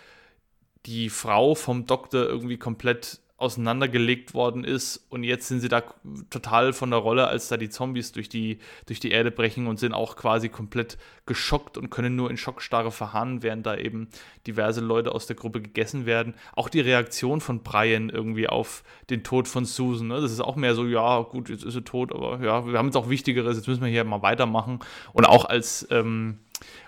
die 0.87 1.11
Frau 1.11 1.55
vom 1.55 1.87
Doktor 1.87 2.25
irgendwie 2.27 2.59
komplett 2.59 3.21
auseinandergelegt 3.43 4.35
worden 4.35 4.65
ist 4.65 5.05
und 5.11 5.25
jetzt 5.25 5.49
sind 5.49 5.61
sie 5.61 5.69
da 5.69 5.83
total 6.31 6.73
von 6.73 6.91
der 6.91 7.01
Rolle, 7.01 7.27
als 7.27 7.49
da 7.49 7.57
die 7.57 7.69
Zombies 7.69 8.13
durch 8.13 8.29
die, 8.29 8.59
durch 8.87 9.01
die 9.01 9.11
Erde 9.11 9.31
brechen 9.31 9.67
und 9.67 9.79
sind 9.79 9.93
auch 9.93 10.17
quasi 10.17 10.49
komplett 10.49 10.97
geschockt 11.27 11.77
und 11.77 11.91
können 11.91 12.17
nur 12.17 12.31
in 12.31 12.37
Schockstarre 12.37 12.91
verharren, 12.91 13.43
während 13.43 13.67
da 13.67 13.77
eben 13.77 14.09
diverse 14.47 14.81
Leute 14.81 15.13
aus 15.13 15.27
der 15.27 15.37
Gruppe 15.37 15.61
gegessen 15.61 16.07
werden. 16.07 16.35
Auch 16.55 16.69
die 16.69 16.81
Reaktion 16.81 17.41
von 17.41 17.63
Brian 17.63 18.09
irgendwie 18.09 18.49
auf 18.49 18.85
den 19.11 19.25
Tod 19.25 19.49
von 19.49 19.65
Susan, 19.65 20.09
ne? 20.09 20.21
das 20.21 20.33
ist 20.33 20.41
auch 20.41 20.57
mehr 20.57 20.75
so, 20.75 20.87
ja 20.87 21.21
gut, 21.23 21.49
jetzt 21.49 21.65
ist 21.65 21.75
sie 21.75 21.83
tot, 21.83 22.13
aber 22.13 22.43
ja, 22.43 22.67
wir 22.67 22.79
haben 22.79 22.87
jetzt 22.87 22.97
auch 22.97 23.09
Wichtigeres, 23.09 23.57
jetzt 23.57 23.69
müssen 23.69 23.83
wir 23.83 23.91
hier 23.91 24.05
mal 24.05 24.23
weitermachen. 24.23 24.81
Und 25.13 25.27
auch 25.27 25.45
als 25.45 25.87
ähm, 25.91 26.39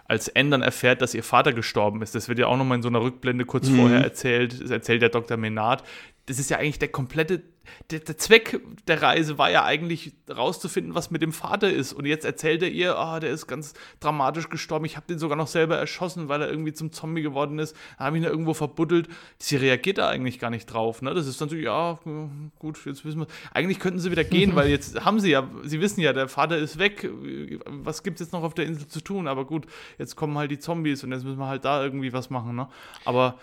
als 0.07 0.35
Anne 0.35 0.51
dann 0.51 0.63
erfährt, 0.63 1.01
dass 1.01 1.15
ihr 1.15 1.23
Vater 1.23 1.53
gestorben 1.53 2.03
ist. 2.03 2.15
Das 2.15 2.29
wird 2.29 2.39
ja 2.39 2.47
auch 2.47 2.57
nochmal 2.57 2.77
in 2.77 2.83
so 2.83 2.89
einer 2.89 3.01
Rückblende 3.01 3.45
kurz 3.45 3.69
mhm. 3.69 3.77
vorher 3.77 4.03
erzählt. 4.03 4.61
Das 4.63 4.71
erzählt 4.71 5.03
der 5.03 5.09
Dr. 5.09 5.37
Menard 5.37 5.83
das 6.27 6.39
ist 6.39 6.51
ja 6.51 6.59
eigentlich 6.59 6.79
der 6.79 6.89
komplette, 6.89 7.43
der, 7.91 8.01
der, 8.01 8.17
Zweck 8.17 8.61
der 8.87 9.03
Reise 9.03 9.37
war 9.37 9.51
ja 9.51 9.65
eigentlich 9.65 10.13
rauszufinden, 10.31 10.95
was 10.95 11.11
mit 11.11 11.23
dem 11.23 11.33
Vater 11.33 11.71
ist. 11.71 11.93
Und 11.93 12.07
jetzt 12.07 12.25
erzählt 12.25 12.63
er 12.63 12.69
ihr, 12.69 12.97
ah, 12.97 13.17
oh, 13.17 13.21
der 13.21 13.31
ist 13.31 13.47
ganz 13.47 13.75
dramatisch 14.01 14.49
gestorben. 14.49 14.85
Ich 14.85 14.97
habe 14.97 15.07
den 15.07 15.19
sogar 15.19 15.37
noch 15.37 15.47
selber 15.47 15.77
erschossen, 15.77 16.29
weil 16.29 16.43
er 16.43 16.49
irgendwie 16.49 16.73
zum 16.73 16.93
Zombie 16.93 17.23
geworden 17.23 17.59
ist. 17.59 17.77
Da 17.99 18.05
habe 18.05 18.17
ich 18.17 18.23
ihn 18.23 18.29
irgendwo 18.29 18.55
verbuddelt. 18.55 19.09
Sie 19.39 19.57
reagiert 19.57 19.99
da 19.99 20.09
eigentlich 20.09 20.39
gar 20.39 20.51
nicht 20.51 20.67
drauf. 20.67 21.03
Ne? 21.03 21.15
Das 21.15 21.27
ist 21.27 21.41
dann 21.41 21.49
so, 21.49 21.57
ja, 21.57 21.99
gut, 22.59 22.85
jetzt 22.87 23.05
wissen 23.05 23.21
wir. 23.21 23.27
Eigentlich 23.53 23.79
könnten 23.79 23.99
sie 23.99 24.11
wieder 24.11 24.25
gehen, 24.25 24.55
weil 24.55 24.69
jetzt 24.69 25.05
haben 25.05 25.21
sie 25.21 25.31
ja, 25.31 25.49
sie 25.63 25.81
wissen 25.81 26.01
ja, 26.01 26.13
der 26.13 26.29
Vater 26.29 26.57
ist 26.57 26.79
weg. 26.79 27.09
Was 27.67 28.03
gibt 28.03 28.21
es 28.21 28.27
jetzt 28.27 28.33
noch 28.33 28.43
auf 28.43 28.55
der 28.55 28.67
Insel 28.67 28.87
zu 28.87 29.01
tun? 29.01 29.29
Aber 29.29 29.45
gut, 29.47 29.67
jetzt 29.99 30.17
kommen 30.17 30.37
halt 30.39 30.51
die 30.51 30.59
Zombies 30.59 31.05
und 31.05 31.13
jetzt 31.13 31.25
müssen 31.25 31.39
wir 31.39 31.49
halt 31.49 31.65
da 31.65 31.83
irgendwie 31.83 32.13
was 32.13 32.31
machen. 32.31 32.57
Ne? 32.57 32.69
Aber 33.05 33.39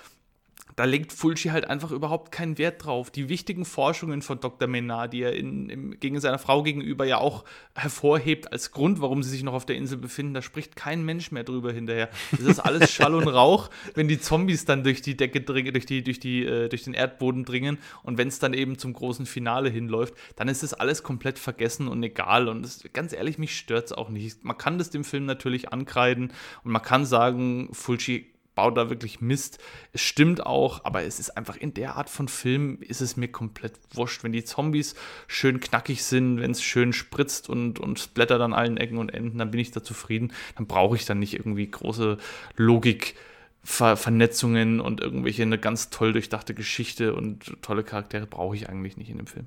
da 0.75 0.85
legt 0.85 1.11
Fulci 1.11 1.49
halt 1.49 1.69
einfach 1.69 1.91
überhaupt 1.91 2.31
keinen 2.31 2.57
Wert 2.57 2.85
drauf. 2.85 3.11
Die 3.11 3.29
wichtigen 3.29 3.65
Forschungen 3.65 4.21
von 4.21 4.39
Dr. 4.39 4.67
Menard, 4.67 5.13
die 5.13 5.21
er 5.21 5.35
in, 5.35 5.69
in, 5.69 5.99
gegen 5.99 6.19
seiner 6.19 6.39
Frau 6.39 6.63
gegenüber 6.63 7.05
ja 7.05 7.17
auch 7.17 7.43
hervorhebt 7.75 8.51
als 8.51 8.71
Grund, 8.71 9.01
warum 9.01 9.23
sie 9.23 9.29
sich 9.29 9.43
noch 9.43 9.53
auf 9.53 9.65
der 9.65 9.75
Insel 9.75 9.97
befinden, 9.97 10.33
da 10.33 10.41
spricht 10.41 10.75
kein 10.75 11.03
Mensch 11.03 11.31
mehr 11.31 11.43
drüber 11.43 11.71
hinterher. 11.71 12.09
Das 12.31 12.41
ist 12.41 12.59
alles 12.59 12.91
Schall 12.93 13.15
und 13.15 13.27
Rauch, 13.27 13.69
wenn 13.93 14.07
die 14.07 14.19
Zombies 14.19 14.65
dann 14.65 14.83
durch 14.83 15.01
die 15.01 15.17
Decke 15.17 15.41
dringen, 15.41 15.73
durch, 15.73 15.85
die, 15.85 16.03
durch, 16.03 16.19
die, 16.19 16.45
äh, 16.45 16.69
durch 16.69 16.83
den 16.83 16.93
Erdboden 16.93 17.45
dringen 17.45 17.77
und 18.03 18.17
wenn 18.17 18.27
es 18.27 18.39
dann 18.39 18.53
eben 18.53 18.77
zum 18.77 18.93
großen 18.93 19.25
Finale 19.25 19.69
hinläuft, 19.69 20.13
dann 20.35 20.47
ist 20.47 20.63
das 20.63 20.73
alles 20.73 21.03
komplett 21.03 21.39
vergessen 21.39 21.87
und 21.87 22.01
egal. 22.03 22.47
Und 22.47 22.63
das, 22.63 22.83
ganz 22.93 23.13
ehrlich, 23.13 23.37
mich 23.37 23.57
stört 23.57 23.85
es 23.85 23.93
auch 23.93 24.09
nicht. 24.09 24.43
Man 24.43 24.57
kann 24.57 24.77
das 24.77 24.89
dem 24.89 25.03
Film 25.03 25.25
natürlich 25.25 25.71
ankreiden 25.71 26.31
und 26.63 26.71
man 26.71 26.81
kann 26.81 27.05
sagen, 27.05 27.69
Fulci 27.71 28.30
baut 28.55 28.77
da 28.77 28.89
wirklich 28.89 29.21
Mist. 29.21 29.59
Es 29.93 30.01
stimmt 30.01 30.45
auch, 30.45 30.83
aber 30.85 31.03
es 31.03 31.19
ist 31.19 31.37
einfach 31.37 31.57
in 31.57 31.73
der 31.73 31.95
Art 31.95 32.09
von 32.09 32.27
Film 32.27 32.77
ist 32.81 33.01
es 33.01 33.17
mir 33.17 33.27
komplett 33.27 33.73
wurscht. 33.93 34.23
Wenn 34.23 34.33
die 34.33 34.43
Zombies 34.43 34.95
schön 35.27 35.59
knackig 35.59 36.03
sind, 36.03 36.39
wenn 36.39 36.51
es 36.51 36.61
schön 36.61 36.93
spritzt 36.93 37.49
und, 37.49 37.79
und 37.79 37.99
splattert 37.99 38.41
an 38.41 38.53
allen 38.53 38.77
Ecken 38.77 38.97
und 38.97 39.13
Enden, 39.13 39.37
dann 39.37 39.51
bin 39.51 39.59
ich 39.59 39.71
da 39.71 39.83
zufrieden. 39.83 40.33
Dann 40.55 40.67
brauche 40.67 40.95
ich 40.95 41.05
dann 41.05 41.19
nicht 41.19 41.33
irgendwie 41.33 41.69
große 41.69 42.17
Logik. 42.55 43.15
Ver 43.63 43.95
Vernetzungen 43.95 44.79
und 44.79 45.01
irgendwelche 45.01 45.43
eine 45.43 45.59
ganz 45.59 45.91
toll 45.91 46.13
durchdachte 46.13 46.55
Geschichte 46.55 47.13
und 47.13 47.61
tolle 47.61 47.83
Charaktere 47.83 48.25
brauche 48.25 48.55
ich 48.55 48.67
eigentlich 48.67 48.97
nicht 48.97 49.11
in 49.11 49.17
dem 49.17 49.27
Film. 49.27 49.45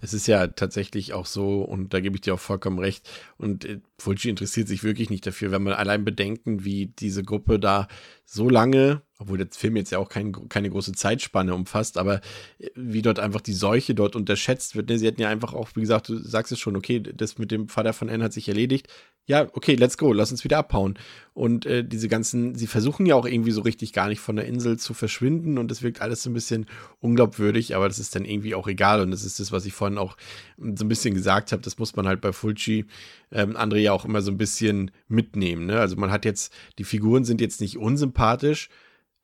Es 0.00 0.14
ist 0.14 0.26
ja 0.26 0.46
tatsächlich 0.48 1.12
auch 1.12 1.26
so, 1.26 1.62
und 1.62 1.94
da 1.94 2.00
gebe 2.00 2.16
ich 2.16 2.20
dir 2.22 2.34
auch 2.34 2.40
vollkommen 2.40 2.78
recht, 2.78 3.08
und 3.36 3.64
äh, 3.64 3.80
Fulci 3.98 4.28
interessiert 4.28 4.68
sich 4.68 4.82
wirklich 4.84 5.10
nicht 5.10 5.26
dafür, 5.26 5.50
wenn 5.50 5.62
man 5.62 5.74
allein 5.74 6.04
bedenken, 6.04 6.64
wie 6.64 6.86
diese 6.86 7.22
Gruppe 7.22 7.58
da 7.58 7.88
so 8.24 8.48
lange 8.48 9.02
obwohl 9.18 9.38
der 9.38 9.48
Film 9.50 9.76
jetzt 9.76 9.90
ja 9.90 9.98
auch 9.98 10.08
kein, 10.08 10.48
keine 10.48 10.70
große 10.70 10.92
Zeitspanne 10.92 11.54
umfasst, 11.54 11.98
aber 11.98 12.20
äh, 12.58 12.68
wie 12.74 13.02
dort 13.02 13.18
einfach 13.18 13.40
die 13.40 13.52
Seuche 13.52 13.94
dort 13.94 14.14
unterschätzt 14.14 14.76
wird. 14.76 14.88
Ne? 14.88 14.98
Sie 14.98 15.06
hätten 15.06 15.20
ja 15.20 15.28
einfach 15.28 15.54
auch, 15.54 15.70
wie 15.74 15.80
gesagt, 15.80 16.08
du 16.08 16.18
sagst 16.18 16.52
es 16.52 16.60
schon, 16.60 16.76
okay, 16.76 17.00
das 17.00 17.38
mit 17.38 17.50
dem 17.50 17.68
Vater 17.68 17.92
von 17.92 18.08
Anne 18.08 18.24
hat 18.24 18.32
sich 18.32 18.48
erledigt. 18.48 18.88
Ja, 19.26 19.46
okay, 19.52 19.74
let's 19.74 19.98
go, 19.98 20.12
lass 20.12 20.30
uns 20.30 20.42
wieder 20.44 20.56
abhauen. 20.56 20.98
Und 21.34 21.66
äh, 21.66 21.84
diese 21.84 22.08
ganzen, 22.08 22.54
sie 22.54 22.66
versuchen 22.66 23.04
ja 23.04 23.14
auch 23.14 23.26
irgendwie 23.26 23.50
so 23.50 23.60
richtig 23.60 23.92
gar 23.92 24.08
nicht 24.08 24.20
von 24.20 24.36
der 24.36 24.46
Insel 24.46 24.78
zu 24.78 24.94
verschwinden 24.94 25.58
und 25.58 25.70
das 25.70 25.82
wirkt 25.82 26.00
alles 26.00 26.22
so 26.22 26.30
ein 26.30 26.34
bisschen 26.34 26.66
unglaubwürdig, 27.00 27.76
aber 27.76 27.88
das 27.88 27.98
ist 27.98 28.14
dann 28.14 28.24
irgendwie 28.24 28.54
auch 28.54 28.68
egal 28.68 29.00
und 29.02 29.10
das 29.10 29.24
ist 29.24 29.38
das, 29.38 29.52
was 29.52 29.66
ich 29.66 29.74
vorhin 29.74 29.98
auch 29.98 30.16
hm, 30.56 30.76
so 30.76 30.84
ein 30.84 30.88
bisschen 30.88 31.14
gesagt 31.14 31.52
habe, 31.52 31.60
das 31.60 31.78
muss 31.78 31.94
man 31.96 32.06
halt 32.06 32.20
bei 32.20 32.32
Fulci, 32.32 32.86
ähm, 33.30 33.56
André 33.56 33.78
ja 33.78 33.92
auch 33.92 34.04
immer 34.04 34.22
so 34.22 34.30
ein 34.30 34.38
bisschen 34.38 34.92
mitnehmen. 35.08 35.66
Ne? 35.66 35.78
Also 35.78 35.96
man 35.96 36.10
hat 36.10 36.24
jetzt, 36.24 36.52
die 36.78 36.84
Figuren 36.84 37.24
sind 37.24 37.40
jetzt 37.40 37.60
nicht 37.60 37.76
unsympathisch, 37.76 38.70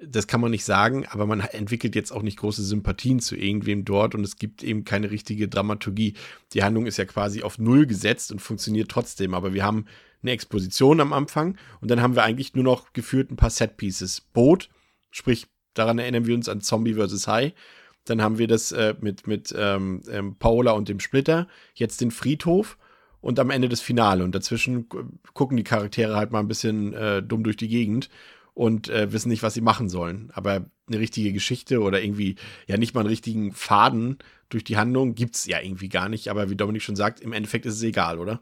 das 0.08 0.26
kann 0.26 0.40
man 0.40 0.50
nicht 0.50 0.64
sagen, 0.64 1.06
aber 1.06 1.26
man 1.26 1.40
entwickelt 1.40 1.94
jetzt 1.94 2.12
auch 2.12 2.22
nicht 2.22 2.38
große 2.38 2.62
Sympathien 2.62 3.20
zu 3.20 3.36
irgendwem 3.36 3.84
dort 3.84 4.14
und 4.14 4.24
es 4.24 4.36
gibt 4.36 4.62
eben 4.62 4.84
keine 4.84 5.10
richtige 5.10 5.48
Dramaturgie. 5.48 6.14
Die 6.52 6.62
Handlung 6.62 6.86
ist 6.86 6.96
ja 6.96 7.04
quasi 7.04 7.42
auf 7.42 7.58
Null 7.58 7.86
gesetzt 7.86 8.32
und 8.32 8.40
funktioniert 8.40 8.90
trotzdem, 8.90 9.34
aber 9.34 9.54
wir 9.54 9.64
haben 9.64 9.86
eine 10.22 10.32
Exposition 10.32 11.00
am 11.00 11.12
Anfang 11.12 11.56
und 11.80 11.90
dann 11.90 12.00
haben 12.00 12.16
wir 12.16 12.24
eigentlich 12.24 12.54
nur 12.54 12.64
noch 12.64 12.92
geführt 12.92 13.30
ein 13.30 13.36
paar 13.36 13.50
Setpieces. 13.50 14.20
Boot, 14.20 14.70
sprich, 15.10 15.46
daran 15.74 15.98
erinnern 15.98 16.26
wir 16.26 16.34
uns 16.34 16.48
an 16.48 16.60
Zombie 16.60 16.94
vs. 16.94 17.26
High. 17.26 17.52
Dann 18.04 18.20
haben 18.20 18.38
wir 18.38 18.48
das 18.48 18.72
äh, 18.72 18.94
mit, 19.00 19.26
mit 19.26 19.54
ähm, 19.56 20.02
ähm, 20.10 20.36
Paola 20.36 20.72
und 20.72 20.88
dem 20.88 21.00
Splitter, 21.00 21.48
jetzt 21.74 22.00
den 22.00 22.10
Friedhof 22.10 22.76
und 23.20 23.40
am 23.40 23.48
Ende 23.50 23.70
das 23.70 23.80
Finale. 23.80 24.24
Und 24.24 24.34
dazwischen 24.34 24.88
gucken 25.32 25.56
die 25.56 25.64
Charaktere 25.64 26.14
halt 26.14 26.30
mal 26.30 26.40
ein 26.40 26.48
bisschen 26.48 26.92
äh, 26.92 27.22
dumm 27.22 27.44
durch 27.44 27.56
die 27.56 27.68
Gegend 27.68 28.10
und 28.54 28.88
äh, 28.88 29.12
wissen 29.12 29.28
nicht, 29.28 29.42
was 29.42 29.54
sie 29.54 29.60
machen 29.60 29.88
sollen. 29.88 30.30
Aber 30.32 30.64
eine 30.86 30.98
richtige 30.98 31.32
Geschichte 31.32 31.80
oder 31.80 32.02
irgendwie 32.02 32.36
ja 32.66 32.76
nicht 32.76 32.94
mal 32.94 33.00
einen 33.00 33.08
richtigen 33.08 33.52
Faden 33.52 34.18
durch 34.48 34.64
die 34.64 34.76
Handlung 34.76 35.14
gibt 35.14 35.34
es 35.34 35.46
ja 35.46 35.60
irgendwie 35.60 35.88
gar 35.88 36.08
nicht. 36.08 36.28
Aber 36.28 36.50
wie 36.50 36.56
Dominik 36.56 36.82
schon 36.82 36.96
sagt, 36.96 37.20
im 37.20 37.32
Endeffekt 37.32 37.66
ist 37.66 37.74
es 37.74 37.82
egal, 37.82 38.18
oder? 38.18 38.40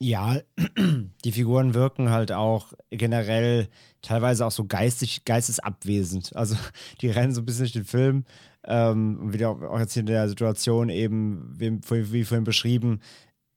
Ja, 0.00 0.40
die 1.24 1.32
Figuren 1.32 1.74
wirken 1.74 2.10
halt 2.10 2.32
auch 2.32 2.72
generell 2.90 3.68
teilweise 4.02 4.44
auch 4.44 4.50
so 4.50 4.66
geistig, 4.66 5.24
geistesabwesend. 5.24 6.34
Also 6.34 6.56
die 7.00 7.10
rennen 7.10 7.32
so 7.32 7.40
ein 7.40 7.46
bisschen 7.46 7.64
durch 7.64 7.72
den 7.72 7.84
Film. 7.84 8.24
Ähm, 8.66 9.32
wieder 9.32 9.50
auch 9.50 9.78
jetzt 9.78 9.96
in 9.96 10.06
der 10.06 10.28
Situation 10.28 10.88
eben, 10.88 11.54
wie, 11.58 11.78
wie 12.12 12.24
vorhin 12.24 12.44
beschrieben, 12.44 13.00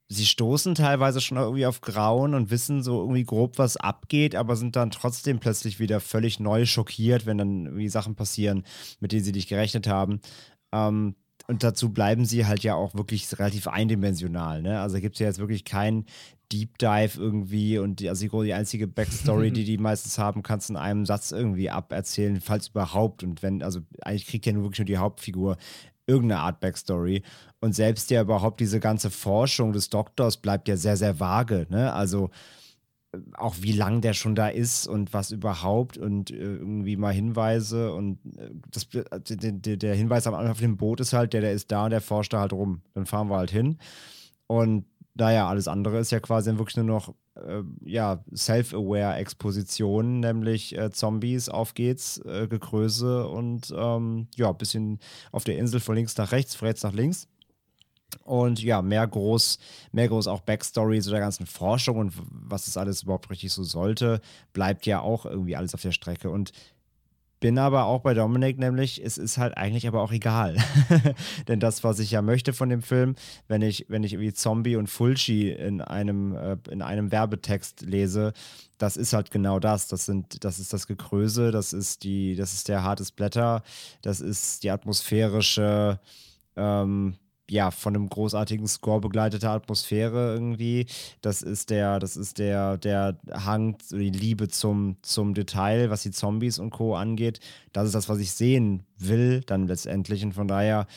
sie 0.10 0.26
stoßen 0.26 0.76
teilweise 0.76 1.20
schon 1.22 1.38
irgendwie 1.38 1.66
auf 1.66 1.82
Grauen 1.82 2.34
und 2.34 2.50
wissen 2.50 2.82
so 2.82 3.02
irgendwie 3.02 3.26
grob, 3.26 3.58
was 3.58 3.78
abgeht, 3.78 4.36
aber 4.36 4.56
sind 4.56 4.76
dann 4.76 4.92
trotzdem 4.92 5.40
plötzlich 5.40 5.80
wieder 5.80 6.00
völlig 6.00 6.40
neu 6.40 6.66
schockiert, 6.66 7.26
wenn 7.26 7.38
dann 7.38 7.66
irgendwie 7.66 7.90
Sachen 7.90 8.16
passieren, 8.16 8.64
mit 9.00 9.12
denen 9.12 9.24
sie 9.24 9.34
nicht 9.34 9.50
gerechnet 9.50 9.88
haben. 9.88 10.22
Ähm, 10.72 11.16
und 11.48 11.64
dazu 11.64 11.94
bleiben 11.94 12.26
sie 12.26 12.46
halt 12.46 12.64
ja 12.64 12.76
auch 12.76 12.94
wirklich 12.96 13.28
relativ 13.40 13.68
eindimensional. 13.68 14.62
Ne? 14.62 14.80
Also 14.80 15.00
gibt 15.00 15.16
es 15.16 15.20
ja 15.20 15.28
jetzt 15.28 15.40
wirklich 15.40 15.64
keinen 15.64 16.06
Deep 16.52 16.78
Dive 16.78 17.20
irgendwie 17.20 17.78
und 17.78 18.00
die, 18.00 18.10
also 18.10 18.44
die 18.44 18.54
einzige 18.54 18.88
Backstory, 18.88 19.52
die 19.54 19.64
die 19.64 19.78
meistens 19.78 20.18
haben, 20.18 20.44
kannst 20.44 20.70
du 20.70 20.74
in 20.74 20.78
einem 20.78 21.06
Satz 21.06 21.32
irgendwie 21.32 21.70
aberzählen, 21.70 22.40
falls 22.42 22.70
überhaupt. 22.70 23.24
Und 23.24 23.44
wenn, 23.44 23.64
also 23.64 23.82
eigentlich 24.02 24.28
kriegt 24.28 24.46
ja 24.46 24.54
nur 24.54 24.64
wirklich 24.64 24.80
nur 24.80 24.86
die 24.86 24.98
Hauptfigur 24.98 25.58
irgendeine 26.08 26.42
Art 26.42 26.60
Backstory. 26.60 27.22
Und 27.60 27.76
selbst 27.76 28.10
ja 28.10 28.22
überhaupt 28.22 28.60
diese 28.60 28.80
ganze 28.80 29.10
Forschung 29.10 29.74
des 29.74 29.90
Doktors 29.90 30.38
bleibt 30.38 30.68
ja 30.68 30.78
sehr, 30.78 30.98
sehr 30.98 31.20
vage. 31.20 31.68
Ne? 31.70 31.94
Also 31.94 32.30
äh, 33.14 33.20
auch 33.34 33.56
wie 33.60 33.74
lang 33.74 34.02
der 34.02 34.14
schon 34.14 34.36
da 34.36 34.48
ist 34.48 34.88
und 34.88 35.14
was 35.14 35.32
überhaupt 35.32 35.98
und 35.98 36.32
äh, 36.32 36.36
irgendwie 36.36 36.96
mal 36.96 37.14
Hinweise 37.14 37.94
und 37.94 38.20
äh, 38.38 38.50
das, 38.72 38.88
der, 38.90 39.96
Hinweis 39.96 40.28
auf 40.28 40.60
dem 40.60 40.78
Boot 40.78 41.00
ist 41.02 41.14
halt, 41.14 41.34
der, 41.34 41.42
der 41.42 41.52
ist 41.52 41.72
da 41.72 41.86
und 41.86 41.92
der 41.92 42.02
forscht 42.02 42.34
da 42.34 42.40
halt 42.40 42.54
rum. 42.54 42.82
Dann 42.94 43.06
fahren 43.06 43.30
wir 43.30 43.38
halt 43.38 43.52
hin. 43.52 43.78
Und 44.48 44.86
naja, 45.18 45.48
alles 45.48 45.68
andere 45.68 46.00
ist 46.00 46.12
ja 46.12 46.20
quasi 46.20 46.52
wirklich 46.58 46.78
nur 46.78 46.86
noch 46.86 47.14
äh, 47.36 47.64
ja, 47.84 48.24
Self-Aware-Exposition, 48.36 50.20
nämlich 50.20 50.78
äh, 50.78 50.92
Zombies, 50.92 51.50
auf 51.50 51.74
geht's, 51.74 52.20
äh, 52.20 52.48
Gegröße 52.48 53.28
und 53.28 53.74
ähm, 53.76 54.28
ja, 54.36 54.52
bisschen 54.52 55.00
auf 55.32 55.44
der 55.44 55.58
Insel 55.58 55.80
von 55.80 55.96
links 55.96 56.18
nach 56.18 56.32
rechts, 56.32 56.56
von 56.56 56.68
rechts 56.68 56.84
nach 56.84 56.94
links. 56.94 57.28
Und 58.24 58.64
ja, 58.64 58.82
mehr 58.82 59.06
groß, 59.06 59.60
mehr 59.92 60.08
groß 60.08 60.28
auch 60.28 60.42
Backstory 60.42 61.02
zu 61.02 61.10
der 61.10 61.20
ganzen 61.20 61.46
Forschung 61.46 61.98
und 61.98 62.14
was 62.30 62.66
das 62.66 62.78
alles 62.78 63.04
überhaupt 63.04 63.30
richtig 63.30 63.52
so 63.52 63.64
sollte, 63.64 64.22
bleibt 64.54 64.86
ja 64.86 65.02
auch 65.02 65.26
irgendwie 65.26 65.56
alles 65.56 65.74
auf 65.74 65.82
der 65.82 65.92
Strecke. 65.92 66.30
Und 66.30 66.52
bin 67.40 67.60
aber 67.60 67.86
auch 67.86 68.02
bei 68.02 68.14
Dominik, 68.14 68.58
nämlich, 68.58 69.04
es 69.04 69.18
ist 69.18 69.38
halt 69.38 69.58
eigentlich 69.58 69.88
aber 69.88 70.02
auch 70.02 70.12
egal. 70.12 70.58
Denn 71.48 71.60
das, 71.60 71.84
was 71.84 72.00
ich 72.00 72.12
ja 72.12 72.22
möchte 72.22 72.54
von 72.54 72.70
dem 72.70 72.82
Film, 72.82 73.16
wenn 73.48 73.62
ich, 73.62 73.86
wenn 73.90 74.04
ich 74.04 74.14
irgendwie 74.14 74.34
Zombie 74.34 74.76
und 74.76 74.88
Fulci 74.88 75.52
in 75.52 75.82
einem, 75.82 76.36
äh, 76.36 76.58
in 76.70 76.82
einem 76.82 77.12
Werbetext 77.12 77.82
lese, 77.82 78.34
das 78.78 78.98
ist 78.98 79.14
halt 79.14 79.32
genau 79.32 79.60
das. 79.60 79.88
Das 79.88 80.06
sind, 80.06 80.44
das 80.44 80.60
ist 80.60 80.74
das 80.74 80.88
Gekröse, 80.88 81.52
das 81.52 81.74
ist 81.74 82.04
die, 82.04 82.36
das 82.36 82.54
ist 82.54 82.70
der 82.70 82.84
hartes 82.84 83.12
Blätter, 83.12 83.64
das 84.02 84.20
ist 84.20 84.64
die 84.64 84.72
atmosphärische, 84.72 86.00
ähm, 86.56 87.18
ja, 87.50 87.72
von 87.72 87.96
einem 87.96 88.10
großartigen 88.10 88.68
Score 88.68 89.00
begleitete 89.00 89.50
Atmosphäre 89.50 90.34
irgendwie. 90.34 90.86
Das 91.22 91.42
ist 91.42 91.70
der, 91.70 92.00
das 92.00 92.18
ist 92.18 92.40
der, 92.40 92.78
der 92.78 93.18
Hang, 93.32 93.78
die 93.90 94.10
Liebe 94.10 94.50
zum, 94.50 94.98
zum 95.02 95.34
Detail, 95.34 95.90
was 95.90 96.04
die 96.04 96.12
Zombies 96.12 96.60
und 96.60 96.72
Co. 96.72 96.96
angeht. 96.96 97.40
Das 97.72 97.86
ist 97.86 97.96
das, 97.96 98.10
was 98.10 98.20
ich 98.20 98.32
sehen 98.32 98.84
will, 98.98 99.42
dann 99.46 99.68
letztendlich. 99.68 100.24
Und 100.24 100.34
von 100.34 100.48
daher, 100.48 100.88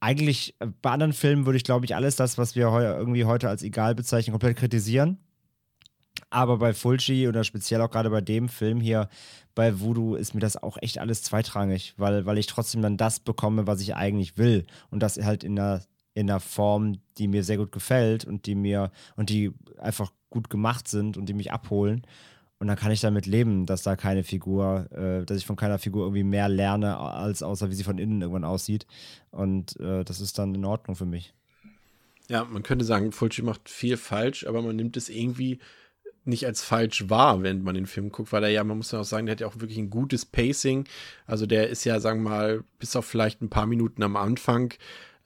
eigentlich 0.00 0.54
äh, 0.60 0.66
bei 0.82 0.90
anderen 0.90 1.12
Filmen 1.12 1.46
würde 1.46 1.56
ich, 1.56 1.64
glaube 1.64 1.84
ich, 1.84 1.94
alles 1.94 2.16
das, 2.16 2.38
was 2.38 2.54
wir 2.54 2.70
heu 2.70 2.84
irgendwie 2.84 3.24
heute 3.24 3.48
als 3.48 3.62
egal 3.62 3.94
bezeichnen, 3.94 4.32
komplett 4.32 4.56
kritisieren. 4.56 5.18
Aber 6.30 6.58
bei 6.58 6.74
Fulci 6.74 7.28
oder 7.28 7.44
speziell 7.44 7.80
auch 7.80 7.90
gerade 7.90 8.10
bei 8.10 8.20
dem 8.20 8.48
Film 8.48 8.80
hier, 8.80 9.08
bei 9.54 9.80
Voodoo, 9.80 10.16
ist 10.16 10.34
mir 10.34 10.40
das 10.40 10.56
auch 10.56 10.76
echt 10.80 10.98
alles 10.98 11.22
zweitrangig, 11.22 11.94
weil, 11.96 12.26
weil 12.26 12.38
ich 12.38 12.46
trotzdem 12.46 12.82
dann 12.82 12.96
das 12.96 13.20
bekomme, 13.20 13.66
was 13.66 13.80
ich 13.80 13.94
eigentlich 13.94 14.36
will. 14.36 14.66
Und 14.90 15.02
das 15.02 15.18
halt 15.18 15.44
in 15.44 15.58
einer, 15.58 15.82
in 16.14 16.28
einer 16.28 16.40
Form, 16.40 16.98
die 17.18 17.28
mir 17.28 17.44
sehr 17.44 17.56
gut 17.56 17.72
gefällt 17.72 18.24
und 18.24 18.46
die 18.46 18.54
mir 18.54 18.90
und 19.16 19.30
die 19.30 19.52
einfach 19.78 20.12
gut 20.30 20.50
gemacht 20.50 20.88
sind 20.88 21.16
und 21.16 21.26
die 21.28 21.34
mich 21.34 21.52
abholen. 21.52 22.02
Und 22.58 22.68
dann 22.68 22.76
kann 22.76 22.90
ich 22.90 23.00
damit 23.00 23.26
leben, 23.26 23.66
dass 23.66 23.82
da 23.82 23.96
keine 23.96 24.24
Figur, 24.24 24.90
äh, 24.90 25.24
dass 25.26 25.36
ich 25.36 25.46
von 25.46 25.56
keiner 25.56 25.78
Figur 25.78 26.04
irgendwie 26.04 26.24
mehr 26.24 26.48
lerne, 26.48 26.96
als 26.96 27.42
außer 27.42 27.70
wie 27.70 27.74
sie 27.74 27.84
von 27.84 27.98
innen 27.98 28.22
irgendwann 28.22 28.44
aussieht. 28.44 28.86
Und 29.30 29.78
äh, 29.78 30.04
das 30.04 30.20
ist 30.20 30.38
dann 30.38 30.54
in 30.54 30.64
Ordnung 30.64 30.96
für 30.96 31.04
mich. 31.04 31.34
Ja, 32.28 32.44
man 32.44 32.62
könnte 32.62 32.84
sagen, 32.84 33.12
Fulci 33.12 33.42
macht 33.42 33.68
viel 33.68 33.96
falsch, 33.96 34.46
aber 34.46 34.62
man 34.62 34.74
nimmt 34.74 34.96
es 34.96 35.08
irgendwie 35.08 35.60
nicht 36.26 36.46
als 36.46 36.62
falsch 36.62 37.08
wahr, 37.08 37.42
wenn 37.42 37.62
man 37.62 37.74
den 37.74 37.86
Film 37.86 38.10
guckt, 38.10 38.32
weil 38.32 38.44
er 38.44 38.50
ja, 38.50 38.64
man 38.64 38.78
muss 38.78 38.92
ja 38.92 39.00
auch 39.00 39.04
sagen, 39.04 39.26
der 39.26 39.32
hat 39.32 39.40
ja 39.40 39.46
auch 39.46 39.60
wirklich 39.60 39.78
ein 39.78 39.90
gutes 39.90 40.24
Pacing. 40.24 40.84
Also 41.26 41.46
der 41.46 41.68
ist 41.68 41.84
ja, 41.84 42.00
sagen 42.00 42.22
wir 42.22 42.30
mal, 42.30 42.64
bis 42.78 42.96
auf 42.96 43.06
vielleicht 43.06 43.42
ein 43.42 43.50
paar 43.50 43.66
Minuten 43.66 44.02
am 44.02 44.16
Anfang 44.16 44.74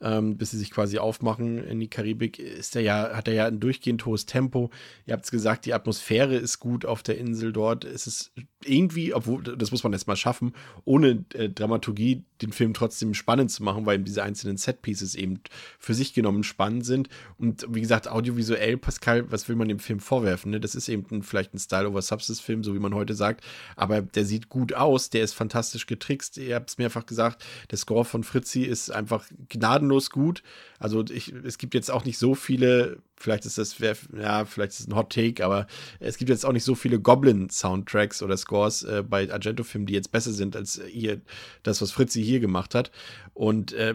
ähm, 0.01 0.37
bis 0.37 0.51
sie 0.51 0.57
sich 0.57 0.71
quasi 0.71 0.97
aufmachen 0.97 1.63
in 1.63 1.79
die 1.79 1.89
Karibik, 1.89 2.39
ist 2.39 2.75
er 2.75 2.81
ja, 2.81 3.15
hat 3.15 3.27
er 3.27 3.33
ja 3.33 3.45
ein 3.45 3.59
durchgehend 3.59 4.05
hohes 4.05 4.25
Tempo. 4.25 4.71
Ihr 5.05 5.13
habt 5.13 5.25
es 5.25 5.31
gesagt, 5.31 5.65
die 5.65 5.73
Atmosphäre 5.73 6.35
ist 6.35 6.59
gut 6.59 6.85
auf 6.85 7.03
der 7.03 7.17
Insel 7.17 7.53
dort. 7.53 7.85
Es 7.85 8.07
ist 8.07 8.31
irgendwie, 8.65 9.13
obwohl, 9.13 9.43
das 9.43 9.71
muss 9.71 9.83
man 9.83 9.93
jetzt 9.93 10.07
mal 10.07 10.15
schaffen, 10.15 10.53
ohne 10.85 11.23
äh, 11.33 11.49
Dramaturgie 11.49 12.23
den 12.41 12.51
Film 12.51 12.73
trotzdem 12.73 13.13
spannend 13.13 13.51
zu 13.51 13.63
machen, 13.63 13.85
weil 13.85 13.95
eben 13.95 14.05
diese 14.05 14.23
einzelnen 14.23 14.57
Setpieces 14.57 15.15
eben 15.15 15.39
für 15.79 15.93
sich 15.93 16.13
genommen 16.13 16.43
spannend 16.43 16.85
sind. 16.85 17.09
Und 17.37 17.65
wie 17.69 17.81
gesagt, 17.81 18.07
audiovisuell, 18.07 18.77
Pascal, 18.77 19.31
was 19.31 19.47
will 19.47 19.55
man 19.55 19.67
dem 19.67 19.79
Film 19.79 19.99
vorwerfen? 19.99 20.51
Ne? 20.51 20.59
Das 20.59 20.75
ist 20.75 20.89
eben 20.89 21.05
ein, 21.11 21.23
vielleicht 21.23 21.53
ein 21.53 21.59
Style-over-Substance-Film, 21.59 22.63
so 22.63 22.73
wie 22.73 22.79
man 22.79 22.95
heute 22.95 23.13
sagt, 23.13 23.43
aber 23.75 24.01
der 24.01 24.25
sieht 24.25 24.49
gut 24.49 24.73
aus, 24.73 25.09
der 25.09 25.23
ist 25.23 25.33
fantastisch 25.33 25.85
getrickst. 25.85 26.37
Ihr 26.37 26.55
habt 26.55 26.69
es 26.69 26.77
mehrfach 26.77 27.05
gesagt, 27.05 27.43
der 27.69 27.77
Score 27.77 28.05
von 28.05 28.23
Fritzi 28.23 28.61
ist 28.61 28.89
einfach 28.89 29.25
gnadenlos 29.49 30.09
gut. 30.09 30.43
Also 30.81 31.05
ich, 31.11 31.31
es 31.45 31.59
gibt 31.59 31.75
jetzt 31.75 31.91
auch 31.91 32.05
nicht 32.05 32.17
so 32.17 32.33
viele, 32.33 32.97
vielleicht 33.15 33.45
ist 33.45 33.59
das, 33.59 33.77
ja, 33.77 34.45
vielleicht 34.45 34.71
ist 34.71 34.79
es 34.79 34.87
ein 34.87 34.95
Hot 34.95 35.13
Take, 35.13 35.45
aber 35.45 35.67
es 35.99 36.17
gibt 36.17 36.29
jetzt 36.29 36.43
auch 36.43 36.53
nicht 36.53 36.63
so 36.63 36.73
viele 36.73 36.99
Goblin-Soundtracks 36.99 38.23
oder 38.23 38.35
Scores 38.35 38.81
äh, 38.81 39.03
bei 39.07 39.31
Argento-Filmen, 39.31 39.85
die 39.85 39.93
jetzt 39.93 40.11
besser 40.11 40.33
sind 40.33 40.55
als 40.55 40.81
hier 40.87 41.21
das, 41.61 41.83
was 41.83 41.91
Fritzi 41.91 42.23
hier 42.23 42.39
gemacht 42.39 42.73
hat. 42.73 42.91
Und 43.35 43.73
äh, 43.73 43.93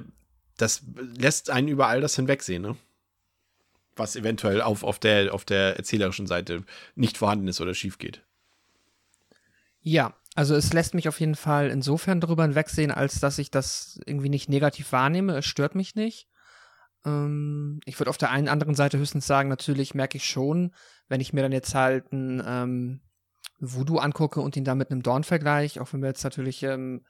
das 0.57 0.85
lässt 1.19 1.51
einen 1.51 1.67
über 1.67 1.89
all 1.89 2.01
das 2.01 2.15
hinwegsehen, 2.15 2.63
ne? 2.63 2.77
Was 3.97 4.15
eventuell 4.15 4.61
auf, 4.61 4.85
auf, 4.85 5.01
der, 5.01 5.35
auf 5.35 5.45
der 5.45 5.77
erzählerischen 5.77 6.29
Seite 6.29 6.63
nicht 6.95 7.19
vorhanden 7.19 7.49
ist 7.49 7.61
oder 7.61 7.75
schief 7.75 7.99
geht. 7.99 8.23
Ja, 9.81 10.15
also 10.37 10.55
es 10.55 10.73
lässt 10.73 10.95
mich 10.95 11.09
auf 11.09 11.19
jeden 11.19 11.35
Fall 11.35 11.69
insofern 11.69 12.21
darüber 12.21 12.45
hinwegsehen, 12.45 12.93
als 12.93 13.19
dass 13.19 13.39
ich 13.39 13.51
das 13.51 13.99
irgendwie 14.07 14.29
nicht 14.29 14.49
negativ 14.49 14.93
wahrnehme. 14.93 15.39
Es 15.39 15.47
stört 15.47 15.75
mich 15.75 15.97
nicht. 15.97 16.29
Ähm, 17.07 17.81
ich 17.87 17.99
würde 17.99 18.11
auf 18.11 18.19
der 18.19 18.31
einen 18.31 18.49
anderen 18.49 18.75
Seite 18.75 18.99
höchstens 18.99 19.27
sagen, 19.27 19.49
natürlich 19.49 19.95
merke 19.95 20.19
ich 20.19 20.27
schon, 20.27 20.75
wenn 21.09 21.21
ich 21.21 21.33
mir 21.33 21.43
dann 21.43 21.53
jetzt 21.53 21.75
halt 21.75 22.13
ein, 22.13 22.43
ähm, 22.45 23.01
Voodoo 23.59 23.99
angucke 23.99 24.41
und 24.41 24.57
ihn 24.57 24.65
dann 24.65 24.79
mit 24.79 24.91
einem 24.91 25.03
Dawn 25.03 25.25
vergleiche, 25.25 25.81
auch 25.81 25.93
wenn 25.93 26.03
wir 26.03 26.09
jetzt 26.09 26.25
natürlich 26.25 26.63
ähm, 26.63 27.05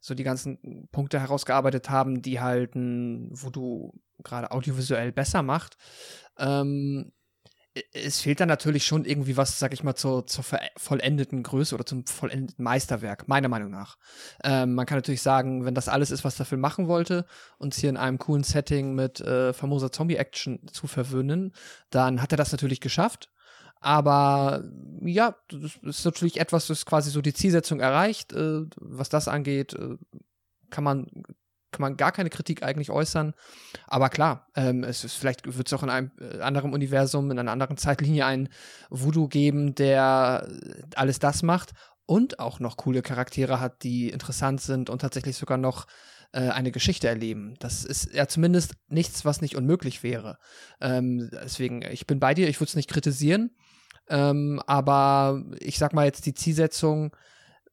so 0.00 0.14
die 0.14 0.24
ganzen 0.24 0.88
Punkte 0.90 1.20
herausgearbeitet 1.20 1.90
haben, 1.90 2.22
die 2.22 2.40
halt 2.40 2.74
ein 2.74 3.30
Voodoo 3.30 3.92
gerade 4.24 4.50
audiovisuell 4.50 5.12
besser 5.12 5.42
macht, 5.42 5.76
ähm, 6.38 7.12
es 7.92 8.20
fehlt 8.20 8.40
dann 8.40 8.48
natürlich 8.48 8.84
schon 8.84 9.04
irgendwie 9.04 9.36
was, 9.36 9.58
sag 9.58 9.72
ich 9.72 9.82
mal, 9.82 9.94
zur, 9.94 10.26
zur 10.26 10.44
vollendeten 10.76 11.42
Größe 11.42 11.74
oder 11.74 11.86
zum 11.86 12.06
vollendeten 12.06 12.62
Meisterwerk, 12.62 13.28
meiner 13.28 13.48
Meinung 13.48 13.70
nach. 13.70 13.96
Ähm, 14.44 14.74
man 14.74 14.84
kann 14.84 14.98
natürlich 14.98 15.22
sagen, 15.22 15.64
wenn 15.64 15.74
das 15.74 15.88
alles 15.88 16.10
ist, 16.10 16.24
was 16.24 16.36
der 16.36 16.44
Film 16.44 16.60
machen 16.60 16.86
wollte, 16.86 17.24
uns 17.58 17.78
hier 17.78 17.88
in 17.88 17.96
einem 17.96 18.18
coolen 18.18 18.44
Setting 18.44 18.94
mit 18.94 19.20
äh, 19.20 19.54
famoser 19.54 19.90
Zombie-Action 19.90 20.66
zu 20.70 20.86
verwöhnen, 20.86 21.54
dann 21.90 22.20
hat 22.20 22.32
er 22.32 22.36
das 22.38 22.52
natürlich 22.52 22.80
geschafft. 22.80 23.30
Aber 23.80 24.62
ja, 25.00 25.36
das 25.48 25.76
ist 25.82 26.04
natürlich 26.04 26.38
etwas, 26.40 26.66
das 26.66 26.86
quasi 26.86 27.10
so 27.10 27.20
die 27.22 27.34
Zielsetzung 27.34 27.80
erreicht. 27.80 28.32
Äh, 28.32 28.66
was 28.76 29.08
das 29.08 29.28
angeht, 29.28 29.72
äh, 29.72 29.96
kann 30.70 30.84
man 30.84 31.06
kann 31.72 31.80
man 31.82 31.96
gar 31.96 32.12
keine 32.12 32.30
Kritik 32.30 32.62
eigentlich 32.62 32.90
äußern. 32.90 33.34
Aber 33.86 34.08
klar, 34.08 34.46
ähm, 34.54 34.84
es 34.84 35.04
ist, 35.04 35.14
vielleicht 35.14 35.56
wird 35.56 35.66
es 35.66 35.72
auch 35.72 35.82
in 35.82 35.90
einem 35.90 36.10
äh, 36.20 36.40
anderen 36.40 36.72
Universum, 36.72 37.30
in 37.30 37.38
einer 37.38 37.50
anderen 37.52 37.76
Zeitlinie 37.76 38.26
einen 38.26 38.48
Voodoo 38.90 39.28
geben, 39.28 39.74
der 39.74 40.48
alles 40.94 41.18
das 41.18 41.42
macht 41.42 41.72
und 42.06 42.38
auch 42.38 42.60
noch 42.60 42.76
coole 42.76 43.02
Charaktere 43.02 43.60
hat, 43.60 43.82
die 43.82 44.10
interessant 44.10 44.60
sind 44.60 44.90
und 44.90 45.00
tatsächlich 45.00 45.36
sogar 45.36 45.58
noch 45.58 45.86
äh, 46.32 46.48
eine 46.48 46.72
Geschichte 46.72 47.08
erleben. 47.08 47.54
Das 47.58 47.84
ist 47.84 48.12
ja 48.12 48.26
zumindest 48.26 48.74
nichts, 48.88 49.24
was 49.24 49.40
nicht 49.40 49.56
unmöglich 49.56 50.02
wäre. 50.02 50.38
Ähm, 50.80 51.30
deswegen, 51.32 51.82
ich 51.82 52.06
bin 52.06 52.20
bei 52.20 52.34
dir, 52.34 52.48
ich 52.48 52.60
würde 52.60 52.68
es 52.68 52.76
nicht 52.76 52.90
kritisieren. 52.90 53.54
Ähm, 54.08 54.60
aber 54.66 55.44
ich 55.60 55.78
sag 55.78 55.92
mal 55.92 56.06
jetzt, 56.06 56.26
die 56.26 56.34
Zielsetzung 56.34 57.14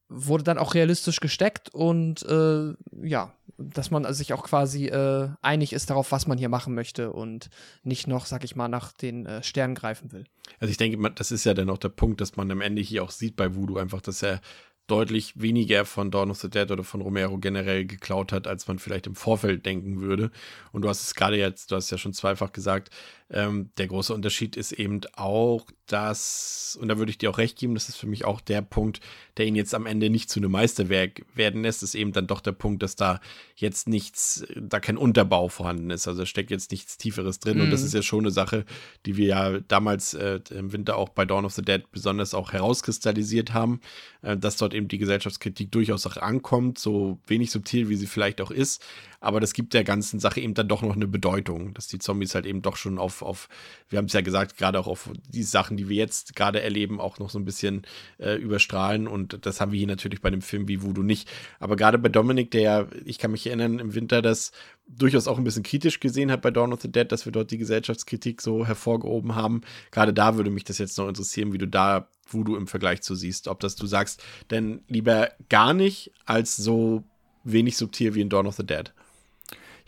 wurde 0.09 0.43
dann 0.43 0.57
auch 0.57 0.73
realistisch 0.73 1.19
gesteckt 1.19 1.73
und 1.73 2.23
äh, 2.23 2.73
ja, 3.01 3.33
dass 3.57 3.91
man 3.91 4.11
sich 4.13 4.33
auch 4.33 4.43
quasi 4.43 4.87
äh, 4.87 5.29
einig 5.41 5.73
ist 5.73 5.89
darauf, 5.89 6.11
was 6.11 6.27
man 6.27 6.37
hier 6.37 6.49
machen 6.49 6.73
möchte 6.73 7.11
und 7.11 7.49
nicht 7.83 8.07
noch, 8.07 8.25
sag 8.25 8.43
ich 8.43 8.55
mal, 8.55 8.69
nach 8.69 8.91
den 8.93 9.25
äh, 9.25 9.43
Sternen 9.43 9.75
greifen 9.75 10.11
will. 10.11 10.25
Also 10.59 10.71
ich 10.71 10.77
denke, 10.77 11.11
das 11.11 11.31
ist 11.31 11.43
ja 11.43 11.53
dann 11.53 11.69
auch 11.69 11.77
der 11.77 11.89
Punkt, 11.89 12.21
dass 12.21 12.37
man 12.37 12.49
am 12.51 12.61
Ende 12.61 12.81
hier 12.81 13.03
auch 13.03 13.11
sieht 13.11 13.35
bei 13.35 13.55
Voodoo 13.55 13.77
einfach, 13.77 14.01
dass 14.01 14.23
er 14.23 14.41
deutlich 14.87 15.39
weniger 15.39 15.85
von 15.85 16.09
Dawn 16.09 16.31
of 16.31 16.39
the 16.39 16.49
Dead 16.49 16.69
oder 16.71 16.83
von 16.83 17.01
Romero 17.01 17.37
generell 17.37 17.85
geklaut 17.85 18.31
hat, 18.31 18.47
als 18.47 18.67
man 18.67 18.79
vielleicht 18.79 19.07
im 19.07 19.15
Vorfeld 19.15 19.65
denken 19.65 20.01
würde. 20.01 20.31
Und 20.71 20.81
du 20.81 20.89
hast 20.89 21.03
es 21.03 21.15
gerade 21.15 21.37
jetzt, 21.37 21.71
du 21.71 21.75
hast 21.75 21.91
ja 21.91 21.97
schon 21.97 22.13
zweifach 22.13 22.51
gesagt, 22.51 22.89
ähm, 23.31 23.69
der 23.77 23.87
große 23.87 24.13
Unterschied 24.13 24.55
ist 24.55 24.71
eben 24.71 25.01
auch, 25.15 25.65
dass, 25.85 26.77
und 26.79 26.87
da 26.87 26.97
würde 26.97 27.11
ich 27.11 27.17
dir 27.17 27.29
auch 27.29 27.37
recht 27.37 27.57
geben, 27.57 27.73
das 27.73 27.89
ist 27.89 27.97
für 27.97 28.07
mich 28.07 28.25
auch 28.25 28.41
der 28.41 28.61
Punkt, 28.61 29.01
der 29.37 29.45
ihn 29.45 29.55
jetzt 29.55 29.73
am 29.73 29.85
Ende 29.85 30.09
nicht 30.09 30.29
zu 30.29 30.39
einem 30.39 30.51
Meisterwerk 30.51 31.25
werden 31.33 31.63
lässt, 31.63 31.83
ist 31.83 31.95
eben 31.95 32.11
dann 32.11 32.27
doch 32.27 32.41
der 32.41 32.51
Punkt, 32.51 32.83
dass 32.83 32.95
da 32.95 33.19
jetzt 33.55 33.87
nichts, 33.87 34.45
da 34.55 34.79
kein 34.79 34.97
Unterbau 34.97 35.47
vorhanden 35.47 35.89
ist. 35.89 36.07
Also 36.07 36.21
da 36.21 36.25
steckt 36.25 36.51
jetzt 36.51 36.71
nichts 36.71 36.97
Tieferes 36.97 37.39
drin. 37.39 37.57
Mhm. 37.57 37.63
Und 37.63 37.71
das 37.71 37.81
mhm. 37.81 37.87
ist 37.87 37.93
ja 37.93 38.01
schon 38.01 38.19
eine 38.21 38.31
Sache, 38.31 38.65
die 39.05 39.17
wir 39.17 39.27
ja 39.27 39.59
damals 39.59 40.13
äh, 40.13 40.39
im 40.51 40.71
Winter 40.73 40.97
auch 40.97 41.09
bei 41.09 41.25
Dawn 41.25 41.45
of 41.45 41.53
the 41.53 41.61
Dead 41.61 41.83
besonders 41.91 42.33
auch 42.33 42.53
herauskristallisiert 42.53 43.53
haben, 43.53 43.79
äh, 44.21 44.37
dass 44.37 44.57
dort 44.57 44.73
eben 44.73 44.87
die 44.87 44.97
Gesellschaftskritik 44.97 45.71
durchaus 45.71 46.05
auch 46.05 46.17
ankommt, 46.17 46.77
so 46.77 47.19
wenig 47.27 47.51
subtil, 47.51 47.89
wie 47.89 47.95
sie 47.95 48.07
vielleicht 48.07 48.41
auch 48.41 48.51
ist. 48.51 48.83
Aber 49.21 49.39
das 49.39 49.53
gibt 49.53 49.73
der 49.73 49.83
ganzen 49.83 50.19
Sache 50.19 50.39
eben 50.39 50.53
dann 50.53 50.69
doch 50.69 50.81
noch 50.81 50.95
eine 50.95 51.07
Bedeutung, 51.07 51.73
dass 51.73 51.87
die 51.87 51.99
Zombies 51.99 52.35
halt 52.35 52.45
eben 52.45 52.61
doch 52.61 52.77
schon 52.77 52.97
auf, 52.97 53.18
auf 53.23 53.49
wir 53.89 53.97
haben 53.97 54.05
es 54.05 54.13
ja 54.13 54.21
gesagt, 54.21 54.57
gerade 54.57 54.79
auch 54.79 54.87
auf 54.87 55.09
die 55.27 55.43
Sachen, 55.43 55.75
die 55.75 55.89
wir 55.89 55.97
jetzt 55.97 56.35
gerade 56.35 56.61
erleben, 56.61 56.99
auch 56.99 57.17
noch 57.17 57.29
so 57.29 57.39
ein 57.39 57.45
bisschen 57.45 57.81
äh, 58.19 58.35
überstrahlen. 58.35 59.07
Und 59.07 59.45
das 59.45 59.59
haben 59.59 59.71
wir 59.71 59.79
hier 59.79 59.87
natürlich 59.87 60.21
bei 60.21 60.29
dem 60.29 60.41
Film 60.41 60.67
wie 60.67 60.83
Voodoo 60.83 61.01
nicht. 61.01 61.27
Aber 61.59 61.75
gerade 61.75 61.97
bei 61.97 62.09
Dominik, 62.09 62.51
der 62.51 62.61
ja, 62.61 62.87
ich 63.05 63.17
kann 63.17 63.31
mich 63.31 63.47
erinnern, 63.47 63.79
im 63.79 63.95
Winter 63.95 64.21
das 64.21 64.51
durchaus 64.87 65.27
auch 65.27 65.37
ein 65.37 65.43
bisschen 65.43 65.63
kritisch 65.63 65.99
gesehen 65.99 66.31
hat 66.31 66.41
bei 66.41 66.51
Dawn 66.51 66.73
of 66.73 66.81
the 66.81 66.91
Dead, 66.91 67.11
dass 67.11 67.25
wir 67.25 67.31
dort 67.31 67.51
die 67.51 67.57
Gesellschaftskritik 67.57 68.41
so 68.41 68.65
hervorgehoben 68.65 69.35
haben. 69.35 69.61
Gerade 69.91 70.13
da 70.13 70.37
würde 70.37 70.51
mich 70.51 70.63
das 70.63 70.77
jetzt 70.77 70.97
noch 70.97 71.07
interessieren, 71.07 71.51
wie 71.51 71.57
du 71.57 71.67
da 71.67 72.07
Voodoo 72.27 72.55
im 72.55 72.67
Vergleich 72.67 73.01
zu 73.01 73.15
siehst. 73.15 73.47
Ob 73.47 73.59
das 73.59 73.75
du 73.75 73.87
sagst, 73.87 74.23
denn 74.51 74.83
lieber 74.87 75.31
gar 75.49 75.73
nicht 75.73 76.11
als 76.25 76.55
so 76.55 77.03
wenig 77.43 77.75
subtil 77.77 78.13
wie 78.13 78.21
in 78.21 78.29
Dawn 78.29 78.45
of 78.45 78.55
the 78.55 78.65
Dead. 78.65 78.93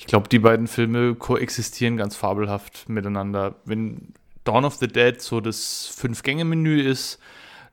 Ich 0.02 0.08
glaube, 0.08 0.28
die 0.28 0.40
beiden 0.40 0.66
Filme 0.66 1.14
koexistieren 1.14 1.96
ganz 1.96 2.16
fabelhaft 2.16 2.90
miteinander. 2.90 3.54
Wenn 3.66 4.16
Dawn 4.44 4.66
of 4.66 4.74
the 4.74 4.88
Dead 4.88 5.22
so 5.22 5.42
das 5.42 5.94
Fünf-Gänge-Menü 5.96 6.82
ist, 6.82 7.20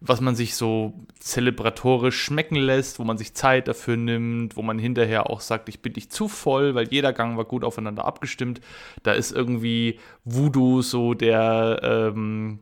was 0.03 0.21
man 0.21 0.37
sich 0.37 0.55
so 0.55 0.93
zelebratorisch 1.21 2.23
schmecken 2.23 2.57
lässt, 2.57 2.99
wo 2.99 3.05
man 3.05 3.17
sich 3.17 3.33
Zeit 3.33 3.67
dafür 3.67 3.97
nimmt, 3.97 4.59
wo 4.59 4.63
man 4.63 4.79
hinterher 4.79 5.31
auch 5.31 5.41
sagt, 5.41 5.71
ich 5.71 5.81
bin 5.81 5.95
nicht 5.95 6.13
zu 6.13 6.29
voll, 6.29 6.75
weil 6.75 6.89
jeder 6.89 7.15
Gang 7.15 7.39
war 7.39 7.47
gut 7.47 7.65
aufeinander 7.65 8.05
abgestimmt. 8.05 8.61
Da 9.03 9.13
ist 9.13 9.33
irgendwie 9.33 9.99
Voodoo 10.27 10.83
so 10.83 11.15
der, 11.15 11.81
ähm, 11.83 12.59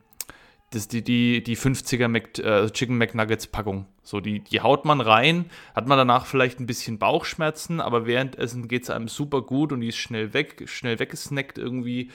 das, 0.77 0.89
die, 0.89 1.03
die, 1.03 1.43
die 1.43 1.57
50er 1.57 2.09
Mac, 2.09 2.39
äh, 2.39 2.71
Chicken 2.71 2.99
McNuggets 2.99 3.47
Packung. 3.47 3.87
So, 4.03 4.21
die, 4.21 4.41
die 4.41 4.61
haut 4.61 4.85
man 4.85 5.01
rein, 5.01 5.47
hat 5.75 5.89
man 5.89 5.99
danach 5.99 6.27
vielleicht 6.27 6.61
ein 6.61 6.67
bisschen 6.67 6.99
Bauchschmerzen, 6.99 7.81
aber 7.81 8.07
währenddessen 8.07 8.69
geht 8.69 8.85
es 8.85 8.91
einem 8.91 9.09
super 9.09 9.43
gut 9.43 9.73
und 9.73 9.81
die 9.81 9.89
ist 9.89 9.97
schnell 9.97 10.33
weg, 10.35 10.65
schnell 10.67 10.99
weggesnackt 10.99 11.59
irgendwie. 11.59 12.11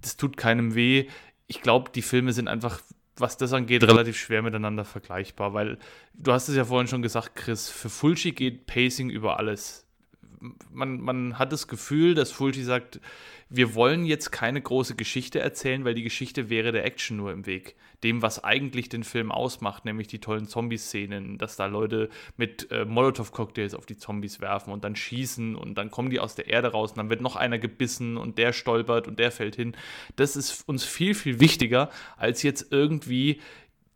Das 0.00 0.16
tut 0.16 0.36
keinem 0.36 0.74
weh. 0.74 1.08
Ich 1.46 1.60
glaube, 1.60 1.90
die 1.94 2.02
Filme 2.02 2.32
sind 2.32 2.48
einfach, 2.48 2.80
was 3.16 3.36
das 3.36 3.52
angeht, 3.52 3.84
relativ 3.84 4.16
schwer 4.16 4.42
miteinander 4.42 4.84
vergleichbar, 4.84 5.52
weil 5.52 5.78
du 6.14 6.32
hast 6.32 6.48
es 6.48 6.56
ja 6.56 6.64
vorhin 6.64 6.88
schon 6.88 7.02
gesagt, 7.02 7.36
Chris, 7.36 7.68
für 7.68 7.90
Fulci 7.90 8.32
geht 8.32 8.66
Pacing 8.66 9.10
über 9.10 9.38
alles. 9.38 9.85
Man, 10.72 11.00
man 11.00 11.38
hat 11.38 11.52
das 11.52 11.68
Gefühl, 11.68 12.14
dass 12.14 12.30
Fulci 12.32 12.62
sagt, 12.62 13.00
wir 13.48 13.74
wollen 13.74 14.04
jetzt 14.04 14.32
keine 14.32 14.60
große 14.60 14.96
Geschichte 14.96 15.38
erzählen, 15.38 15.84
weil 15.84 15.94
die 15.94 16.02
Geschichte 16.02 16.50
wäre 16.50 16.72
der 16.72 16.84
Action 16.84 17.16
nur 17.16 17.32
im 17.32 17.46
Weg. 17.46 17.76
Dem, 18.02 18.20
was 18.20 18.42
eigentlich 18.42 18.88
den 18.88 19.04
Film 19.04 19.30
ausmacht, 19.30 19.84
nämlich 19.84 20.08
die 20.08 20.18
tollen 20.18 20.48
Zombie-Szenen, 20.48 21.38
dass 21.38 21.54
da 21.54 21.66
Leute 21.66 22.08
mit 22.36 22.70
äh, 22.72 22.84
Molotow-Cocktails 22.84 23.74
auf 23.74 23.86
die 23.86 23.96
Zombies 23.96 24.40
werfen 24.40 24.72
und 24.72 24.82
dann 24.82 24.96
schießen 24.96 25.54
und 25.54 25.78
dann 25.78 25.90
kommen 25.92 26.10
die 26.10 26.18
aus 26.18 26.34
der 26.34 26.48
Erde 26.48 26.72
raus 26.72 26.90
und 26.90 26.98
dann 26.98 27.10
wird 27.10 27.20
noch 27.20 27.36
einer 27.36 27.58
gebissen 27.58 28.16
und 28.16 28.36
der 28.36 28.52
stolpert 28.52 29.06
und 29.06 29.20
der 29.20 29.30
fällt 29.30 29.54
hin. 29.54 29.76
Das 30.16 30.34
ist 30.34 30.68
uns 30.68 30.84
viel, 30.84 31.14
viel 31.14 31.38
wichtiger, 31.38 31.90
als 32.16 32.42
jetzt 32.42 32.72
irgendwie 32.72 33.40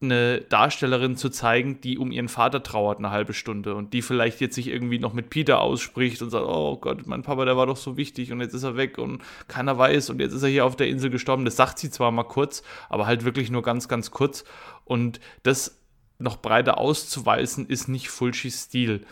eine 0.02 0.40
Darstellerin 0.40 1.16
zu 1.16 1.28
zeigen, 1.28 1.80
die 1.82 1.98
um 1.98 2.10
ihren 2.10 2.28
Vater 2.28 2.62
trauert 2.62 2.98
eine 2.98 3.10
halbe 3.10 3.34
Stunde 3.34 3.74
und 3.74 3.92
die 3.92 4.00
vielleicht 4.00 4.40
jetzt 4.40 4.54
sich 4.54 4.68
irgendwie 4.68 4.98
noch 4.98 5.12
mit 5.12 5.28
Peter 5.28 5.60
ausspricht 5.60 6.22
und 6.22 6.30
sagt, 6.30 6.46
oh 6.46 6.78
Gott, 6.78 7.06
mein 7.06 7.22
Papa, 7.22 7.44
der 7.44 7.56
war 7.56 7.66
doch 7.66 7.76
so 7.76 7.98
wichtig 7.98 8.32
und 8.32 8.40
jetzt 8.40 8.54
ist 8.54 8.62
er 8.62 8.76
weg 8.76 8.96
und 8.96 9.22
keiner 9.46 9.76
weiß 9.76 10.08
und 10.08 10.20
jetzt 10.20 10.32
ist 10.32 10.42
er 10.42 10.48
hier 10.48 10.64
auf 10.64 10.76
der 10.76 10.88
Insel 10.88 11.10
gestorben. 11.10 11.44
Das 11.44 11.56
sagt 11.56 11.78
sie 11.78 11.90
zwar 11.90 12.12
mal 12.12 12.24
kurz, 12.24 12.62
aber 12.88 13.06
halt 13.06 13.24
wirklich 13.26 13.50
nur 13.50 13.62
ganz, 13.62 13.88
ganz 13.88 14.10
kurz 14.10 14.44
und 14.84 15.20
das 15.42 15.78
noch 16.18 16.38
breiter 16.38 16.78
auszuweisen 16.78 17.66
ist 17.66 17.88
nicht 17.88 18.08
Fulcis 18.08 18.64
Stil. 18.64 19.04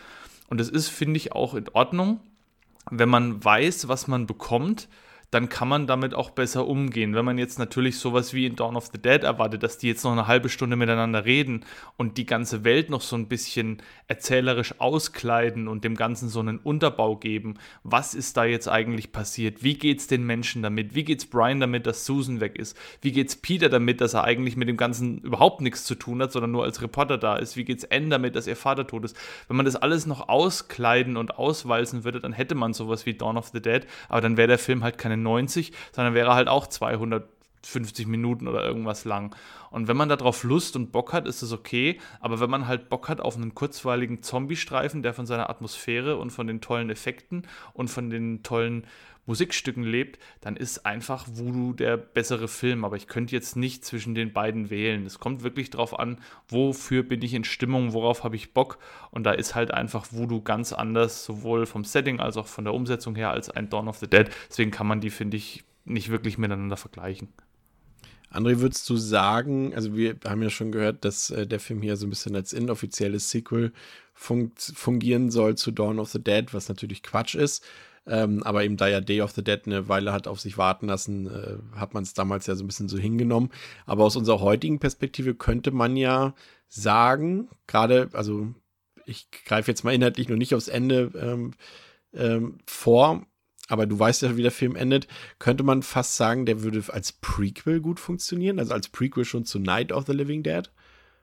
Und 0.48 0.60
es 0.60 0.70
ist, 0.70 0.89
finde 0.89 1.19
ich, 1.19 1.32
auch 1.32 1.55
in 1.55 1.69
Ordnung, 1.70 2.20
wenn 2.90 3.09
man 3.10 3.44
weiß, 3.44 3.89
was 3.89 4.09
man 4.09 4.27
bekommt, 4.27 4.89
dann 5.30 5.50
kann 5.50 5.68
man 5.68 5.86
damit 5.86 6.14
auch 6.14 6.30
besser 6.30 6.66
umgehen. 6.66 7.14
Wenn 7.14 7.24
man 7.24 7.36
jetzt 7.36 7.59
natürlich 7.59 7.98
sowas 7.98 8.32
wie 8.32 8.46
in 8.46 8.56
Dawn 8.56 8.76
of 8.76 8.86
the 8.92 9.00
Dead 9.00 9.22
erwartet, 9.22 9.62
dass 9.62 9.76
die 9.76 9.88
jetzt 9.88 10.02
noch 10.05 10.12
eine 10.12 10.26
halbe 10.26 10.48
Stunde 10.48 10.76
miteinander 10.76 11.26
reden 11.26 11.64
und 11.96 12.16
die 12.16 12.24
ganze 12.24 12.64
Welt 12.64 12.88
noch 12.88 13.02
so 13.02 13.14
ein 13.14 13.28
bisschen 13.28 13.82
erzählerisch 14.06 14.80
auskleiden 14.80 15.68
und 15.68 15.84
dem 15.84 15.96
Ganzen 15.96 16.30
so 16.30 16.40
einen 16.40 16.59
Unterbau 16.59 17.16
geben, 17.16 17.59
was 17.82 18.14
ist 18.14 18.38
da 18.38 18.44
jetzt 18.44 18.68
eigentlich 18.68 19.12
passiert? 19.12 19.62
Wie 19.62 19.74
geht's 19.74 20.06
den 20.06 20.24
Menschen 20.24 20.62
damit? 20.62 20.94
Wie 20.94 21.05
geht's 21.05 21.26
Brian 21.26 21.60
damit, 21.60 21.86
dass 21.86 22.06
Susan 22.06 22.40
weg 22.40 22.59
ist? 22.59 22.74
Wie 23.02 23.12
geht's 23.12 23.36
Peter 23.36 23.68
damit, 23.68 24.00
dass 24.00 24.14
er 24.14 24.24
eigentlich 24.24 24.56
mit 24.56 24.68
dem 24.68 24.78
Ganzen 24.78 25.18
überhaupt 25.18 25.60
nichts 25.60 25.84
zu 25.84 25.94
tun 25.94 26.22
hat, 26.22 26.32
sondern 26.32 26.52
nur 26.52 26.64
als 26.64 26.80
Reporter 26.80 27.18
da 27.18 27.36
ist? 27.36 27.55
Wie 27.56 27.64
geht's 27.64 27.90
Anne 27.90 28.09
damit, 28.09 28.34
dass 28.34 28.46
ihr 28.46 28.56
Vater 28.56 28.86
tot 28.86 29.05
ist? 29.05 29.16
Wenn 29.46 29.59
man 29.59 29.66
das 29.66 29.76
alles 29.76 30.06
noch 30.06 30.30
auskleiden 30.30 31.18
und 31.18 31.36
auswalzen 31.36 32.05
würde, 32.05 32.20
dann 32.20 32.32
hätte 32.32 32.55
man 32.55 32.72
sowas 32.72 33.05
wie 33.05 33.12
Dawn 33.12 33.36
of 33.36 33.48
the 33.48 33.60
Dead, 33.60 33.86
aber 34.09 34.22
dann 34.22 34.38
wäre 34.38 34.48
der 34.48 34.59
Film 34.59 34.82
halt 34.82 34.96
keine 34.96 35.18
90, 35.23 35.73
sondern 35.93 36.15
wäre 36.15 36.35
halt 36.35 36.49
auch 36.49 36.66
250 37.62 38.06
Minuten 38.06 38.48
oder 38.48 38.64
irgendwas 38.64 39.05
lang. 39.05 39.35
Und 39.70 39.89
wenn 39.89 39.97
man 39.97 40.09
darauf 40.09 40.44
Lust 40.44 40.76
und 40.76 40.93
Bock 40.93 41.12
hat, 41.12 41.26
ist 41.26 41.43
es 41.43 41.52
okay. 41.52 41.98
Aber 42.20 42.40
wenn 42.40 42.51
man 42.51 42.66
halt 42.66 42.89
Bock 42.89 43.09
hat 43.09 43.20
auf 43.20 43.36
einen 43.36 43.55
kurzweiligen 43.55 44.22
Zombie-Streifen, 44.22 45.02
der 45.02 45.14
von 45.14 45.26
seiner 45.26 45.51
Atmosphäre 45.51 46.16
und 46.16 46.30
von 46.30 46.47
den 46.47 46.60
tollen 46.60 46.90
Effekten 46.90 47.43
und 47.74 47.89
von 47.89 48.10
den 48.10 48.43
tollen 48.43 48.86
Musikstücken 49.28 49.82
lebt, 49.82 50.18
dann 50.40 50.56
ist 50.56 50.86
einfach 50.86 51.26
Voodoo 51.30 51.74
der 51.74 51.98
bessere 51.98 52.48
Film. 52.48 52.85
Aber 52.85 52.97
ich 52.97 53.06
könnte 53.06 53.35
jetzt 53.35 53.56
nicht 53.56 53.85
zwischen 53.85 54.14
den 54.14 54.32
beiden 54.32 54.70
wählen. 54.70 55.05
Es 55.05 55.20
kommt 55.20 55.43
wirklich 55.43 55.70
darauf 55.70 55.98
an, 55.98 56.18
wofür 56.48 57.02
bin 57.02 57.22
ich 57.22 57.35
in 57.35 57.44
Stimmung, 57.44 57.93
worauf 57.93 58.24
habe 58.24 58.36
ich 58.36 58.55
Bock. 58.55 58.78
Und 59.10 59.24
da 59.24 59.32
ist 59.32 59.55
halt 59.55 59.70
einfach 59.70 60.12
Voodoo 60.12 60.40
ganz 60.40 60.72
anders, 60.72 61.24
sowohl 61.24 61.66
vom 61.66 61.85
Setting 61.85 62.20
als 62.20 62.39
auch 62.39 62.47
von 62.47 62.64
der 62.64 62.74
Umsetzung 62.74 63.14
her, 63.14 63.30
als 63.30 63.51
ein 63.51 63.68
Dawn 63.68 63.89
of 63.89 63.98
the 63.98 64.09
Dead. 64.09 64.30
Deswegen 64.48 64.70
kann 64.70 64.86
man 64.86 65.01
die, 65.01 65.10
finde 65.10 65.36
ich, 65.36 65.64
nicht 65.85 66.09
wirklich 66.09 66.39
miteinander 66.39 66.76
vergleichen. 66.76 67.28
André, 68.30 68.60
würdest 68.60 68.88
du 68.90 68.96
sagen, 68.96 69.74
also 69.74 69.96
wir 69.96 70.16
haben 70.24 70.42
ja 70.42 70.50
schon 70.50 70.72
gehört, 70.72 71.05
dass 71.05 71.30
äh, 71.30 71.46
der 71.46 71.60
Film 71.60 71.82
hier 71.82 71.96
so 71.96 72.06
ein 72.06 72.10
bisschen 72.10 72.36
als 72.36 72.52
inoffizielles 72.52 73.30
Sequel 73.30 73.72
fun 74.12 74.52
fungieren 74.56 75.30
soll 75.30 75.56
zu 75.56 75.70
Dawn 75.70 75.98
of 75.98 76.10
the 76.10 76.22
Dead, 76.22 76.52
was 76.52 76.68
natürlich 76.68 77.02
Quatsch 77.02 77.34
ist. 77.34 77.64
Ähm, 78.06 78.42
aber 78.42 78.64
eben 78.64 78.76
da 78.76 78.88
ja 78.88 79.00
Day 79.00 79.20
of 79.20 79.32
the 79.32 79.44
Dead 79.44 79.60
eine 79.66 79.88
Weile 79.88 80.12
hat 80.12 80.28
auf 80.28 80.40
sich 80.40 80.56
warten 80.56 80.86
lassen, 80.86 81.26
äh, 81.26 81.59
hat 81.78 81.94
man 81.94 82.02
es 82.02 82.14
damals 82.14 82.46
ja 82.46 82.55
so 82.55 82.64
ein 82.64 82.66
bisschen 82.66 82.88
so 82.88 82.98
hingenommen. 82.98 83.50
Aber 83.86 84.05
aus 84.05 84.16
unserer 84.16 84.40
heutigen 84.40 84.78
Perspektive 84.78 85.34
könnte 85.34 85.70
man 85.70 85.96
ja 85.96 86.34
sagen, 86.68 87.48
gerade, 87.66 88.09
also 88.12 88.55
ich 89.06 89.30
greife 89.44 89.70
jetzt 89.70 89.84
mal 89.84 89.94
inhaltlich 89.94 90.28
nur 90.28 90.38
nicht 90.38 90.55
aufs 90.55 90.68
Ende 90.68 91.12
ähm, 91.20 91.52
ähm, 92.14 92.59
vor, 92.66 93.26
aber 93.69 93.86
du 93.86 93.99
weißt 93.99 94.23
ja, 94.23 94.36
wie 94.36 94.43
der 94.43 94.51
Film 94.51 94.74
endet, 94.74 95.07
könnte 95.39 95.62
man 95.62 95.82
fast 95.82 96.16
sagen, 96.16 96.47
der 96.47 96.62
würde 96.62 96.82
als 96.93 97.12
Prequel 97.12 97.81
gut 97.81 98.01
funktionieren, 98.01 98.59
also 98.59 98.73
als 98.73 98.89
Prequel 98.89 99.24
schon 99.24 99.45
zu 99.45 99.59
Night 99.59 99.93
of 99.93 100.07
the 100.07 100.12
Living 100.12 100.43
Dead, 100.43 100.70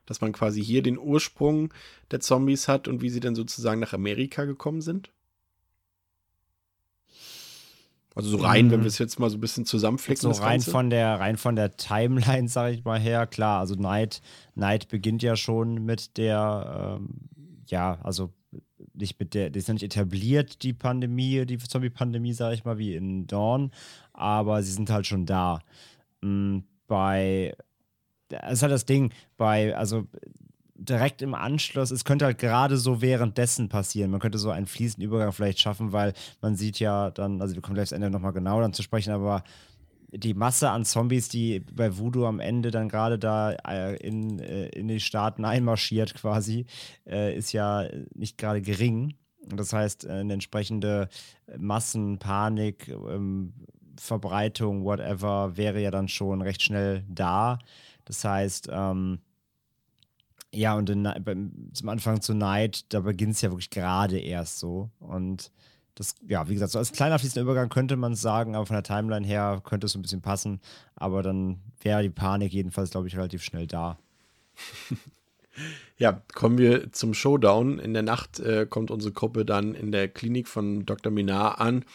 dass 0.05 0.21
man 0.21 0.31
quasi 0.31 0.63
hier 0.63 0.83
den 0.83 0.99
Ursprung 0.99 1.73
der 2.11 2.19
Zombies 2.19 2.67
hat 2.67 2.87
und 2.87 3.01
wie 3.01 3.09
sie 3.09 3.19
dann 3.19 3.35
sozusagen 3.35 3.81
nach 3.81 3.93
Amerika 3.93 4.45
gekommen 4.45 4.81
sind. 4.81 5.09
Also 8.13 8.29
so 8.29 8.37
rein, 8.37 8.67
mhm. 8.67 8.71
wenn 8.71 8.81
wir 8.81 8.87
es 8.87 8.97
jetzt 8.97 9.19
mal 9.19 9.29
so 9.29 9.37
ein 9.37 9.41
bisschen 9.41 9.65
zusammenflicken. 9.65 10.33
So 10.33 10.41
rein 10.41 10.61
von 10.61 10.89
der 10.89 11.19
rein 11.19 11.35
von 11.35 11.57
der 11.57 11.75
Timeline, 11.75 12.47
sage 12.47 12.73
ich 12.75 12.85
mal 12.85 12.99
her, 12.99 13.27
klar. 13.27 13.59
Also 13.59 13.75
Night, 13.75 14.21
Night 14.53 14.87
beginnt 14.87 15.21
ja 15.21 15.35
schon 15.35 15.83
mit 15.83 16.15
der, 16.15 16.99
ähm, 17.01 17.09
ja, 17.65 17.99
also 18.03 18.31
nicht 18.97 19.19
mit 19.19 19.33
der, 19.33 19.49
die 19.49 19.59
ist 19.59 19.67
ja 19.67 19.73
nicht 19.73 19.83
etabliert, 19.83 20.63
die 20.63 20.73
Pandemie, 20.73 21.45
die 21.45 21.57
Zombie-Pandemie, 21.57 22.33
sage 22.33 22.55
ich 22.55 22.65
mal, 22.65 22.77
wie 22.77 22.95
in 22.95 23.27
Dawn, 23.27 23.71
aber 24.13 24.61
sie 24.63 24.71
sind 24.71 24.89
halt 24.89 25.07
schon 25.07 25.25
da. 25.25 25.59
Mhm, 26.21 26.63
bei, 26.87 27.55
das 28.29 28.53
ist 28.53 28.61
halt 28.61 28.71
das 28.71 28.85
Ding, 28.85 29.11
bei, 29.37 29.75
also 29.75 30.07
direkt 30.75 31.21
im 31.21 31.33
Anschluss, 31.33 31.91
es 31.91 32.05
könnte 32.05 32.25
halt 32.25 32.37
gerade 32.37 32.77
so 32.77 33.01
währenddessen 33.01 33.69
passieren. 33.69 34.11
Man 34.11 34.19
könnte 34.19 34.37
so 34.37 34.49
einen 34.49 34.67
fließenden 34.67 35.07
Übergang 35.07 35.31
vielleicht 35.31 35.59
schaffen, 35.59 35.93
weil 35.93 36.13
man 36.41 36.55
sieht 36.55 36.79
ja 36.79 37.11
dann, 37.11 37.41
also 37.41 37.55
wir 37.55 37.61
kommen 37.61 37.75
gleich 37.75 37.89
das 37.89 37.95
Ende 37.95 38.09
nochmal 38.09 38.33
genau 38.33 38.59
dann 38.59 38.73
zu 38.73 38.83
sprechen, 38.83 39.11
aber 39.11 39.43
die 40.15 40.33
Masse 40.33 40.69
an 40.69 40.85
Zombies, 40.85 41.29
die 41.29 41.59
bei 41.59 41.97
Voodoo 41.97 42.25
am 42.25 42.39
Ende 42.39 42.71
dann 42.71 42.89
gerade 42.89 43.19
da 43.19 43.51
äh, 43.51 43.95
in, 43.97 44.39
äh, 44.39 44.67
in 44.69 44.87
die 44.87 44.99
Staaten 44.99 45.45
einmarschiert 45.45 46.13
quasi, 46.15 46.65
äh, 47.05 47.35
ist 47.35 47.51
ja 47.51 47.85
nicht 48.13 48.37
gerade 48.37 48.61
gering. 48.61 49.15
Das 49.47 49.73
heißt, 49.73 50.07
eine 50.07 50.33
entsprechende 50.33 51.07
Massenpanik, 51.57 52.87
ähm, 52.87 53.53
Verbreitung, 53.97 54.83
whatever, 54.83 55.55
wäre 55.55 55.81
ja 55.81 55.91
dann 55.91 56.07
schon 56.07 56.41
recht 56.41 56.61
schnell 56.61 57.03
da. 57.07 57.59
Das 58.05 58.23
heißt, 58.23 58.69
ähm, 58.71 59.19
ja, 60.53 60.75
und 60.75 60.89
in, 60.89 61.07
zum 61.73 61.89
Anfang 61.89 62.21
zu 62.21 62.33
Night, 62.33 62.85
da 62.93 63.01
beginnt 63.01 63.33
es 63.33 63.41
ja 63.41 63.51
wirklich 63.51 63.69
gerade 63.69 64.19
erst 64.19 64.59
so. 64.59 64.89
Und 64.99 65.51
das, 65.95 66.15
ja, 66.27 66.47
wie 66.49 66.53
gesagt, 66.53 66.71
so 66.71 66.79
als 66.79 66.91
kleiner 66.91 67.19
fließender 67.19 67.41
Übergang 67.41 67.69
könnte 67.69 67.95
man 67.95 68.13
es 68.13 68.21
sagen, 68.21 68.55
aber 68.55 68.65
von 68.65 68.75
der 68.75 68.83
Timeline 68.83 69.25
her 69.25 69.61
könnte 69.63 69.85
es 69.85 69.93
so 69.93 69.99
ein 69.99 70.01
bisschen 70.01 70.21
passen. 70.21 70.61
Aber 70.95 71.23
dann 71.23 71.61
wäre 71.81 72.03
die 72.03 72.09
Panik 72.09 72.53
jedenfalls, 72.53 72.91
glaube 72.91 73.07
ich, 73.07 73.15
relativ 73.15 73.43
schnell 73.43 73.67
da. 73.67 73.97
Ja, 75.97 76.21
kommen 76.33 76.57
wir 76.57 76.91
zum 76.91 77.13
Showdown. 77.13 77.79
In 77.79 77.93
der 77.93 78.03
Nacht 78.03 78.41
äh, 78.41 78.65
kommt 78.69 78.91
unsere 78.91 79.13
Gruppe 79.13 79.45
dann 79.45 79.73
in 79.73 79.93
der 79.93 80.09
Klinik 80.09 80.49
von 80.49 80.85
Dr. 80.85 81.13
Minar 81.13 81.61
an 81.61 81.85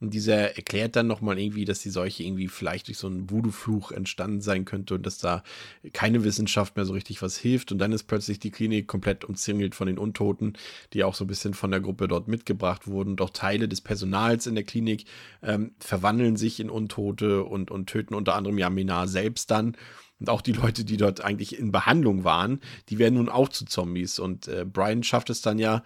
und 0.00 0.14
dieser 0.14 0.56
erklärt 0.56 0.96
dann 0.96 1.06
nochmal 1.06 1.38
irgendwie, 1.38 1.66
dass 1.66 1.80
die 1.80 1.90
Seuche 1.90 2.22
irgendwie 2.22 2.48
vielleicht 2.48 2.88
durch 2.88 2.96
so 2.96 3.06
einen 3.06 3.30
Voodoo-Fluch 3.30 3.92
entstanden 3.92 4.40
sein 4.40 4.64
könnte 4.64 4.94
und 4.94 5.04
dass 5.04 5.18
da 5.18 5.42
keine 5.92 6.24
Wissenschaft 6.24 6.76
mehr 6.76 6.86
so 6.86 6.94
richtig 6.94 7.20
was 7.20 7.36
hilft. 7.36 7.70
Und 7.70 7.78
dann 7.78 7.92
ist 7.92 8.04
plötzlich 8.04 8.38
die 8.38 8.50
Klinik 8.50 8.86
komplett 8.86 9.26
umzingelt 9.26 9.74
von 9.74 9.88
den 9.88 9.98
Untoten, 9.98 10.54
die 10.94 11.04
auch 11.04 11.14
so 11.14 11.24
ein 11.24 11.28
bisschen 11.28 11.52
von 11.52 11.70
der 11.70 11.80
Gruppe 11.80 12.08
dort 12.08 12.28
mitgebracht 12.28 12.86
wurden. 12.86 13.16
Doch 13.16 13.28
Teile 13.28 13.68
des 13.68 13.82
Personals 13.82 14.46
in 14.46 14.54
der 14.54 14.64
Klinik 14.64 15.04
ähm, 15.42 15.72
verwandeln 15.78 16.36
sich 16.36 16.60
in 16.60 16.70
Untote 16.70 17.44
und, 17.44 17.70
und 17.70 17.86
töten 17.86 18.14
unter 18.14 18.36
anderem 18.36 18.56
Yaminar 18.56 19.06
selbst 19.06 19.50
dann. 19.50 19.76
Und 20.18 20.30
auch 20.30 20.40
die 20.40 20.52
Leute, 20.52 20.84
die 20.84 20.96
dort 20.96 21.22
eigentlich 21.22 21.58
in 21.58 21.72
Behandlung 21.72 22.24
waren, 22.24 22.60
die 22.88 22.98
werden 22.98 23.16
nun 23.16 23.28
auch 23.28 23.50
zu 23.50 23.66
Zombies. 23.66 24.18
Und 24.18 24.48
äh, 24.48 24.64
Brian 24.64 25.02
schafft 25.02 25.28
es 25.28 25.42
dann 25.42 25.58
ja, 25.58 25.82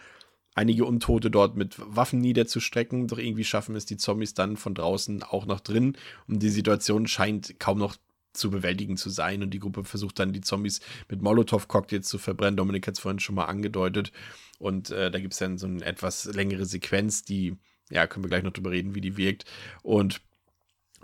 einige 0.54 0.84
Untote 0.84 1.30
dort 1.30 1.56
mit 1.56 1.74
Waffen 1.78 2.20
niederzustrecken. 2.20 3.08
Doch 3.08 3.18
irgendwie 3.18 3.44
schaffen 3.44 3.76
es 3.76 3.86
die 3.86 3.96
Zombies 3.96 4.34
dann 4.34 4.56
von 4.56 4.74
draußen 4.74 5.22
auch 5.22 5.46
noch 5.46 5.60
drin. 5.60 5.96
Und 6.26 6.42
die 6.42 6.50
Situation 6.50 7.06
scheint 7.06 7.58
kaum 7.58 7.78
noch 7.78 7.96
zu 8.32 8.50
bewältigen 8.50 8.96
zu 8.96 9.10
sein. 9.10 9.42
Und 9.42 9.50
die 9.50 9.60
Gruppe 9.60 9.84
versucht 9.84 10.18
dann, 10.18 10.32
die 10.32 10.40
Zombies 10.40 10.80
mit 11.08 11.22
Molotow-Cocktails 11.22 12.06
zu 12.06 12.18
verbrennen. 12.18 12.56
Dominik 12.56 12.86
hat 12.86 12.94
es 12.94 13.00
vorhin 13.00 13.20
schon 13.20 13.34
mal 13.34 13.46
angedeutet. 13.46 14.12
Und 14.58 14.90
äh, 14.90 15.10
da 15.10 15.18
gibt 15.18 15.32
es 15.32 15.38
dann 15.38 15.58
so 15.58 15.66
eine 15.66 15.84
etwas 15.84 16.24
längere 16.26 16.64
Sequenz, 16.64 17.24
die, 17.24 17.56
ja, 17.90 18.06
können 18.06 18.24
wir 18.24 18.28
gleich 18.28 18.44
noch 18.44 18.52
drüber 18.52 18.70
reden, 18.70 18.94
wie 18.94 19.00
die 19.00 19.16
wirkt. 19.16 19.44
Und 19.82 20.20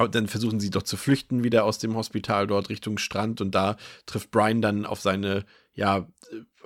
dann 0.08 0.28
versuchen 0.28 0.60
sie 0.60 0.70
doch 0.70 0.82
zu 0.82 0.96
flüchten 0.96 1.44
wieder 1.44 1.64
aus 1.64 1.78
dem 1.78 1.94
Hospital 1.94 2.46
dort 2.46 2.70
Richtung 2.70 2.98
Strand 2.98 3.40
und 3.40 3.54
da 3.54 3.76
trifft 4.06 4.30
Brian 4.30 4.62
dann 4.62 4.86
auf 4.86 5.00
seine 5.00 5.44
ja 5.80 6.06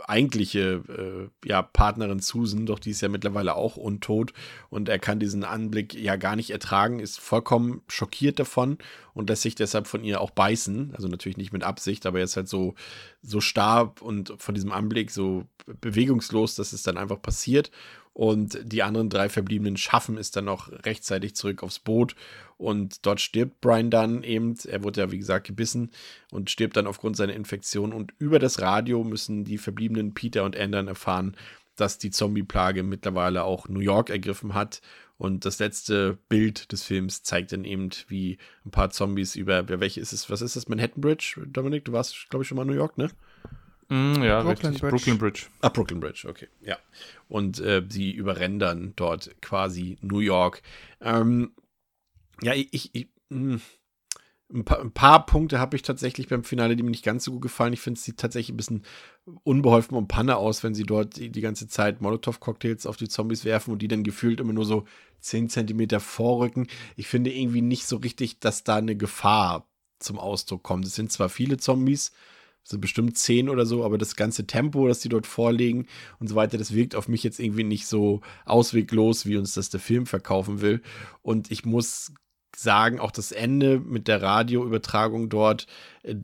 eigentliche 0.07 0.83
äh, 0.89 1.49
ja, 1.49 1.63
Partnerin 1.63 2.19
Susan, 2.19 2.67
doch 2.67 2.79
die 2.79 2.91
ist 2.91 3.01
ja 3.01 3.09
mittlerweile 3.09 3.55
auch 3.55 3.77
untot 3.77 4.33
und 4.69 4.89
er 4.89 4.99
kann 4.99 5.21
diesen 5.21 5.45
Anblick 5.45 5.95
ja 5.95 6.17
gar 6.17 6.37
nicht 6.37 6.51
ertragen, 6.51 6.99
ist 6.99 7.21
vollkommen 7.21 7.81
schockiert 7.89 8.39
davon 8.39 8.79
und 9.15 9.31
lässt 9.31 9.43
sich 9.43 9.55
deshalb 9.55 9.87
von 9.87 10.05
ihr 10.05 10.21
auch 10.21 10.31
beißen, 10.31 10.93
also 10.95 11.09
natürlich 11.09 11.39
nicht 11.39 11.53
mit 11.53 11.63
Absicht, 11.63 12.07
aber 12.07 12.19
er 12.19 12.25
ist 12.25 12.37
halt 12.37 12.49
so, 12.49 12.75
so 13.23 13.41
starr 13.41 13.95
und 14.01 14.35
von 14.37 14.55
diesem 14.55 14.73
Anblick 14.73 15.11
so 15.11 15.47
bewegungslos, 15.81 16.57
dass 16.57 16.73
es 16.73 16.83
dann 16.83 16.99
einfach 16.99 17.23
passiert 17.23 17.71
und 18.15 18.59
die 18.63 18.85
anderen 18.85 19.11
drei 19.11 19.29
Verbliebenen 19.29 19.77
schaffen 19.77 20.17
es 20.17 20.31
dann 20.31 20.47
noch 20.47 20.71
rechtzeitig 20.71 21.35
zurück 21.35 21.63
aufs 21.65 21.81
Boot 21.81 22.15
und 22.57 23.05
dort 23.05 23.21
stirbt 23.21 23.61
Brian 23.61 23.91
dann 23.91 24.23
eben. 24.23 24.55
Er 24.67 24.85
wurde 24.85 25.01
ja, 25.01 25.11
wie 25.11 25.19
gesagt, 25.19 25.49
gebissen 25.49 25.91
und 26.31 26.49
stirbt 26.49 26.77
dann 26.77 26.87
aufgrund 26.87 27.17
seiner 27.17 27.35
Infektion. 27.35 27.93
Und 27.93 28.15
über 28.19 28.39
das 28.39 28.61
Radio 28.61 29.03
müssen 29.03 29.45
die 29.45 29.59
verbliebenen 29.59 30.15
Peter 30.15 30.45
und 30.45 30.57
Andern 30.57 30.87
erfahren, 30.87 31.37
dass 31.75 31.99
die 31.99 32.11
Zombie-Plage 32.11 32.85
mittlerweile 32.85 33.43
auch 33.43 33.69
New 33.69 33.81
York 33.81 34.11
ergriffen 34.11 34.55
hat. 34.55 34.81
Und 35.17 35.45
das 35.45 35.59
letzte 35.59 36.19
Bild 36.29 36.71
des 36.71 36.85
Films 36.85 37.25
zeigt 37.25 37.51
dann 37.51 37.65
eben, 37.65 37.91
wie 38.07 38.39
ein 38.65 38.71
paar 38.71 38.91
Zombies 38.91 39.35
über, 39.35 39.69
welche 39.69 40.01
ist 40.01 40.13
es, 40.13 40.31
was 40.31 40.41
ist 40.41 40.55
das, 40.55 40.69
Manhattan 40.69 41.01
Bridge? 41.01 41.41
Dominik, 41.47 41.85
du 41.85 41.93
warst, 41.93 42.31
glaube 42.31 42.43
ich, 42.43 42.49
schon 42.49 42.57
mal 42.57 42.63
in 42.63 42.69
New 42.69 42.75
York, 42.75 42.97
ne? 42.97 43.11
Mm, 43.89 44.23
ja, 44.23 44.43
Brooklyn 44.43 44.73
richtig. 44.73 44.81
Bridge. 44.81 44.97
Brooklyn 44.97 45.19
Bridge. 45.19 45.47
Ah, 45.61 45.69
Brooklyn 45.69 46.01
Bridge, 46.01 46.27
okay. 46.29 46.49
Ja. 46.61 46.79
Und 47.29 47.61
äh, 47.61 47.83
sie 47.89 48.13
überrendern 48.13 48.93
dort 48.97 49.35
quasi 49.41 49.99
New 50.01 50.21
York. 50.21 50.63
Ähm, 51.01 51.53
ja, 52.43 52.55
ich, 52.55 52.95
ich, 52.95 53.09
hm, 53.31 53.61
ein 54.53 54.65
paar, 54.65 54.81
ein 54.81 54.93
paar, 54.93 55.27
Punkte 55.27 55.59
habe 55.59 55.77
ich 55.77 55.83
tatsächlich 55.83 56.29
beim 56.29 56.45
Finale, 56.45 56.77
die 56.77 56.83
mir 56.83 56.91
nicht 56.91 57.05
ganz 57.05 57.25
so 57.25 57.33
gut 57.33 57.43
gefallen. 57.43 57.73
Ich 57.73 57.81
finde, 57.81 57.99
es 57.99 58.05
sieht 58.05 58.19
tatsächlich 58.19 58.55
ein 58.55 58.57
bisschen 58.57 58.85
unbeholfen 59.43 59.97
und 59.97 60.09
Panne 60.09 60.37
aus, 60.37 60.63
wenn 60.63 60.75
sie 60.75 60.85
dort 60.85 61.17
die, 61.17 61.31
die 61.31 61.41
ganze 61.41 61.67
Zeit 61.67 62.01
Molotow-Cocktails 62.01 62.87
auf 62.87 62.97
die 62.97 63.09
Zombies 63.09 63.45
werfen 63.45 63.73
und 63.73 63.81
die 63.81 63.89
dann 63.89 64.05
gefühlt 64.05 64.41
immer 64.41 64.53
nur 64.53 64.67
so 64.67 64.85
10 65.21 65.49
Zentimeter 65.49 65.99
vorrücken. 65.99 66.69
Ich 66.97 67.09
finde 67.09 67.33
irgendwie 67.33 67.63
nicht 67.63 67.87
so 67.87 67.97
richtig, 67.97 68.39
dass 68.41 68.65
da 68.65 68.77
eine 68.77 68.97
Gefahr 68.97 69.67
zum 69.99 70.19
Ausdruck 70.19 70.63
kommt. 70.63 70.85
Es 70.85 70.95
sind 70.95 71.11
zwar 71.11 71.31
viele 71.31 71.57
Zombies, 71.57 72.13
sind 72.65 72.81
bestimmt 72.81 73.17
zehn 73.19 73.49
oder 73.49 73.67
so, 73.67 73.85
aber 73.85 73.99
das 73.99 74.17
ganze 74.17 74.47
Tempo, 74.47 74.89
das 74.89 75.01
die 75.01 75.09
dort 75.11 75.27
vorlegen 75.27 75.87
und 76.19 76.29
so 76.29 76.35
weiter, 76.35 76.59
das 76.59 76.73
wirkt 76.75 76.95
auf 76.95 77.09
mich 77.09 77.23
jetzt 77.23 77.39
irgendwie 77.39 77.65
nicht 77.65 77.87
so 77.87 78.23
ausweglos, 78.47 79.27
wie 79.27 79.37
uns 79.37 79.55
das 79.55 79.71
der 79.71 79.81
Film 79.81 80.07
verkaufen 80.07 80.61
will. 80.63 80.81
Und 81.23 81.51
ich 81.51 81.65
muss 81.65 82.13
sagen, 82.57 83.01
auch 83.01 83.11
das 83.11 83.33
Ende 83.33 83.79
mit 83.79 84.09
der 84.09 84.23
Radioübertragung 84.23 85.29
dort, 85.29 85.67
äh, 86.03 86.15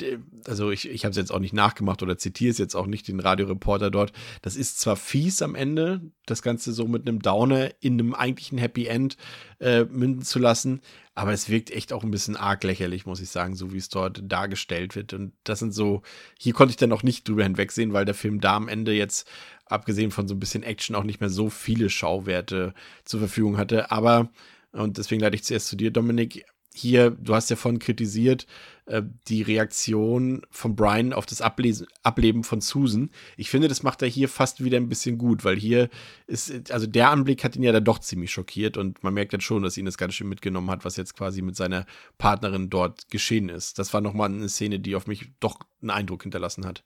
also 0.46 0.70
ich, 0.70 0.88
ich 0.88 1.04
habe 1.04 1.10
es 1.10 1.16
jetzt 1.16 1.32
auch 1.32 1.38
nicht 1.38 1.54
nachgemacht 1.54 2.02
oder 2.02 2.18
zitiere 2.18 2.50
es 2.50 2.58
jetzt 2.58 2.74
auch 2.74 2.86
nicht, 2.86 3.08
den 3.08 3.20
Radioreporter 3.20 3.90
dort, 3.90 4.12
das 4.42 4.56
ist 4.56 4.80
zwar 4.80 4.96
fies 4.96 5.42
am 5.42 5.54
Ende, 5.54 6.00
das 6.26 6.42
Ganze 6.42 6.72
so 6.72 6.86
mit 6.86 7.08
einem 7.08 7.20
Downer 7.20 7.70
in 7.80 7.94
einem 7.94 8.14
eigentlichen 8.14 8.58
Happy 8.58 8.86
End 8.86 9.16
äh, 9.60 9.84
münden 9.84 10.22
zu 10.22 10.38
lassen, 10.38 10.80
aber 11.14 11.32
es 11.32 11.48
wirkt 11.50 11.70
echt 11.70 11.92
auch 11.92 12.02
ein 12.02 12.10
bisschen 12.10 12.36
arg 12.36 12.64
lächerlich, 12.64 13.04
muss 13.04 13.20
ich 13.20 13.28
sagen, 13.28 13.54
so 13.54 13.72
wie 13.72 13.78
es 13.78 13.90
dort 13.90 14.22
dargestellt 14.24 14.96
wird. 14.96 15.12
Und 15.12 15.32
das 15.44 15.58
sind 15.58 15.74
so, 15.74 16.00
hier 16.38 16.54
konnte 16.54 16.70
ich 16.70 16.76
dann 16.76 16.92
auch 16.92 17.02
nicht 17.02 17.28
drüber 17.28 17.42
hinwegsehen, 17.42 17.92
weil 17.92 18.06
der 18.06 18.14
Film 18.14 18.40
da 18.40 18.56
am 18.56 18.68
Ende 18.68 18.92
jetzt, 18.92 19.28
abgesehen 19.66 20.12
von 20.12 20.26
so 20.28 20.34
ein 20.34 20.40
bisschen 20.40 20.62
Action, 20.62 20.96
auch 20.96 21.04
nicht 21.04 21.20
mehr 21.20 21.28
so 21.28 21.50
viele 21.50 21.90
Schauwerte 21.90 22.74
zur 23.04 23.20
Verfügung 23.20 23.58
hatte. 23.58 23.90
Aber 23.90 24.30
und 24.72 24.98
deswegen 24.98 25.20
leite 25.20 25.36
ich 25.36 25.44
zuerst 25.44 25.68
zu 25.68 25.76
dir, 25.76 25.90
Dominik. 25.90 26.44
hier, 26.72 27.10
du 27.10 27.34
hast 27.34 27.50
ja 27.50 27.56
vorhin 27.56 27.80
kritisiert, 27.80 28.46
äh, 28.86 29.02
die 29.28 29.42
Reaktion 29.42 30.42
von 30.50 30.76
Brian 30.76 31.12
auf 31.12 31.26
das 31.26 31.40
Ablesen, 31.40 31.88
Ableben 32.04 32.44
von 32.44 32.60
Susan. 32.60 33.10
Ich 33.36 33.50
finde, 33.50 33.68
das 33.68 33.82
macht 33.82 34.02
er 34.02 34.08
hier 34.08 34.28
fast 34.28 34.62
wieder 34.62 34.76
ein 34.76 34.88
bisschen 34.88 35.18
gut, 35.18 35.44
weil 35.44 35.56
hier 35.56 35.88
ist, 36.26 36.70
also 36.70 36.86
der 36.86 37.10
Anblick 37.10 37.42
hat 37.42 37.56
ihn 37.56 37.64
ja 37.64 37.72
dann 37.72 37.84
doch 37.84 37.98
ziemlich 37.98 38.30
schockiert 38.30 38.76
und 38.76 39.02
man 39.02 39.14
merkt 39.14 39.32
dann 39.32 39.40
schon, 39.40 39.64
dass 39.64 39.76
ihn 39.76 39.84
das 39.84 39.98
ganz 39.98 40.14
schön 40.14 40.28
mitgenommen 40.28 40.70
hat, 40.70 40.84
was 40.84 40.96
jetzt 40.96 41.16
quasi 41.16 41.42
mit 41.42 41.56
seiner 41.56 41.86
Partnerin 42.18 42.70
dort 42.70 43.10
geschehen 43.10 43.48
ist. 43.48 43.78
Das 43.78 43.92
war 43.92 44.00
nochmal 44.00 44.28
eine 44.28 44.48
Szene, 44.48 44.78
die 44.78 44.94
auf 44.94 45.06
mich 45.08 45.32
doch 45.40 45.58
einen 45.82 45.90
Eindruck 45.90 46.22
hinterlassen 46.22 46.66
hat. 46.66 46.84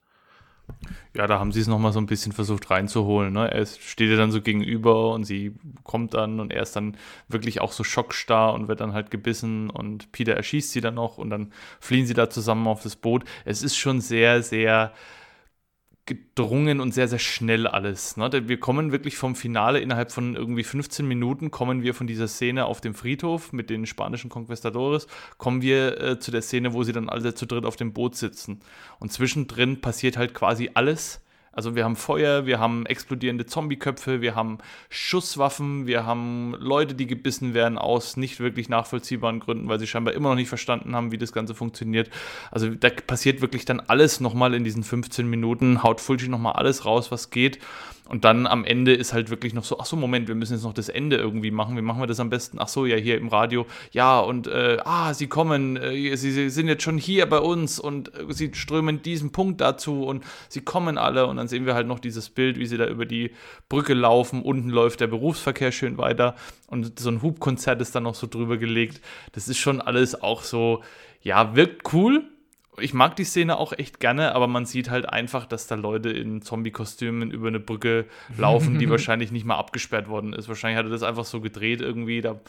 Ja, 1.14 1.26
da 1.26 1.38
haben 1.38 1.52
sie 1.52 1.60
es 1.60 1.68
nochmal 1.68 1.92
so 1.92 2.00
ein 2.00 2.06
bisschen 2.06 2.32
versucht 2.32 2.70
reinzuholen. 2.70 3.32
Ne? 3.32 3.50
Er 3.50 3.64
steht 3.66 4.10
ihr 4.10 4.16
dann 4.16 4.32
so 4.32 4.42
gegenüber 4.42 5.12
und 5.12 5.24
sie 5.24 5.54
kommt 5.84 6.14
dann 6.14 6.40
und 6.40 6.52
er 6.52 6.62
ist 6.62 6.74
dann 6.74 6.96
wirklich 7.28 7.60
auch 7.60 7.72
so 7.72 7.84
schockstarr 7.84 8.52
und 8.52 8.66
wird 8.66 8.80
dann 8.80 8.92
halt 8.92 9.10
gebissen 9.10 9.70
und 9.70 10.10
Peter 10.10 10.34
erschießt 10.34 10.72
sie 10.72 10.80
dann 10.80 10.94
noch 10.94 11.18
und 11.18 11.30
dann 11.30 11.52
fliehen 11.78 12.06
sie 12.06 12.14
da 12.14 12.30
zusammen 12.30 12.66
auf 12.66 12.82
das 12.82 12.96
Boot. 12.96 13.24
Es 13.44 13.62
ist 13.62 13.76
schon 13.76 14.00
sehr, 14.00 14.42
sehr 14.42 14.92
gedrungen 16.06 16.80
und 16.80 16.92
sehr, 16.92 17.08
sehr 17.08 17.18
schnell 17.18 17.66
alles. 17.66 18.16
Ne? 18.18 18.30
Wir 18.46 18.60
kommen 18.60 18.92
wirklich 18.92 19.16
vom 19.16 19.34
Finale 19.34 19.80
innerhalb 19.80 20.12
von 20.12 20.36
irgendwie 20.36 20.64
15 20.64 21.06
Minuten, 21.06 21.50
kommen 21.50 21.82
wir 21.82 21.94
von 21.94 22.06
dieser 22.06 22.28
Szene 22.28 22.66
auf 22.66 22.82
dem 22.82 22.94
Friedhof 22.94 23.52
mit 23.52 23.70
den 23.70 23.86
spanischen 23.86 24.28
Conquistadores, 24.28 25.06
kommen 25.38 25.62
wir 25.62 26.00
äh, 26.00 26.18
zu 26.18 26.30
der 26.30 26.42
Szene, 26.42 26.74
wo 26.74 26.82
sie 26.82 26.92
dann 26.92 27.08
alle 27.08 27.34
zu 27.34 27.46
dritt 27.46 27.64
auf 27.64 27.76
dem 27.76 27.94
Boot 27.94 28.16
sitzen. 28.16 28.60
Und 28.98 29.12
zwischendrin 29.12 29.80
passiert 29.80 30.18
halt 30.18 30.34
quasi 30.34 30.70
alles 30.74 31.23
also 31.54 31.76
wir 31.76 31.84
haben 31.84 31.96
Feuer, 31.96 32.46
wir 32.46 32.58
haben 32.58 32.84
explodierende 32.86 33.46
Zombieköpfe, 33.46 34.20
wir 34.20 34.34
haben 34.34 34.58
Schusswaffen, 34.90 35.86
wir 35.86 36.04
haben 36.04 36.54
Leute, 36.58 36.94
die 36.94 37.06
gebissen 37.06 37.54
werden 37.54 37.78
aus 37.78 38.16
nicht 38.16 38.40
wirklich 38.40 38.68
nachvollziehbaren 38.68 39.40
Gründen, 39.40 39.68
weil 39.68 39.78
sie 39.78 39.86
scheinbar 39.86 40.14
immer 40.14 40.30
noch 40.30 40.36
nicht 40.36 40.48
verstanden 40.48 40.94
haben, 40.96 41.12
wie 41.12 41.18
das 41.18 41.32
Ganze 41.32 41.54
funktioniert. 41.54 42.10
Also 42.50 42.68
da 42.68 42.90
passiert 42.90 43.40
wirklich 43.40 43.64
dann 43.64 43.80
alles 43.80 44.20
nochmal 44.20 44.54
in 44.54 44.64
diesen 44.64 44.82
15 44.82 45.28
Minuten, 45.28 45.82
haut 45.82 46.00
Fulci 46.00 46.28
nochmal 46.28 46.54
alles 46.54 46.84
raus, 46.84 47.10
was 47.10 47.30
geht. 47.30 47.58
Und 48.06 48.26
dann 48.26 48.46
am 48.46 48.64
Ende 48.64 48.92
ist 48.92 49.14
halt 49.14 49.30
wirklich 49.30 49.54
noch 49.54 49.64
so, 49.64 49.78
ach 49.80 49.86
so, 49.86 49.96
Moment, 49.96 50.28
wir 50.28 50.34
müssen 50.34 50.52
jetzt 50.52 50.62
noch 50.62 50.74
das 50.74 50.90
Ende 50.90 51.16
irgendwie 51.16 51.50
machen. 51.50 51.74
Wie 51.74 51.82
machen 51.82 52.00
wir 52.00 52.06
das 52.06 52.20
am 52.20 52.28
besten? 52.28 52.58
Ach 52.60 52.68
so, 52.68 52.84
ja, 52.84 52.96
hier 52.96 53.16
im 53.16 53.28
Radio. 53.28 53.66
Ja, 53.92 54.20
und, 54.20 54.46
äh, 54.46 54.76
ah, 54.84 55.14
sie 55.14 55.26
kommen, 55.26 55.78
äh, 55.78 56.14
sie, 56.16 56.30
sie, 56.30 56.50
sind 56.50 56.68
jetzt 56.68 56.82
schon 56.82 56.98
hier 56.98 57.24
bei 57.26 57.38
uns 57.38 57.78
und 57.78 58.14
äh, 58.14 58.26
sie 58.28 58.50
strömen 58.52 59.00
diesen 59.00 59.32
Punkt 59.32 59.62
dazu 59.62 60.04
und 60.04 60.22
sie 60.50 60.60
kommen 60.60 60.98
alle. 60.98 61.26
Und 61.26 61.38
dann 61.38 61.43
sehen 61.48 61.66
wir 61.66 61.74
halt 61.74 61.86
noch 61.86 61.98
dieses 61.98 62.30
Bild, 62.30 62.58
wie 62.58 62.66
sie 62.66 62.76
da 62.76 62.86
über 62.86 63.06
die 63.06 63.32
Brücke 63.68 63.94
laufen. 63.94 64.42
Unten 64.42 64.70
läuft 64.70 65.00
der 65.00 65.06
Berufsverkehr 65.06 65.72
schön 65.72 65.98
weiter 65.98 66.34
und 66.66 66.98
so 66.98 67.10
ein 67.10 67.22
Hubkonzert 67.22 67.80
ist 67.80 67.94
dann 67.94 68.02
noch 68.04 68.14
so 68.14 68.26
drüber 68.26 68.56
gelegt. 68.56 69.00
Das 69.32 69.48
ist 69.48 69.58
schon 69.58 69.80
alles 69.80 70.20
auch 70.20 70.42
so, 70.42 70.82
ja, 71.22 71.56
wirkt 71.56 71.92
cool, 71.92 72.24
ich 72.78 72.94
mag 72.94 73.16
die 73.16 73.24
Szene 73.24 73.56
auch 73.56 73.72
echt 73.72 74.00
gerne, 74.00 74.34
aber 74.34 74.46
man 74.46 74.66
sieht 74.66 74.90
halt 74.90 75.08
einfach, 75.08 75.46
dass 75.46 75.66
da 75.66 75.74
Leute 75.74 76.10
in 76.10 76.42
Zombie-Kostümen 76.42 77.30
über 77.30 77.48
eine 77.48 77.60
Brücke 77.60 78.06
laufen, 78.36 78.78
die 78.78 78.90
wahrscheinlich 78.90 79.30
nicht 79.30 79.44
mal 79.44 79.56
abgesperrt 79.56 80.08
worden 80.08 80.32
ist. 80.32 80.48
Wahrscheinlich 80.48 80.78
hat 80.78 80.86
er 80.86 80.90
das 80.90 81.02
einfach 81.02 81.24
so 81.24 81.40
gedreht 81.40 81.80
irgendwie. 81.80 82.20
Da 82.20 82.40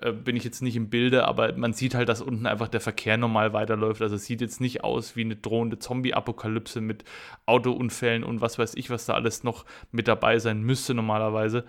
äh, 0.00 0.12
bin 0.12 0.36
ich 0.36 0.44
jetzt 0.44 0.62
nicht 0.62 0.76
im 0.76 0.90
Bilde, 0.90 1.26
aber 1.26 1.56
man 1.56 1.72
sieht 1.72 1.94
halt, 1.94 2.08
dass 2.08 2.20
unten 2.20 2.46
einfach 2.46 2.68
der 2.68 2.80
Verkehr 2.80 3.16
normal 3.16 3.52
weiterläuft. 3.52 4.02
Also 4.02 4.16
es 4.16 4.24
sieht 4.24 4.40
jetzt 4.40 4.60
nicht 4.60 4.84
aus 4.84 5.16
wie 5.16 5.24
eine 5.24 5.36
drohende 5.36 5.78
Zombie-Apokalypse 5.78 6.80
mit 6.80 7.04
Autounfällen 7.46 8.24
und 8.24 8.40
was 8.40 8.58
weiß 8.58 8.74
ich, 8.74 8.90
was 8.90 9.06
da 9.06 9.14
alles 9.14 9.44
noch 9.44 9.64
mit 9.92 10.08
dabei 10.08 10.38
sein 10.38 10.62
müsste 10.62 10.94
normalerweise. 10.94 11.64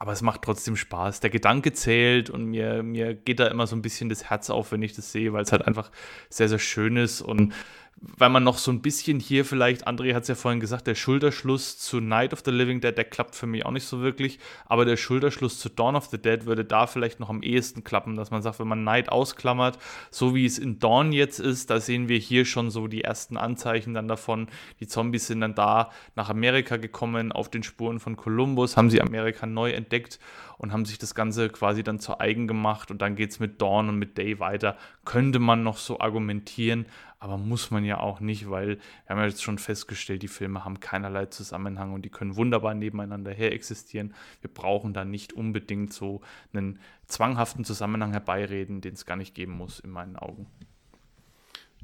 Aber 0.00 0.12
es 0.12 0.22
macht 0.22 0.42
trotzdem 0.42 0.76
Spaß. 0.76 1.18
Der 1.20 1.28
Gedanke 1.28 1.72
zählt 1.72 2.30
und 2.30 2.44
mir, 2.46 2.84
mir 2.84 3.14
geht 3.14 3.40
da 3.40 3.48
immer 3.48 3.66
so 3.66 3.74
ein 3.74 3.82
bisschen 3.82 4.08
das 4.08 4.30
Herz 4.30 4.48
auf, 4.48 4.70
wenn 4.70 4.80
ich 4.80 4.94
das 4.94 5.10
sehe, 5.10 5.32
weil 5.32 5.42
es 5.42 5.50
halt 5.50 5.66
einfach 5.66 5.90
sehr, 6.30 6.48
sehr 6.48 6.60
schön 6.60 6.96
ist 6.96 7.20
und 7.20 7.52
weil 8.00 8.28
man 8.28 8.44
noch 8.44 8.58
so 8.58 8.70
ein 8.70 8.80
bisschen 8.80 9.18
hier 9.18 9.44
vielleicht, 9.44 9.88
André 9.88 10.14
hat 10.14 10.22
es 10.22 10.28
ja 10.28 10.34
vorhin 10.34 10.60
gesagt, 10.60 10.86
der 10.86 10.94
Schulterschluss 10.94 11.78
zu 11.78 12.00
Night 12.00 12.32
of 12.32 12.42
the 12.44 12.50
Living 12.50 12.80
Dead, 12.80 12.96
der 12.96 13.04
klappt 13.04 13.34
für 13.34 13.46
mich 13.46 13.66
auch 13.66 13.72
nicht 13.72 13.86
so 13.86 14.00
wirklich, 14.00 14.38
aber 14.66 14.84
der 14.84 14.96
Schulterschluss 14.96 15.58
zu 15.58 15.68
Dawn 15.68 15.96
of 15.96 16.06
the 16.06 16.18
Dead 16.18 16.46
würde 16.46 16.64
da 16.64 16.86
vielleicht 16.86 17.18
noch 17.18 17.28
am 17.28 17.42
ehesten 17.42 17.82
klappen, 17.82 18.16
dass 18.16 18.30
man 18.30 18.42
sagt, 18.42 18.60
wenn 18.60 18.68
man 18.68 18.84
Night 18.84 19.08
ausklammert, 19.08 19.78
so 20.10 20.34
wie 20.34 20.46
es 20.46 20.58
in 20.58 20.78
Dawn 20.78 21.12
jetzt 21.12 21.40
ist, 21.40 21.70
da 21.70 21.80
sehen 21.80 22.08
wir 22.08 22.18
hier 22.18 22.44
schon 22.44 22.70
so 22.70 22.86
die 22.86 23.02
ersten 23.02 23.36
Anzeichen 23.36 23.94
dann 23.94 24.06
davon, 24.06 24.48
die 24.80 24.86
Zombies 24.86 25.26
sind 25.26 25.40
dann 25.40 25.54
da 25.54 25.90
nach 26.14 26.30
Amerika 26.30 26.76
gekommen, 26.76 27.32
auf 27.32 27.50
den 27.50 27.62
Spuren 27.62 27.98
von 27.98 28.16
Columbus, 28.16 28.76
haben 28.76 28.90
sie 28.90 29.02
Amerika 29.02 29.46
neu 29.46 29.70
entdeckt 29.72 30.20
und 30.58 30.72
haben 30.72 30.84
sich 30.84 30.98
das 30.98 31.14
Ganze 31.14 31.48
quasi 31.48 31.82
dann 31.82 32.00
zu 32.00 32.20
eigen 32.20 32.46
gemacht 32.46 32.90
und 32.90 33.00
dann 33.00 33.16
geht 33.16 33.30
es 33.30 33.40
mit 33.40 33.62
Dawn 33.62 33.88
und 33.88 33.98
mit 33.98 34.18
Day 34.18 34.38
weiter. 34.40 34.76
Könnte 35.04 35.38
man 35.38 35.62
noch 35.62 35.78
so 35.78 36.00
argumentieren, 36.00 36.86
aber 37.20 37.38
muss 37.38 37.70
man 37.70 37.84
ja 37.84 37.98
auch 37.98 38.20
nicht, 38.20 38.50
weil 38.50 38.76
wir 38.76 39.08
haben 39.08 39.18
ja 39.18 39.26
jetzt 39.26 39.42
schon 39.42 39.58
festgestellt, 39.58 40.22
die 40.22 40.28
Filme 40.28 40.64
haben 40.64 40.80
keinerlei 40.80 41.26
Zusammenhang 41.26 41.92
und 41.92 42.04
die 42.04 42.10
können 42.10 42.36
wunderbar 42.36 42.74
nebeneinander 42.74 43.32
her 43.32 43.52
existieren. 43.52 44.14
Wir 44.40 44.50
brauchen 44.52 44.92
da 44.92 45.04
nicht 45.04 45.32
unbedingt 45.32 45.92
so 45.92 46.20
einen 46.52 46.80
zwanghaften 47.06 47.64
Zusammenhang 47.64 48.12
herbeireden, 48.12 48.80
den 48.80 48.94
es 48.94 49.06
gar 49.06 49.16
nicht 49.16 49.34
geben 49.34 49.52
muss, 49.52 49.80
in 49.80 49.90
meinen 49.90 50.16
Augen. 50.16 50.46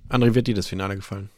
André, 0.09 0.35
wird 0.35 0.49
dir 0.49 0.55
das 0.55 0.67
Finale 0.67 0.97
gefallen? 0.97 1.31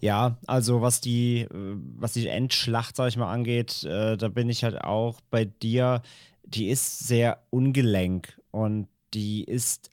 Ja, 0.00 0.38
also 0.46 0.80
was 0.80 1.00
die, 1.02 1.46
was 1.50 2.14
die 2.14 2.26
Endschlacht, 2.26 2.96
sag 2.96 3.08
ich 3.08 3.16
mal, 3.18 3.30
angeht, 3.30 3.84
äh, 3.84 4.16
da 4.16 4.28
bin 4.28 4.48
ich 4.48 4.64
halt 4.64 4.82
auch 4.82 5.20
bei 5.30 5.44
dir. 5.44 6.02
Die 6.44 6.68
ist 6.68 7.00
sehr 7.00 7.42
ungelenk 7.50 8.40
und 8.50 8.88
die 9.12 9.44
ist, 9.44 9.90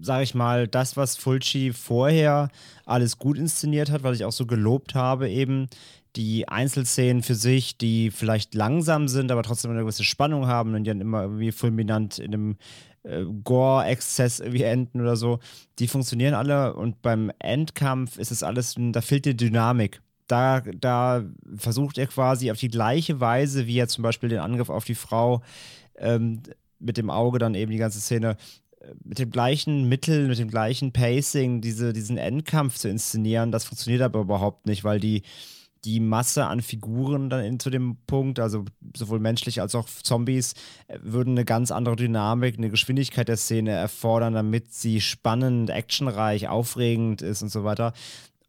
sag 0.00 0.22
ich 0.22 0.34
mal, 0.34 0.66
das, 0.68 0.96
was 0.96 1.16
Fulci 1.16 1.72
vorher 1.72 2.48
alles 2.86 3.18
gut 3.18 3.36
inszeniert 3.36 3.90
hat, 3.90 4.02
was 4.04 4.16
ich 4.16 4.24
auch 4.24 4.32
so 4.32 4.46
gelobt 4.46 4.94
habe, 4.94 5.28
eben 5.28 5.68
die 6.16 6.48
Einzelszenen 6.48 7.22
für 7.22 7.34
sich, 7.34 7.76
die 7.76 8.10
vielleicht 8.10 8.54
langsam 8.54 9.06
sind, 9.06 9.30
aber 9.30 9.42
trotzdem 9.42 9.70
eine 9.70 9.80
gewisse 9.80 10.04
Spannung 10.04 10.46
haben 10.46 10.74
und 10.74 10.84
die 10.84 10.90
dann 10.90 11.00
immer 11.02 11.22
irgendwie 11.22 11.52
fulminant 11.52 12.18
in 12.18 12.34
einem 12.34 12.56
äh, 13.02 13.24
Gore-Exzess 13.44 14.40
irgendwie 14.40 14.62
enden 14.62 15.00
oder 15.00 15.16
so, 15.16 15.38
die 15.78 15.88
funktionieren 15.88 16.34
alle 16.34 16.74
und 16.74 17.02
beim 17.02 17.30
Endkampf 17.38 18.18
ist 18.18 18.30
es 18.30 18.42
alles, 18.42 18.74
da 18.78 19.00
fehlt 19.00 19.24
die 19.24 19.36
Dynamik. 19.36 20.00
Da, 20.26 20.60
da 20.60 21.24
versucht 21.56 21.96
er 21.96 22.06
quasi 22.06 22.50
auf 22.50 22.58
die 22.58 22.68
gleiche 22.68 23.18
Weise, 23.18 23.66
wie 23.66 23.78
er 23.78 23.88
zum 23.88 24.02
Beispiel 24.02 24.28
den 24.28 24.40
Angriff 24.40 24.68
auf 24.68 24.84
die 24.84 24.94
Frau 24.94 25.42
ähm, 25.96 26.42
mit 26.78 26.98
dem 26.98 27.08
Auge 27.08 27.38
dann 27.38 27.54
eben 27.54 27.72
die 27.72 27.78
ganze 27.78 28.00
Szene 28.00 28.36
äh, 28.80 28.92
mit 29.04 29.18
dem 29.18 29.30
gleichen 29.30 29.88
Mittel, 29.88 30.28
mit 30.28 30.38
dem 30.38 30.50
gleichen 30.50 30.92
Pacing 30.92 31.62
diese, 31.62 31.94
diesen 31.94 32.18
Endkampf 32.18 32.76
zu 32.76 32.88
inszenieren, 32.88 33.52
das 33.52 33.64
funktioniert 33.64 34.02
aber 34.02 34.20
überhaupt 34.20 34.66
nicht, 34.66 34.84
weil 34.84 35.00
die, 35.00 35.22
die 35.84 36.00
Masse 36.00 36.46
an 36.46 36.60
Figuren 36.60 37.30
dann 37.30 37.44
in, 37.44 37.60
zu 37.60 37.70
dem 37.70 37.96
Punkt, 38.06 38.40
also 38.40 38.64
sowohl 38.96 39.20
menschlich 39.20 39.60
als 39.60 39.74
auch 39.74 39.88
Zombies, 39.88 40.54
äh, 40.88 40.98
würden 41.02 41.30
eine 41.30 41.44
ganz 41.44 41.70
andere 41.70 41.96
Dynamik, 41.96 42.58
eine 42.58 42.70
Geschwindigkeit 42.70 43.28
der 43.28 43.36
Szene 43.36 43.70
erfordern, 43.70 44.34
damit 44.34 44.72
sie 44.72 45.00
spannend, 45.00 45.70
actionreich, 45.70 46.48
aufregend 46.48 47.22
ist 47.22 47.42
und 47.42 47.50
so 47.50 47.64
weiter. 47.64 47.92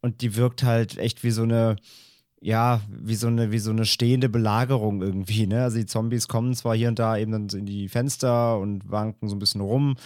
Und 0.02 0.22
die 0.22 0.36
wirkt 0.36 0.62
halt 0.62 0.98
echt 0.98 1.22
wie 1.24 1.30
so 1.30 1.42
eine, 1.42 1.76
ja, 2.40 2.80
wie 2.88 3.16
so 3.16 3.26
eine, 3.26 3.52
wie 3.52 3.58
so 3.58 3.70
eine 3.70 3.84
stehende 3.84 4.28
Belagerung 4.28 5.02
irgendwie, 5.02 5.46
ne? 5.46 5.62
Also 5.64 5.78
die 5.78 5.86
Zombies 5.86 6.26
kommen 6.26 6.54
zwar 6.54 6.74
hier 6.74 6.88
und 6.88 6.98
da 6.98 7.16
eben 7.18 7.32
dann 7.32 7.48
in 7.50 7.66
die 7.66 7.88
Fenster 7.88 8.58
und 8.58 8.90
wanken 8.90 9.28
so 9.28 9.36
ein 9.36 9.40
bisschen 9.40 9.60
rum, 9.60 9.96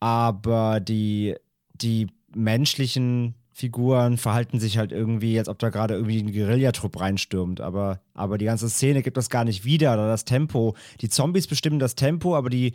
aber 0.00 0.80
die, 0.80 1.34
die 1.74 2.08
menschlichen 2.34 3.34
Figuren 3.52 4.16
verhalten 4.16 4.60
sich 4.60 4.78
halt 4.78 4.92
irgendwie, 4.92 5.38
als 5.38 5.48
ob 5.48 5.58
da 5.58 5.68
gerade 5.68 5.94
irgendwie 5.94 6.20
ein 6.20 6.32
Guerillatrupp 6.32 6.98
reinstürmt. 6.98 7.60
Aber, 7.60 8.00
aber 8.14 8.38
die 8.38 8.46
ganze 8.46 8.68
Szene 8.70 9.02
gibt 9.02 9.16
das 9.16 9.28
gar 9.28 9.44
nicht 9.44 9.64
wieder. 9.64 9.92
Oder 9.92 10.08
das 10.08 10.24
Tempo. 10.24 10.74
Die 11.00 11.10
Zombies 11.10 11.46
bestimmen 11.46 11.78
das 11.78 11.94
Tempo, 11.94 12.34
aber 12.34 12.48
die, 12.48 12.72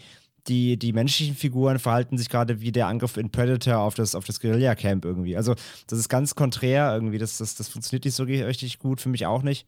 die, 0.47 0.77
die 0.77 0.93
menschlichen 0.93 1.35
Figuren 1.35 1.79
verhalten 1.79 2.17
sich 2.17 2.29
gerade 2.29 2.61
wie 2.61 2.71
der 2.71 2.87
Angriff 2.87 3.17
in 3.17 3.31
Predator 3.31 3.79
auf 3.79 3.95
das, 3.95 4.13
auf 4.13 4.25
das 4.25 4.39
Guerilla-Camp 4.39 5.03
irgendwie. 5.03 5.35
Also, 5.35 5.55
das 5.87 5.97
ist 5.97 6.09
ganz 6.09 6.35
konträr 6.35 6.93
irgendwie. 6.93 7.17
Das, 7.17 7.39
das, 7.39 7.55
das 7.55 7.69
funktioniert 7.69 8.05
nicht 8.05 8.15
so 8.15 8.23
richtig 8.23 8.77
gut, 8.77 9.01
für 9.01 9.09
mich 9.09 9.25
auch 9.25 9.41
nicht 9.41 9.65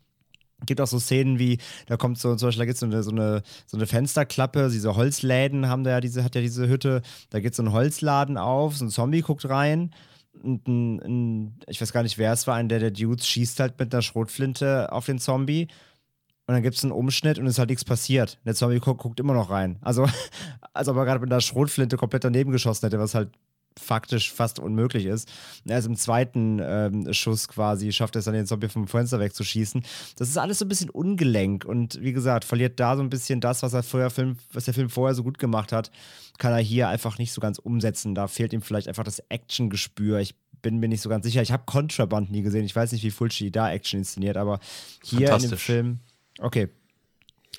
gibt 0.65 0.81
auch 0.81 0.87
so 0.87 0.99
Szenen 0.99 1.39
wie, 1.39 1.57
da 1.87 1.95
kommt 1.95 2.17
so, 2.17 2.35
zum 2.35 2.47
Beispiel, 2.47 2.59
da 2.59 2.65
gibt 2.65 2.77
so 2.77 2.85
es 2.85 3.05
so 3.05 3.11
eine, 3.11 3.43
so 3.65 3.77
eine 3.77 3.87
Fensterklappe, 3.87 4.69
diese 4.69 4.93
Holzläden 4.93 5.69
haben 5.69 5.85
da 5.85 5.91
ja 5.91 6.01
diese, 6.01 6.21
hat 6.21 6.35
ja 6.35 6.41
diese 6.41 6.67
Hütte, 6.67 7.01
da 7.29 7.39
geht 7.39 7.55
so 7.55 7.63
ein 7.63 7.71
Holzladen 7.71 8.37
auf, 8.37 8.75
so 8.75 8.83
ein 8.83 8.89
Zombie 8.89 9.21
guckt 9.21 9.47
rein 9.47 9.91
ein, 10.43 10.99
ein, 10.99 11.59
ich 11.67 11.81
weiß 11.81 11.93
gar 11.93 12.03
nicht, 12.03 12.17
wer 12.17 12.33
es 12.33 12.47
war, 12.47 12.55
ein 12.55 12.69
der 12.69 12.79
der 12.79 12.91
Dudes 12.91 13.27
schießt 13.27 13.59
halt 13.59 13.79
mit 13.79 13.93
einer 13.93 14.01
Schrotflinte 14.01 14.91
auf 14.91 15.05
den 15.05 15.19
Zombie. 15.19 15.67
Und 16.47 16.53
dann 16.55 16.63
gibt 16.63 16.77
es 16.77 16.83
einen 16.83 16.91
Umschnitt 16.91 17.37
und 17.37 17.45
es 17.45 17.53
ist 17.53 17.59
halt 17.59 17.69
nichts 17.69 17.85
passiert. 17.85 18.39
Der 18.43 18.55
Zombie 18.55 18.79
guckt, 18.79 19.01
guckt 19.01 19.19
immer 19.19 19.35
noch 19.35 19.51
rein. 19.51 19.77
Also, 19.81 20.07
als 20.73 20.87
ob 20.87 20.97
er 20.97 21.05
gerade 21.05 21.19
mit 21.19 21.31
einer 21.31 21.41
Schrotflinte 21.41 21.95
komplett 21.95 22.23
daneben 22.23 22.51
geschossen 22.51 22.85
hätte, 22.85 22.97
was 22.97 23.13
halt 23.13 23.29
faktisch 23.79 24.31
fast 24.31 24.59
unmöglich 24.59 25.05
ist. 25.05 25.29
Erst 25.65 25.87
im 25.87 25.95
zweiten 25.95 26.59
ähm, 26.61 27.13
Schuss 27.13 27.47
quasi 27.47 27.91
schafft 27.91 28.15
er 28.15 28.19
es 28.19 28.25
dann, 28.25 28.33
den 28.33 28.45
Zombie 28.45 28.67
vom 28.67 28.87
Fenster 28.87 29.19
wegzuschießen. 29.19 29.83
Das 30.17 30.29
ist 30.29 30.37
alles 30.37 30.59
so 30.59 30.65
ein 30.65 30.69
bisschen 30.69 30.89
ungelenk 30.89 31.65
und 31.65 32.01
wie 32.01 32.13
gesagt, 32.13 32.45
verliert 32.45 32.79
da 32.79 32.95
so 32.95 33.03
ein 33.03 33.09
bisschen 33.09 33.41
das, 33.41 33.63
was 33.63 33.73
er 33.73 33.83
vorher 33.83 34.09
Film, 34.09 34.37
was 34.53 34.65
der 34.65 34.73
Film 34.73 34.89
vorher 34.89 35.15
so 35.15 35.23
gut 35.23 35.39
gemacht 35.39 35.71
hat, 35.71 35.91
kann 36.37 36.53
er 36.53 36.59
hier 36.59 36.87
einfach 36.87 37.17
nicht 37.17 37.33
so 37.33 37.41
ganz 37.41 37.59
umsetzen. 37.59 38.15
Da 38.15 38.27
fehlt 38.27 38.53
ihm 38.53 38.61
vielleicht 38.61 38.87
einfach 38.87 39.03
das 39.03 39.19
Actiongespür. 39.29 40.19
Ich 40.19 40.35
bin 40.61 40.79
mir 40.79 40.87
nicht 40.87 41.01
so 41.01 41.09
ganz 41.09 41.25
sicher. 41.25 41.41
Ich 41.41 41.51
habe 41.51 41.63
Contraband 41.65 42.31
nie 42.31 42.41
gesehen. 42.41 42.65
Ich 42.65 42.75
weiß 42.75 42.91
nicht, 42.91 43.03
wie 43.03 43.11
Fulci 43.11 43.51
da 43.51 43.71
Action 43.71 43.99
inszeniert, 43.99 44.37
aber 44.37 44.59
hier 45.03 45.33
in 45.33 45.41
dem 45.41 45.57
Film. 45.57 45.99
Okay, 46.39 46.69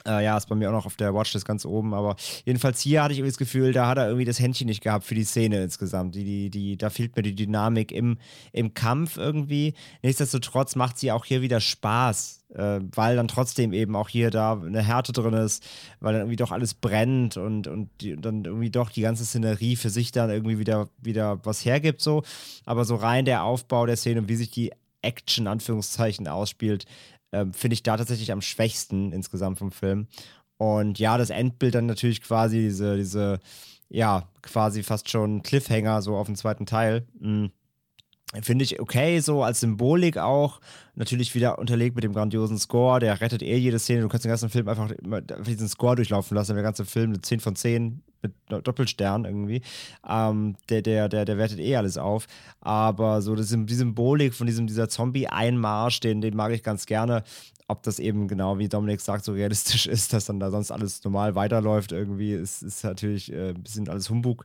äh, 0.07 0.25
ja, 0.25 0.37
ist 0.37 0.49
bei 0.49 0.55
mir 0.55 0.69
auch 0.69 0.75
noch 0.75 0.87
auf 0.87 0.97
der 0.97 1.15
Watchlist 1.15 1.47
ganz 1.47 1.65
oben, 1.65 1.93
aber 1.95 2.17
jedenfalls 2.45 2.81
hier 2.81 3.03
hatte 3.03 3.12
ich 3.12 3.19
irgendwie 3.19 3.33
das 3.33 3.39
Gefühl, 3.39 3.73
da 3.73 3.87
hat 3.87 3.99
er 3.99 4.07
irgendwie 4.07 4.25
das 4.25 4.41
Händchen 4.41 4.67
nicht 4.67 4.83
gehabt 4.83 5.05
für 5.05 5.15
die 5.15 5.25
Szene 5.25 5.62
insgesamt. 5.62 6.15
Die, 6.15 6.25
die, 6.25 6.51
die, 6.51 6.77
da 6.77 6.91
fehlt 6.91 7.17
mir 7.17 7.23
die 7.23 7.35
Dynamik 7.35 7.93
im, 7.93 8.19
im 8.53 8.73
Kampf 8.73 9.19
irgendwie. 9.19 9.75
Nichtsdestotrotz 10.03 10.75
macht 10.75 10.99
sie 10.99 11.12
auch 11.12 11.25
hier 11.25 11.43
wieder 11.43 11.61
Spaß, 11.61 12.45
äh, 12.55 12.81
weil 12.95 13.17
dann 13.17 13.29
trotzdem 13.29 13.73
eben 13.73 13.95
auch 13.95 14.09
hier 14.09 14.31
da 14.31 14.55
eine 14.55 14.83
Härte 14.83 15.12
drin 15.12 15.35
ist, 15.35 15.67
weil 16.01 16.15
dann 16.15 16.23
irgendwie 16.23 16.37
doch 16.37 16.51
alles 16.51 16.75
brennt 16.75 17.37
und, 17.37 17.67
und, 17.67 17.91
die, 18.01 18.15
und 18.15 18.25
dann 18.25 18.45
irgendwie 18.45 18.71
doch 18.71 18.91
die 18.91 19.03
ganze 19.03 19.25
Szenerie 19.25 19.77
für 19.77 19.91
sich 19.91 20.12
dann 20.12 20.31
irgendwie 20.31 20.59
wieder, 20.59 20.89
wieder 20.99 21.45
was 21.45 21.65
hergibt, 21.65 22.01
so. 22.01 22.23
Aber 22.65 22.85
so 22.85 22.95
rein 22.95 23.27
der 23.27 23.45
Aufbau 23.45 23.85
der 23.85 23.97
Szene 23.97 24.21
und 24.21 24.29
wie 24.29 24.37
sich 24.37 24.51
die 24.51 24.73
Action, 25.03 25.47
Anführungszeichen, 25.47 26.29
ausspielt, 26.29 26.85
ähm, 27.32 27.52
finde 27.52 27.74
ich 27.74 27.82
da 27.82 27.97
tatsächlich 27.97 28.32
am 28.32 28.43
schwächsten 28.43 29.12
insgesamt 29.12 29.59
vom 29.59 29.70
Film. 29.73 30.07
Und 30.57 30.98
ja, 30.98 31.16
das 31.16 31.31
Endbild 31.31 31.74
dann 31.74 31.86
natürlich 31.86 32.23
quasi 32.23 32.59
diese, 32.59 32.97
diese, 32.97 33.40
ja, 33.89 34.28
quasi 34.43 34.82
fast 34.82 35.09
schon 35.09 35.43
Cliffhanger 35.43 36.02
so 36.02 36.16
auf 36.16 36.27
dem 36.27 36.36
zweiten 36.36 36.66
Teil. 36.66 37.07
Mhm. 37.19 37.51
Finde 38.43 38.65
ich 38.65 38.78
okay, 38.78 39.19
so 39.19 39.43
als 39.43 39.59
Symbolik 39.59 40.16
auch. 40.16 40.61
Natürlich 40.94 41.35
wieder 41.35 41.59
unterlegt 41.59 41.97
mit 41.97 42.05
dem 42.05 42.12
grandiosen 42.12 42.59
Score. 42.59 43.01
Der 43.01 43.20
rettet 43.20 43.43
eh 43.43 43.57
jede 43.57 43.81
Szene. 43.81 44.02
Du 44.02 44.09
kannst 44.09 44.24
den 44.24 44.31
ganzen 44.31 44.51
Film 44.51 44.69
einfach 44.69 44.89
diesen 45.44 45.69
Score 45.69 45.97
durchlaufen 45.97 46.36
lassen. 46.36 46.55
Der 46.55 46.62
ganze 46.62 46.85
Film 46.85 47.11
eine 47.11 47.20
10 47.20 47.40
von 47.40 47.57
10 47.57 48.02
mit 48.23 48.32
Doppelstern 48.48 49.24
irgendwie. 49.24 49.62
Ähm, 50.09 50.55
der, 50.69 50.82
der, 50.82 51.09
der, 51.09 51.24
der 51.24 51.39
wertet 51.39 51.59
eh 51.59 51.74
alles 51.74 51.98
auf. 51.98 52.27
Aber 52.61 53.20
so 53.20 53.35
das, 53.35 53.48
die 53.48 53.74
Symbolik 53.74 54.32
von 54.32 54.47
diesem, 54.47 54.69
dieser 54.69 54.89
Zombie-Einmarsch, 54.89 55.98
den, 55.98 56.20
den 56.20 56.36
mag 56.36 56.52
ich 56.52 56.62
ganz 56.62 56.86
gerne. 56.86 57.24
Ob 57.66 57.82
das 57.82 57.98
eben 57.98 58.28
genau, 58.28 58.59
wie 58.59 58.69
Dominik 58.69 59.01
sagt, 59.01 59.24
so 59.24 59.32
realistisch 59.32 59.86
ist, 59.86 60.12
dass 60.12 60.27
dann 60.27 60.39
da 60.39 60.52
sonst 60.52 60.70
alles 60.70 61.02
normal 61.02 61.35
weiterläuft, 61.35 61.90
irgendwie, 61.90 62.32
ist, 62.32 62.62
ist 62.62 62.85
natürlich 62.85 63.32
äh, 63.32 63.51
ein 63.51 63.62
bisschen 63.62 63.89
alles 63.89 64.09
Humbug. 64.09 64.44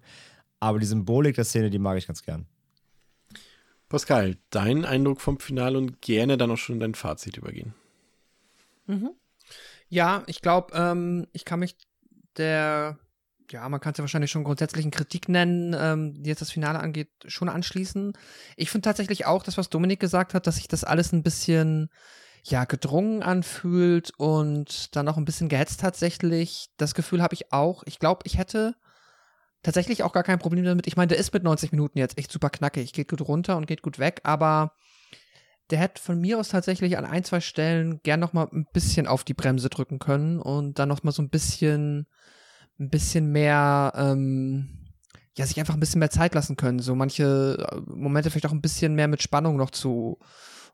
Aber 0.59 0.79
die 0.79 0.85
Symbolik 0.87 1.35
der 1.35 1.45
Szene, 1.45 1.69
die 1.69 1.79
mag 1.79 1.99
ich 1.99 2.07
ganz 2.07 2.23
gern. 2.23 2.47
Pascal, 3.95 4.35
dein 4.49 4.83
Eindruck 4.83 5.21
vom 5.21 5.39
Finale 5.39 5.77
und 5.77 6.01
gerne 6.01 6.35
dann 6.35 6.51
auch 6.51 6.57
schon 6.57 6.81
dein 6.81 6.95
Fazit 6.95 7.37
übergehen. 7.37 7.73
Mhm. 8.87 9.11
Ja, 9.87 10.23
ich 10.27 10.41
glaube, 10.41 10.73
ähm, 10.75 11.27
ich 11.31 11.45
kann 11.45 11.61
mich 11.61 11.77
der, 12.35 12.99
ja, 13.49 13.69
man 13.69 13.79
kann 13.79 13.93
es 13.93 13.97
ja 13.97 14.03
wahrscheinlich 14.03 14.31
schon 14.31 14.43
grundsätzlichen 14.43 14.91
Kritik 14.91 15.29
nennen, 15.29 15.73
ähm, 15.79 16.21
die 16.21 16.29
jetzt 16.29 16.41
das 16.41 16.51
Finale 16.51 16.79
angeht, 16.79 17.07
schon 17.25 17.47
anschließen. 17.47 18.11
Ich 18.57 18.69
finde 18.69 18.83
tatsächlich 18.83 19.27
auch 19.27 19.43
das, 19.43 19.57
was 19.57 19.69
Dominik 19.69 20.01
gesagt 20.01 20.33
hat, 20.33 20.45
dass 20.45 20.57
sich 20.57 20.67
das 20.67 20.83
alles 20.83 21.13
ein 21.13 21.23
bisschen, 21.23 21.89
ja, 22.43 22.65
gedrungen 22.65 23.23
anfühlt 23.23 24.11
und 24.17 24.93
dann 24.97 25.07
auch 25.07 25.15
ein 25.15 25.23
bisschen 25.23 25.47
gehetzt 25.47 25.79
tatsächlich. 25.79 26.67
Das 26.75 26.95
Gefühl 26.95 27.21
habe 27.21 27.33
ich 27.33 27.53
auch. 27.53 27.83
Ich 27.85 27.99
glaube, 27.99 28.23
ich 28.25 28.37
hätte 28.37 28.75
tatsächlich 29.65 30.03
auch 30.03 30.13
gar 30.13 30.23
kein 30.23 30.39
Problem 30.39 30.63
damit. 30.63 30.87
Ich 30.87 30.95
meine, 30.95 31.07
der 31.07 31.17
ist 31.17 31.33
mit 31.33 31.43
90 31.43 31.71
Minuten 31.71 31.97
jetzt 31.97 32.17
echt 32.17 32.31
super 32.31 32.49
knackig, 32.49 32.93
geht 32.93 33.09
gut 33.09 33.21
runter 33.21 33.57
und 33.57 33.65
geht 33.65 33.81
gut 33.81 33.99
weg, 33.99 34.21
aber 34.23 34.73
der 35.71 35.79
hätte 35.79 36.01
von 36.01 36.21
mir 36.21 36.39
aus 36.39 36.49
tatsächlich 36.49 36.97
an 36.97 37.05
ein, 37.05 37.23
zwei 37.23 37.41
Stellen 37.41 37.99
gern 38.03 38.19
noch 38.19 38.33
mal 38.33 38.47
ein 38.53 38.67
bisschen 38.71 39.07
auf 39.07 39.23
die 39.23 39.33
Bremse 39.33 39.69
drücken 39.69 39.97
können 39.97 40.39
und 40.39 40.77
dann 40.77 40.89
noch 40.89 41.01
mal 41.01 41.11
so 41.11 41.23
ein 41.23 41.29
bisschen, 41.29 42.05
ein 42.79 42.89
bisschen 42.89 43.31
mehr, 43.31 43.91
ähm, 43.95 44.91
ja, 45.35 45.45
sich 45.45 45.59
einfach 45.59 45.73
ein 45.73 45.79
bisschen 45.79 45.99
mehr 45.99 46.11
Zeit 46.11 46.35
lassen 46.35 46.55
können. 46.55 46.79
So 46.79 46.93
manche 46.93 47.57
äh, 47.59 47.81
Momente 47.87 48.29
vielleicht 48.29 48.45
auch 48.45 48.51
ein 48.51 48.61
bisschen 48.61 48.93
mehr 48.93 49.07
mit 49.07 49.23
Spannung 49.23 49.57
noch 49.57 49.71
zu 49.71 50.19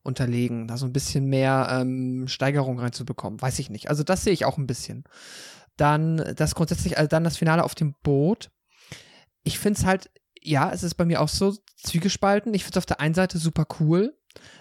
unterlegen, 0.03 0.67
da 0.67 0.75
so 0.77 0.85
ein 0.85 0.93
bisschen 0.93 1.25
mehr 1.25 1.69
ähm, 1.71 2.27
Steigerung 2.27 2.79
reinzubekommen. 2.79 3.41
Weiß 3.41 3.59
ich 3.59 3.69
nicht. 3.69 3.89
Also 3.89 4.03
das 4.03 4.25
sehe 4.25 4.33
ich 4.33 4.43
auch 4.43 4.57
ein 4.57 4.67
bisschen. 4.67 5.05
Dann 5.77 6.33
das 6.35 6.55
grundsätzlich, 6.55 6.97
also 6.97 7.07
dann 7.07 7.23
das 7.23 7.37
Finale 7.37 7.63
auf 7.63 7.75
dem 7.75 7.95
Boot 8.03 8.51
ich 9.43 9.59
finde 9.59 9.79
es 9.79 9.85
halt, 9.85 10.09
ja, 10.41 10.71
es 10.71 10.83
ist 10.83 10.95
bei 10.95 11.05
mir 11.05 11.21
auch 11.21 11.29
so 11.29 11.55
zwiegespalten. 11.77 12.53
Ich 12.53 12.63
finde 12.63 12.73
es 12.73 12.81
auf 12.81 12.85
der 12.85 12.99
einen 12.99 13.13
Seite 13.13 13.37
super 13.37 13.65
cool. 13.79 14.17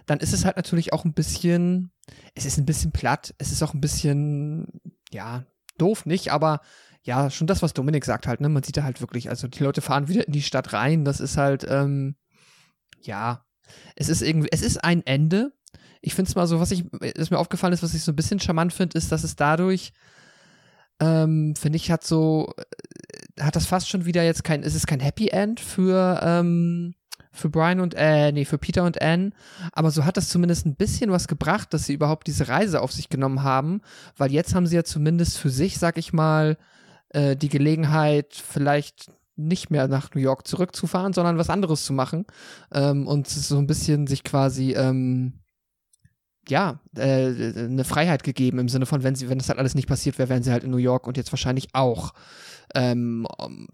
Dann 0.06 0.20
ist 0.20 0.32
es 0.32 0.44
halt 0.44 0.56
natürlich 0.56 0.92
auch 0.92 1.04
ein 1.04 1.14
bisschen, 1.14 1.92
es 2.34 2.44
ist 2.44 2.58
ein 2.58 2.66
bisschen 2.66 2.92
platt. 2.92 3.34
Es 3.38 3.52
ist 3.52 3.62
auch 3.62 3.74
ein 3.74 3.80
bisschen, 3.80 4.66
ja, 5.10 5.44
doof 5.78 6.06
nicht, 6.06 6.32
aber 6.32 6.60
ja, 7.02 7.30
schon 7.30 7.46
das, 7.46 7.62
was 7.62 7.72
Dominik 7.72 8.04
sagt 8.04 8.26
halt, 8.26 8.40
ne? 8.40 8.48
Man 8.48 8.62
sieht 8.62 8.76
da 8.76 8.82
halt 8.82 9.00
wirklich, 9.00 9.30
also 9.30 9.48
die 9.48 9.62
Leute 9.62 9.80
fahren 9.80 10.08
wieder 10.08 10.26
in 10.26 10.32
die 10.32 10.42
Stadt 10.42 10.72
rein. 10.72 11.04
Das 11.04 11.20
ist 11.20 11.38
halt, 11.38 11.66
ähm, 11.68 12.16
ja, 13.00 13.46
es 13.96 14.08
ist 14.08 14.20
irgendwie, 14.22 14.48
es 14.52 14.60
ist 14.60 14.84
ein 14.84 15.06
Ende. 15.06 15.52
Ich 16.02 16.14
finde 16.14 16.28
es 16.28 16.34
mal 16.34 16.46
so, 16.46 16.60
was 16.60 16.70
ich, 16.70 16.84
was 17.16 17.30
mir 17.30 17.38
aufgefallen 17.38 17.72
ist, 17.72 17.82
was 17.82 17.94
ich 17.94 18.02
so 18.02 18.12
ein 18.12 18.16
bisschen 18.16 18.40
charmant 18.40 18.72
finde, 18.72 18.98
ist, 18.98 19.12
dass 19.12 19.24
es 19.24 19.36
dadurch, 19.36 19.92
ähm, 21.00 21.54
finde 21.56 21.76
ich, 21.76 21.90
hat 21.90 22.04
so, 22.04 22.52
hat 23.40 23.56
das 23.56 23.66
fast 23.66 23.88
schon 23.88 24.04
wieder 24.04 24.22
jetzt 24.22 24.44
kein, 24.44 24.62
ist 24.62 24.74
es 24.74 24.86
kein 24.86 25.00
Happy 25.00 25.28
End 25.28 25.60
für, 25.60 26.20
ähm, 26.22 26.94
für 27.32 27.48
Brian 27.48 27.80
und, 27.80 27.94
äh, 27.96 28.32
nee, 28.32 28.44
für 28.44 28.58
Peter 28.58 28.84
und 28.84 29.00
Anne. 29.00 29.30
Aber 29.72 29.90
so 29.90 30.04
hat 30.04 30.16
das 30.16 30.28
zumindest 30.28 30.66
ein 30.66 30.76
bisschen 30.76 31.10
was 31.10 31.28
gebracht, 31.28 31.72
dass 31.72 31.86
sie 31.86 31.94
überhaupt 31.94 32.26
diese 32.26 32.48
Reise 32.48 32.80
auf 32.80 32.92
sich 32.92 33.08
genommen 33.08 33.42
haben, 33.42 33.80
weil 34.16 34.32
jetzt 34.32 34.54
haben 34.54 34.66
sie 34.66 34.76
ja 34.76 34.84
zumindest 34.84 35.38
für 35.38 35.50
sich, 35.50 35.78
sag 35.78 35.98
ich 35.98 36.12
mal, 36.12 36.56
äh, 37.10 37.36
die 37.36 37.48
Gelegenheit, 37.48 38.34
vielleicht 38.34 39.10
nicht 39.36 39.70
mehr 39.70 39.88
nach 39.88 40.14
New 40.14 40.20
York 40.20 40.46
zurückzufahren, 40.46 41.12
sondern 41.12 41.38
was 41.38 41.50
anderes 41.50 41.84
zu 41.84 41.92
machen 41.92 42.26
ähm, 42.72 43.06
und 43.06 43.28
so 43.28 43.58
ein 43.58 43.66
bisschen 43.66 44.06
sich 44.06 44.22
quasi 44.22 44.72
ähm, 44.72 45.40
ja, 46.50 46.80
äh, 46.96 47.26
eine 47.64 47.84
Freiheit 47.84 48.22
gegeben 48.22 48.58
im 48.58 48.68
Sinne 48.68 48.86
von, 48.86 49.02
wenn 49.02 49.14
sie, 49.14 49.28
wenn 49.28 49.38
das 49.38 49.48
halt 49.48 49.58
alles 49.58 49.74
nicht 49.74 49.88
passiert 49.88 50.18
wäre, 50.18 50.28
wären 50.28 50.42
sie 50.42 50.52
halt 50.52 50.64
in 50.64 50.70
New 50.70 50.76
York 50.76 51.06
und 51.06 51.16
jetzt 51.16 51.32
wahrscheinlich 51.32 51.68
auch 51.74 52.12
ähm, 52.74 53.26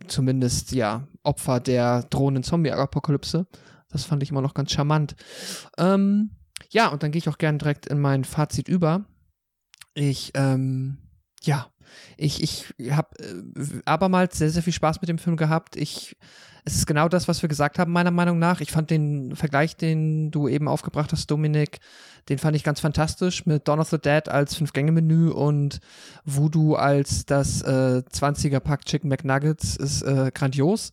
zumindest 0.06 0.72
ja 0.72 1.06
Opfer 1.22 1.60
der 1.60 2.04
drohenden 2.04 2.44
Zombie-Apokalypse. 2.44 3.46
Das 3.90 4.04
fand 4.04 4.22
ich 4.22 4.30
immer 4.30 4.42
noch 4.42 4.54
ganz 4.54 4.72
charmant. 4.72 5.16
Ähm, 5.78 6.30
ja, 6.70 6.88
und 6.88 7.02
dann 7.02 7.12
gehe 7.12 7.18
ich 7.18 7.28
auch 7.28 7.38
gerne 7.38 7.58
direkt 7.58 7.86
in 7.86 8.00
mein 8.00 8.24
Fazit 8.24 8.68
über. 8.68 9.04
Ich, 9.94 10.32
ähm, 10.34 10.98
ja, 11.42 11.66
ich, 12.16 12.42
ich 12.42 12.92
habe 12.92 13.08
äh, 13.18 13.80
abermals 13.84 14.38
sehr, 14.38 14.50
sehr 14.50 14.62
viel 14.62 14.72
Spaß 14.72 15.00
mit 15.00 15.08
dem 15.08 15.18
Film 15.18 15.36
gehabt. 15.36 15.76
Ich 15.76 16.16
es 16.66 16.74
ist 16.74 16.86
genau 16.86 17.08
das, 17.08 17.28
was 17.28 17.42
wir 17.42 17.48
gesagt 17.48 17.78
haben, 17.78 17.92
meiner 17.92 18.10
Meinung 18.10 18.40
nach. 18.40 18.60
Ich 18.60 18.72
fand 18.72 18.90
den 18.90 19.36
Vergleich, 19.36 19.76
den 19.76 20.32
du 20.32 20.48
eben 20.48 20.66
aufgebracht 20.66 21.12
hast, 21.12 21.30
Dominik, 21.30 21.78
den 22.28 22.38
fand 22.38 22.56
ich 22.56 22.64
ganz 22.64 22.80
fantastisch 22.80 23.46
mit 23.46 23.68
Dawn 23.68 23.78
of 23.78 23.88
the 23.88 23.98
Dead 23.98 24.28
als 24.28 24.56
Fünf-Gänge-Menü 24.56 25.30
und 25.30 25.78
Voodoo 26.24 26.74
als 26.74 27.24
das 27.24 27.62
äh, 27.62 28.02
20er-Pack 28.12 28.84
Chicken 28.84 29.08
McNuggets 29.08 29.76
ist 29.76 30.02
äh, 30.02 30.32
grandios. 30.34 30.92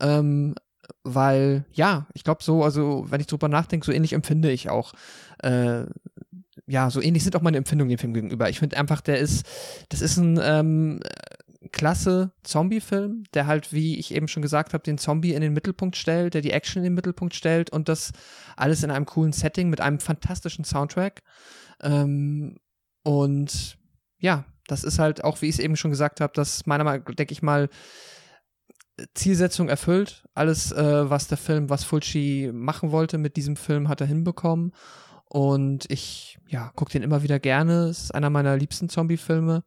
Ähm, 0.00 0.56
weil, 1.04 1.64
ja, 1.72 2.06
ich 2.12 2.24
glaube 2.24 2.42
so, 2.42 2.64
also 2.64 3.06
wenn 3.08 3.20
ich 3.20 3.28
drüber 3.28 3.48
nachdenke, 3.48 3.86
so 3.86 3.92
ähnlich 3.92 4.14
empfinde 4.14 4.50
ich 4.50 4.68
auch. 4.68 4.94
Äh, 5.38 5.84
ja, 6.66 6.90
so 6.90 7.00
ähnlich 7.00 7.24
sind 7.24 7.36
auch 7.36 7.42
meine 7.42 7.56
Empfindungen 7.56 7.90
dem 7.90 7.98
Film 7.98 8.14
gegenüber. 8.14 8.48
Ich 8.48 8.58
finde 8.58 8.76
einfach, 8.76 9.00
der 9.00 9.18
ist, 9.18 9.46
das 9.88 10.00
ist 10.00 10.16
ein 10.16 10.38
ähm, 10.42 11.00
klasse 11.72 12.32
Zombie-Film, 12.42 13.24
der 13.34 13.46
halt, 13.46 13.72
wie 13.72 13.98
ich 13.98 14.14
eben 14.14 14.28
schon 14.28 14.42
gesagt 14.42 14.74
habe, 14.74 14.82
den 14.82 14.98
Zombie 14.98 15.34
in 15.34 15.40
den 15.40 15.52
Mittelpunkt 15.52 15.96
stellt, 15.96 16.34
der 16.34 16.40
die 16.40 16.52
Action 16.52 16.80
in 16.80 16.84
den 16.84 16.94
Mittelpunkt 16.94 17.34
stellt 17.34 17.70
und 17.70 17.88
das 17.88 18.12
alles 18.56 18.82
in 18.82 18.90
einem 18.90 19.06
coolen 19.06 19.32
Setting 19.32 19.70
mit 19.70 19.80
einem 19.80 20.00
fantastischen 20.00 20.64
Soundtrack. 20.64 21.22
Ähm, 21.82 22.56
und 23.02 23.78
ja, 24.18 24.44
das 24.66 24.84
ist 24.84 24.98
halt 24.98 25.24
auch, 25.24 25.42
wie 25.42 25.48
ich 25.48 25.56
es 25.56 25.58
eben 25.58 25.76
schon 25.76 25.90
gesagt 25.90 26.20
habe, 26.20 26.32
das 26.34 26.66
meiner 26.66 26.84
Meinung 26.84 27.04
nach, 27.06 27.14
denke 27.14 27.32
ich 27.32 27.42
mal, 27.42 27.68
Zielsetzung 29.14 29.68
erfüllt. 29.68 30.24
Alles, 30.34 30.72
äh, 30.72 31.10
was 31.10 31.26
der 31.28 31.38
Film, 31.38 31.68
was 31.68 31.84
Fulci 31.84 32.50
machen 32.52 32.92
wollte 32.92 33.18
mit 33.18 33.36
diesem 33.36 33.56
Film, 33.56 33.88
hat 33.88 34.00
er 34.00 34.06
hinbekommen. 34.06 34.72
Und 35.28 35.90
ich, 35.90 36.38
ja, 36.48 36.70
gucke 36.76 36.92
den 36.92 37.02
immer 37.02 37.22
wieder 37.22 37.40
gerne. 37.40 37.84
Es 37.84 38.04
ist 38.04 38.14
einer 38.14 38.30
meiner 38.30 38.56
liebsten 38.56 38.88
Zombie-Filme. 38.88 39.64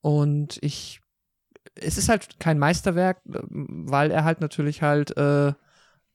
Und 0.00 0.58
ich 0.62 1.00
es 1.74 1.98
ist 1.98 2.08
halt 2.08 2.38
kein 2.40 2.58
Meisterwerk, 2.58 3.20
weil 3.24 4.10
er 4.10 4.24
halt 4.24 4.40
natürlich 4.40 4.82
halt 4.82 5.16
äh, 5.16 5.52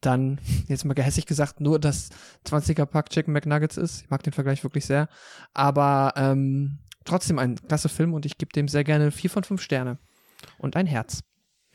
dann, 0.00 0.40
jetzt 0.68 0.84
mal 0.84 0.94
gehässig 0.94 1.26
gesagt, 1.26 1.60
nur 1.60 1.78
das 1.78 2.10
20er-Pack 2.46 3.10
Chicken 3.10 3.32
McNuggets 3.32 3.76
ist. 3.76 4.02
Ich 4.02 4.10
mag 4.10 4.22
den 4.22 4.32
Vergleich 4.32 4.62
wirklich 4.62 4.86
sehr. 4.86 5.08
Aber 5.54 6.12
ähm, 6.16 6.78
trotzdem 7.04 7.38
ein 7.38 7.56
klasse 7.56 7.88
Film 7.88 8.14
und 8.14 8.26
ich 8.26 8.38
gebe 8.38 8.52
dem 8.52 8.68
sehr 8.68 8.84
gerne 8.84 9.10
vier 9.10 9.30
von 9.30 9.44
fünf 9.44 9.62
Sterne. 9.62 9.98
Und 10.58 10.76
ein 10.76 10.86
Herz. 10.86 11.22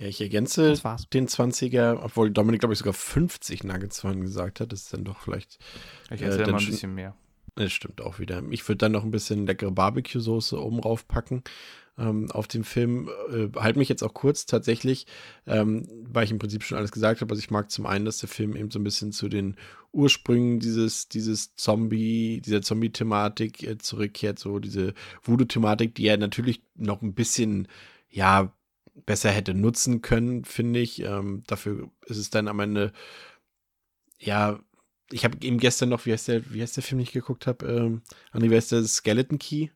Ja, 0.02 0.08
ich 0.08 0.20
ergänze 0.20 0.74
den 1.14 1.28
20er, 1.28 2.00
obwohl 2.02 2.32
Dominik, 2.32 2.62
glaube 2.62 2.74
ich, 2.74 2.80
sogar 2.80 2.94
50 2.94 3.64
Nuggets 3.64 4.02
vorhin 4.02 4.22
gesagt 4.22 4.60
hat. 4.60 4.72
Das 4.72 4.82
ist 4.82 4.94
dann 4.94 5.04
doch 5.04 5.20
vielleicht. 5.20 5.60
Ich 6.10 6.22
Äh, 6.22 6.26
erzähle 6.26 6.46
dann 6.46 6.52
mal 6.54 6.60
ein 6.60 6.66
bisschen 6.66 6.96
mehr. 6.96 7.16
Das 7.54 7.72
stimmt 7.72 8.02
auch 8.02 8.18
wieder. 8.18 8.42
Ich 8.50 8.68
würde 8.68 8.78
dann 8.78 8.94
noch 8.94 9.04
ein 9.04 9.12
bisschen 9.12 9.46
leckere 9.46 9.70
Barbecue-Soße 9.70 10.60
oben 10.60 10.80
rauf 10.80 11.08
packen 11.08 11.44
ähm, 12.00 12.32
auf 12.32 12.48
den 12.48 12.64
Film. 12.64 13.10
Äh, 13.32 13.50
halt 13.60 13.76
mich 13.76 13.90
jetzt 13.90 14.02
auch 14.02 14.16
kurz 14.16 14.48
tatsächlich, 14.48 15.06
ähm, 15.46 15.88
weil 16.08 16.24
ich 16.24 16.32
im 16.32 16.40
Prinzip 16.40 16.64
schon 16.64 16.80
alles 16.80 16.92
gesagt 16.92 17.22
habe. 17.22 17.32
Also 17.32 17.40
ich 17.40 17.52
mag 17.52 17.70
zum 17.70 17.86
einen, 17.86 18.06
dass 18.06 18.18
der 18.18 18.30
Film 18.30 18.56
eben 18.56 18.72
so 18.72 18.80
ein 18.80 18.84
bisschen 18.84 19.12
zu 19.12 19.30
den 19.30 19.56
Ursprüngen 19.92 20.60
dieses, 20.60 21.10
dieses 21.10 21.54
Zombie, 21.54 22.42
dieser 22.44 22.64
Zombie-Thematik 22.64 23.62
äh, 23.62 23.78
zurückkehrt, 23.78 24.40
so 24.40 24.58
diese 24.58 24.96
Voodoo-Thematik, 25.22 25.94
die 25.94 26.08
er 26.08 26.18
natürlich 26.18 26.64
noch 26.74 27.04
ein 27.04 27.14
bisschen, 27.14 27.68
ja, 28.10 28.52
besser 28.94 29.32
hätte 29.32 29.54
nutzen 29.54 30.02
können, 30.02 30.46
finde 30.46 30.80
ich. 30.80 31.02
Ähm, 31.02 31.44
dafür 31.48 31.92
ist 32.06 32.18
es 32.18 32.30
dann 32.30 32.48
am 32.48 32.60
Ende, 32.60 32.92
ja, 34.20 34.60
ich 35.12 35.26
habe 35.26 35.38
eben 35.42 35.58
gestern 35.58 35.90
noch, 35.90 36.06
wie 36.06 36.14
heißt 36.14 36.28
der, 36.28 36.54
wie 36.54 36.62
heißt 36.62 36.78
der 36.78 36.84
Film, 36.84 37.00
den 37.00 37.04
ich 37.04 37.12
geguckt 37.12 37.48
habe? 37.48 37.66
Ähm, 37.66 38.02
André, 38.32 38.50
wie 38.50 38.56
heißt 38.56 38.72
der 38.72 38.84
Skeleton 38.84 39.40
Key? 39.40 39.70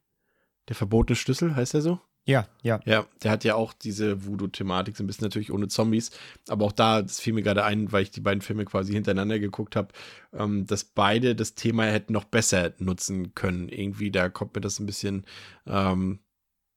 Der 0.69 0.75
verbotene 0.75 1.15
Schlüssel, 1.15 1.55
heißt 1.55 1.73
der 1.73 1.81
so? 1.81 1.99
Ja, 2.27 2.47
ja. 2.63 2.79
Ja, 2.85 3.05
der 3.21 3.31
hat 3.31 3.43
ja 3.43 3.53
auch 3.53 3.71
diese 3.71 4.25
Voodoo-Thematik, 4.25 4.97
so 4.97 5.03
ein 5.03 5.07
bisschen 5.07 5.25
natürlich 5.25 5.51
ohne 5.51 5.67
Zombies. 5.67 6.09
Aber 6.47 6.65
auch 6.65 6.71
da, 6.71 7.03
das 7.03 7.19
fiel 7.19 7.33
mir 7.33 7.43
gerade 7.43 7.63
ein, 7.63 7.91
weil 7.91 8.01
ich 8.01 8.09
die 8.09 8.21
beiden 8.21 8.41
Filme 8.41 8.65
quasi 8.65 8.93
hintereinander 8.93 9.37
geguckt 9.37 9.75
habe, 9.75 9.89
ähm, 10.33 10.65
dass 10.65 10.83
beide 10.83 11.35
das 11.35 11.53
Thema 11.53 11.85
hätten 11.85 12.13
noch 12.13 12.23
besser 12.23 12.73
nutzen 12.79 13.35
können. 13.35 13.69
Irgendwie, 13.69 14.09
da 14.09 14.29
kommt 14.29 14.55
mir 14.55 14.61
das 14.61 14.79
ein 14.79 14.87
bisschen, 14.87 15.25
ähm, 15.67 16.19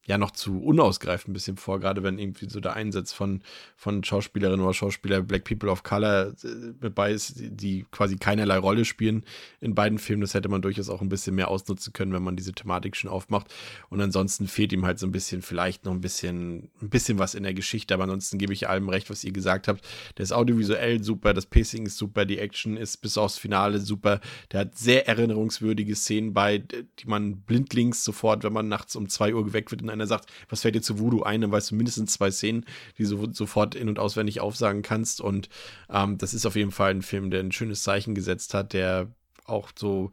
ja, 0.08 0.16
noch 0.16 0.30
zu 0.30 0.58
unausgereift 0.62 1.28
ein 1.28 1.34
bisschen 1.34 1.58
vor, 1.58 1.80
gerade 1.80 2.02
wenn 2.02 2.18
irgendwie 2.18 2.48
so 2.48 2.60
der 2.60 2.72
Einsatz 2.72 3.12
von, 3.12 3.42
von 3.76 4.02
Schauspielerinnen 4.02 4.64
oder 4.64 4.72
Schauspieler 4.72 5.20
Black 5.20 5.44
People 5.44 5.70
of 5.70 5.82
Color 5.82 6.28
äh, 6.28 6.72
dabei 6.80 7.12
ist, 7.12 7.34
die, 7.36 7.84
quasi 7.90 8.16
keinerlei 8.16 8.56
Rolle 8.56 8.86
spielen 8.86 9.22
in 9.60 9.74
beiden 9.74 9.98
Filmen. 9.98 10.22
Das 10.22 10.32
hätte 10.32 10.48
man 10.48 10.62
durchaus 10.62 10.88
auch 10.88 11.02
ein 11.02 11.10
bisschen 11.10 11.34
mehr 11.34 11.48
ausnutzen 11.48 11.92
können, 11.92 12.14
wenn 12.14 12.22
man 12.22 12.36
diese 12.36 12.54
Thematik 12.54 12.96
schon 12.96 13.10
aufmacht. 13.10 13.52
Und 13.90 14.00
ansonsten 14.00 14.48
fehlt 14.48 14.72
ihm 14.72 14.86
halt 14.86 14.98
so 14.98 15.06
ein 15.06 15.12
bisschen, 15.12 15.42
vielleicht 15.42 15.84
noch 15.84 15.92
ein 15.92 16.00
bisschen, 16.00 16.70
ein 16.80 16.88
bisschen 16.88 17.18
was 17.18 17.34
in 17.34 17.42
der 17.42 17.52
Geschichte. 17.52 17.92
Aber 17.92 18.04
ansonsten 18.04 18.38
gebe 18.38 18.54
ich 18.54 18.66
allem 18.66 18.88
recht, 18.88 19.10
was 19.10 19.24
ihr 19.24 19.32
gesagt 19.32 19.68
habt. 19.68 19.86
Der 20.16 20.22
ist 20.22 20.32
audiovisuell 20.32 21.04
super, 21.04 21.34
das 21.34 21.44
Pacing 21.44 21.84
ist 21.84 21.98
super, 21.98 22.24
die 22.24 22.38
Action 22.38 22.78
ist 22.78 22.96
bis 23.02 23.18
aufs 23.18 23.36
Finale 23.36 23.78
super. 23.78 24.22
Der 24.52 24.60
hat 24.60 24.78
sehr 24.78 25.06
erinnerungswürdige 25.06 25.94
Szenen 25.94 26.32
bei, 26.32 26.56
die 26.56 27.06
man 27.06 27.42
blindlings 27.42 28.04
sofort, 28.04 28.42
wenn 28.42 28.54
man 28.54 28.68
nachts 28.68 28.96
um 28.96 29.10
zwei 29.10 29.34
Uhr 29.34 29.44
geweckt 29.44 29.70
wird 29.70 29.82
und 29.82 29.97
einer 30.00 30.06
sagt, 30.06 30.30
was 30.48 30.62
fällt 30.62 30.74
dir 30.74 30.82
zu 30.82 30.98
Voodoo 30.98 31.22
ein, 31.22 31.40
dann 31.40 31.52
weißt 31.52 31.70
du 31.70 31.74
mindestens 31.74 32.12
zwei 32.12 32.30
Szenen, 32.30 32.64
die 32.98 33.04
du 33.04 33.32
sofort 33.32 33.74
in- 33.74 33.88
und 33.88 33.98
auswendig 33.98 34.40
aufsagen 34.40 34.82
kannst. 34.82 35.20
Und 35.20 35.48
ähm, 35.90 36.18
das 36.18 36.34
ist 36.34 36.46
auf 36.46 36.56
jeden 36.56 36.72
Fall 36.72 36.90
ein 36.90 37.02
Film, 37.02 37.30
der 37.30 37.40
ein 37.40 37.52
schönes 37.52 37.82
Zeichen 37.82 38.14
gesetzt 38.14 38.54
hat, 38.54 38.72
der 38.72 39.08
auch 39.44 39.70
so 39.76 40.10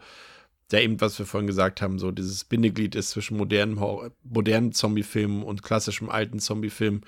der 0.72 0.84
eben, 0.84 1.00
was 1.00 1.20
wir 1.20 1.26
vorhin 1.26 1.48
gesagt 1.48 1.82
haben, 1.82 2.00
so 2.00 2.12
dieses 2.12 2.44
Bindeglied 2.44 2.96
ist 2.96 3.12
zwischen 3.12 3.38
modernen, 3.38 3.80
modernen 4.24 4.72
Zombie-Filmen 4.72 5.44
und 5.44 5.62
klassischem 5.62 6.10
alten 6.10 6.40
Zombie-Film. 6.40 7.02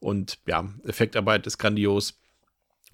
Und 0.00 0.38
ja, 0.46 0.68
Effektarbeit 0.84 1.46
ist 1.46 1.58
grandios. 1.58 2.18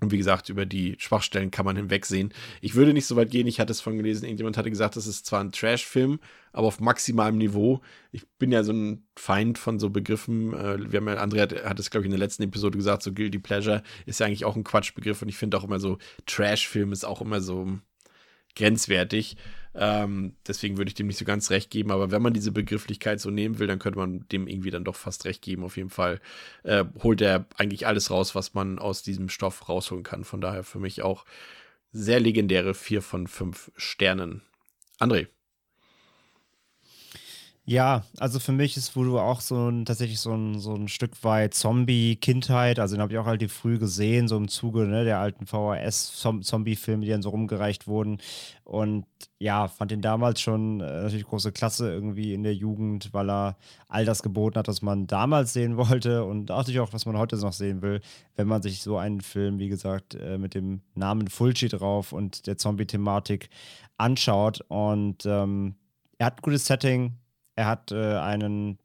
Und 0.01 0.12
wie 0.12 0.18
gesagt, 0.18 0.48
über 0.48 0.66
die 0.66 0.97
Schwachstellen 0.98 1.51
kann 1.51 1.64
man 1.64 1.77
hinwegsehen. 1.77 2.32
Ich 2.60 2.74
würde 2.74 2.94
nicht 2.94 3.06
so 3.06 3.16
weit 3.16 3.31
gehen, 3.31 3.47
ich 3.47 3.60
hatte 3.60 3.72
es 3.72 3.81
vorhin 3.81 4.02
gelesen, 4.02 4.24
irgendjemand 4.24 4.56
hatte 4.56 4.70
gesagt, 4.70 4.97
das 4.97 5.06
ist 5.06 5.27
zwar 5.27 5.40
ein 5.40 5.52
Trash-Film, 5.52 6.20
aber 6.52 6.66
auf 6.66 6.81
maximalem 6.81 7.36
Niveau. 7.36 7.81
Ich 8.10 8.27
bin 8.39 8.51
ja 8.51 8.62
so 8.62 8.72
ein 8.72 9.06
Feind 9.16 9.59
von 9.59 9.78
so 9.78 9.90
Begriffen. 9.90 10.55
Äh, 10.55 10.90
Wir 10.90 11.01
haben 11.01 11.09
ja, 11.09 11.14
Andrea 11.16 11.43
hat, 11.43 11.64
hat 11.64 11.78
es, 11.78 11.90
glaube 11.90 12.05
ich, 12.05 12.06
in 12.06 12.12
der 12.12 12.18
letzten 12.18 12.43
Episode 12.44 12.78
gesagt, 12.78 13.02
so 13.02 13.12
Guilty 13.12 13.39
Pleasure 13.39 13.82
ist 14.06 14.20
ja 14.20 14.27
eigentlich 14.27 14.44
auch 14.44 14.56
ein 14.56 14.64
Quatschbegriff 14.64 15.22
und 15.22 15.28
ich 15.28 15.36
finde 15.36 15.56
auch 15.59 15.64
immer 15.64 15.81
so, 15.81 15.98
Trash-Film 16.27 16.93
ist 16.93 17.05
auch 17.05 17.20
immer 17.20 17.40
so 17.40 17.78
grenzwertig. 18.56 19.36
Ähm, 19.75 20.35
deswegen 20.47 20.79
würde 20.79 20.89
ich 20.89 20.95
dem 20.95 21.07
nicht 21.07 21.19
so 21.19 21.25
ganz 21.25 21.51
recht 21.51 21.71
geben, 21.71 21.91
aber 21.91 22.11
wenn 22.11 22.23
man 22.23 22.33
diese 22.33 22.51
Begrifflichkeit 22.53 23.21
so 23.21 23.31
nehmen 23.31 23.59
will, 23.59 23.67
dann 23.67 23.79
könnte 23.79 23.99
man 23.99 24.27
dem 24.29 24.49
irgendwie 24.49 24.71
dann 24.71 24.85
doch 24.85 24.97
fast 24.97 25.25
recht 25.25 25.43
geben. 25.43 25.65
Auf 25.65 25.77
jeden 25.77 25.91
Fall 25.91 26.21
äh, 26.65 26.85
holt 27.03 27.21
er 27.21 27.47
eigentlich 27.57 27.87
alles 27.87 28.11
raus, 28.11 28.35
was 28.35 28.55
man 28.55 28.79
aus 28.79 29.03
diesem 29.03 29.29
Stoff 29.29 29.69
rausholen 29.69 30.05
kann. 30.05 30.25
Von 30.25 30.41
daher 30.41 30.65
für 30.65 30.81
mich 30.81 31.03
auch 31.03 31.25
sehr 31.93 32.21
legendäre 32.21 32.75
4 32.75 33.03
von 33.03 33.27
5 33.27 33.73
Sternen. 33.77 34.43
André. 34.99 35.29
Ja, 37.71 38.03
also 38.19 38.41
für 38.41 38.51
mich 38.51 38.77
ist 38.77 38.97
Voodoo 38.97 39.21
auch 39.21 39.41
so 39.41 39.71
ein, 39.71 39.85
tatsächlich 39.85 40.19
so 40.19 40.35
ein, 40.35 40.59
so 40.59 40.75
ein 40.75 40.89
Stück 40.89 41.23
weit 41.23 41.55
Zombie-Kindheit. 41.55 42.81
Also 42.81 42.97
den 42.97 43.01
habe 43.01 43.13
ich 43.13 43.19
auch 43.21 43.27
relativ 43.27 43.53
früh 43.53 43.79
gesehen, 43.79 44.27
so 44.27 44.37
im 44.37 44.49
Zuge 44.49 44.89
ne, 44.89 45.05
der 45.05 45.21
alten 45.21 45.47
VHS-Zombie-Filme, 45.47 47.05
die 47.05 47.13
dann 47.13 47.23
so 47.23 47.29
rumgereicht 47.29 47.87
wurden. 47.87 48.19
Und 48.65 49.07
ja, 49.39 49.69
fand 49.69 49.93
den 49.93 50.03
damals 50.03 50.41
schon 50.41 50.81
äh, 50.81 51.03
natürlich 51.03 51.27
große 51.27 51.53
Klasse 51.53 51.93
irgendwie 51.93 52.35
in 52.35 52.43
der 52.43 52.57
Jugend, 52.57 53.15
weil 53.15 53.31
er 53.31 53.57
all 53.87 54.05
das 54.05 54.25
geboten 54.25 54.59
hat, 54.59 54.67
was 54.67 54.83
man 54.83 55.07
damals 55.07 55.53
sehen 55.53 55.77
wollte 55.77 56.25
und 56.25 56.49
natürlich 56.49 56.81
auch, 56.81 56.93
was 56.93 57.07
man 57.07 57.17
heute 57.17 57.37
noch 57.37 57.53
sehen 57.53 57.83
will, 57.83 58.01
wenn 58.35 58.49
man 58.49 58.63
sich 58.63 58.83
so 58.83 58.99
einen 58.99 59.21
Film, 59.21 59.61
wie 59.61 59.69
gesagt, 59.69 60.17
äh, 60.17 60.39
mit 60.39 60.55
dem 60.57 60.81
Namen 60.97 61.29
Fulci 61.29 61.69
drauf 61.69 62.13
und 62.13 62.49
der 62.49 62.57
Zombie-Thematik 62.57 63.49
anschaut. 63.97 64.61
Und 64.67 65.25
ähm, 65.25 65.77
er 66.19 66.27
hat 66.27 66.39
ein 66.39 66.43
gutes 66.43 66.67
Setting, 66.67 67.15
er 67.56 67.66
hat 67.66 67.93
äh, 67.93 68.16
einen, 68.16 68.78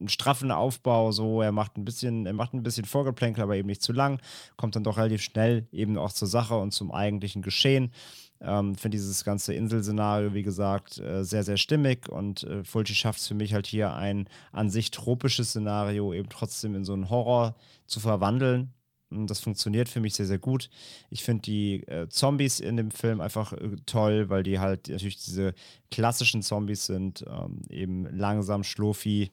einen 0.00 0.08
straffen 0.08 0.50
Aufbau, 0.50 1.12
so 1.12 1.42
er 1.42 1.52
macht 1.52 1.76
ein 1.76 1.84
bisschen, 1.84 2.26
er 2.26 2.32
macht 2.32 2.54
ein 2.54 2.62
bisschen 2.62 2.84
Vorgeplänkel, 2.84 3.42
aber 3.42 3.56
eben 3.56 3.68
nicht 3.68 3.82
zu 3.82 3.92
lang, 3.92 4.20
kommt 4.56 4.76
dann 4.76 4.84
doch 4.84 4.96
relativ 4.98 5.22
schnell 5.22 5.66
eben 5.72 5.98
auch 5.98 6.12
zur 6.12 6.28
Sache 6.28 6.56
und 6.56 6.72
zum 6.72 6.92
eigentlichen 6.92 7.42
Geschehen. 7.42 7.92
Ähm, 8.40 8.76
Finde 8.76 8.96
dieses 8.96 9.24
ganze 9.24 9.52
Inselszenario, 9.54 10.32
wie 10.32 10.44
gesagt, 10.44 10.98
äh, 10.98 11.24
sehr, 11.24 11.42
sehr 11.42 11.56
stimmig 11.56 12.08
und 12.08 12.44
äh, 12.44 12.62
Fulci 12.62 12.94
schafft 12.94 13.18
es 13.18 13.26
für 13.26 13.34
mich 13.34 13.52
halt 13.52 13.66
hier 13.66 13.94
ein 13.94 14.28
an 14.52 14.70
sich 14.70 14.92
tropisches 14.92 15.50
Szenario 15.50 16.12
eben 16.12 16.28
trotzdem 16.28 16.76
in 16.76 16.84
so 16.84 16.92
einen 16.92 17.10
Horror 17.10 17.56
zu 17.86 17.98
verwandeln. 17.98 18.72
Das 19.10 19.40
funktioniert 19.40 19.88
für 19.88 20.00
mich 20.00 20.14
sehr, 20.14 20.26
sehr 20.26 20.38
gut. 20.38 20.68
Ich 21.10 21.24
finde 21.24 21.42
die 21.42 21.86
äh, 21.86 22.08
Zombies 22.08 22.60
in 22.60 22.76
dem 22.76 22.90
Film 22.90 23.20
einfach 23.20 23.52
äh, 23.52 23.76
toll, 23.86 24.28
weil 24.28 24.42
die 24.42 24.58
halt 24.58 24.88
natürlich 24.88 25.24
diese 25.24 25.54
klassischen 25.90 26.42
Zombies 26.42 26.86
sind, 26.86 27.24
ähm, 27.26 27.62
eben 27.70 28.06
langsam, 28.14 28.64
schlurfi, 28.64 29.30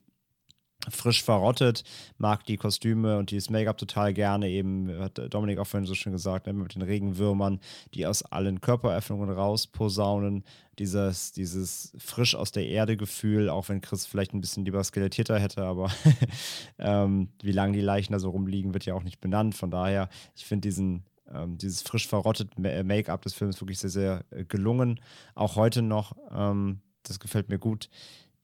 frisch 0.90 1.24
verrottet, 1.24 1.84
mag 2.18 2.46
die 2.46 2.58
Kostüme 2.58 3.18
und 3.18 3.32
dieses 3.32 3.50
Make-up 3.50 3.78
total 3.78 4.14
gerne. 4.14 4.50
Eben 4.50 4.92
hat 5.00 5.20
Dominik 5.34 5.60
auch 5.60 5.68
vorhin 5.68 5.88
so 5.88 5.96
schön 5.96 6.14
gesagt, 6.14 6.48
ne, 6.48 6.54
mit 6.54 6.76
den 6.76 6.82
Regenwürmern, 6.82 7.60
die 7.94 8.06
aus 8.06 8.24
allen 8.24 8.62
Körperöffnungen 8.62 9.30
rausposaunen. 9.30 10.44
Dieses, 10.78 11.32
dieses 11.32 11.94
frisch 11.98 12.36
aus 12.36 12.52
der 12.52 12.68
Erde 12.68 12.98
Gefühl, 12.98 13.50
auch 13.50 13.70
wenn 13.70 13.80
Chris 13.80 14.06
vielleicht 14.06 14.34
ein 14.34 14.42
bisschen 14.42 14.66
lieber 14.66 14.84
skelettierter 14.84 15.40
hätte, 15.40 15.64
aber 15.64 15.90
ähm, 16.80 17.30
wie 17.42 17.54
lange 17.54 17.74
die 17.74 17.82
Leichen 17.82 18.12
da 18.12 18.20
so 18.20 18.30
rumliegen, 18.30 18.74
wird 18.74 18.86
ja 18.86 18.94
auch 18.94 19.04
nicht 19.04 19.22
benannt. 19.22 19.56
Von 19.56 19.72
daher, 19.72 20.10
ich 20.36 20.46
finde 20.46 20.68
diesen 20.68 21.06
ähm, 21.34 21.58
dieses 21.58 21.82
frisch 21.82 22.08
verrottet 22.08 22.60
Ma- 22.60 22.84
Make-up 22.84 23.22
des 23.22 23.34
Films 23.34 23.60
wirklich 23.62 23.80
sehr, 23.80 23.90
sehr 23.90 24.26
äh, 24.32 24.46
gelungen. 24.46 25.00
Auch 25.34 25.56
heute 25.56 25.82
noch. 25.82 26.16
Ähm, 26.32 26.82
das 27.04 27.20
gefällt 27.20 27.50
mir 27.50 27.60
gut 27.60 27.90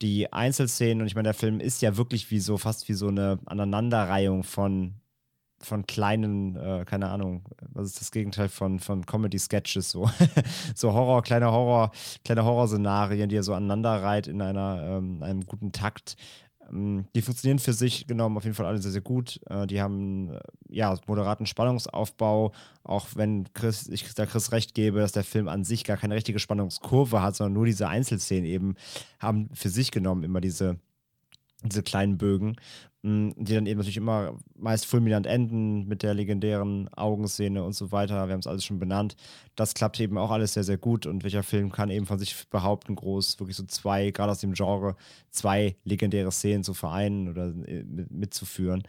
die 0.02 0.32
Einzelszenen 0.34 1.02
und 1.02 1.08
ich 1.08 1.16
meine, 1.16 1.28
der 1.28 1.34
Film 1.34 1.60
ist 1.60 1.82
ja 1.82 1.98
wirklich 1.98 2.32
wie 2.32 2.40
so, 2.40 2.58
fast 2.58 2.90
wie 2.90 2.94
so 2.94 3.08
eine 3.08 3.40
Aneinanderreihung 3.46 4.44
von, 4.44 4.96
von 5.60 5.86
kleinen, 5.86 6.56
äh, 6.56 6.86
keine 6.86 7.10
Ahnung, 7.10 7.44
was 7.70 7.88
ist 7.88 8.02
das 8.02 8.12
Gegenteil 8.12 8.50
von, 8.50 8.80
von 8.80 9.06
Comedy-Sketches, 9.06 9.92
so, 9.92 10.10
so 10.76 10.94
Horror, 10.94 11.22
kleine 11.22 11.52
Horror, 11.52 11.92
kleine 12.26 12.44
Horrorszenarien, 12.44 13.30
die 13.30 13.36
er 13.36 13.44
so 13.44 13.54
aneinanderreiht 13.54 14.28
in 14.28 14.42
einer, 14.42 14.98
ähm, 14.98 15.22
einem 15.22 15.46
guten 15.46 15.72
Takt. 15.72 16.16
Ähm, 16.72 17.06
Die 17.16 17.22
funktionieren 17.22 17.60
für 17.60 17.74
sich 17.74 18.08
genommen 18.08 18.38
auf 18.38 18.44
jeden 18.44 18.56
Fall 18.56 18.66
alle 18.66 18.80
sehr, 18.80 18.92
sehr 18.92 19.02
gut. 19.02 19.40
Äh, 19.50 19.68
Die 19.68 19.82
haben 19.82 20.32
äh, 20.32 20.40
ja 20.70 20.98
moderaten 21.08 21.46
Spannungsaufbau, 21.46 22.52
auch 22.84 23.08
wenn 23.16 23.52
Chris, 23.54 23.88
ich 23.88 24.14
da 24.14 24.26
Chris 24.26 24.52
recht 24.52 24.74
gebe, 24.74 25.00
dass 25.00 25.12
der 25.12 25.24
Film 25.24 25.48
an 25.48 25.64
sich 25.64 25.84
gar 25.84 25.98
keine 25.98 26.16
richtige 26.16 26.40
Spannungskurve 26.40 27.22
hat, 27.22 27.36
sondern 27.36 27.54
nur 27.54 27.66
diese 27.66 27.88
Einzelszenen 27.88 28.46
eben 28.46 28.76
haben 29.20 29.50
für 29.54 29.70
sich 29.70 29.92
genommen 29.92 30.24
immer 30.24 30.42
diese, 30.42 30.80
diese 31.64 31.84
kleinen 31.84 32.18
Bögen, 32.18 32.56
die 33.04 33.56
dann 33.56 33.66
eben 33.66 33.80
natürlich 33.80 33.98
immer 33.98 34.38
meist 34.56 34.86
fulminant 34.86 35.26
enden 35.26 35.88
mit 35.88 36.04
der 36.04 36.14
legendären 36.14 36.88
Augenszene 36.94 37.64
und 37.64 37.74
so 37.74 37.92
weiter. 37.92 38.28
Wir 38.28 38.34
haben 38.34 38.42
es 38.42 38.48
alles 38.48 38.64
schon 38.64 38.78
benannt. 38.78 39.16
Das 39.56 39.74
klappt 39.74 40.00
eben 40.00 40.20
auch 40.20 40.30
alles 40.30 40.54
sehr, 40.54 40.64
sehr 40.64 40.78
gut. 40.78 41.08
Und 41.08 41.24
welcher 41.24 41.42
Film 41.42 41.72
kann 41.72 41.90
eben 41.90 42.06
von 42.06 42.20
sich 42.20 42.48
behaupten, 42.50 42.96
groß, 42.96 43.40
wirklich 43.40 43.58
so 43.58 43.64
zwei, 43.64 44.12
gerade 44.12 44.32
aus 44.32 44.40
dem 44.40 44.54
Genre, 44.54 44.96
zwei 45.32 45.76
legendäre 45.84 46.32
Szenen 46.32 46.64
zu 46.64 46.76
vereinen 46.76 47.28
oder 47.28 47.48
äh, 47.68 47.84
mit, 47.84 48.12
mitzuführen. 48.12 48.84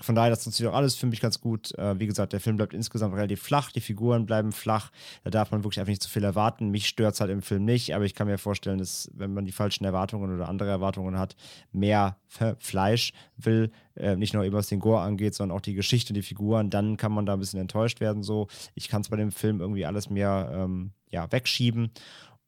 Von 0.00 0.14
daher, 0.14 0.30
das 0.30 0.42
funktioniert 0.44 0.74
auch 0.74 0.78
alles 0.78 0.94
für 0.94 1.06
mich 1.06 1.20
ganz 1.20 1.40
gut. 1.40 1.74
Äh, 1.78 1.98
wie 1.98 2.06
gesagt, 2.06 2.34
der 2.34 2.40
Film 2.40 2.56
bleibt 2.56 2.74
insgesamt 2.74 3.14
relativ 3.14 3.40
flach, 3.40 3.72
die 3.72 3.80
Figuren 3.80 4.26
bleiben 4.26 4.52
flach. 4.52 4.90
Da 5.24 5.30
darf 5.30 5.50
man 5.50 5.64
wirklich 5.64 5.80
einfach 5.80 5.90
nicht 5.90 6.02
zu 6.02 6.10
viel 6.10 6.24
erwarten. 6.24 6.70
Mich 6.70 6.86
stört 6.86 7.14
es 7.14 7.20
halt 7.20 7.30
im 7.30 7.40
Film 7.40 7.64
nicht, 7.64 7.94
aber 7.94 8.04
ich 8.04 8.14
kann 8.14 8.26
mir 8.26 8.36
vorstellen, 8.36 8.78
dass, 8.78 9.10
wenn 9.14 9.32
man 9.32 9.46
die 9.46 9.52
falschen 9.52 9.84
Erwartungen 9.84 10.34
oder 10.34 10.48
andere 10.48 10.68
Erwartungen 10.68 11.18
hat, 11.18 11.34
mehr 11.72 12.18
Fleisch 12.58 13.12
will, 13.38 13.70
äh, 13.94 14.16
nicht 14.16 14.34
nur 14.34 14.44
eben 14.44 14.54
was 14.54 14.66
den 14.66 14.80
Gore 14.80 15.00
angeht, 15.00 15.34
sondern 15.34 15.56
auch 15.56 15.62
die 15.62 15.74
Geschichte 15.74 16.10
und 16.10 16.16
die 16.16 16.22
Figuren, 16.22 16.68
dann 16.68 16.98
kann 16.98 17.12
man 17.12 17.24
da 17.24 17.32
ein 17.32 17.40
bisschen 17.40 17.60
enttäuscht 17.60 18.00
werden. 18.00 18.22
So, 18.22 18.48
ich 18.74 18.88
kann 18.88 19.00
es 19.00 19.08
bei 19.08 19.16
dem 19.16 19.32
Film 19.32 19.60
irgendwie 19.60 19.86
alles 19.86 20.10
mehr 20.10 20.50
ähm, 20.52 20.90
ja, 21.10 21.30
wegschieben. 21.32 21.90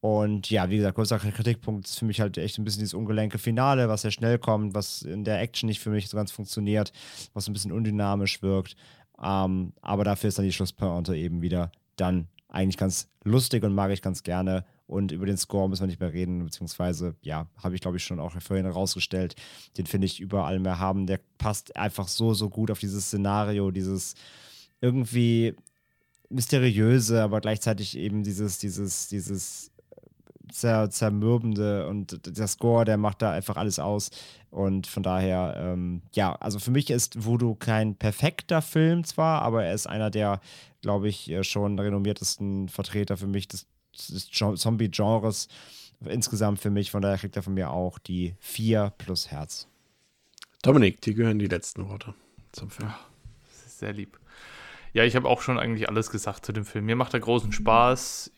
Und 0.00 0.48
ja, 0.50 0.70
wie 0.70 0.76
gesagt, 0.76 0.94
größter 0.94 1.18
Kritikpunkt 1.18 1.86
ist 1.86 1.98
für 1.98 2.04
mich 2.04 2.20
halt 2.20 2.38
echt 2.38 2.58
ein 2.58 2.64
bisschen 2.64 2.80
dieses 2.80 2.94
ungelenke 2.94 3.38
Finale, 3.38 3.88
was 3.88 4.02
sehr 4.02 4.12
schnell 4.12 4.38
kommt, 4.38 4.74
was 4.74 5.02
in 5.02 5.24
der 5.24 5.40
Action 5.40 5.66
nicht 5.66 5.80
für 5.80 5.90
mich 5.90 6.08
so 6.08 6.16
ganz 6.16 6.30
funktioniert, 6.30 6.92
was 7.34 7.48
ein 7.48 7.52
bisschen 7.52 7.72
undynamisch 7.72 8.40
wirkt. 8.42 8.76
Ähm, 9.20 9.72
aber 9.80 10.04
dafür 10.04 10.28
ist 10.28 10.38
dann 10.38 10.44
die 10.44 10.52
Schlusspointe 10.52 11.16
eben 11.16 11.42
wieder 11.42 11.72
dann 11.96 12.28
eigentlich 12.48 12.76
ganz 12.76 13.08
lustig 13.24 13.64
und 13.64 13.74
mag 13.74 13.90
ich 13.90 14.00
ganz 14.02 14.22
gerne. 14.22 14.64
Und 14.86 15.12
über 15.12 15.26
den 15.26 15.36
Score 15.36 15.68
müssen 15.68 15.82
wir 15.82 15.88
nicht 15.88 16.00
mehr 16.00 16.14
reden, 16.14 16.44
beziehungsweise, 16.44 17.14
ja, 17.20 17.46
habe 17.62 17.74
ich 17.74 17.80
glaube 17.80 17.98
ich 17.98 18.04
schon 18.04 18.20
auch 18.20 18.32
vorhin 18.40 18.64
herausgestellt. 18.64 19.34
Den 19.76 19.86
finde 19.86 20.06
ich 20.06 20.20
überall 20.20 20.60
mehr 20.60 20.78
haben. 20.78 21.06
Der 21.06 21.20
passt 21.36 21.76
einfach 21.76 22.08
so, 22.08 22.32
so 22.34 22.48
gut 22.48 22.70
auf 22.70 22.78
dieses 22.78 23.06
Szenario, 23.06 23.70
dieses 23.70 24.14
irgendwie 24.80 25.54
mysteriöse, 26.30 27.22
aber 27.22 27.40
gleichzeitig 27.40 27.98
eben 27.98 28.22
dieses, 28.22 28.58
dieses, 28.58 29.08
dieses 29.08 29.72
zer 30.50 30.90
zermürbende 30.90 31.86
und 31.86 32.20
der 32.26 32.46
Score, 32.46 32.84
der 32.84 32.96
macht 32.96 33.22
da 33.22 33.32
einfach 33.32 33.56
alles 33.56 33.78
aus. 33.78 34.10
Und 34.50 34.86
von 34.86 35.02
daher, 35.02 35.54
ähm, 35.58 36.02
ja, 36.14 36.34
also 36.36 36.58
für 36.58 36.70
mich 36.70 36.90
ist 36.90 37.24
Voodoo 37.24 37.54
kein 37.54 37.96
perfekter 37.96 38.62
Film 38.62 39.04
zwar, 39.04 39.42
aber 39.42 39.64
er 39.64 39.74
ist 39.74 39.86
einer 39.86 40.10
der, 40.10 40.40
glaube 40.80 41.08
ich, 41.08 41.30
äh, 41.30 41.44
schon 41.44 41.78
renommiertesten 41.78 42.68
Vertreter 42.68 43.16
für 43.16 43.26
mich 43.26 43.48
des, 43.48 43.66
des 44.08 44.30
Zombie-Genres 44.30 45.48
insgesamt 46.04 46.60
für 46.60 46.70
mich. 46.70 46.90
Von 46.90 47.02
daher 47.02 47.18
kriegt 47.18 47.36
er 47.36 47.42
von 47.42 47.54
mir 47.54 47.70
auch 47.70 47.98
die 47.98 48.34
4 48.40 48.92
plus 48.98 49.30
Herz. 49.30 49.66
Dominik, 50.62 51.00
dir 51.00 51.14
gehören 51.14 51.38
die 51.38 51.46
letzten 51.46 51.88
Worte 51.88 52.14
zum 52.52 52.70
Film. 52.70 52.92
Das 53.48 53.66
ist 53.66 53.78
sehr 53.78 53.92
lieb. 53.92 54.18
Ja, 54.92 55.04
ich 55.04 55.16
habe 55.16 55.28
auch 55.28 55.42
schon 55.42 55.58
eigentlich 55.58 55.88
alles 55.88 56.10
gesagt 56.10 56.46
zu 56.46 56.52
dem 56.52 56.64
Film. 56.64 56.86
Mir 56.86 56.96
macht 56.96 57.14
er 57.14 57.20
großen 57.20 57.52
Spaß. 57.52 58.32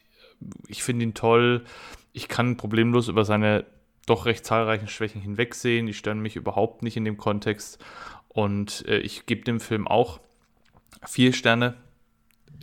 Ich 0.69 0.83
finde 0.83 1.05
ihn 1.05 1.15
toll 1.15 1.65
ich 2.13 2.29
kann 2.29 2.57
problemlos 2.57 3.09
über 3.09 3.25
seine 3.25 3.65
doch 4.07 4.27
recht 4.27 4.45
zahlreichen 4.45 4.89
Schwächen 4.89 5.21
hinwegsehen. 5.21 5.87
Die 5.87 5.95
stören 5.95 6.21
mich 6.21 6.37
überhaupt 6.37 6.83
nicht 6.83 6.97
in 6.97 7.05
dem 7.05 7.17
Kontext. 7.17 7.83
Und 8.29 8.85
äh, 8.89 8.99
ich 8.99 9.27
gebe 9.27 9.45
dem 9.45 9.61
Film 9.61 9.87
auch 9.87 10.21
vier 11.07 11.33
Sterne 11.33 11.75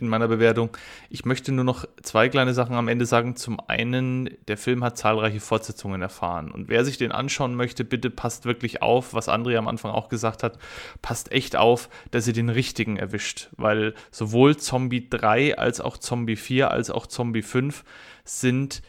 in 0.00 0.08
meiner 0.08 0.28
Bewertung. 0.28 0.76
Ich 1.10 1.24
möchte 1.24 1.50
nur 1.52 1.64
noch 1.64 1.84
zwei 2.02 2.28
kleine 2.28 2.54
Sachen 2.54 2.76
am 2.76 2.88
Ende 2.88 3.06
sagen. 3.06 3.36
Zum 3.36 3.58
einen, 3.66 4.30
der 4.46 4.56
Film 4.56 4.84
hat 4.84 4.96
zahlreiche 4.96 5.40
Fortsetzungen 5.40 6.02
erfahren. 6.02 6.50
Und 6.50 6.68
wer 6.68 6.84
sich 6.84 6.98
den 6.98 7.12
anschauen 7.12 7.54
möchte, 7.54 7.84
bitte 7.84 8.10
passt 8.10 8.44
wirklich 8.44 8.82
auf, 8.82 9.14
was 9.14 9.28
André 9.28 9.56
am 9.56 9.68
Anfang 9.68 9.90
auch 9.90 10.08
gesagt 10.08 10.42
hat. 10.42 10.58
Passt 11.02 11.32
echt 11.32 11.56
auf, 11.56 11.88
dass 12.10 12.26
ihr 12.26 12.32
den 12.32 12.48
richtigen 12.48 12.96
erwischt. 12.96 13.48
Weil 13.56 13.94
sowohl 14.10 14.56
Zombie 14.56 15.08
3 15.08 15.58
als 15.58 15.80
auch 15.80 15.96
Zombie 15.96 16.36
4 16.36 16.70
als 16.70 16.90
auch 16.90 17.06
Zombie 17.06 17.42
5 17.42 17.84
sind 18.24 18.82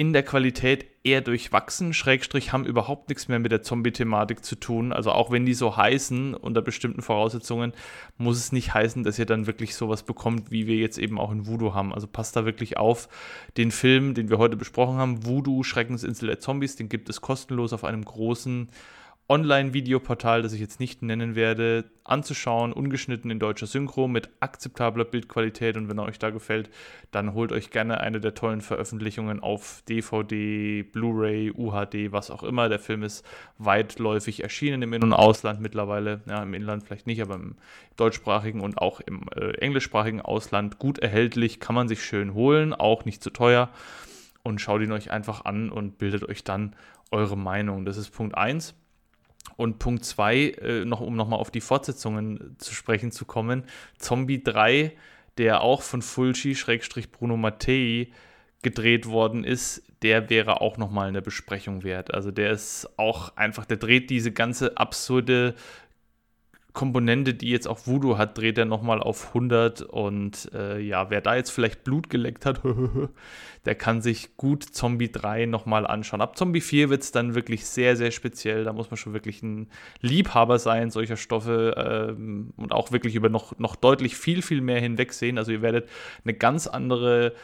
in 0.00 0.14
der 0.14 0.22
Qualität 0.22 0.86
eher 1.04 1.20
durchwachsen, 1.20 1.92
Schrägstrich 1.92 2.54
haben 2.54 2.64
überhaupt 2.64 3.10
nichts 3.10 3.28
mehr 3.28 3.38
mit 3.38 3.52
der 3.52 3.60
Zombie-Thematik 3.60 4.42
zu 4.42 4.56
tun. 4.56 4.94
Also 4.94 5.12
auch 5.12 5.30
wenn 5.30 5.44
die 5.44 5.52
so 5.52 5.76
heißen, 5.76 6.32
unter 6.32 6.62
bestimmten 6.62 7.02
Voraussetzungen, 7.02 7.74
muss 8.16 8.38
es 8.38 8.50
nicht 8.50 8.72
heißen, 8.72 9.04
dass 9.04 9.18
ihr 9.18 9.26
dann 9.26 9.46
wirklich 9.46 9.74
sowas 9.74 10.02
bekommt, 10.02 10.50
wie 10.50 10.66
wir 10.66 10.76
jetzt 10.76 10.96
eben 10.96 11.20
auch 11.20 11.30
in 11.30 11.46
Voodoo 11.46 11.74
haben. 11.74 11.92
Also 11.92 12.06
passt 12.06 12.34
da 12.34 12.46
wirklich 12.46 12.78
auf. 12.78 13.10
Den 13.58 13.70
Film, 13.70 14.14
den 14.14 14.30
wir 14.30 14.38
heute 14.38 14.56
besprochen 14.56 14.96
haben, 14.96 15.26
Voodoo, 15.26 15.64
Schreckensinsel 15.64 16.28
der 16.28 16.40
Zombies, 16.40 16.76
den 16.76 16.88
gibt 16.88 17.10
es 17.10 17.20
kostenlos 17.20 17.74
auf 17.74 17.84
einem 17.84 18.02
großen 18.02 18.70
Online-Videoportal, 19.30 20.42
das 20.42 20.52
ich 20.52 20.60
jetzt 20.60 20.80
nicht 20.80 21.02
nennen 21.02 21.36
werde, 21.36 21.84
anzuschauen, 22.02 22.72
ungeschnitten 22.72 23.30
in 23.30 23.38
deutscher 23.38 23.68
Synchro 23.68 24.08
mit 24.08 24.28
akzeptabler 24.40 25.04
Bildqualität. 25.04 25.76
Und 25.76 25.88
wenn 25.88 25.98
er 25.98 26.06
euch 26.06 26.18
da 26.18 26.30
gefällt, 26.30 26.68
dann 27.12 27.32
holt 27.32 27.52
euch 27.52 27.70
gerne 27.70 28.00
eine 28.00 28.20
der 28.20 28.34
tollen 28.34 28.60
Veröffentlichungen 28.60 29.38
auf 29.38 29.84
DVD, 29.88 30.82
Blu-ray, 30.82 31.52
UHD, 31.52 32.10
was 32.10 32.32
auch 32.32 32.42
immer. 32.42 32.68
Der 32.68 32.80
Film 32.80 33.04
ist 33.04 33.24
weitläufig 33.56 34.42
erschienen 34.42 34.82
im 34.82 34.92
In- 34.94 35.04
und 35.04 35.12
Ausland 35.12 35.60
mittlerweile. 35.60 36.22
Ja, 36.26 36.42
im 36.42 36.52
Inland 36.52 36.82
vielleicht 36.82 37.06
nicht, 37.06 37.22
aber 37.22 37.36
im 37.36 37.54
deutschsprachigen 37.94 38.60
und 38.60 38.78
auch 38.78 38.98
im 38.98 39.26
äh, 39.36 39.52
englischsprachigen 39.58 40.20
Ausland 40.20 40.80
gut 40.80 40.98
erhältlich. 40.98 41.60
Kann 41.60 41.76
man 41.76 41.86
sich 41.86 42.02
schön 42.02 42.34
holen, 42.34 42.74
auch 42.74 43.04
nicht 43.04 43.22
zu 43.22 43.30
teuer. 43.30 43.68
Und 44.42 44.60
schaut 44.60 44.82
ihn 44.82 44.90
euch 44.90 45.12
einfach 45.12 45.44
an 45.44 45.70
und 45.70 45.98
bildet 45.98 46.28
euch 46.28 46.42
dann 46.42 46.74
eure 47.12 47.38
Meinung. 47.38 47.84
Das 47.84 47.96
ist 47.96 48.10
Punkt 48.10 48.36
1. 48.36 48.74
Und 49.56 49.78
Punkt 49.78 50.04
2, 50.04 50.38
äh, 50.38 50.84
noch, 50.84 51.00
um 51.00 51.16
nochmal 51.16 51.38
auf 51.38 51.50
die 51.50 51.60
Fortsetzungen 51.60 52.56
zu 52.58 52.74
sprechen 52.74 53.12
zu 53.12 53.24
kommen, 53.24 53.64
Zombie 53.98 54.42
3, 54.42 54.92
der 55.38 55.60
auch 55.62 55.82
von 55.82 56.02
Fulci-Bruno 56.02 57.36
Mattei 57.36 58.08
gedreht 58.62 59.06
worden 59.06 59.44
ist, 59.44 59.82
der 60.02 60.30
wäre 60.30 60.60
auch 60.60 60.76
nochmal 60.78 61.08
eine 61.08 61.22
Besprechung 61.22 61.82
wert. 61.82 62.12
Also 62.12 62.30
der 62.30 62.52
ist 62.52 62.88
auch 62.96 63.36
einfach, 63.36 63.66
der 63.66 63.76
dreht 63.76 64.10
diese 64.10 64.32
ganze 64.32 64.76
absurde 64.76 65.54
Komponente, 66.72 67.34
die 67.34 67.50
jetzt 67.50 67.66
auch 67.66 67.86
Voodoo 67.86 68.16
hat, 68.16 68.38
dreht 68.38 68.56
er 68.58 68.64
nochmal 68.64 69.00
auf 69.00 69.28
100 69.28 69.82
und 69.82 70.50
äh, 70.54 70.78
ja, 70.78 71.10
wer 71.10 71.20
da 71.20 71.34
jetzt 71.34 71.50
vielleicht 71.50 71.84
Blut 71.84 72.10
geleckt 72.10 72.46
hat, 72.46 72.60
der 73.64 73.74
kann 73.74 74.02
sich 74.02 74.36
gut 74.36 74.62
Zombie 74.62 75.10
3 75.10 75.46
nochmal 75.46 75.86
anschauen. 75.86 76.20
Ab 76.20 76.36
Zombie 76.36 76.60
4 76.60 76.90
wird 76.90 77.02
es 77.02 77.12
dann 77.12 77.34
wirklich 77.34 77.66
sehr, 77.66 77.96
sehr 77.96 78.10
speziell. 78.10 78.64
Da 78.64 78.72
muss 78.72 78.90
man 78.90 78.96
schon 78.96 79.12
wirklich 79.12 79.42
ein 79.42 79.68
Liebhaber 80.00 80.58
sein 80.58 80.90
solcher 80.90 81.16
Stoffe 81.16 81.74
ähm, 81.76 82.52
und 82.56 82.72
auch 82.72 82.92
wirklich 82.92 83.14
über 83.14 83.28
noch, 83.28 83.58
noch 83.58 83.76
deutlich 83.76 84.16
viel, 84.16 84.42
viel 84.42 84.60
mehr 84.60 84.80
hinwegsehen. 84.80 85.38
Also 85.38 85.52
ihr 85.52 85.62
werdet 85.62 85.88
eine 86.24 86.34
ganz 86.34 86.66
andere 86.66 87.34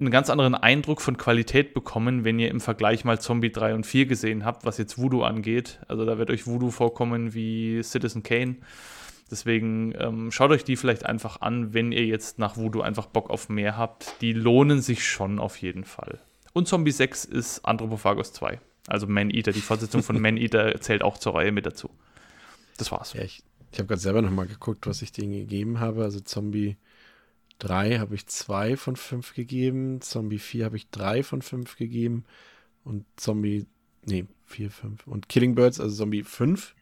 einen 0.00 0.10
ganz 0.10 0.30
anderen 0.30 0.54
Eindruck 0.54 1.00
von 1.00 1.16
Qualität 1.16 1.74
bekommen, 1.74 2.24
wenn 2.24 2.38
ihr 2.38 2.50
im 2.50 2.60
Vergleich 2.60 3.04
mal 3.04 3.20
Zombie 3.20 3.52
3 3.52 3.74
und 3.74 3.86
4 3.86 4.06
gesehen 4.06 4.44
habt, 4.44 4.64
was 4.64 4.78
jetzt 4.78 4.98
Voodoo 4.98 5.22
angeht. 5.22 5.80
Also 5.88 6.04
da 6.04 6.18
wird 6.18 6.30
euch 6.30 6.46
Voodoo 6.46 6.70
vorkommen 6.70 7.34
wie 7.34 7.82
Citizen 7.82 8.22
Kane. 8.22 8.56
Deswegen 9.30 9.94
ähm, 9.98 10.32
schaut 10.32 10.50
euch 10.50 10.64
die 10.64 10.76
vielleicht 10.76 11.06
einfach 11.06 11.40
an, 11.40 11.72
wenn 11.72 11.92
ihr 11.92 12.04
jetzt 12.04 12.38
nach 12.38 12.56
Voodoo 12.56 12.80
einfach 12.80 13.06
Bock 13.06 13.30
auf 13.30 13.48
mehr 13.48 13.76
habt. 13.76 14.20
Die 14.22 14.32
lohnen 14.32 14.80
sich 14.80 15.06
schon 15.06 15.38
auf 15.38 15.56
jeden 15.58 15.84
Fall. 15.84 16.18
Und 16.52 16.66
Zombie 16.66 16.90
6 16.90 17.26
ist 17.26 17.64
Anthropophagus 17.64 18.32
2. 18.32 18.58
Also 18.88 19.06
Man-Eater. 19.06 19.52
Die 19.52 19.60
Fortsetzung 19.60 20.02
von 20.02 20.20
Man-Eater 20.20 20.80
zählt 20.80 21.02
auch 21.02 21.18
zur 21.18 21.36
Reihe 21.36 21.52
mit 21.52 21.66
dazu. 21.66 21.90
Das 22.76 22.90
war's. 22.90 23.12
Ja, 23.12 23.22
ich, 23.22 23.42
ich 23.70 23.78
habe 23.78 23.86
gerade 23.86 24.00
selber 24.00 24.22
nochmal 24.22 24.46
geguckt, 24.46 24.86
was 24.86 25.02
ich 25.02 25.12
denen 25.12 25.32
gegeben 25.32 25.78
habe. 25.78 26.02
Also 26.02 26.20
Zombie 26.20 26.76
3 27.60 27.98
habe 27.98 28.14
ich 28.14 28.26
2 28.26 28.76
von 28.76 28.96
5 28.96 29.34
gegeben. 29.34 30.00
Zombie 30.00 30.38
4 30.38 30.64
habe 30.64 30.76
ich 30.76 30.90
3 30.90 31.22
von 31.22 31.42
5 31.42 31.76
gegeben. 31.76 32.24
Und 32.84 33.04
Zombie, 33.16 33.66
nee, 34.04 34.26
4, 34.46 34.70
5. 34.70 35.06
Und 35.06 35.28
Killing 35.28 35.54
Birds, 35.54 35.80
also 35.80 35.94
Zombie 35.94 36.24
5. 36.24 36.74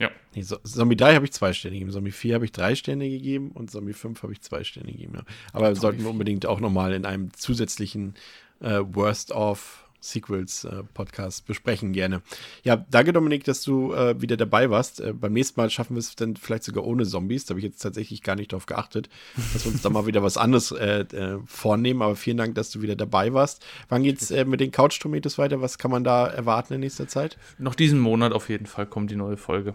Ja. 0.00 0.10
Nee, 0.34 0.42
so, 0.42 0.56
Zombie 0.58 0.96
3 0.96 1.14
habe 1.14 1.24
ich 1.24 1.32
2 1.32 1.52
Sterne 1.52 1.76
gegeben. 1.76 1.92
Zombie 1.92 2.10
4 2.10 2.34
habe 2.34 2.44
ich 2.44 2.52
3 2.52 2.74
Sterne 2.74 3.08
gegeben. 3.08 3.52
Und 3.52 3.70
Zombie 3.70 3.92
5 3.92 4.22
habe 4.22 4.32
ich 4.32 4.42
2 4.42 4.64
Sterne 4.64 4.92
gegeben. 4.92 5.14
Ja. 5.14 5.24
Aber 5.52 5.74
sollten 5.76 6.02
wir 6.02 6.10
unbedingt 6.10 6.46
auch 6.46 6.60
nochmal 6.60 6.92
in 6.92 7.06
einem 7.06 7.32
zusätzlichen 7.32 8.14
äh, 8.60 8.80
Worst 8.82 9.32
of 9.32 9.83
Sequels-Podcast 10.04 11.40
äh, 11.40 11.42
besprechen 11.46 11.92
gerne. 11.92 12.22
Ja, 12.62 12.76
danke 12.76 13.12
Dominik, 13.12 13.44
dass 13.44 13.62
du 13.62 13.92
äh, 13.92 14.20
wieder 14.20 14.36
dabei 14.36 14.70
warst. 14.70 15.00
Äh, 15.00 15.12
beim 15.12 15.32
nächsten 15.32 15.58
Mal 15.60 15.70
schaffen 15.70 15.96
wir 15.96 16.00
es 16.00 16.14
dann 16.14 16.36
vielleicht 16.36 16.64
sogar 16.64 16.84
ohne 16.84 17.04
Zombies. 17.04 17.46
Da 17.46 17.50
habe 17.50 17.60
ich 17.60 17.64
jetzt 17.64 17.78
tatsächlich 17.78 18.22
gar 18.22 18.36
nicht 18.36 18.52
drauf 18.52 18.66
geachtet, 18.66 19.08
dass 19.52 19.64
wir 19.64 19.72
uns 19.72 19.82
da 19.82 19.90
mal 19.90 20.06
wieder 20.06 20.22
was 20.22 20.36
anderes 20.36 20.72
äh, 20.72 21.00
äh, 21.00 21.38
vornehmen. 21.46 22.02
Aber 22.02 22.16
vielen 22.16 22.36
Dank, 22.36 22.54
dass 22.54 22.70
du 22.70 22.82
wieder 22.82 22.96
dabei 22.96 23.32
warst. 23.32 23.64
Wann 23.88 24.02
geht's 24.02 24.30
äh, 24.30 24.44
mit 24.44 24.60
den 24.60 24.70
Couch 24.70 25.00
Tomatoes 25.00 25.38
weiter? 25.38 25.60
Was 25.60 25.78
kann 25.78 25.90
man 25.90 26.04
da 26.04 26.26
erwarten 26.26 26.74
in 26.74 26.80
nächster 26.80 27.08
Zeit? 27.08 27.38
Noch 27.58 27.74
diesen 27.74 27.98
Monat 27.98 28.32
auf 28.32 28.48
jeden 28.48 28.66
Fall 28.66 28.86
kommt 28.86 29.10
die 29.10 29.16
neue 29.16 29.36
Folge. 29.36 29.74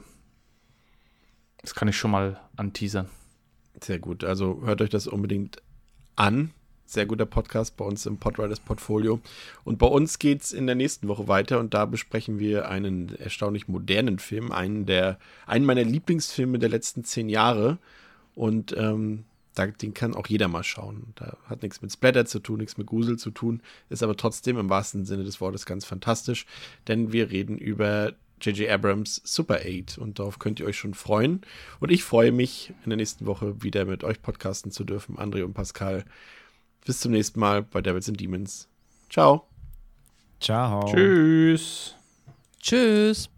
Das 1.62 1.74
kann 1.74 1.88
ich 1.88 1.98
schon 1.98 2.12
mal 2.12 2.40
anteasern. 2.56 3.10
Sehr 3.82 4.00
gut. 4.00 4.24
Also 4.24 4.62
hört 4.64 4.82
euch 4.82 4.90
das 4.90 5.08
unbedingt 5.08 5.62
an 6.16 6.52
sehr 6.90 7.06
guter 7.06 7.28
Podcast 7.28 7.78
bei 7.78 7.86
uns 7.86 8.07
im 8.07 8.18
Podriders 8.18 8.60
Portfolio. 8.60 9.20
Und 9.64 9.78
bei 9.78 9.86
uns 9.86 10.18
geht 10.18 10.41
es 10.41 10.52
in 10.52 10.66
der 10.66 10.76
nächsten 10.76 11.07
Woche 11.07 11.28
weiter 11.28 11.60
und 11.60 11.76
da 11.76 11.86
besprechen 11.86 12.40
wir 12.40 12.68
einen 12.68 13.16
erstaunlich 13.16 13.68
modernen 13.68 14.18
Film, 14.18 14.52
einen, 14.52 14.88
der, 14.88 15.20
einen 15.45 15.66
meiner 15.66 15.84
Lieblingsfilme 15.84 16.57
der 16.57 16.70
letzten 16.70 17.03
zehn 17.03 17.30
Jahre. 17.30 17.78
Und 18.34 18.76
ähm, 18.76 19.26
den 19.56 19.94
kann 19.94 20.16
auch 20.16 20.26
jeder 20.26 20.48
mal 20.48 20.64
schauen. 20.64 21.14
Da 21.14 21.38
hat 21.45 21.61
nichts 21.61 21.84
mit 21.84 21.91
Splatter 21.91 22.26
zu 22.26 22.40
tun, 22.40 22.57
nichts 22.57 22.78
mit 22.80 22.88
Grusel 22.88 23.18
zu 23.18 23.30
tun, 23.30 23.61
ist 23.90 24.02
aber 24.02 24.18
trotzdem 24.18 24.57
im 24.57 24.70
wahrsten 24.72 25.06
Sinne 25.06 25.26
des 25.26 25.40
Wortes 25.41 25.68
ganz 25.68 25.86
fantastisch, 25.86 26.48
denn 26.88 27.11
wir 27.11 27.30
reden 27.30 27.57
über 27.60 28.14
J.J. 28.41 28.70
Abrams 28.70 29.22
Super 29.26 29.60
8 29.64 29.98
und 29.98 30.18
darauf 30.18 30.40
könnt 30.40 30.60
ihr 30.60 30.66
euch 30.66 30.78
schon 30.78 30.94
freuen. 30.94 31.41
Und 31.80 31.91
ich 31.91 32.03
freue 32.03 32.32
mich, 32.32 32.74
in 32.84 32.90
der 32.90 32.98
nächsten 32.98 33.26
Woche 33.26 33.61
wieder 33.61 33.86
mit 33.86 34.03
euch 34.03 34.22
podcasten 34.22 34.72
zu 34.72 34.86
dürfen, 34.86 35.18
André 35.18 35.44
und 35.44 35.53
Pascal. 35.53 36.06
Bis 36.86 37.00
zum 37.00 37.12
nächsten 37.12 37.40
Mal 37.40 37.64
bei 37.64 37.82
Devils 37.82 38.10
and 38.10 38.20
Demons. 38.20 38.68
Ciao. 39.10 39.48
Ciao. 40.40 40.86
Tschüss. 40.86 41.96
Tschüss. 42.62 43.30